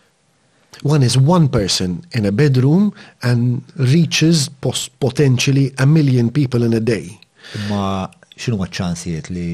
one 0.84 1.04
is 1.04 1.18
one 1.18 1.48
person 1.50 2.06
in 2.12 2.26
a 2.26 2.32
bedroom 2.32 2.94
and 3.24 3.64
reaches 3.78 4.50
potentially 5.00 5.74
a 5.78 5.86
million 5.86 6.30
people 6.30 6.64
in 6.64 6.74
a 6.74 6.80
day. 6.80 7.20
Ma 7.70 8.06
xinu 8.36 8.58
ma 8.60 8.68
ċansijiet 8.68 9.30
li 9.34 9.48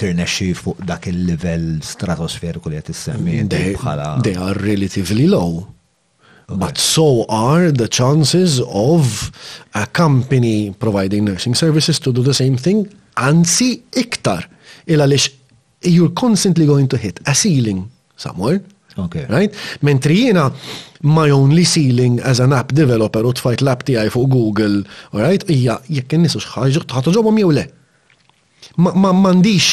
tirnexxi 0.00 0.52
fuq 0.56 0.82
dak 0.88 1.06
il-level 1.10 1.82
stratosferiku 1.84 2.70
li 2.72 2.78
qed 2.80 2.92
issemmi 2.94 3.40
bħala. 3.76 4.22
They 4.22 4.36
are 4.36 4.54
relatively 4.56 5.26
low. 5.28 5.66
Okay. 6.48 6.58
But 6.58 6.76
so 6.76 7.24
are 7.28 7.70
the 7.70 7.86
chances 7.88 8.60
of 8.68 9.30
a 9.74 9.86
company 9.86 10.72
providing 10.78 11.24
nursing 11.24 11.54
services 11.54 12.00
to 12.00 12.12
do 12.12 12.22
the 12.22 12.34
same 12.34 12.56
thing, 12.56 12.88
anzi 13.18 13.82
iktar. 13.92 14.46
Il 14.86 15.00
għaliex 15.04 15.38
you're 15.84 16.14
constantly 16.14 16.64
going 16.66 16.86
to 16.88 16.96
hit 16.96 17.18
a 17.26 17.34
ceiling 17.34 17.88
somewhere. 18.16 18.60
Okay. 18.96 19.24
Right? 19.28 19.54
Mentri 19.80 20.26
jena 20.26 20.52
my 21.00 21.30
only 21.30 21.64
ceiling 21.64 22.20
as 22.20 22.40
an 22.40 22.52
app 22.52 22.70
developer 22.72 23.24
u 23.26 23.32
tfajt 23.34 23.64
l-app 23.66 23.82
tijaj 23.86 24.10
fuq 24.14 24.28
Google, 24.30 24.84
all 25.12 25.22
right? 25.26 25.42
Ija 25.50 25.78
jekk 25.90 26.12
nisu 26.20 26.38
xħajġu, 26.42 26.84
ħaġu 26.92 27.14
ġobom 27.16 27.40
jew 27.42 27.50
le. 27.56 27.64
Ma 28.78 28.92
mandiċ 29.10 29.72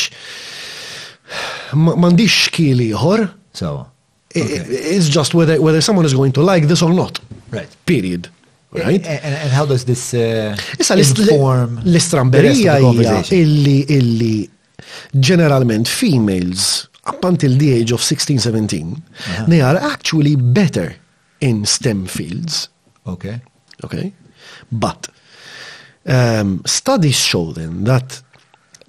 m'għandix 1.76 2.50
jħor. 2.90 3.28
It's 4.36 5.08
just 5.10 5.34
whether 5.38 5.60
whether 5.62 5.82
someone 5.86 6.06
is 6.10 6.14
going 6.18 6.34
to 6.34 6.42
like 6.46 6.68
this 6.72 6.82
or 6.82 6.94
not. 6.94 7.20
Right. 7.52 7.70
Period. 7.86 8.30
Right? 8.72 9.04
And, 9.04 9.34
and 9.46 9.50
how 9.52 9.66
does 9.66 9.86
this 9.86 10.14
uh, 10.14 10.54
Issa 10.78 10.94
inform 11.02 11.80
l-istramberija 11.82 12.78
illi 13.34 13.80
illi 13.90 14.34
generalment 15.20 15.88
females 15.90 16.89
up 17.10 17.24
until 17.26 17.58
the 17.58 17.72
age 17.74 17.92
of 17.92 18.02
16, 18.02 18.40
17, 18.40 19.02
they 19.48 19.62
are 19.62 19.76
actually 19.78 20.36
better 20.36 20.96
in 21.42 21.66
STEM 21.66 22.06
fields. 22.06 22.70
Okay. 23.08 23.42
Okay. 23.84 24.14
But 24.72 25.10
um, 26.06 26.62
studies 26.66 27.16
show 27.16 27.52
then 27.54 27.84
that 27.86 28.22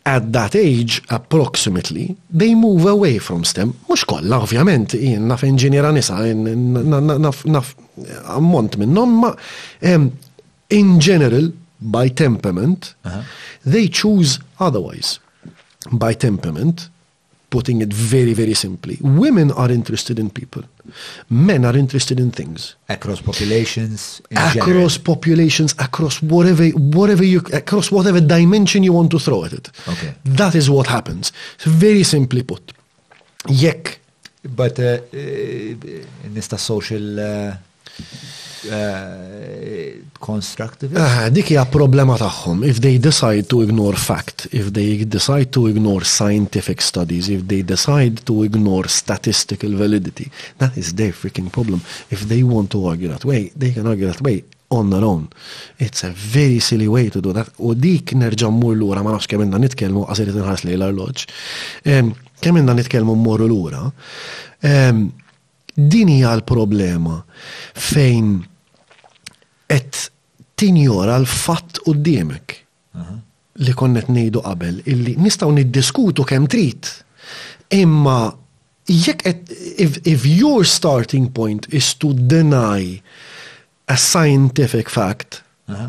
at 0.04 0.32
that 0.32 0.54
age, 0.54 1.02
approximately, 1.10 2.16
they 2.30 2.54
move 2.54 2.86
away 2.86 3.18
from 3.18 3.44
STEM. 3.44 3.74
Mux 3.88 4.02
kolla, 4.04 4.40
ovvjament, 4.44 4.94
in 4.96 5.28
naf 5.30 5.44
inġiniera 5.46 5.92
nisa, 5.94 6.16
naf 6.24 7.74
ammont 8.36 8.78
minnom, 8.80 9.12
ma 9.24 9.30
um, 9.94 10.08
in 10.70 11.00
general, 11.00 11.50
by 11.82 12.08
temperament, 12.12 12.94
uh 13.04 13.10
-huh. 13.12 13.22
they 13.72 13.88
choose 13.88 14.40
otherwise. 14.56 15.20
By 15.90 16.14
temperament, 16.16 16.90
putting 17.50 17.82
it 17.82 17.92
very, 17.92 18.32
very 18.32 18.54
simply. 18.54 18.96
Women 19.00 19.50
are 19.50 19.70
interested 19.70 20.18
in 20.18 20.30
people. 20.30 20.62
Men 21.28 21.64
are 21.64 21.76
interested 21.76 22.18
in 22.18 22.30
things. 22.30 22.76
Across 22.88 23.20
populations. 23.22 24.20
across 24.30 24.54
general. 24.66 24.90
populations, 25.04 25.74
across 25.78 26.20
whatever 26.22 26.66
whatever 26.98 27.24
you 27.24 27.40
across 27.52 27.88
whatever 27.90 28.20
dimension 28.20 28.82
you 28.82 28.92
want 28.94 29.10
to 29.10 29.18
throw 29.18 29.44
at 29.44 29.52
it. 29.52 29.70
Okay. 29.88 30.14
That 30.36 30.54
is 30.54 30.68
what 30.70 30.86
happens. 30.86 31.32
So 31.58 31.70
very 31.70 32.04
simply 32.04 32.42
put. 32.42 32.72
Yek. 33.48 33.98
But 34.42 34.78
uh, 34.78 34.84
uh, 34.84 36.26
in 36.26 36.32
this 36.32 36.46
social 36.56 37.18
uh 37.20 37.54
Eh, 38.64 39.92
constructive? 40.18 41.00
Ah, 41.00 41.28
dik 41.32 41.48
hija 41.54 41.62
problema 41.70 42.16
tagħhom. 42.20 42.66
If 42.68 42.80
they 42.84 42.98
decide 43.00 43.46
to 43.48 43.62
ignore 43.64 43.96
fact, 43.96 44.48
if 44.52 44.68
they 44.76 45.04
decide 45.08 45.48
to 45.56 45.64
ignore 45.70 46.04
scientific 46.04 46.82
studies, 46.84 47.30
if 47.32 47.46
they 47.48 47.62
decide 47.64 48.20
to 48.28 48.42
ignore 48.44 48.88
statistical 48.88 49.72
validity, 49.76 50.28
that 50.58 50.76
is 50.76 50.92
their 50.94 51.12
freaking 51.14 51.48
problem. 51.50 51.80
If 52.10 52.26
they 52.28 52.42
want 52.42 52.68
to 52.76 52.86
argue 52.86 53.08
that 53.08 53.24
way, 53.24 53.50
they 53.56 53.72
can 53.72 53.86
argue 53.86 54.06
that 54.10 54.20
way 54.20 54.44
on 54.68 54.90
their 54.90 55.04
own. 55.04 55.28
It's 55.78 56.04
a 56.04 56.10
very 56.12 56.60
silly 56.60 56.86
way 56.86 57.08
to 57.08 57.20
do 57.20 57.32
that. 57.32 57.48
U 57.64 57.72
dik 57.74 58.12
nerġa' 58.12 58.52
mmur 58.52 58.76
lura 58.76 59.00
ma 59.02 59.16
nafx 59.16 59.26
kemm 59.30 59.46
inna 59.48 59.58
nitkellmu 59.62 60.04
qasir 60.10 60.28
inħares 60.34 60.66
lejla 60.68 60.90
l-arloġġ. 60.90 62.12
Kemm 62.44 62.60
inna 62.60 62.76
nitkellmu 62.76 63.16
mmur 63.16 63.48
lura. 63.50 63.82
Din 65.80 66.10
hija 66.12 66.34
l-problema 66.36 67.16
fejn 67.72 68.36
et 69.70 70.10
tinjora 70.60 71.16
l-fatt 71.22 71.78
u 71.86 71.94
d-diemek 71.94 72.58
li 73.60 73.72
konnet 73.76 74.08
nejdu 74.08 74.40
qabel, 74.44 74.78
illi 74.88 75.12
nistaw 75.20 75.50
niddiskutu 75.52 76.24
kem 76.24 76.46
trit. 76.48 76.88
Imma 77.76 78.30
jekk 78.88 79.26
if, 79.26 79.98
if 80.06 80.24
your 80.24 80.64
starting 80.66 81.26
point 81.36 81.66
is 81.68 81.92
to 81.94 82.12
deny 82.14 82.96
a 83.86 83.96
scientific 83.96 84.88
fact, 84.88 85.42
uh 85.68 85.74
-huh. 85.74 85.88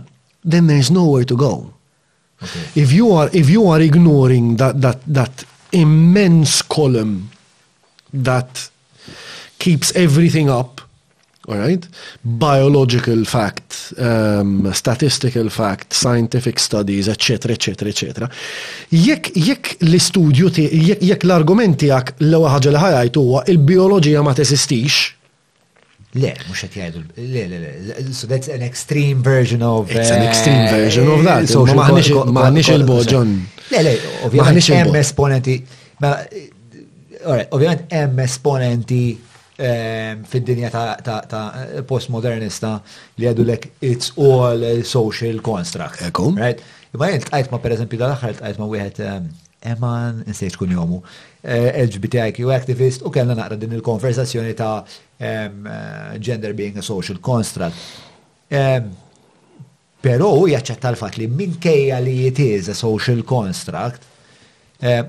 then 0.52 0.68
there's 0.70 0.91
nowhere 0.94 1.26
to 1.26 1.36
go. 1.36 1.68
Okay. 2.41 2.62
If 2.84 2.91
you 2.91 3.18
are 3.20 3.30
if 3.34 3.49
you 3.49 3.74
are 3.74 3.86
ignoring 3.86 4.58
that 4.58 4.82
that 4.82 4.99
that 5.16 5.45
immense 5.72 6.64
column 6.68 7.30
that 8.26 8.72
keeps 9.58 9.94
everything 9.95 10.49
up, 10.49 10.82
alright? 11.52 11.88
Biological 12.23 13.26
fact, 13.26 13.94
um, 13.98 14.72
statistical 14.73 15.49
fact, 15.49 15.94
scientific 15.94 16.60
studies, 16.60 17.07
etc., 17.07 17.52
etc., 17.52 17.88
etc. 17.88 18.28
Jekk 18.90 19.32
jekk 19.36 19.73
l-istudju 19.84 20.49
jekk 21.02 21.26
l 21.26 21.34
argumenti 21.36 21.91
għak 21.91 22.15
l-ewwel 22.23 22.56
ħaġa 22.56 22.76
li 22.76 22.84
ħajajt 22.86 23.19
huwa 23.22 23.44
il 23.53 23.57
biologija 23.60 24.23
ma 24.26 24.36
teżistix, 24.38 25.18
Le, 26.19 26.34
mux 26.49 26.60
għet 26.65 26.73
jgħidu, 26.76 27.02
le, 27.32 27.41
le, 27.48 27.57
le, 27.88 27.94
so 28.11 28.28
that's 28.28 28.49
an 28.52 28.60
extreme 28.65 29.22
version 29.23 29.61
of... 29.64 29.88
It's 29.88 30.10
an 30.11 30.26
extreme 30.28 30.65
eh, 30.68 30.72
version 30.84 31.07
of 31.07 31.22
that, 31.23 31.48
so 31.48 31.61
maħnix 31.64 32.73
il-boġon. 32.76 33.32
Le, 33.72 33.84
le, 33.88 33.94
ovvijament, 34.28 34.90
m 34.91 34.98
esponenti, 34.99 35.56
ma, 36.03 36.11
ovvijament, 37.53 37.88
M 37.95 38.19
esponenti 38.26 39.02
Ehm, 39.62 40.24
fid-dinja 40.26 40.70
ta' 41.04 41.42
eh, 41.62 41.82
postmodernista 41.86 42.72
li 43.22 43.28
għadu 43.30 43.44
lek 43.46 43.66
it's 43.86 44.10
all 44.18 44.64
social 44.82 45.38
construct. 45.46 46.02
Ekkum. 46.08 46.40
Right? 46.42 46.64
Imma 46.98 47.12
jent 47.12 47.28
għajt 47.30 47.52
ma 47.54 47.60
per 47.62 47.76
eżempju 47.76 48.00
dal-axħar 48.02 48.40
għajt 48.42 48.58
ma 48.58 48.68
wieħed 48.72 49.02
ehm, 49.06 49.28
eman 49.76 50.24
nsejt 50.26 50.58
kun 50.58 50.74
jomu 50.74 50.98
eh, 51.06 51.76
LGBTIQ 51.84 52.50
activist 52.56 53.06
u 53.06 53.12
kellna 53.14 53.36
naqra 53.38 53.60
din 53.62 53.76
il-konversazzjoni 53.78 54.56
ta' 54.58 54.80
ehm, 55.22 55.70
eh, 55.70 56.18
gender 56.18 56.58
being 56.58 56.82
a 56.82 56.86
social 56.88 57.22
construct. 57.22 57.78
Pero 60.02 60.32
u 60.42 60.48
jaċċetta 60.50 60.90
l-fat 60.96 61.22
li 61.22 61.30
minkejja 61.32 62.02
li 62.04 62.18
it 62.32 62.42
is 62.44 62.72
a 62.74 62.76
social 62.76 63.22
construct, 63.24 64.04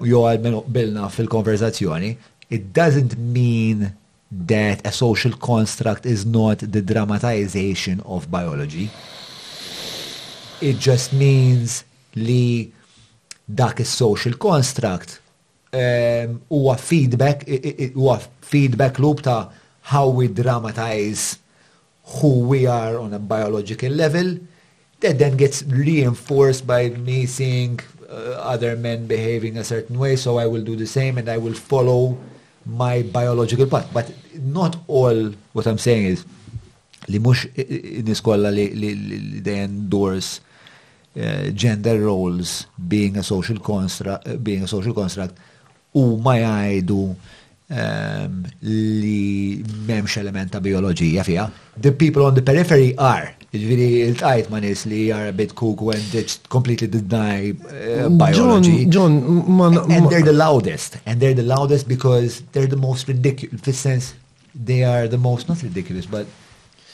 jo 0.06 0.20
għal 0.28 0.68
bilna 0.70 1.08
fil-konversazzjoni, 1.10 2.10
it 2.54 2.68
doesn't 2.76 3.16
mean 3.18 3.88
that 4.32 4.80
a 4.86 4.92
social 4.92 5.32
construct 5.32 6.06
is 6.06 6.24
not 6.24 6.58
the 6.58 6.80
dramatization 6.80 8.00
of 8.06 8.30
biology. 8.30 8.90
It 10.60 10.78
just 10.78 11.12
means 11.12 11.84
li 12.14 12.72
dak 13.52 13.80
is 13.80 13.88
social 13.88 14.32
construct 14.34 15.20
um, 15.74 16.40
huwa 16.50 16.72
um, 16.76 16.78
feedback 16.78 17.44
huwa 17.94 18.16
feedback 18.40 18.98
loop 18.98 19.22
ta' 19.22 19.50
how 19.82 20.08
we 20.08 20.28
dramatize 20.28 21.38
who 22.04 22.40
we 22.46 22.66
are 22.66 22.96
on 22.98 23.12
a 23.14 23.18
biological 23.18 23.88
level 23.90 24.38
that 25.00 25.18
then 25.18 25.36
gets 25.36 25.62
reinforced 25.64 26.64
by 26.66 26.90
me 26.90 27.26
seeing 27.26 27.80
uh, 28.08 28.38
other 28.54 28.76
men 28.76 29.06
behaving 29.06 29.56
a 29.58 29.64
certain 29.64 29.98
way 29.98 30.14
so 30.14 30.38
I 30.38 30.46
will 30.46 30.62
do 30.62 30.76
the 30.76 30.86
same 30.86 31.16
and 31.18 31.28
I 31.28 31.38
will 31.38 31.58
follow 31.72 32.16
my 32.66 33.02
biological 33.02 33.66
part 33.66 33.86
But 33.92 34.10
not 34.38 34.76
all 34.86 35.32
what 35.52 35.66
I'm 35.66 35.78
saying 35.78 36.06
is 36.06 36.24
li 37.10 37.18
mux 37.18 37.48
niskolla 38.06 38.50
li, 38.54 38.70
li, 38.78 38.94
li 38.94 39.40
they 39.42 39.64
endorse 39.66 40.38
uh, 41.18 41.50
gender 41.50 41.98
roles 41.98 42.66
being 42.78 43.16
a 43.18 43.22
social 43.26 43.58
construct, 43.58 44.22
uh, 44.28 44.36
being 44.38 44.62
a 44.62 44.70
social 44.70 44.94
construct 44.94 45.34
u 45.98 46.14
ma 46.22 46.38
jgħidu 46.38 47.00
um, 47.10 48.38
li 49.02 49.58
memx 49.90 50.14
elementa 50.22 50.62
biologija 50.62 51.26
fija. 51.26 51.48
The 51.74 51.90
people 51.90 52.22
on 52.22 52.38
the 52.38 52.42
periphery 52.46 52.94
are. 52.96 53.34
Ġviri, 53.52 53.86
il-tajt 54.08 54.46
ma 54.48 54.62
nis 54.64 54.86
li 54.88 55.10
are 55.12 55.30
bit 55.36 55.50
kook 55.60 55.82
when 55.84 56.00
they 56.10 56.24
completely 56.48 56.86
deny 56.88 57.52
uh, 57.52 58.08
biology. 58.08 58.86
John, 58.88 59.18
John 59.20 59.56
man, 59.58 59.76
and, 59.92 60.08
they're 60.08 60.22
the 60.22 60.32
loudest. 60.32 60.96
And 61.04 61.20
they're 61.20 61.34
the 61.34 61.42
loudest 61.42 61.86
because 61.86 62.42
they're 62.52 62.66
the 62.66 62.78
most 62.78 63.08
ridiculous. 63.08 63.60
In 63.66 63.74
sense, 63.74 64.14
they 64.54 64.84
are 64.84 65.06
the 65.06 65.18
most, 65.18 65.50
not 65.50 65.60
ridiculous, 65.62 66.06
but 66.06 66.26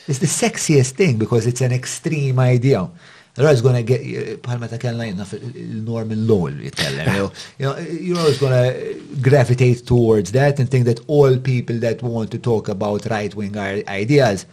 it's 0.09 0.19
the 0.19 0.27
sexiest 0.27 0.97
thing 0.97 1.17
because 1.17 1.47
it's 1.47 1.61
an 1.61 1.71
extreme 1.71 2.41
idea. 2.41 2.89
They're 3.37 3.47
always 3.47 3.61
gonna 3.61 3.85
get, 3.85 4.01
eh, 4.01 4.35
palma 4.43 4.67
ta' 4.69 4.77
kellna 4.79 5.05
jenna 5.07 5.27
norman 5.93 6.27
Lowell 6.27 6.55
jitkellem. 6.65 7.07
You 7.59 7.67
know, 7.67 7.77
you're 8.03 8.19
always 8.19 8.39
gonna 8.39 8.75
gravitate 9.23 9.87
towards 9.87 10.33
that 10.33 10.59
and 10.59 10.69
think 10.69 10.87
that 10.87 10.99
all 11.07 11.37
people 11.53 11.77
that 11.87 12.03
want 12.03 12.33
to 12.33 12.39
talk 12.39 12.69
about 12.69 13.07
right-wing 13.07 13.55
ideas 14.03 14.47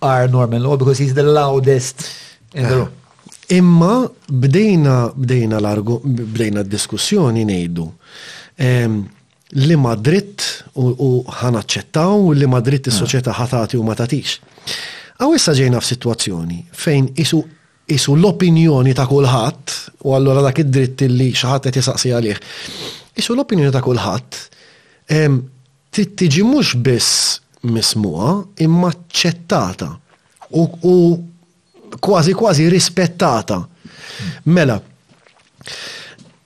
are 0.00 0.26
Norman 0.28 0.62
Law 0.62 0.76
because 0.76 0.98
he's 0.98 1.14
the 1.14 1.22
loudest 1.22 2.06
in 2.54 2.62
the 2.62 2.68
eh. 2.72 2.76
room. 2.76 2.90
Imma 3.50 4.10
bdejna 4.28 5.12
bdejna 5.16 5.58
l-argu 5.60 6.00
bdejna 6.04 6.62
d-diskussjoni 6.62 7.44
nejdu. 7.48 7.86
Li 9.58 9.76
Madrid 9.80 10.42
u 10.76 11.08
ħanaċċettaw 11.24 12.26
u 12.28 12.34
li 12.36 12.46
Madrid 12.50 12.84
ah. 12.84 12.92
is-soċjetà 12.92 13.32
ħatati 13.40 13.78
u 13.78 13.82
ma 13.82 13.94
tatix. 13.96 14.38
issa 15.34 15.52
ġejna 15.52 15.80
f'sitwazzjoni 15.80 16.66
fejn 16.70 17.08
isu 17.16 17.42
isu 17.88 18.14
l-opinjoni 18.16 18.92
ta' 18.92 19.06
kulħadd 19.08 20.04
u 20.04 20.12
allura 20.12 20.42
dak 20.44 20.58
id-dritt 20.60 21.06
li 21.08 21.30
xi 21.32 21.46
ħadd 21.48 21.62
qed 21.70 21.78
jisaqsi 21.80 22.12
għalih. 22.12 22.38
Isu 23.16 23.32
l-opinjoni 23.34 23.72
ta' 23.72 23.80
kulħadd 23.82 24.42
trid 25.88 26.12
tiġi 26.20 26.44
mhux 26.44 26.76
biss 26.76 27.47
mismuqa 27.66 28.32
imma 28.64 28.90
ċettata 29.08 29.88
u, 30.50 30.62
u 30.62 31.98
kważi 31.98 32.34
kważi 32.36 32.68
rispettata. 32.70 33.58
Mela, 34.52 34.78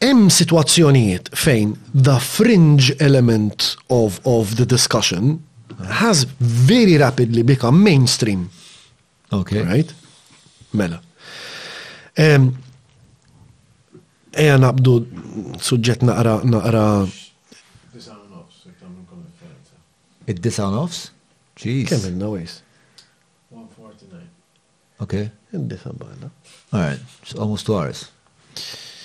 hemm 0.03 0.31
situazzjonijiet 0.33 1.31
fejn 1.39 1.77
the 2.05 2.19
fringe 2.21 2.95
element 3.01 3.77
of, 3.89 4.21
of 4.25 4.55
the 4.57 4.65
discussion 4.67 5.39
has 6.01 6.27
very 6.41 6.97
rapidly 6.99 7.43
become 7.43 7.79
mainstream. 7.83 8.49
Okay. 9.31 9.63
Right? 9.65 9.95
Mela. 10.73 11.01
Um, 12.19 12.53
Eja 14.33 14.55
naqbdu 14.57 14.93
suġġett 15.61 16.01
naqra 16.09 16.39
naqra 16.49 16.85
Id-disa 20.31 20.69
nofs? 20.71 21.07
Ġis. 21.59 21.87
Kemm 21.91 22.07
il-nawis? 22.11 22.59
149. 23.53 24.27
Okay. 25.03 25.29
Id-disa 25.57 25.93
bħala. 25.97 26.31
All 26.73 26.81
right, 26.81 27.01
it's 27.23 27.35
almost 27.35 27.67
two 27.67 27.77
hours. 27.77 28.11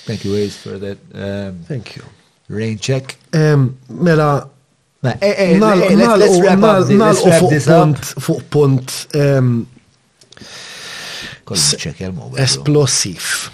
Thank 0.05 0.23
you, 0.23 0.35
Ace, 0.35 0.55
for 0.57 0.77
that. 0.79 0.97
Um, 1.13 1.63
Thank 1.67 1.95
you. 1.97 2.03
Rain 2.49 2.77
check. 2.77 3.17
Um, 3.33 3.77
mela, 3.89 4.47
fuq 8.27 8.45
punt 8.51 8.93
um, 9.15 9.49
esplosiv. 12.39 13.49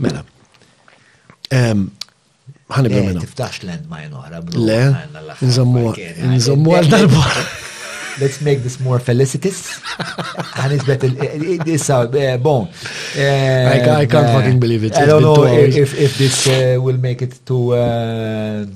Mela. 0.00 0.24
Um, 1.52 1.90
ħanibda 2.76 3.02
minna. 3.06 3.22
Tiftax 3.24 3.66
landmine 3.68 4.16
oħra, 4.20 4.40
bro. 4.46 4.64
Le, 4.66 4.80
nżammu, 5.46 5.92
nżammu 6.34 6.76
għal 6.78 6.90
darba. 6.92 7.26
Let's 8.20 8.42
make 8.44 8.60
this 8.62 8.74
more 8.84 9.00
felicitous. 9.00 9.60
Ħanisbet 10.58 11.06
il-issa, 11.08 12.02
eh, 12.20 12.34
bon. 12.44 12.66
I 13.14 13.78
can't 14.08 14.28
eh, 14.28 14.34
fucking 14.34 14.58
believe 14.60 14.84
it. 14.84 14.96
I 15.00 15.06
don't 15.06 15.22
know 15.22 15.44
if, 15.46 15.94
if 15.98 16.18
this 16.18 16.46
uh, 16.46 16.76
will 16.80 16.98
make 16.98 17.22
it 17.22 17.38
to 17.46 17.72
uh, 17.74 18.66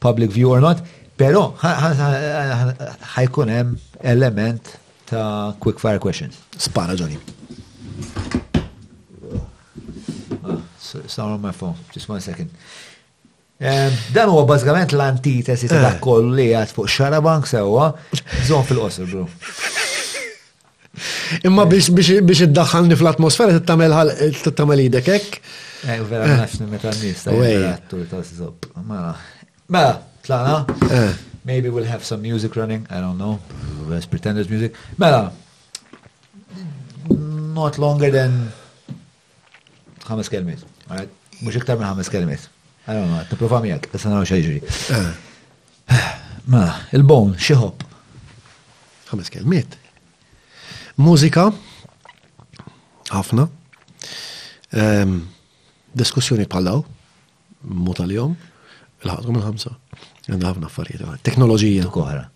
public 0.00 0.30
view 0.30 0.50
or 0.54 0.60
not. 0.60 0.84
Pero, 1.18 1.52
ħajkun 3.14 3.50
hemm 3.50 3.74
element 4.14 4.76
ta' 5.10 5.54
quick 5.62 5.82
fire 5.82 5.98
question. 5.98 6.30
Spara, 6.56 6.94
Johnny. 6.96 7.18
so, 10.78 10.98
It's 11.00 11.18
not 11.18 11.28
on 11.34 11.40
my 11.40 11.50
phone. 11.52 11.74
Just 11.92 12.08
one 12.08 12.20
second. 12.20 12.50
Dan 14.12 14.28
huwa 14.28 14.44
bażikament 14.48 14.92
l-antitesi 14.92 15.68
ta' 15.70 15.78
dak 15.80 15.96
eh. 15.96 16.00
kollu 16.04 16.34
li 16.36 16.48
għad 16.56 16.72
fuq 16.76 16.88
xarabank 16.92 17.46
sewwa, 17.48 17.86
bżonn 18.12 18.66
fil-qosor, 18.68 19.06
bro. 19.08 19.24
Imma 21.48 21.64
biex 21.68 21.88
iddaħħalni 22.44 22.98
fl-atmosfera 22.98 23.56
tittamel 23.56 24.84
idek 24.84 25.08
hekk. 25.14 25.40
Eh, 25.84 25.98
vera 26.12 26.28
nafx 26.36 26.60
meta 26.68 26.92
nista' 27.00 27.32
attur 27.72 28.04
ta' 28.12 28.20
siżob. 28.26 28.68
Mela. 28.90 29.14
Mela, 29.72 29.96
tlaqna. 30.28 30.78
Eh. 30.92 31.34
Maybe 31.48 31.68
we'll 31.70 31.88
have 31.88 32.04
some 32.04 32.20
music 32.22 32.56
running, 32.56 32.86
I 32.90 33.00
don't 33.00 33.16
know. 33.20 33.38
Let's 33.88 34.04
pretend 34.06 34.36
there's 34.36 34.48
music. 34.50 34.76
Mela. 34.98 35.30
Not 37.54 37.78
longer 37.80 38.10
than 38.12 38.50
ħames 40.08 40.28
kelmiet. 40.32 40.66
Mux 41.40 41.56
iktar 41.60 41.80
minn 41.80 41.88
ħames 41.90 42.12
kelmiet. 42.12 42.50
Għarama, 42.84 43.22
t-prova 43.30 43.62
miegħek, 43.64 43.94
issa 43.96 45.02
Ma, 46.52 46.66
il-bone, 46.92 47.38
xieħob. 47.40 47.80
Ħames 49.08 49.30
kelmiet. 49.32 49.78
Mużika, 51.00 51.46
ħafna, 53.08 53.46
diskussjoni 55.96 56.44
pallaw, 56.52 56.82
muta 57.64 58.04
l-jom, 58.04 58.36
l-ħadru 59.06 59.32
mill-ħamsa. 59.38 59.72
Għandha 60.28 60.50
ħafna 60.50 60.68
affarijiet. 60.68 61.08
Eh, 61.14 61.18
teknoloġija. 61.30 61.88
Kohra. 61.96 62.26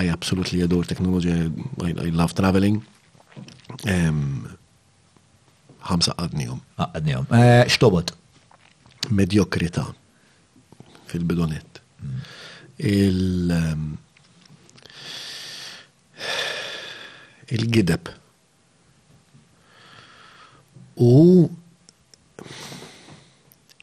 I 0.00 0.08
absolutely 0.16 0.64
adore 0.64 0.88
technology. 0.88 1.36
I 1.84 2.10
love 2.16 2.32
traveling. 2.40 2.80
Ehm, 3.84 4.46
ħamsa 5.92 6.16
għadnijom. 6.24 6.64
Ah, 6.80 6.88
għadnijom. 6.96 7.28
Eh, 7.36 7.66
xtobot 7.76 8.16
mediokrita 9.10 9.84
fil-bidonet. 11.06 11.82
Ehm, 12.78 13.92
il- 17.46 17.68
gideb 17.70 18.08
U 20.98 21.48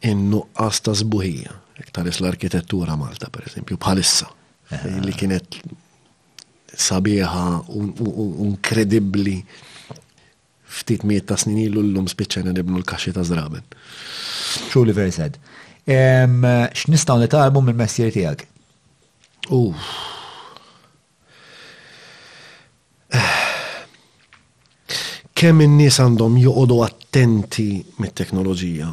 in 0.01 0.31
għasta 0.33 0.81
ta' 0.81 0.91
zbuħija, 0.91 1.53
iktaris 1.79 2.19
l-arkitettura 2.19 2.95
Malta, 2.97 3.29
per 3.29 3.45
esempio, 3.45 3.77
bħalissa, 3.77 4.27
eh. 4.71 4.99
li 4.99 5.13
kienet 5.13 5.61
sabiħa, 6.75 7.65
un-kredibli. 7.69 9.37
un, 9.37 9.43
un 9.45 9.72
ftit 10.73 11.03
miet 11.07 11.27
ta' 11.29 11.37
snin 11.39 11.59
ilu 11.67 11.83
l-lum 11.83 12.07
spiċċajna 12.09 12.53
nibnu 12.57 12.79
l-kaxxi 12.81 13.13
ta' 13.15 13.23
zraben. 13.27 13.65
Truly 14.71 14.95
very 14.97 15.13
sad. 15.13 15.37
X'nistgħu 15.87 17.17
nitalmu 17.25 17.61
mill-messier 17.67 18.13
tiegħek? 18.15 18.45
Kemm 25.43 25.63
in-nies 25.67 25.97
għandhom 25.99 26.37
joqogħdu 26.39 26.77
attenti 26.85 27.67
mit-teknoloġija, 28.01 28.89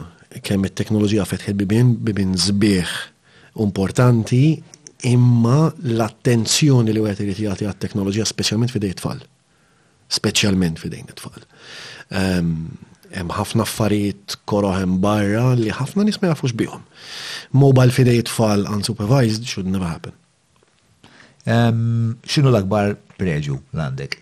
kemm 0.47 0.66
it-teknoloġija 0.69 1.27
fetħet 1.31 1.59
bibin 1.61 1.94
bibin 2.09 2.35
żbieħ 2.39 2.93
importanti 3.65 4.43
imma 5.15 5.59
l-attenzjoni 5.70 6.94
li 6.94 7.02
wieħed 7.07 7.23
irid 7.24 7.44
jagħti 7.47 7.69
għat-teknoloġija 7.70 8.27
speċjalment 8.32 8.74
fidej 8.74 8.98
tfal 8.98 9.23
specialment 10.12 10.81
fi 10.82 10.91
dejn 10.93 11.09
it-tfal. 11.12 11.45
Hemm 12.15 12.55
um, 12.66 12.78
ħafna 13.35 13.65
affarijiet 13.66 14.37
koroħem 14.47 14.99
barra 15.03 15.57
li 15.59 15.70
ħafna 15.74 16.05
nies 16.07 16.20
ma 16.23 16.28
jafux 16.31 16.53
bihom. 16.55 16.82
Mobile 17.59 17.91
fidej 17.95 18.20
it-tfal 18.23 18.66
unsupervised 18.70 19.47
should 19.51 19.66
never 19.70 19.89
happen. 19.91 20.15
Um, 21.51 22.19
X'inhu 22.27 22.53
l-akbar 22.53 22.93
preġu 23.19 23.57
l-għandek? 23.74 24.15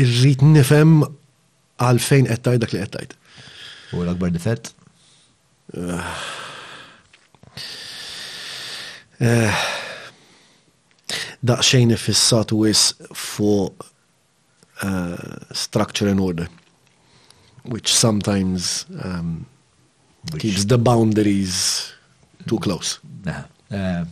irrit 0.02 0.44
nifem 0.44 1.00
għalfejn 1.82 2.28
qed 2.34 2.44
tajdak 2.50 2.74
li 2.76 2.84
qed 2.84 3.18
U 3.94 4.02
l-akbar 4.04 4.30
difett? 4.32 4.74
Eh. 5.74 6.08
Eh. 9.18 9.56
Daqxejn 11.42 11.92
fissat 12.00 12.54
wis 12.56 12.92
fuq 13.18 13.84
eh, 14.84 15.40
structure 15.52 16.08
and 16.12 16.20
order, 16.22 16.48
which 17.64 17.92
sometimes 17.94 18.86
um, 19.04 19.46
which 20.32 20.44
keeps 20.44 20.66
the 20.66 20.78
boundaries 20.78 21.92
too 22.48 22.60
close. 22.60 23.00
Nah. 23.26 23.44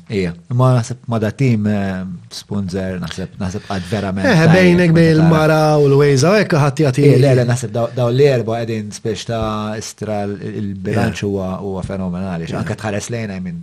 Ija, 0.10 0.30
eh, 0.32 0.36
ma 0.56 0.70
naħseb 0.78 1.02
ma 1.12 1.18
da 1.20 1.30
tim 1.36 1.66
eh, 1.68 2.04
spunzer, 2.32 2.96
naħseb 3.02 3.34
naħseb 3.42 3.66
għad 3.76 3.88
verament. 3.92 4.28
Eħe, 4.30 4.46
eh, 4.46 4.52
bejnek 4.56 4.92
bejn 4.96 5.10
il-mara 5.18 5.58
u 5.82 5.90
l-wejza, 5.90 6.32
ekka 6.46 6.62
ħatti 6.64 6.86
għati. 6.88 7.06
Le, 7.20 7.34
le, 7.42 7.44
naħseb 7.50 7.74
daw 7.76 8.08
l-erba 8.14 8.62
għedin 8.62 8.88
spiex 8.96 9.26
ta' 9.28 9.76
istra 9.80 10.22
il-bilanċ 10.30 11.26
huwa 11.28 11.84
fenomenali, 11.88 12.48
anka 12.56 12.78
tħares 12.80 13.10
lejna 13.14 13.40
minn. 13.44 13.60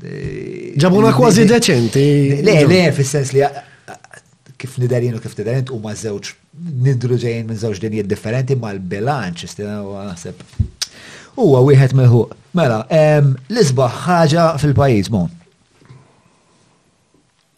Ġabuna 0.77 1.15
kważi 1.17 1.49
deċenti. 1.51 2.05
Le, 2.45 2.59
le, 2.69 2.83
fil-sens 2.99 3.33
li 3.37 3.47
kif 4.57 4.77
nidarin 4.81 5.17
u 5.17 5.21
kif 5.21 5.35
nidarin 5.41 5.73
u 5.73 5.81
ma' 5.81 5.97
zewċ 5.97 6.37
nidru 6.85 7.17
minn 7.23 7.57
zewċ 7.61 7.81
dinji 7.87 8.05
differenti 8.09 8.57
ma' 8.59 8.75
l-bilanċ, 8.77 9.49
istina, 9.49 9.81
naħseb. 10.11 10.45
Huwa 11.41 11.61
wieħed 11.71 11.93
meħuq. 11.97 12.37
Mela, 12.61 12.85
l-isbaħ 12.89 13.99
ħaġa 14.07 14.47
fil-pajiz, 14.63 15.11
mon. 15.17 15.33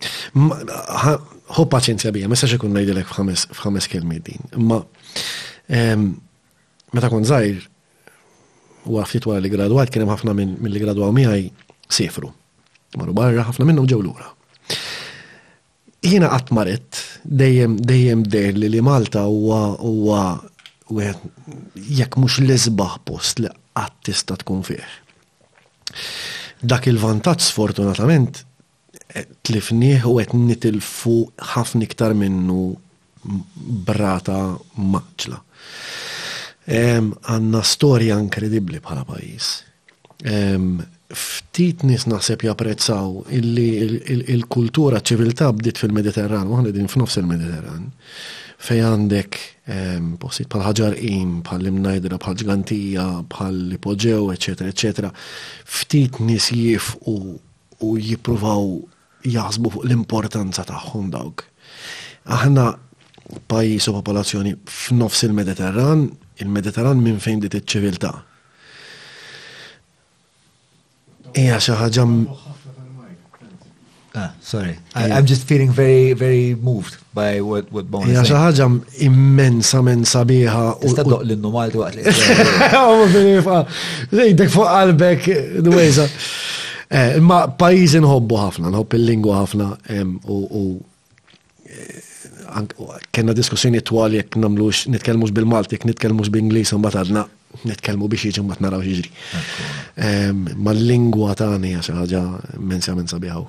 Ħu 0.01 1.65
paċenzja 1.70 2.12
bija, 2.15 2.29
messax 2.31 2.55
ikun 2.59 2.75
najdilek 2.77 3.09
f'ħames 3.11 3.89
kelmi 3.91 4.20
din. 4.23 4.45
Ma, 4.69 4.79
meta 6.95 7.11
kon 7.11 7.27
zaħir, 7.27 7.65
u 8.89 8.99
għafit 9.03 9.27
wara 9.29 9.43
li 9.43 9.51
graduat, 9.53 9.91
kienem 9.93 10.11
ħafna 10.12 10.37
minn 10.39 10.55
li 10.70 10.83
gradwaw 10.83 11.12
miħaj 11.19 11.49
sifru. 11.93 12.31
Maru 12.97 13.16
barra, 13.16 13.45
ħafna 13.49 13.75
u 13.81 13.87
ġew 13.91 14.03
lura. 14.07 14.31
Jiena 16.05 16.29
qatt 16.31 16.53
maret 16.55 17.01
dejjem 17.27 17.77
dejjem 17.83 18.23
der 18.31 18.55
li 18.55 18.69
li 18.70 18.81
Malta 18.87 19.25
huwa 19.27 19.73
huwa 19.81 20.39
jekk 21.75 22.16
mhux 22.23 22.39
l-isbaħ 22.47 22.95
post 23.05 23.43
li 23.43 23.51
qatt 23.77 23.99
tista' 24.07 24.39
tkun 24.41 24.62
fih. 24.65 24.87
Dak 26.62 26.87
il-vantaġġ 26.91 27.45
sfortunatament 27.51 28.45
tlifnieh 29.43 30.05
u 30.09 30.17
qed 30.19 30.35
nitilfu 30.37 31.15
ħafna 31.55 31.87
iktar 31.87 32.15
minnu 32.17 32.61
brata 33.89 34.41
maċla. 34.79 35.41
Għanna 36.69 37.63
storja 37.65 38.19
inkredibbli 38.21 38.83
bħala 38.85 39.07
pajis. 39.09 39.53
Ftit 41.09 41.87
nis 41.89 42.05
naħseb 42.11 42.45
japprezzaw 42.51 43.15
illi 43.39 43.67
il-kultura 44.35 45.01
ċiviltà 45.01 45.49
bdiet 45.57 45.81
fil-Mediterran, 45.81 46.51
u 46.53 46.61
din 46.69 46.91
f'nofs 46.93 47.17
il-Mediterran, 47.23 47.89
fej 48.61 48.83
għandek 48.85 49.41
posit 50.21 50.53
bħal 50.53 50.99
im, 51.09 51.39
bħal 51.47 51.71
imnajdra, 51.73 52.21
bħal 52.21 52.39
ġgantija, 52.45 53.07
bħal 53.33 53.65
ipoġew, 53.79 54.27
eccetera, 54.37 54.69
eccetera. 54.75 55.13
Ftit 55.65 56.21
nis 56.29 56.53
jif 56.53 56.93
u 57.09 57.97
jipruvaw 57.97 58.77
jasbu 59.35 59.71
fuq 59.75 59.87
l-importanza 59.89 60.65
tagħhom 60.69 61.09
dawk. 61.15 61.45
Aħna 62.39 62.67
pajjiż 63.51 63.91
u 63.93 63.97
popolazzjoni 63.99 64.55
f'nofs 64.57 65.25
il-Mediterran, 65.29 66.07
il-Mediterran 66.43 67.03
minn 67.05 67.21
fejn 67.23 67.45
dit 67.45 67.59
iċ-ċiviltà. 67.61 68.13
Ija 71.37 71.61
xi 71.61 72.09
Ah, 74.19 74.31
sorry. 74.41 74.73
I, 74.97 75.13
I'm 75.13 75.27
just 75.27 75.47
feeling 75.47 75.71
very, 75.71 76.13
very 76.15 76.55
moved 76.57 76.97
by 77.15 77.41
what, 77.43 77.71
what 77.71 77.87
Bones 77.91 78.09
is 78.09 78.27
saying. 78.27 78.41
ħaġa 78.43 78.67
immensa, 79.05 79.83
mensa 79.85 80.25
biħa. 80.27 80.63
Tista 80.81 81.05
doq 81.07 81.23
l-innu 81.27 81.53
malti 81.55 81.79
waqt 81.79 82.01
li. 82.01 83.35
Għu, 83.45 84.49
fuq 84.57 84.67
għalbek, 84.73 85.29
d-wejza. 85.63 86.09
Eh, 86.89 87.19
imma 87.20 87.43
pajizin 87.60 88.05
hobbu 88.09 88.36
ħafna, 88.40 88.70
nħobb 88.73 88.94
il-lingwa 88.97 89.43
ħafna 89.43 89.65
eh, 89.93 90.05
u 90.32 90.78
kena 93.12 93.35
diskussjoni 93.36 93.82
twal 93.85 94.15
jek 94.16 94.39
namlux, 94.40 94.86
nitkelmux 94.94 95.35
bil-Malti, 95.36 95.77
jek 95.77 95.85
nitkelmux 95.90 96.31
bil-Inglis, 96.32 96.73
un 96.73 96.81
batadna, 96.86 97.27
nitkelmu 97.69 98.09
biex 98.09 98.31
jieġi 98.31 98.44
mbat 98.47 98.62
naraw 98.65 98.81
xiġri. 98.85 99.12
Ma 100.56 100.73
l-lingwa 100.73 101.36
tani 101.36 101.74
għaxa 101.77 101.98
ħagġa 101.98 102.23
mensa 102.73 102.97
mensa 102.97 103.20
biħaw. 103.20 103.44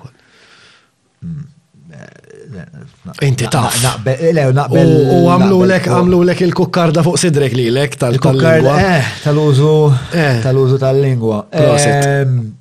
Inti 3.24 3.44
ta' 3.50 3.68
Naqbel. 4.02 4.98
U 5.16 5.20
għamlu 5.32 5.58
lek, 5.70 5.88
għamlu 5.92 6.20
lek 6.30 6.42
il-kukkarda 6.46 7.02
fuq 7.06 7.20
sidrek 7.20 7.54
li 7.58 7.68
lek 7.74 7.96
tal-kukkarda. 8.00 8.74
Eh, 8.80 9.16
tal-użu, 9.24 9.72
eh. 10.16 10.40
tal-użu 10.44 10.78
tal-lingwa. 10.80 11.42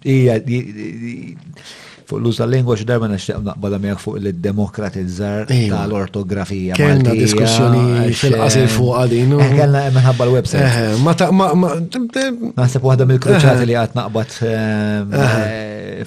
Ija, 0.03 0.37
fuq 2.09 2.19
l-użu 2.19 2.41
tal-lingwa 2.43 2.77
xidarba 2.79 3.09
nixtieq 3.11 3.41
naqbada 3.45 3.79
miħak 3.83 4.01
fuq 4.03 4.19
il-demokratizzar 4.23 5.49
iva. 5.55 5.77
tal-ortografija. 5.79 6.75
Kenna 6.79 7.13
diskussjoni 7.17 8.11
fil-qasir 8.19 8.67
fuq 8.73 8.99
għadin. 9.03 9.37
Eh, 9.39 9.55
kellna 9.57 9.87
minħabba 9.95 10.27
l-website. 10.29 10.85
Ma 11.05 11.13
ta' 11.17 11.31
ma. 11.33 11.51
Naħseb 12.57 12.83
ma 12.93 13.01
mill-kruċati 13.05 13.65
li 13.69 13.79
għad 13.79 13.95
naqbad 13.99 14.39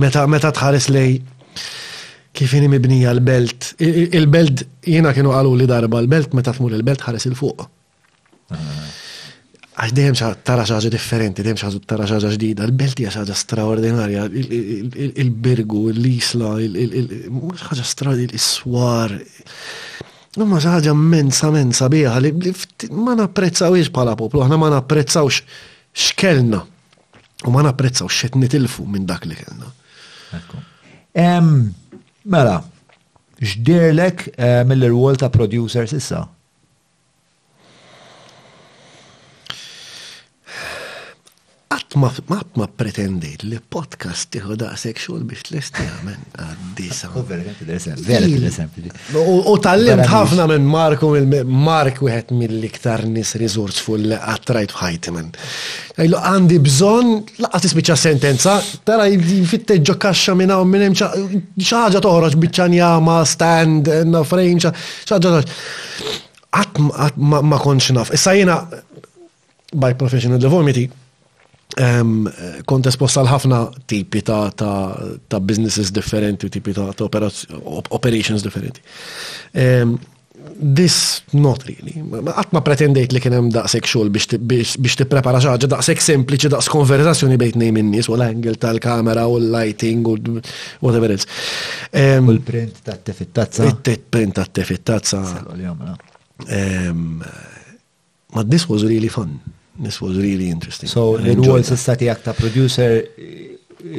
Meta, 0.02 0.22
meta 0.30 0.52
tħares 0.54 0.86
lej 0.94 1.16
kif 2.32 2.54
jini 2.56 2.70
mibnija 2.72 3.12
l-belt. 3.18 3.74
Il-belt, 3.84 4.64
jina 4.88 5.12
kienu 5.16 5.34
għalu 5.36 5.56
li 5.62 5.68
darba 5.70 6.02
l-belt, 6.04 6.34
meta 6.38 6.54
tmur 6.56 6.76
il-belt 6.78 7.04
ħares 7.06 7.28
il-fuq. 7.32 7.66
Mm. 8.54 8.90
Għax 9.82 9.96
dejjem 9.98 10.18
tara 10.46 10.64
xaġa 10.68 10.90
differenti, 10.94 11.44
dejjem 11.46 11.60
xaġa 11.62 11.82
tara 11.90 12.06
xaġa 12.10 12.32
ġdida. 12.36 12.66
L-belt 12.70 13.00
hija 13.02 13.12
xaġa 13.16 13.36
straordinarja. 13.40 14.26
Il-birgu, 14.32 15.86
l-isla, 15.96 16.56
xaġa 17.66 17.86
straordinarja, 17.88 18.30
il-iswar. 18.30 19.16
Nu 20.40 20.46
ma 20.48 20.62
xaġa 20.64 20.94
mensa 20.96 21.50
mensa 21.52 21.90
biħa 21.92 22.14
li 22.24 22.30
ma 22.96 23.18
napprezzawiex 23.20 23.92
bħala 23.92 24.14
poplu, 24.20 24.46
aħna 24.46 24.60
ma 24.62 24.70
napprezzawx 24.78 25.42
x'kelna. 25.92 26.62
U 27.48 27.52
ma 27.52 27.66
napprezzawx 27.66 28.14
x'qed 28.16 28.38
nitilfu 28.40 28.86
minn 28.88 29.10
dak 29.10 29.26
li 29.28 29.36
kellna. 29.36 29.68
Ekku. 30.40 30.62
Mela, 31.14 32.62
xdirlek 33.44 34.30
eh, 34.38 34.64
mill-rwol 34.68 35.18
ta' 35.18 35.30
producers 35.30 35.92
issa? 35.94 36.28
ma 42.00 42.08
ma 42.56 42.66
pretendejt 42.72 43.42
li 43.52 43.58
podcast 43.74 44.30
tieħu 44.32 44.56
daqshekk 44.62 44.92
sexual 44.96 45.24
biex 45.28 45.44
tlesti 45.50 45.84
għamen 45.84 46.22
għaddisa. 46.40 47.10
Oh, 47.12 47.18
u 47.20 47.24
verament 47.28 48.96
U 49.52 49.56
tallimt 49.60 50.06
ħafna 50.08 50.46
minn 50.54 50.70
Marku 50.72 51.10
Mark 51.44 52.00
wieħed 52.00 52.32
mill-iktar 52.38 53.04
nis 53.12 53.34
resourceful 53.42 54.08
li 54.08 54.16
għattrajt 54.18 54.72
f'ħajti 54.72 55.14
minn. 55.18 55.34
Għajlu 56.00 56.22
għandi 56.32 56.62
bżonn 56.64 57.36
laqgħa 57.48 57.62
tispiċċa 57.66 58.00
sentenza, 58.06 58.56
tara 58.88 59.10
jfitte 59.12 59.82
ġokkaxxa 59.84 60.36
minn 60.40 60.56
hawn 60.56 60.72
minn 60.72 60.88
hemm 60.88 60.96
xi 60.96 61.76
ħaġa 61.76 62.04
toħroġ 62.08 62.40
biċċanjama, 62.46 63.18
stand, 63.36 63.92
nafrejn, 64.14 64.64
xi 64.64 65.14
ħaġa 65.16 65.44
Għat 66.52 67.16
ma 67.24 67.56
konx 67.64 67.94
naf. 67.96 68.10
Issa 68.12 68.34
jena 68.36 68.58
by 69.72 69.94
professional 69.96 70.36
deformity 70.40 70.90
Um 71.80 72.26
kont 72.68 72.86
esposta 72.90 73.22
ħafna 73.24 73.60
tipi 73.88 74.20
ta', 74.28 74.50
ta, 74.52 74.70
ta 75.32 75.40
businesses 75.40 75.92
differenti, 75.96 76.50
tipi 76.52 76.74
ta', 76.76 76.92
ta 76.92 77.06
operations 77.96 78.44
differenti. 78.44 78.82
Um, 79.56 79.94
this 80.60 81.22
not 81.32 81.64
really. 81.70 81.94
Għatma 82.34 82.60
pretendejt 82.66 83.16
li 83.16 83.22
kienem 83.24 83.48
daqsek 83.56 83.88
xol 83.88 84.12
biex 84.12 84.98
ti 85.00 85.08
prepara 85.08 85.40
xaġa, 85.40 85.70
daqsek 85.72 86.04
sempliċi, 86.04 86.52
daqs 86.52 86.68
konverzazzjoni 86.74 87.40
bejt 87.40 87.56
nej 87.62 87.72
minnis, 87.72 88.10
u 88.12 88.18
l-angel 88.20 88.60
tal-kamera, 88.60 89.24
u 89.32 89.40
l-lighting, 89.40 90.04
u 90.12 90.18
whatever 90.84 91.14
else. 91.16 91.30
U 91.94 92.36
l-print 92.36 92.84
ta' 92.90 92.98
tefittazza. 93.00 93.72
print 93.86 94.36
ta' 94.42 94.48
tefittazza. 94.52 95.24
Ma' 98.34 98.46
this 98.48 98.68
was 98.68 98.84
really 98.84 99.08
fun 99.14 99.40
this 99.82 100.02
was 100.02 100.16
really 100.18 100.50
interesting. 100.56 100.90
So 100.98 101.02
l-wol 101.38 101.64
sista 101.72 101.96
tijak 102.02 102.22
ta' 102.28 102.34
producer 102.42 102.90
eh, 102.98 103.98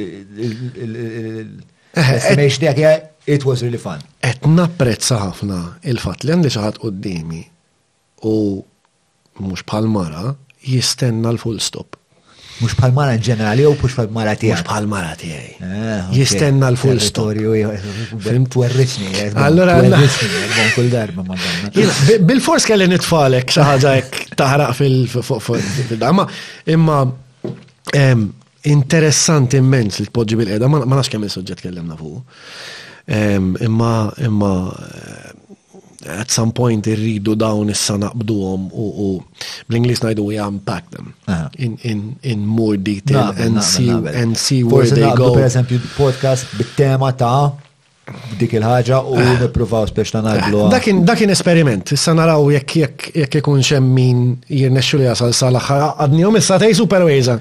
eh, 2.83 2.99
it 3.35 3.45
was 3.49 3.57
really 3.65 3.77
fun. 3.87 3.99
Et 4.29 4.47
napprezza 4.57 5.19
ħafna 5.27 5.59
il-fat 5.91 6.23
li 6.25 6.33
għandi 6.35 6.53
xaħat 6.55 6.79
qoddimi 6.83 7.43
u 8.31 8.35
mux 9.43 9.63
palmara 9.69 10.23
mara 10.29 10.37
jistenna 10.73 11.33
l-full 11.35 11.59
stop. 11.67 11.99
Mux 12.63 12.73
bħal 12.79 12.93
mara 12.95 13.15
ġenerali 13.19 13.65
u 13.67 13.73
mux 13.75 13.95
bħal 13.97 14.07
mara 14.15 14.33
tijaj. 14.39 14.57
Mux 14.61 14.65
bħal 14.69 14.85
mara 14.91 15.13
tijaj. 15.19 15.47
Eh, 15.59 15.89
Jistenna 16.15 16.69
l-full 16.71 17.01
storju. 17.03 17.55
Film 18.23 18.45
twerriċni. 18.53 19.09
Eh, 19.25 19.33
allora, 19.47 19.75
eh, 19.83 20.61
kull 20.77 20.87
darba 20.93 21.25
Bil-fors 22.29 22.67
kelli 22.69 22.87
nitfalek 22.91 23.51
xaħġajk 23.57 24.39
taħraq 24.39 24.77
fil 24.79 25.97
damma 25.99 26.27
Imma 26.71 27.01
interessant 28.71 29.59
immens 29.59 29.99
li 29.99 30.07
t-podġi 30.07 30.39
bil 30.39 30.53
edha 30.55 30.69
ma 30.71 30.79
nafx 30.85 31.11
kemm 31.11 31.27
il 31.27 31.33
sogġet 31.35 31.65
kellemna 31.65 31.99
fuq. 31.99 32.39
Imma, 33.13 33.93
imma, 34.23 34.51
at 36.19 36.29
some 36.31 36.51
point 36.55 36.83
irridu 36.91 37.33
dawn 37.43 37.71
issa 37.73 37.95
għom 37.95 38.67
u 38.73 39.09
bl-Inglis 39.69 40.03
najdu 40.03 40.25
we 40.27 40.39
unpack 40.41 40.89
them 40.93 41.13
in, 41.57 41.77
in, 41.83 42.01
in 42.25 42.45
more 42.47 42.77
detail 42.77 43.33
and, 43.37 43.61
see, 43.63 43.89
and 43.91 44.37
see 44.37 44.63
where 44.63 44.89
they 44.89 45.07
go. 45.15 45.33
Per 45.37 45.45
esempio, 45.47 45.79
podcast 45.97 46.53
bit-tema 46.59 47.13
ta' 47.17 47.51
dik 48.39 48.57
il 48.57 48.65
ħagġa 48.67 48.97
u 49.07 49.13
ah. 49.15 49.31
nippruvaw 49.39 49.85
speċna 49.87 50.19
nagħmlu. 50.25 50.63
Ah. 50.67 50.83
Dakin 51.07 51.31
esperiment, 51.31 51.91
issa 51.95 52.11
naraw 52.17 52.49
jekk 52.51 52.77
jekk 52.83 53.13
jekk 53.23 53.39
ikun 53.39 53.61
xemm 53.63 53.93
min 53.95 54.23
jirnexxu 54.51 54.99
li 54.99 55.07
jasal 55.07 55.31
sal 55.35 55.55
aħħar 55.61 55.85
għadnihom 56.03 56.39
issa 56.41 56.59
tej 56.63 56.75
superwejza. 56.83 57.37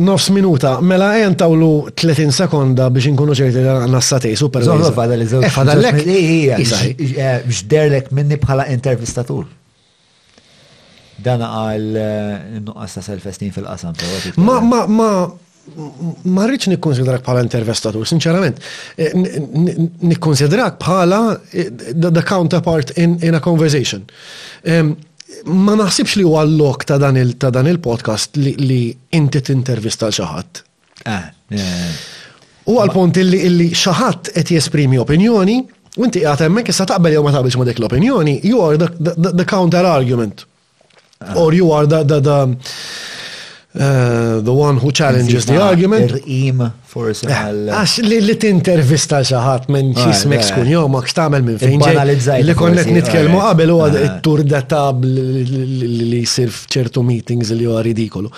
Nofs 0.00 0.30
minuta, 0.32 0.78
mela 0.80 1.10
jen 1.18 1.32
eh, 1.34 1.38
tawlu 1.42 1.70
30 2.00 2.32
sekonda 2.32 2.86
biex 2.92 3.10
nkunu 3.12 3.34
ċerti 3.36 3.60
l 3.60 3.90
nassatej, 3.92 4.36
super. 4.40 4.64
Zorro, 4.64 4.88
fada 4.96 5.16
li 5.20 5.26
zorro. 5.28 5.50
Fada 5.52 5.74
l-lek. 5.76 5.98
Biex 6.06 7.64
derlek 7.68 8.08
minni 8.16 8.38
bħala 8.40 8.70
intervistatur. 8.72 9.44
Dana 11.22 11.50
għal 11.58 12.00
eh, 12.00 12.32
nuqqas 12.64 12.96
ta' 12.98 13.04
self-esteem 13.10 13.52
fil-qasam. 13.52 14.40
Ma, 14.40 14.56
ma, 14.64 14.80
ma, 14.88 15.10
ma 16.38 16.48
rriċ 16.48 16.70
nikkonsidrak 16.72 17.20
bħala 17.28 17.44
intervistatur, 17.44 18.08
sinċerament. 18.08 18.64
Eh, 18.96 19.12
nikkonsidrak 19.12 20.80
bħala 20.80 21.22
the 21.52 22.24
counterpart 22.24 22.96
in, 22.96 23.18
in 23.20 23.36
a 23.36 23.44
conversation. 23.44 24.08
Um, 24.64 24.96
ma 25.46 25.74
naħsibx 25.78 26.18
li 26.20 26.24
huwa 26.26 26.42
l-lok 26.46 26.84
ta' 26.88 26.98
dan 27.00 27.16
il-podcast 27.20 28.38
li 28.40 28.80
inti 29.18 29.40
tintervista 29.40 30.08
l-xaħat. 30.10 30.60
Ah, 31.08 31.30
eh. 31.50 31.94
U 32.70 32.76
għal-punt 32.78 33.18
illi 33.22 33.70
xaħat 33.74 34.32
qed 34.36 34.52
jesprimi 34.56 35.00
opinjoni, 35.02 35.56
u 35.98 36.06
inti 36.06 36.22
għat 36.26 36.44
hemmhekk 36.46 36.72
issa 36.72 36.86
taqbel 36.88 37.16
jew 37.16 37.24
ma 37.26 37.32
taqbilx 37.34 37.58
ma 37.60 37.66
dik 37.68 37.80
l-opinjoni, 37.82 38.36
you 38.46 38.62
are 38.62 38.78
the, 38.80 39.46
counter 39.48 39.86
argument. 39.88 40.44
Ah. 41.22 41.36
Or 41.38 41.52
you 41.54 41.72
are 41.74 41.86
da 41.86 42.02
da 42.02 42.20
the 42.20 42.38
uh, 43.78 44.40
the 44.40 44.52
one 44.52 44.76
who 44.76 44.90
challenges 44.92 45.44
the 45.46 45.58
argument. 45.60 46.10
Il-qim 46.12 46.62
eh, 46.66 46.70
Għax 46.92 47.96
li 48.04 48.18
li 48.20 48.34
t-intervista 48.40 49.22
xaħat 49.24 49.68
minn 49.72 49.94
ċismek 49.96 50.42
ah, 50.42 50.48
skun 50.50 50.68
jow, 50.70 50.82
ma 50.92 51.00
kstamel 51.04 51.44
minn 51.46 51.56
fejn 51.60 51.80
ġej. 51.80 52.44
Li 52.44 52.56
konnet 52.58 52.90
nitkelmu 52.92 53.38
eh, 53.40 53.44
qabel 53.48 53.72
u 53.74 53.78
għad 53.86 53.98
eh. 54.00 54.08
tur 54.26 54.44
datab 54.48 55.06
li 55.08 56.20
jisir 56.20 56.52
ċertu 56.66 57.04
meetings 57.08 57.52
li 57.56 57.64
huwa 57.68 57.80
ridikolu 57.86 58.28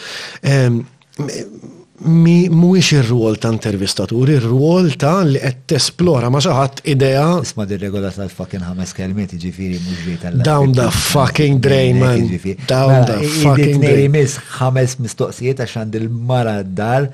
mi 2.02 2.48
mhuwiex 2.50 2.88
ir-rwol 2.98 3.36
ta' 3.38 3.52
intervistatur, 3.54 4.28
il 4.34 4.40
rwol 4.42 4.88
ta' 4.98 5.22
li 5.28 5.38
qed 5.38 5.76
esplora 5.76 6.28
ma' 6.32 6.40
xaħat 6.42 6.80
idea. 6.90 7.22
Isma' 7.46 7.66
dir-regola 7.70 8.10
tal-fucking 8.16 8.64
ħames 8.66 8.94
kelmiet 8.96 9.36
jiġifieri 9.36 9.78
mhux 9.78 10.00
ġej 10.08 10.16
tal 10.24 10.40
Down 10.48 10.74
the 10.74 10.88
fucking 11.12 11.60
drain 11.62 12.02
man. 12.02 12.24
Down 12.66 13.06
the 13.10 13.20
fucking 13.36 13.78
drain. 13.84 14.10
miss 14.16 14.40
ħames 14.58 14.98
mistoqsijiet 15.06 15.62
għaxan 15.68 15.94
dil 15.94 16.10
mara 16.10 16.58
d-dar 16.64 17.12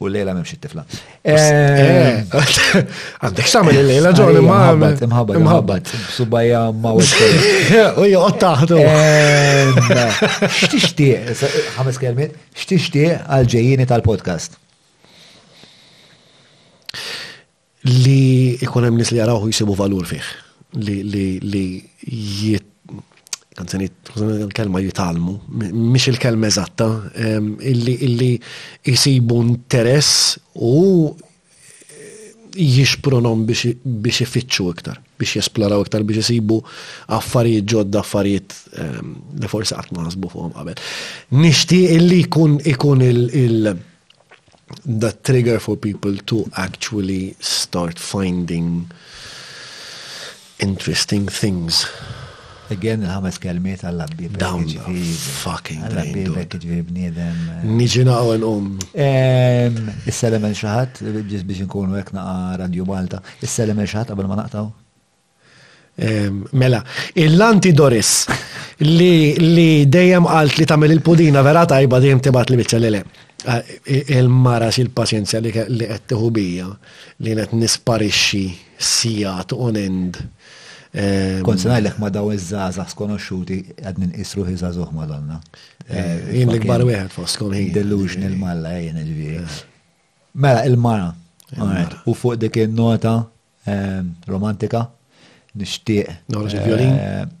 U 0.00 0.08
l-lejla 0.08 0.32
memx 0.32 0.54
it-tifla. 0.56 0.80
Eh, 1.28 2.20
eh. 2.24 2.54
Għandek 3.20 3.48
xamil 3.50 3.74
l-lejla 3.82 4.14
ġol 4.16 4.38
imħabbat. 4.40 5.02
Imħabbat. 5.04 5.36
Imħabbat. 5.42 5.90
Subajja 6.16 6.60
ma' 6.80 6.92
wessej. 6.96 7.42
U 8.00 8.06
jgħot 8.08 8.38
taħdu. 8.40 8.78
Eh, 8.80 10.48
xtixti, 10.56 11.10
ħames 11.74 12.00
kelmet, 12.00 12.38
xtixti 12.62 13.04
għal-ġejjini 13.18 13.88
tal-podcast. 13.92 14.56
Li 17.92 18.56
ikonem 18.64 18.96
nis 19.02 19.12
li 19.12 19.20
għarawħu 19.20 19.52
jisibu 19.52 19.76
valur 19.84 20.08
fiħ. 20.08 20.32
Li 20.80 21.66
jitt 22.08 22.64
kanzuniet, 23.60 23.92
il-kelma 24.16 24.80
jitalmu, 24.84 25.36
miex 25.72 26.10
il-kelma 26.12 26.46
eżatta, 26.50 26.86
ehm, 27.14 27.48
illi 27.64 28.32
jisibu 28.86 29.40
interess 29.44 30.38
u 30.54 31.10
eh, 31.10 32.04
jixpronom 32.78 33.42
biex 33.46 34.20
ifittxu 34.24 34.68
iktar, 34.72 35.00
biex 35.20 35.36
jesploraw 35.40 35.82
iktar, 35.84 36.04
biex 36.08 36.22
jisibu 36.24 36.60
affarijiet 37.18 37.68
ġodda, 37.74 38.02
affarijiet 38.02 38.56
ehm, 38.80 39.12
li 39.42 39.52
forsi 39.52 39.76
għat 39.76 39.92
naħsbu 39.98 40.32
fuqom 40.32 40.56
qabel. 40.56 40.80
Nishti 41.42 41.82
illi 41.98 42.22
ikun 42.24 43.02
il- 43.02 43.76
the 44.86 45.10
trigger 45.26 45.58
for 45.58 45.74
people 45.76 46.16
to 46.30 46.44
actually 46.54 47.34
start 47.40 47.98
finding 47.98 48.86
interesting 50.62 51.26
things 51.26 51.86
Again, 52.70 53.02
ħames 53.02 53.38
kelmiet 53.42 53.80
għall 53.82 54.02
Down 54.38 54.64
the 54.70 54.92
fucking 55.40 55.82
għall-abbib, 55.86 56.36
ġviri 56.62 56.84
bniedem. 56.86 57.40
Eh. 57.56 57.64
Nġina 57.66 58.18
u 58.22 58.30
l-um. 58.36 58.68
Is-selem 60.06 60.46
il-xaħat, 60.52 61.00
ġis 61.26 61.42
biex 61.48 61.64
nkunu 61.66 61.98
għek 61.98 62.12
naqa 62.14 62.60
Radio 62.62 62.86
Malta. 62.86 63.18
Is-selem 63.42 63.82
il-xaħat 63.82 64.14
għabel 64.14 64.30
ma 64.30 64.38
naqtaw? 64.44 64.70
Mela, 66.62 66.78
il-lanti 67.18 67.74
Doris 67.76 68.12
li 68.86 69.84
dejjem 69.90 70.30
għalt 70.30 70.62
li 70.62 70.68
tamel 70.68 70.94
il-pudina 70.94 71.42
vera 71.44 71.66
tajba 71.68 71.98
dejjem 72.00 72.22
tibat 72.28 72.54
li 72.54 72.60
bieċa 72.62 72.78
l-ele. 72.80 73.02
Ah, 73.50 73.60
Il-mara 74.14 74.68
il-pazienza 74.76 75.40
li 75.40 75.50
għed 75.50 76.14
bija 76.36 76.66
li 77.24 77.34
għed 77.42 77.56
nisparixi 77.58 78.46
sijat 78.78 79.56
unend. 79.58 80.20
end 80.20 80.20
Konsenajlek 81.46 81.98
ma 81.98 82.10
daw 82.10 82.32
iż 82.34 82.48
żazax 82.50 82.96
skonosciuti 82.98 83.60
għad 83.78 83.98
minn 84.02 84.14
isru 84.18 84.42
iż 84.50 84.58
żazax 84.60 84.90
ma 84.92 85.06
donna. 85.06 85.36
Eh, 85.86 86.40
jien 86.40 86.50
l-ikbar 86.50 86.82
wieħed 86.86 87.12
foskom 87.14 87.54
hi. 87.54 87.68
Delusion 87.74 88.26
il-malla 88.26 88.72
eh. 88.80 88.86
jien 88.88 88.98
il-viri. 89.04 89.36
Eh. 89.38 89.60
Mela, 90.34 90.64
il-mara. 90.66 91.12
U 92.10 92.14
fuq 92.14 92.36
dik 92.42 92.58
il-nota 92.64 93.14
romantika 94.26 94.88
nishtiq. 95.54 96.10
Noħroġ 96.34 96.58
il-violin 96.58 97.36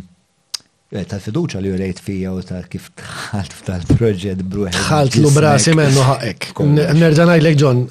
tal-fiduċa 1.12 1.64
li 1.66 1.74
jurejt 1.74 2.00
fija 2.06 2.32
u 2.38 2.44
ta' 2.48 2.62
kif 2.72 2.88
tħalt 3.02 3.60
tal-proġett 3.68 4.48
bruħi. 4.48 4.76
Tħalt 4.80 5.20
l-brasi 5.20 5.76
mennu 5.82 6.08
ħakek. 6.14 6.52
Nerġanaj 6.64 7.40
l-ek 7.44 7.60
ġon, 7.64 7.84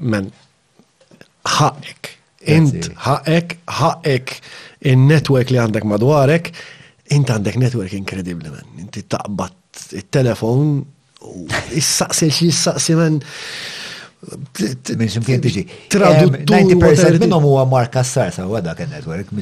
men, 0.00 0.32
ħaqek. 1.60 2.14
Int 2.56 2.88
ħaqek, 3.04 3.58
ħaqek 3.82 4.38
in-network 4.92 5.52
li 5.54 5.60
għandek 5.62 5.84
madwarek, 5.86 6.48
Inti 7.12 7.34
għandek 7.36 7.58
network 7.60 7.92
inkredibli 7.98 8.50
man, 8.52 8.64
inti 8.80 9.02
taqbad 9.10 9.84
il-telefon 9.98 10.80
u 11.28 11.44
jissaqsi 11.76 12.30
xi 12.34 12.48
jissaqsi 12.48 12.96
man. 12.98 13.18
tiġi. 14.22 15.64
Traduttu. 15.90 16.44
90% 16.48 17.20
minnom 17.24 17.42
huwa 17.42 17.64
Marka 17.68 18.04
Sar 18.06 18.30
sa' 18.34 18.46
network 18.46 19.32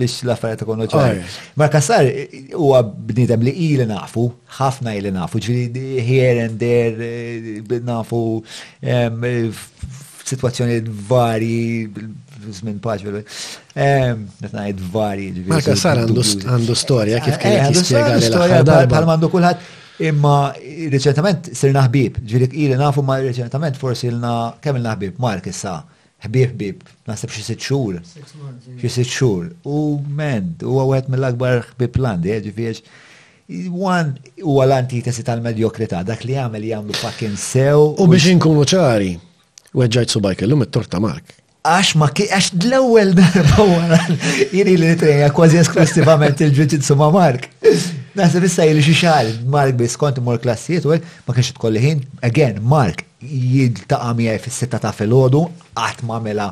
biex 0.00 0.16
l-affarijiet 0.24 0.62
ikunu 0.64 0.86
ċari. 0.88 1.20
Marka 1.60 1.80
Sar 1.84 2.02
li 2.06 3.52
ili 3.52 3.86
nafu, 3.86 4.24
ħafna 4.58 4.96
ili 4.98 5.12
nafu, 5.12 5.38
here 5.38 6.46
and 6.48 6.56
there 6.64 7.12
eh, 7.12 7.82
nafu 7.84 8.22
situazzjoni 10.24 10.80
żmien 12.48 12.78
paċ, 12.82 13.04
ehm, 13.74 14.24
ngħid 14.42 14.80
vari. 14.92 15.28
Marka 15.48 15.76
sar 15.78 15.98
għandu 16.04 16.74
storja 16.78 17.20
kif 17.24 17.34
eh, 17.36 17.40
kien 17.42 17.60
Għandu 17.60 17.84
storja 17.84 18.16
lil 18.16 18.34
aħħar 18.38 18.64
darba. 18.66 18.90
Bħal 18.94 19.08
m'għandu 19.08 19.30
kulħadd 19.34 20.04
imma 20.10 20.36
reċentament 20.94 21.50
sirna 21.56 21.84
ħbib, 21.88 22.22
ġirik 22.26 22.54
ili 22.56 22.78
nafu 22.80 23.02
ma 23.04 23.18
reċentament 23.20 23.76
forsi 23.80 24.08
ilna 24.12 24.34
kemm 24.62 24.80
ilna 24.80 24.96
ħbib 24.96 25.20
Mark 25.22 25.50
issa 25.52 25.80
ħbib 26.24 26.52
ħbib, 26.54 26.80
nasib 27.08 27.32
xie 27.34 27.44
sitt 27.52 27.62
xhur. 27.68 28.00
xie 28.80 28.90
sitt 28.92 29.08
xhur. 29.10 29.50
U 29.64 30.00
ment, 30.16 30.62
u 30.64 30.74
għawet 30.82 31.08
mill-akbar 31.12 31.64
ħbib 31.74 32.02
landi, 32.06 32.34
eh, 32.38 32.42
ġifieri 32.48 33.08
Wan 33.74 34.12
u 34.46 34.60
għalanti 34.62 35.00
antitesi 35.00 35.24
tal 35.26 35.40
medjokrita 35.42 36.04
dak 36.06 36.20
li 36.22 36.36
għamel 36.38 36.68
jgħamlu 36.68 36.94
fucking 37.00 37.34
sew. 37.34 37.82
U 37.98 38.06
biex 38.06 38.28
inkunu 38.36 38.62
ċari, 38.76 39.16
u 39.74 39.82
għedġajt 39.82 40.14
subajk 40.14 40.44
l-lum 40.46 40.62
it-torta 40.68 41.00
mark 41.02 41.34
għax 41.60 41.94
ma 42.00 42.06
ki 42.16 42.24
għax 42.30 42.54
l-ewel 42.64 43.10
darba 43.18 43.98
jiri 44.54 44.76
li 44.80 44.92
treja 44.96 45.26
eh, 45.28 45.32
kważi 45.34 45.58
esklusivament 45.60 46.40
il-ġuġitsu 46.46 46.96
ma' 46.96 47.10
Mark. 47.12 47.46
Nasib 48.16 48.46
issa 48.48 48.64
jiri 48.66 48.82
xi 48.84 49.36
Mark 49.52 49.76
bis 49.78 49.96
kont 50.00 50.18
mor 50.24 50.40
klassijiet 50.40 50.86
u 50.88 50.94
ma 51.26 51.34
kienx 51.36 51.52
tkolli 51.56 51.82
ħin, 51.84 52.00
again, 52.24 52.60
Mark 52.62 53.04
jiltaqa' 53.20 54.14
miegħi 54.16 54.42
fis-sitta 54.46 54.80
ta' 54.80 54.94
filgħodu 54.96 55.44
qatt 55.76 56.00
ma' 56.08 56.20
mela 56.24 56.48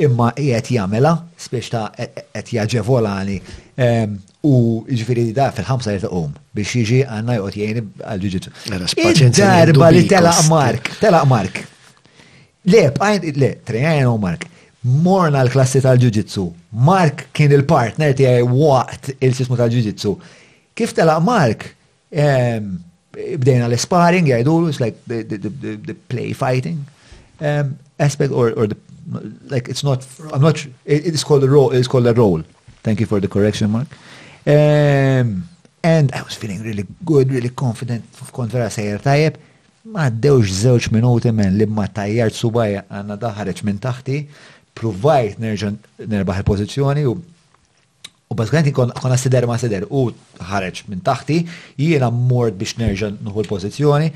imma 0.00 0.30
qiegħed 0.32 0.70
jamela, 0.78 1.12
spiex 1.36 1.68
ta' 1.74 1.84
e-, 2.00 2.06
e-, 2.16 2.24
qed 2.32 2.54
jaġevolani 2.56 3.36
ehm, 3.76 4.14
u 4.48 4.54
di 4.88 4.96
jiġifieri 4.96 5.26
da 5.36 5.50
fil-ħamsa 5.52 5.98
jirt 5.98 6.08
um 6.08 6.32
biex 6.56 6.80
jiġi 6.80 7.02
għandna 7.04 7.36
joqgħod 7.36 7.60
jgħin 7.60 7.92
għal-ġuġitsu. 8.06 8.54
Darba 9.42 9.92
li 9.92 10.06
telaq 10.08 10.48
Mark, 10.48 10.94
telaq 11.04 11.28
Mark. 11.28 11.60
Le, 12.62 12.90
bqajt, 12.92 13.24
le, 13.40 13.54
trejajna 13.64 14.04
u 14.10 14.14
oh, 14.14 14.18
Mark. 14.20 14.44
Morna 14.82 15.40
l-klassi 15.46 15.80
tal-ġuġitsu. 15.84 16.44
Mark 16.84 17.26
kien 17.36 17.52
il-partner 17.56 18.12
għaj 18.14 18.44
waqt 18.48 19.10
il-sismu 19.20 19.56
tal-ġuġitsu. 19.60 20.12
Kif 20.76 20.92
tala 20.96 21.16
Mark? 21.24 21.64
Bdejna 22.10 23.68
l-sparring, 23.70 24.28
jgħidu, 24.30 24.58
it's 24.70 24.80
like 24.82 24.98
the, 25.08 25.22
the, 25.24 25.38
the, 25.44 25.74
the 25.88 25.96
play 26.12 26.32
fighting 26.36 26.84
um, 27.40 27.76
aspect 27.98 28.32
or, 28.32 28.52
or 28.56 28.66
the, 28.70 28.76
like 29.52 29.68
it's 29.68 29.84
not, 29.84 30.06
I'm 30.32 30.40
not, 30.42 30.64
it, 30.86 31.06
it's 31.10 31.22
called 31.24 31.44
a 31.44 31.48
role, 31.48 31.70
it's 31.70 31.86
called 31.88 32.06
a 32.06 32.14
role. 32.14 32.42
Thank 32.82 33.00
you 33.00 33.06
for 33.06 33.20
the 33.20 33.28
correction, 33.28 33.70
Mark. 33.70 33.88
Um, 34.46 35.44
and 35.82 36.12
I 36.12 36.22
was 36.22 36.34
feeling 36.34 36.62
really 36.62 36.86
good, 37.04 37.30
really 37.32 37.50
confident, 37.50 38.04
of 38.20 38.50
vera 38.50 38.68
here 38.68 39.32
ma 39.88 40.04
għaddewx 40.08 40.50
żewġ 40.60 40.86
minuti 40.92 41.30
men 41.32 41.54
li 41.56 41.64
ma 41.66 41.86
tajjar 41.88 42.32
subaj 42.36 42.80
għanna 42.86 43.16
daħareċ 43.22 43.64
minn 43.64 43.78
taħti, 43.80 44.18
provajt 44.76 45.38
nerbaħ 45.40 46.42
il-pozizjoni 46.42 47.06
u 47.08 47.16
u 48.30 48.34
bazzgħanti 48.38 48.70
konna 48.70 49.16
sider 49.18 49.42
ma 49.50 49.56
sider 49.58 49.88
u 49.90 50.04
ħareċ 50.52 50.84
minn 50.92 51.00
taħti, 51.02 51.40
jiena 51.82 52.12
mord 52.14 52.54
biex 52.60 52.76
nerġan 52.78 53.16
nħu 53.26 53.42
l-pozizjoni 53.42 54.12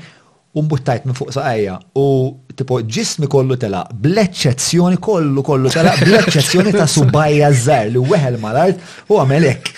umbuttajt 0.55 1.03
minn 1.05 1.13
fuq 1.17 1.31
saqajja 1.35 1.73
u 1.99 2.33
tipo 2.55 2.77
ġismi 2.95 3.27
kollu 3.31 3.57
tela, 3.59 3.81
bleċċezzjoni 4.03 4.97
kollu 5.03 5.43
kollu 5.43 5.71
tela, 5.73 5.91
bleċċezzjoni 5.99 6.71
ta' 6.75 6.87
subajja 6.87 7.49
zzar 7.51 7.89
li 7.91 7.99
weħel 8.11 8.37
mal-art 8.39 9.09
u 9.11 9.19
għamelek. 9.19 9.71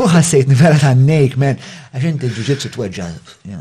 U 0.00 0.08
ħassejt 0.08 0.54
vera 0.56 0.80
ta' 0.80 0.94
nejk, 0.96 1.36
men, 1.42 1.60
għax 1.92 2.08
inti 2.14 2.30
ġuġitsu 2.38 2.70
tweġġa, 2.78 3.10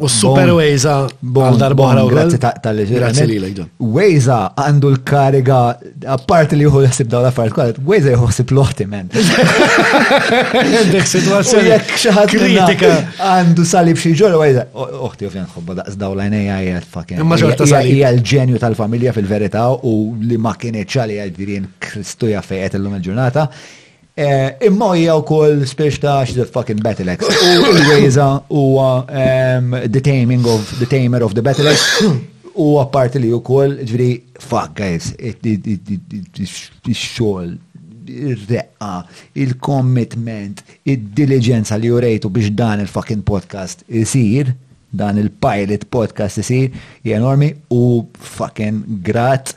um, 0.00 0.06
super 0.08 0.48
Weza, 0.56 0.94
bon 1.20 1.58
boħra 1.60 2.00
u 2.00 2.08
Grazie 2.08 2.38
tal-li 2.40 2.86
Grazzi 2.88 3.26
li 3.28 3.36
l 3.42 3.66
Wejza 3.96 4.38
għandu 4.56 4.90
l-kariga, 4.96 5.58
apparti 6.16 6.56
li 6.56 6.64
juhu 6.64 6.80
jasib 6.86 7.10
daw 7.12 7.20
l-affarijiet 7.20 7.54
kwalet, 7.58 7.80
Wejza 7.92 8.14
juhu 8.16 8.30
jasib 8.32 8.54
loħti, 8.56 8.86
man. 8.94 9.12
Dek 10.94 11.12
situazzjoni. 11.12 11.74
Jek 11.74 11.92
xaħat 12.06 12.32
kritika. 12.32 12.92
Għandu 13.20 13.68
salib 13.68 14.00
xie 14.00 14.16
ġol, 14.22 14.38
Wejza. 14.40 14.64
Uħti 14.72 15.28
u 15.28 15.34
fjan 15.36 15.50
xobba 15.52 15.78
daqs 15.82 16.00
daw 16.00 16.16
l-għajnija 16.16 16.58
hija 16.70 16.82
fucking. 16.96 17.20
Imma 17.20 17.38
ġorta 17.44 17.68
salib. 17.68 17.92
Hija 18.00 18.14
l-ġenju 18.16 18.64
tal-familja 18.64 19.12
fil-verita 19.16 19.68
u 19.84 19.94
li 20.24 20.40
ma 20.40 20.56
kienieċ 20.56 21.04
għal-dirin 21.20 21.68
Kristu 21.92 22.32
jaffejet 22.32 22.80
l-lum 22.80 22.96
il-ġurnata. 22.98 23.50
Eh, 24.18 24.48
imma 24.64 24.88
hija 24.96 25.14
wkoll 25.20 25.58
spiex 25.68 25.98
ta' 26.00 26.22
she's 26.24 26.40
fucking 26.48 26.80
battle 26.80 27.04
axe. 27.12 27.28
U 27.28 27.68
l-wejza 27.78 28.24
huwa 28.48 29.04
the 29.92 30.00
taming 30.00 30.40
of 30.48 30.72
the 30.78 30.86
tamer 30.86 31.22
of 31.22 31.34
the 31.34 31.42
battle 31.42 31.68
axe. 31.68 32.00
U 32.56 32.78
apparti 32.80 33.18
li 33.20 33.28
wkoll 33.36 33.74
ġifieri 33.82 34.22
fuck 34.40 34.72
guys, 34.78 35.10
ix-xogħol 35.18 37.50
ir-reqqa, 38.08 38.94
il-commitment, 39.36 40.64
id-diligenza 40.88 41.76
li 41.76 41.88
jurejtu 41.92 42.30
biex 42.32 42.48
dan 42.56 42.80
il-fucking 42.86 43.20
podcast 43.28 43.84
isir, 44.00 44.48
dan 44.96 45.20
il-pilot 45.20 45.84
podcast 45.92 46.40
isir, 46.40 46.72
enormi 47.04 47.52
u 47.76 47.98
fucking 48.16 48.80
grat 49.10 49.52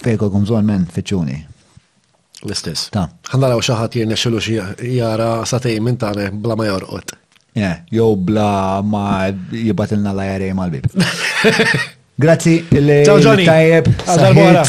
Fejko 0.00 0.30
zon 0.48 0.64
men 0.64 0.86
fiċuni. 0.90 1.42
L-istess. 2.46 2.86
Ta' 2.94 3.06
Għanna 3.34 3.50
raw 3.52 3.62
xaħat 3.66 3.96
jirne 4.00 4.16
xilu 4.18 4.40
jara 4.94 5.30
satej 5.48 5.80
minn 5.84 5.98
ta' 6.00 6.12
bla 6.16 6.56
ma 6.56 6.66
jorqot. 6.70 7.14
Jow 7.92 8.14
bla 8.16 8.80
ma 8.84 9.06
jibatilna 9.52 10.12
la 10.16 10.28
jarej 10.30 10.54
mal-bib. 10.56 10.86
Grazzi, 12.20 12.54
il-tajjeb. 12.70 13.90
Għazal 14.06 14.62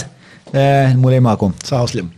eh, 0.51 0.97
Mulej 0.99 1.23
ma'kom. 1.27 1.55
Saħ 1.63 1.93
slim. 1.93 2.17